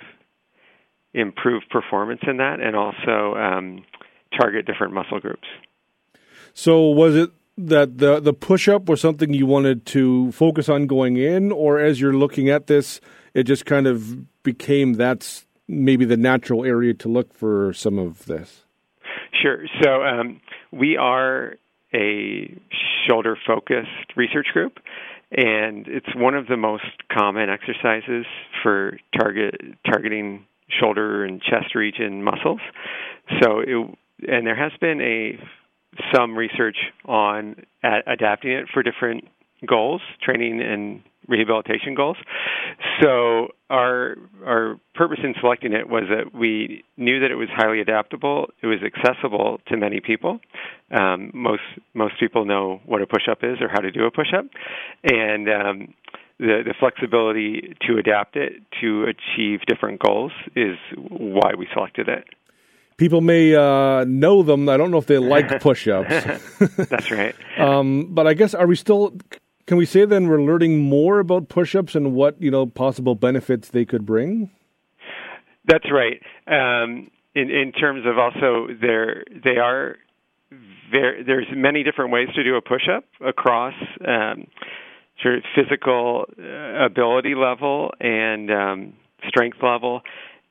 improve 1.14 1.64
performance 1.70 2.22
in 2.28 2.38
that 2.38 2.60
and 2.60 2.76
also 2.76 3.36
um, 3.36 3.84
target 4.39 4.66
different 4.66 4.93
muscle 4.93 5.20
groups. 5.20 5.47
So, 6.53 6.89
was 6.89 7.16
it 7.16 7.32
that 7.57 7.97
the 7.97 8.20
the 8.20 8.34
push 8.34 8.68
up 8.68 8.88
was 8.88 9.01
something 9.01 9.34
you 9.34 9.45
wanted 9.45 9.86
to 9.88 10.32
focus 10.32 10.70
on 10.70 10.88
going 10.88 11.18
in, 11.18 11.51
or 11.51 11.80
as 11.80 11.99
you're 11.99 12.14
looking 12.14 12.49
at 12.49 12.68
this, 12.68 12.99
it 13.34 13.43
just 13.43 13.66
kind 13.66 13.88
of 13.88 14.43
became 14.43 14.93
that's 14.93 15.45
maybe 15.68 16.05
the 16.05 16.18
natural 16.18 16.66
area 16.66 16.93
to 16.95 17.07
look 17.07 17.34
for 17.34 17.74
some 17.74 17.99
of 17.99 18.26
this? 18.26 18.64
Sure. 19.41 19.66
So, 19.82 20.03
um, 20.03 20.41
we 20.72 20.97
are 20.97 21.55
a 21.93 22.60
shoulder 23.07 23.38
focused 23.47 24.16
research 24.16 24.47
group 24.53 24.80
and 25.32 25.88
it's 25.88 26.13
one 26.15 26.34
of 26.34 26.47
the 26.47 26.57
most 26.57 26.86
common 27.11 27.49
exercises 27.49 28.26
for 28.64 28.99
target 29.18 29.56
targeting 29.85 30.45
shoulder 30.69 31.23
and 31.23 31.41
chest 31.41 31.76
region 31.76 32.23
muscles. 32.23 32.60
So, 33.41 33.60
it, 33.60 33.97
and 34.27 34.45
there 34.45 34.56
has 34.56 34.72
been 34.80 35.01
a 35.01 35.39
some 36.14 36.35
research 36.38 36.77
on 37.06 37.56
adapting 37.84 38.51
it 38.51 38.68
for 38.73 38.84
different 38.84 39.26
goals, 39.65 40.01
training 40.22 40.61
and 40.61 41.01
rehabilitation 41.30 41.95
goals. 41.95 42.18
So 43.01 43.49
our 43.69 44.15
our 44.45 44.80
purpose 44.95 45.19
in 45.23 45.34
selecting 45.39 45.73
it 45.73 45.88
was 45.88 46.03
that 46.10 46.38
we 46.38 46.84
knew 46.97 47.19
that 47.22 47.31
it 47.31 47.35
was 47.35 47.47
highly 47.56 47.80
adaptable. 47.81 48.47
It 48.61 48.68
was 48.68 48.80
accessible 48.84 49.60
to 49.68 49.77
many 49.77 49.99
people. 49.99 50.39
Um, 50.91 51.31
most 51.34 51.61
most 51.93 52.19
people 52.19 52.45
know 52.45 52.81
what 52.85 53.01
a 53.01 53.07
push-up 53.07 53.39
is 53.43 53.61
or 53.61 53.69
how 53.69 53.80
to 53.80 53.91
do 53.91 54.06
a 54.06 54.11
push-up, 54.11 54.45
and 55.03 55.47
um, 55.49 55.93
the, 56.39 56.64
the 56.65 56.73
flexibility 56.80 57.76
to 57.88 57.97
adapt 57.97 58.35
it 58.35 58.53
to 58.81 59.03
achieve 59.03 59.60
different 59.68 60.01
goals 60.01 60.31
is 60.56 60.77
why 60.97 61.51
we 61.57 61.68
selected 61.73 62.07
it. 62.07 62.26
People 62.97 63.22
may 63.22 63.56
uh, 63.56 64.03
know 64.06 64.43
them. 64.43 64.68
I 64.68 64.76
don't 64.76 64.91
know 64.91 64.97
if 64.97 65.06
they 65.06 65.19
like 65.19 65.61
push-ups. 65.61 66.10
That's 66.89 67.11
right. 67.11 67.35
um, 67.57 68.14
but 68.14 68.27
I 68.27 68.34
guess 68.34 68.53
are 68.53 68.68
we 68.68 68.76
still? 68.76 69.14
Can 69.70 69.78
we 69.78 69.86
say 69.86 70.04
then 70.04 70.28
we're 70.28 70.41
learning 70.41 70.80
more 70.80 71.20
about 71.20 71.48
push-ups 71.48 71.94
and 71.94 72.16
what 72.16 72.41
you 72.41 72.50
know 72.50 72.66
possible 72.66 73.14
benefits 73.14 73.70
they 73.70 73.86
could 73.86 74.04
bring? 74.04 74.50
That's 75.64 75.86
right. 75.91 76.20
Um, 76.48 77.12
in 77.36 77.52
in 77.52 77.72
terms 77.74 78.04
of 78.08 78.18
also 78.18 78.74
there 78.82 79.24
they 79.44 79.58
are 79.58 79.98
there. 80.91 81.24
There's 81.24 81.46
many 81.56 81.84
different 81.84 82.12
ways 82.12 82.30
to 82.34 82.44
do 82.44 82.56
a 82.56 82.64
push-up 82.64 83.04
across. 83.24 83.76
Um, 84.04 84.48
sort 85.22 85.36
of 85.36 85.44
physical 85.54 86.26
uh, 86.40 86.86
ability 86.86 87.36
level 87.36 87.91
and 88.00 88.50
um, 88.50 88.94
strength 89.28 89.58
level 89.62 90.02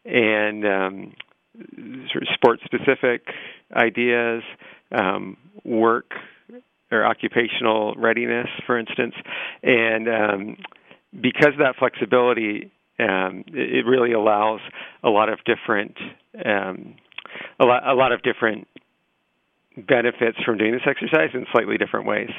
and 0.05 0.65
um, 0.65 1.13
sort 2.13 2.23
of 2.23 2.29
sport 2.35 2.61
specific 2.65 3.27
ideas, 3.75 4.45
um, 4.93 5.37
work 5.65 6.13
or 6.91 7.05
occupational 7.05 7.95
readiness, 7.97 8.49
for 8.67 8.79
instance, 8.79 9.15
and 9.63 10.09
um, 10.09 10.57
because 11.21 11.53
of 11.53 11.59
that 11.59 11.77
flexibility, 11.79 12.71
um, 12.99 13.45
it, 13.49 13.77
it 13.77 13.87
really 13.87 14.13
allows 14.13 14.61
a 15.03 15.09
lot 15.09 15.29
of 15.29 15.39
different 15.45 15.97
um, 16.45 16.95
a 17.61 17.65
lot, 17.65 17.87
a 17.87 17.95
lot 17.95 18.13
of 18.13 18.23
different 18.23 18.67
benefits 19.87 20.39
from 20.45 20.59
doing 20.59 20.73
this 20.73 20.83
exercise 20.87 21.31
in 21.35 21.47
slightly 21.53 21.77
different 21.77 22.07
ways. 22.07 22.31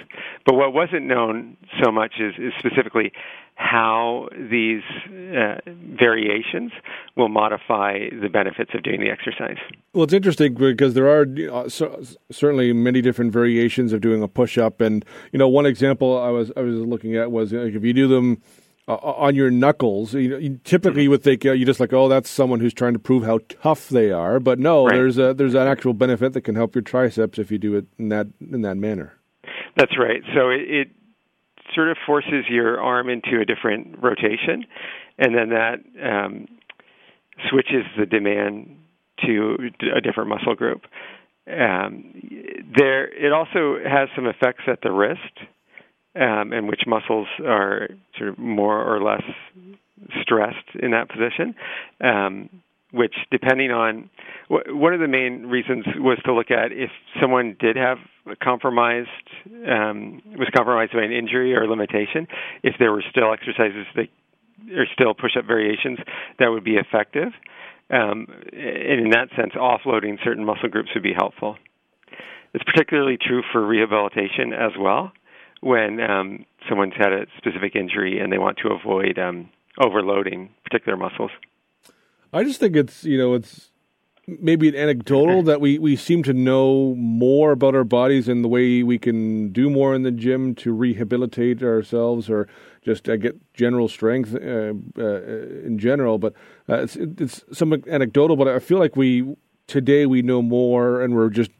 But 0.45 0.55
what 0.55 0.73
wasn't 0.73 1.05
known 1.05 1.57
so 1.81 1.91
much 1.91 2.15
is, 2.19 2.33
is 2.37 2.53
specifically 2.59 3.13
how 3.59 4.29
these 4.49 4.81
uh, 5.05 5.59
variations 5.99 6.71
will 7.17 7.27
modify 7.27 8.07
the 8.21 8.29
benefits 8.31 8.71
of 8.73 8.83
doing 8.83 9.01
the 9.01 9.09
exercise. 9.09 9.57
Well, 9.93 10.05
it's 10.05 10.13
interesting 10.13 10.53
because 10.53 10.93
there 10.93 11.09
are 11.09 11.25
uh, 11.51 11.67
so, 11.67 12.01
certainly 12.31 12.71
many 12.71 13.01
different 13.01 13.33
variations 13.33 13.91
of 13.91 13.99
doing 13.99 14.23
a 14.23 14.29
push-up, 14.29 14.79
and 14.79 15.03
you 15.33 15.39
know, 15.39 15.49
one 15.49 15.65
example 15.65 16.17
I 16.17 16.29
was 16.29 16.53
I 16.55 16.61
was 16.61 16.75
looking 16.75 17.17
at 17.17 17.31
was 17.31 17.51
like, 17.51 17.73
if 17.73 17.83
you 17.83 17.91
do 17.91 18.07
them 18.07 18.41
uh, 18.87 18.95
on 18.95 19.35
your 19.35 19.51
knuckles. 19.51 20.13
You, 20.13 20.29
know, 20.29 20.37
you 20.37 20.59
typically 20.63 21.03
you 21.03 21.09
would 21.09 21.21
think 21.21 21.45
uh, 21.45 21.51
you 21.51 21.65
just 21.65 21.81
like, 21.81 21.91
oh, 21.91 22.07
that's 22.07 22.29
someone 22.29 22.61
who's 22.61 22.73
trying 22.73 22.93
to 22.93 22.99
prove 22.99 23.25
how 23.25 23.39
tough 23.49 23.89
they 23.89 24.09
are. 24.09 24.39
But 24.39 24.57
no, 24.57 24.85
right. 24.85 24.95
there's 24.95 25.17
a, 25.17 25.33
there's 25.33 25.53
an 25.53 25.67
actual 25.67 25.93
benefit 25.93 26.31
that 26.31 26.41
can 26.41 26.55
help 26.55 26.75
your 26.75 26.81
triceps 26.81 27.37
if 27.37 27.51
you 27.51 27.57
do 27.57 27.75
it 27.75 27.87
in 27.97 28.07
that 28.09 28.27
in 28.39 28.61
that 28.61 28.77
manner. 28.77 29.19
That's 29.75 29.99
right. 29.99 30.21
So 30.33 30.49
it, 30.49 30.61
it 30.61 30.87
sort 31.73 31.89
of 31.89 31.97
forces 32.05 32.45
your 32.49 32.79
arm 32.81 33.09
into 33.09 33.39
a 33.41 33.45
different 33.45 33.97
rotation, 34.01 34.65
and 35.17 35.35
then 35.35 35.49
that 35.49 35.79
um, 36.03 36.47
switches 37.49 37.85
the 37.97 38.05
demand 38.05 38.75
to 39.25 39.57
a 39.95 40.01
different 40.01 40.29
muscle 40.29 40.55
group. 40.55 40.83
Um, 41.47 42.13
there, 42.75 43.07
it 43.07 43.33
also 43.33 43.77
has 43.83 44.09
some 44.15 44.27
effects 44.27 44.63
at 44.67 44.81
the 44.81 44.91
wrist 44.91 45.39
um, 46.15 46.53
and 46.53 46.67
which 46.67 46.81
muscles 46.87 47.27
are 47.45 47.89
sort 48.17 48.29
of 48.29 48.37
more 48.37 48.83
or 48.83 49.01
less 49.01 49.23
stressed 50.21 50.75
in 50.81 50.91
that 50.91 51.09
position. 51.09 51.55
Um, 52.01 52.49
which, 52.91 53.13
depending 53.29 53.69
on 53.69 54.09
one 54.49 54.93
of 54.93 54.99
the 54.99 55.07
main 55.07 55.45
reasons 55.45 55.85
was 55.97 56.17
to 56.25 56.33
look 56.33 56.49
at 56.49 56.71
if 56.71 56.89
someone 57.21 57.55
did 57.59 57.75
have 57.75 57.99
compromised 58.35 59.09
um, 59.67 60.21
was 60.37 60.49
compromised 60.55 60.93
by 60.93 61.03
an 61.03 61.11
injury 61.11 61.55
or 61.55 61.67
limitation, 61.67 62.27
if 62.63 62.75
there 62.79 62.91
were 62.91 63.03
still 63.09 63.33
exercises 63.33 63.85
that 63.95 64.07
or 64.75 64.85
still 64.93 65.13
push-up 65.13 65.45
variations 65.45 65.99
that 66.37 66.47
would 66.47 66.63
be 66.63 66.75
effective. 66.75 67.29
Um, 67.89 68.27
and 68.51 68.99
in 69.01 69.09
that 69.11 69.29
sense, 69.35 69.53
offloading 69.53 70.17
certain 70.23 70.45
muscle 70.45 70.69
groups 70.69 70.89
would 70.93 71.03
be 71.03 71.13
helpful. 71.13 71.57
It's 72.53 72.63
particularly 72.63 73.17
true 73.17 73.41
for 73.51 73.65
rehabilitation 73.65 74.53
as 74.53 74.71
well 74.77 75.11
when 75.61 75.99
um, 75.99 76.45
someone's 76.67 76.93
had 76.97 77.11
a 77.11 77.25
specific 77.37 77.75
injury 77.75 78.19
and 78.19 78.31
they 78.31 78.37
want 78.37 78.57
to 78.59 78.69
avoid 78.69 79.17
um, 79.19 79.49
overloading 79.79 80.49
particular 80.63 80.97
muscles. 80.97 81.31
I 82.31 82.43
just 82.43 82.59
think 82.59 82.75
it's 82.75 83.03
you 83.03 83.17
know 83.17 83.33
it's 83.33 83.69
maybe 84.39 84.67
an 84.69 84.75
anecdotal 84.75 85.43
that 85.49 85.61
we, 85.61 85.79
we 85.79 85.95
seem 85.95 86.23
to 86.23 86.33
know 86.33 86.95
more 86.95 87.51
about 87.51 87.75
our 87.75 87.83
bodies 87.83 88.27
and 88.27 88.43
the 88.43 88.47
way 88.47 88.83
we 88.83 88.97
can 88.97 89.51
do 89.51 89.69
more 89.69 89.95
in 89.95 90.03
the 90.03 90.11
gym 90.11 90.55
to 90.55 90.73
rehabilitate 90.73 91.63
ourselves 91.63 92.29
or 92.29 92.47
just 92.83 93.09
uh, 93.09 93.17
get 93.17 93.37
general 93.53 93.87
strength 93.87 94.33
uh, 94.35 94.73
uh, 94.97 95.21
in 95.65 95.77
general. 95.79 96.17
But 96.17 96.33
uh, 96.67 96.83
it's 96.83 96.95
it's 96.95 97.43
somewhat 97.51 97.87
anecdotal. 97.87 98.35
But 98.35 98.47
I 98.47 98.59
feel 98.59 98.79
like 98.79 98.95
we 98.95 99.35
today 99.67 100.05
we 100.05 100.21
know 100.21 100.41
more 100.41 101.01
and 101.01 101.15
we're 101.15 101.29
just 101.29 101.51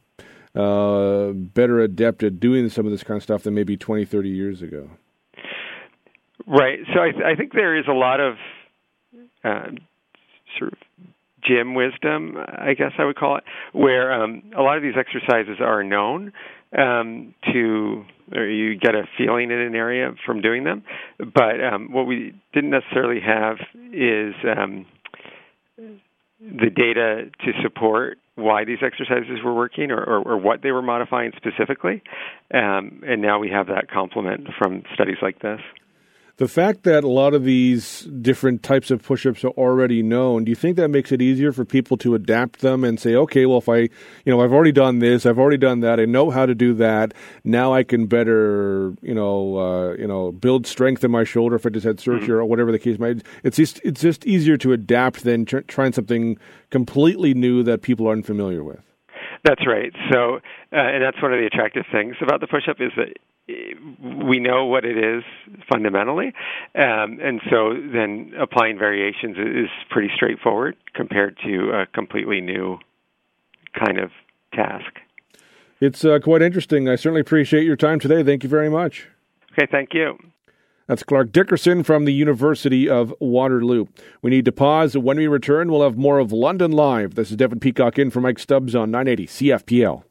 uh, 0.55 1.31
better 1.33 1.79
adept 1.79 2.23
at 2.23 2.39
doing 2.39 2.69
some 2.69 2.85
of 2.85 2.91
this 2.91 3.03
kind 3.03 3.17
of 3.17 3.23
stuff 3.23 3.43
than 3.43 3.53
maybe 3.53 3.77
20, 3.77 4.05
30 4.05 4.29
years 4.29 4.61
ago. 4.61 4.89
Right. 6.47 6.79
So 6.93 7.01
I, 7.01 7.11
th- 7.11 7.23
I 7.23 7.35
think 7.35 7.53
there 7.53 7.77
is 7.77 7.85
a 7.87 7.93
lot 7.93 8.19
of 8.19 8.35
uh, 9.43 9.67
sort 10.57 10.73
of 10.73 10.79
gym 11.49 11.73
wisdom, 11.73 12.37
I 12.37 12.73
guess 12.73 12.91
I 12.99 13.05
would 13.05 13.15
call 13.15 13.37
it, 13.37 13.43
where 13.73 14.13
um, 14.13 14.43
a 14.57 14.61
lot 14.61 14.77
of 14.77 14.83
these 14.83 14.95
exercises 14.97 15.57
are 15.59 15.83
known 15.83 16.31
um, 16.77 17.33
to, 17.51 18.05
or 18.35 18.45
you 18.45 18.77
get 18.77 18.95
a 18.95 19.03
feeling 19.17 19.51
in 19.51 19.59
an 19.59 19.75
area 19.75 20.11
from 20.25 20.41
doing 20.41 20.63
them. 20.63 20.83
But 21.17 21.63
um, 21.63 21.91
what 21.91 22.05
we 22.05 22.39
didn't 22.53 22.69
necessarily 22.69 23.19
have 23.21 23.57
is 23.91 24.35
um, 24.45 24.85
the 26.39 26.69
data 26.69 27.29
to 27.45 27.51
support 27.63 28.17
why 28.35 28.63
these 28.63 28.77
exercises 28.81 29.39
were 29.43 29.53
working 29.53 29.91
or, 29.91 30.01
or, 30.01 30.33
or 30.33 30.37
what 30.37 30.61
they 30.61 30.71
were 30.71 30.81
modifying 30.81 31.31
specifically. 31.35 32.01
Um, 32.53 33.01
and 33.05 33.21
now 33.21 33.39
we 33.39 33.49
have 33.49 33.67
that 33.67 33.91
complement 33.91 34.47
from 34.57 34.83
studies 34.93 35.17
like 35.21 35.41
this. 35.41 35.59
The 36.39 36.47
fact 36.47 36.83
that 36.83 37.03
a 37.03 37.09
lot 37.09 37.33
of 37.33 37.43
these 37.43 38.03
different 38.03 38.63
types 38.63 38.91
of 38.91 39.03
push-ups 39.03 39.43
are 39.43 39.49
already 39.49 40.01
known, 40.01 40.45
do 40.45 40.51
you 40.51 40.55
think 40.55 40.77
that 40.77 40.87
makes 40.87 41.11
it 41.11 41.21
easier 41.21 41.51
for 41.51 41.65
people 41.65 41.97
to 41.97 42.15
adapt 42.15 42.61
them 42.61 42.85
and 42.85 42.97
say, 42.97 43.13
okay, 43.13 43.45
well, 43.45 43.57
if 43.57 43.67
I, 43.67 43.79
you 43.79 43.89
know, 44.27 44.39
I've 44.39 44.53
already 44.53 44.71
done 44.71 44.99
this, 44.99 45.25
I've 45.25 45.37
already 45.37 45.57
done 45.57 45.81
that, 45.81 45.99
I 45.99 46.05
know 46.05 46.29
how 46.29 46.45
to 46.45 46.55
do 46.55 46.73
that. 46.75 47.13
Now 47.43 47.73
I 47.73 47.83
can 47.83 48.05
better, 48.05 48.93
you 49.01 49.13
know, 49.13 49.57
uh, 49.57 49.93
you 49.95 50.07
know, 50.07 50.31
build 50.31 50.65
strength 50.65 51.03
in 51.03 51.11
my 51.11 51.25
shoulder 51.25 51.57
if 51.57 51.65
I 51.65 51.71
just 51.71 51.85
had 51.85 51.99
surgery 51.99 52.29
mm-hmm. 52.29 52.31
or 52.35 52.45
whatever 52.45 52.71
the 52.71 52.79
case 52.79 52.97
might. 52.97 53.15
be. 53.15 53.23
It's 53.43 53.57
just, 53.57 53.81
it's 53.83 53.99
just 53.99 54.25
easier 54.25 54.55
to 54.59 54.71
adapt 54.71 55.25
than 55.25 55.43
tr- 55.43 55.59
trying 55.59 55.91
something 55.91 56.37
completely 56.69 57.33
new 57.33 57.63
that 57.63 57.81
people 57.81 58.07
are 58.07 58.13
unfamiliar 58.13 58.63
with. 58.63 58.88
That's 59.43 59.65
right. 59.65 59.93
So, 60.11 60.35
uh, 60.35 60.39
and 60.71 61.03
that's 61.03 61.21
one 61.21 61.33
of 61.33 61.39
the 61.39 61.45
attractive 61.45 61.85
things 61.91 62.15
about 62.21 62.41
the 62.41 62.47
push-up 62.47 62.77
is 62.79 62.91
that 62.97 63.13
we 64.27 64.39
know 64.39 64.65
what 64.65 64.85
it 64.85 64.97
is 64.97 65.23
fundamentally, 65.71 66.33
um, 66.75 67.19
and 67.21 67.41
so 67.49 67.73
then 67.73 68.33
applying 68.39 68.77
variations 68.77 69.37
is 69.37 69.69
pretty 69.89 70.09
straightforward 70.15 70.75
compared 70.93 71.35
to 71.43 71.71
a 71.71 71.87
completely 71.87 72.41
new 72.41 72.77
kind 73.73 73.99
of 73.99 74.11
task. 74.53 74.99
It's 75.79 76.03
uh, 76.03 76.19
quite 76.19 76.41
interesting. 76.41 76.89
I 76.89 76.95
certainly 76.95 77.21
appreciate 77.21 77.63
your 77.63 77.77
time 77.77 77.99
today. 77.99 78.21
Thank 78.23 78.43
you 78.43 78.49
very 78.49 78.69
much. 78.69 79.07
Okay, 79.53 79.67
thank 79.71 79.93
you. 79.93 80.17
That's 80.89 81.03
Clark 81.03 81.31
Dickerson 81.31 81.83
from 81.83 82.05
the 82.05 82.13
University 82.13 82.89
of 82.89 83.13
Waterloo. 83.19 83.85
We 84.23 84.31
need 84.31 84.45
to 84.45 84.51
pause. 84.51 84.97
When 84.97 85.17
we 85.17 85.27
return, 85.27 85.69
we'll 85.69 85.83
have 85.83 85.99
more 85.99 86.17
of 86.17 86.31
London 86.31 86.71
Live. 86.71 87.13
This 87.13 87.29
is 87.29 87.37
Devin 87.37 87.59
Peacock 87.59 87.99
in 87.99 88.09
for 88.09 88.21
Mike 88.21 88.39
Stubbs 88.39 88.73
on 88.73 88.89
980 88.89 89.27
CFPL. 89.27 90.08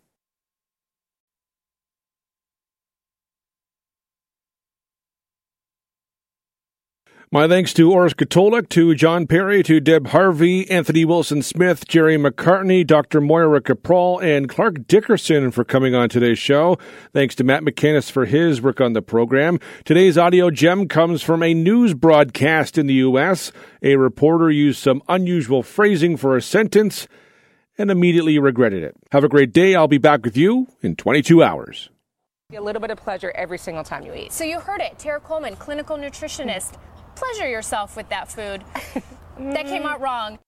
My 7.30 7.46
thanks 7.46 7.74
to 7.74 7.90
Orest 7.90 8.14
Katolyk, 8.14 8.70
to 8.70 8.94
John 8.94 9.26
Perry, 9.26 9.62
to 9.64 9.80
Deb 9.80 10.06
Harvey, 10.06 10.68
Anthony 10.70 11.04
Wilson 11.04 11.42
Smith, 11.42 11.86
Gerry 11.86 12.16
Macartney, 12.16 12.86
Dr. 12.86 13.20
Moira 13.20 13.60
Kapral, 13.60 14.22
and 14.22 14.48
Clark 14.48 14.86
Dickerson 14.86 15.50
for 15.50 15.62
coming 15.62 15.94
on 15.94 16.08
today's 16.08 16.38
show. 16.38 16.78
Thanks 17.12 17.34
to 17.34 17.44
Matt 17.44 17.64
McCannis 17.64 18.10
for 18.10 18.24
his 18.24 18.62
work 18.62 18.80
on 18.80 18.94
the 18.94 19.02
program. 19.02 19.58
Today's 19.84 20.16
audio 20.16 20.50
gem 20.50 20.88
comes 20.88 21.20
from 21.22 21.42
a 21.42 21.52
news 21.52 21.92
broadcast 21.92 22.78
in 22.78 22.86
the 22.86 22.94
U.S. 22.94 23.52
A 23.82 23.96
reporter 23.96 24.50
used 24.50 24.82
some 24.82 25.02
unusual 25.06 25.62
phrasing 25.62 26.16
for 26.16 26.34
a 26.34 26.40
sentence 26.40 27.06
and 27.76 27.90
immediately 27.90 28.38
regretted 28.38 28.82
it. 28.82 28.96
Have 29.12 29.24
a 29.24 29.28
great 29.28 29.52
day. 29.52 29.74
I'll 29.74 29.86
be 29.86 29.98
back 29.98 30.24
with 30.24 30.38
you 30.38 30.68
in 30.80 30.96
22 30.96 31.42
hours. 31.42 31.90
A 32.54 32.58
little 32.58 32.80
bit 32.80 32.90
of 32.90 32.96
pleasure 32.96 33.32
every 33.34 33.58
single 33.58 33.84
time 33.84 34.06
you 34.06 34.14
eat. 34.14 34.32
So 34.32 34.44
you 34.44 34.60
heard 34.60 34.80
it. 34.80 34.98
Tara 34.98 35.20
Coleman, 35.20 35.56
clinical 35.56 35.98
nutritionist. 35.98 36.78
Pleasure 37.18 37.48
yourself 37.48 37.96
with 37.96 38.08
that 38.10 38.30
food. 38.30 38.62
that 39.38 39.66
came 39.66 39.82
mm. 39.82 39.86
out 39.86 40.00
wrong. 40.00 40.38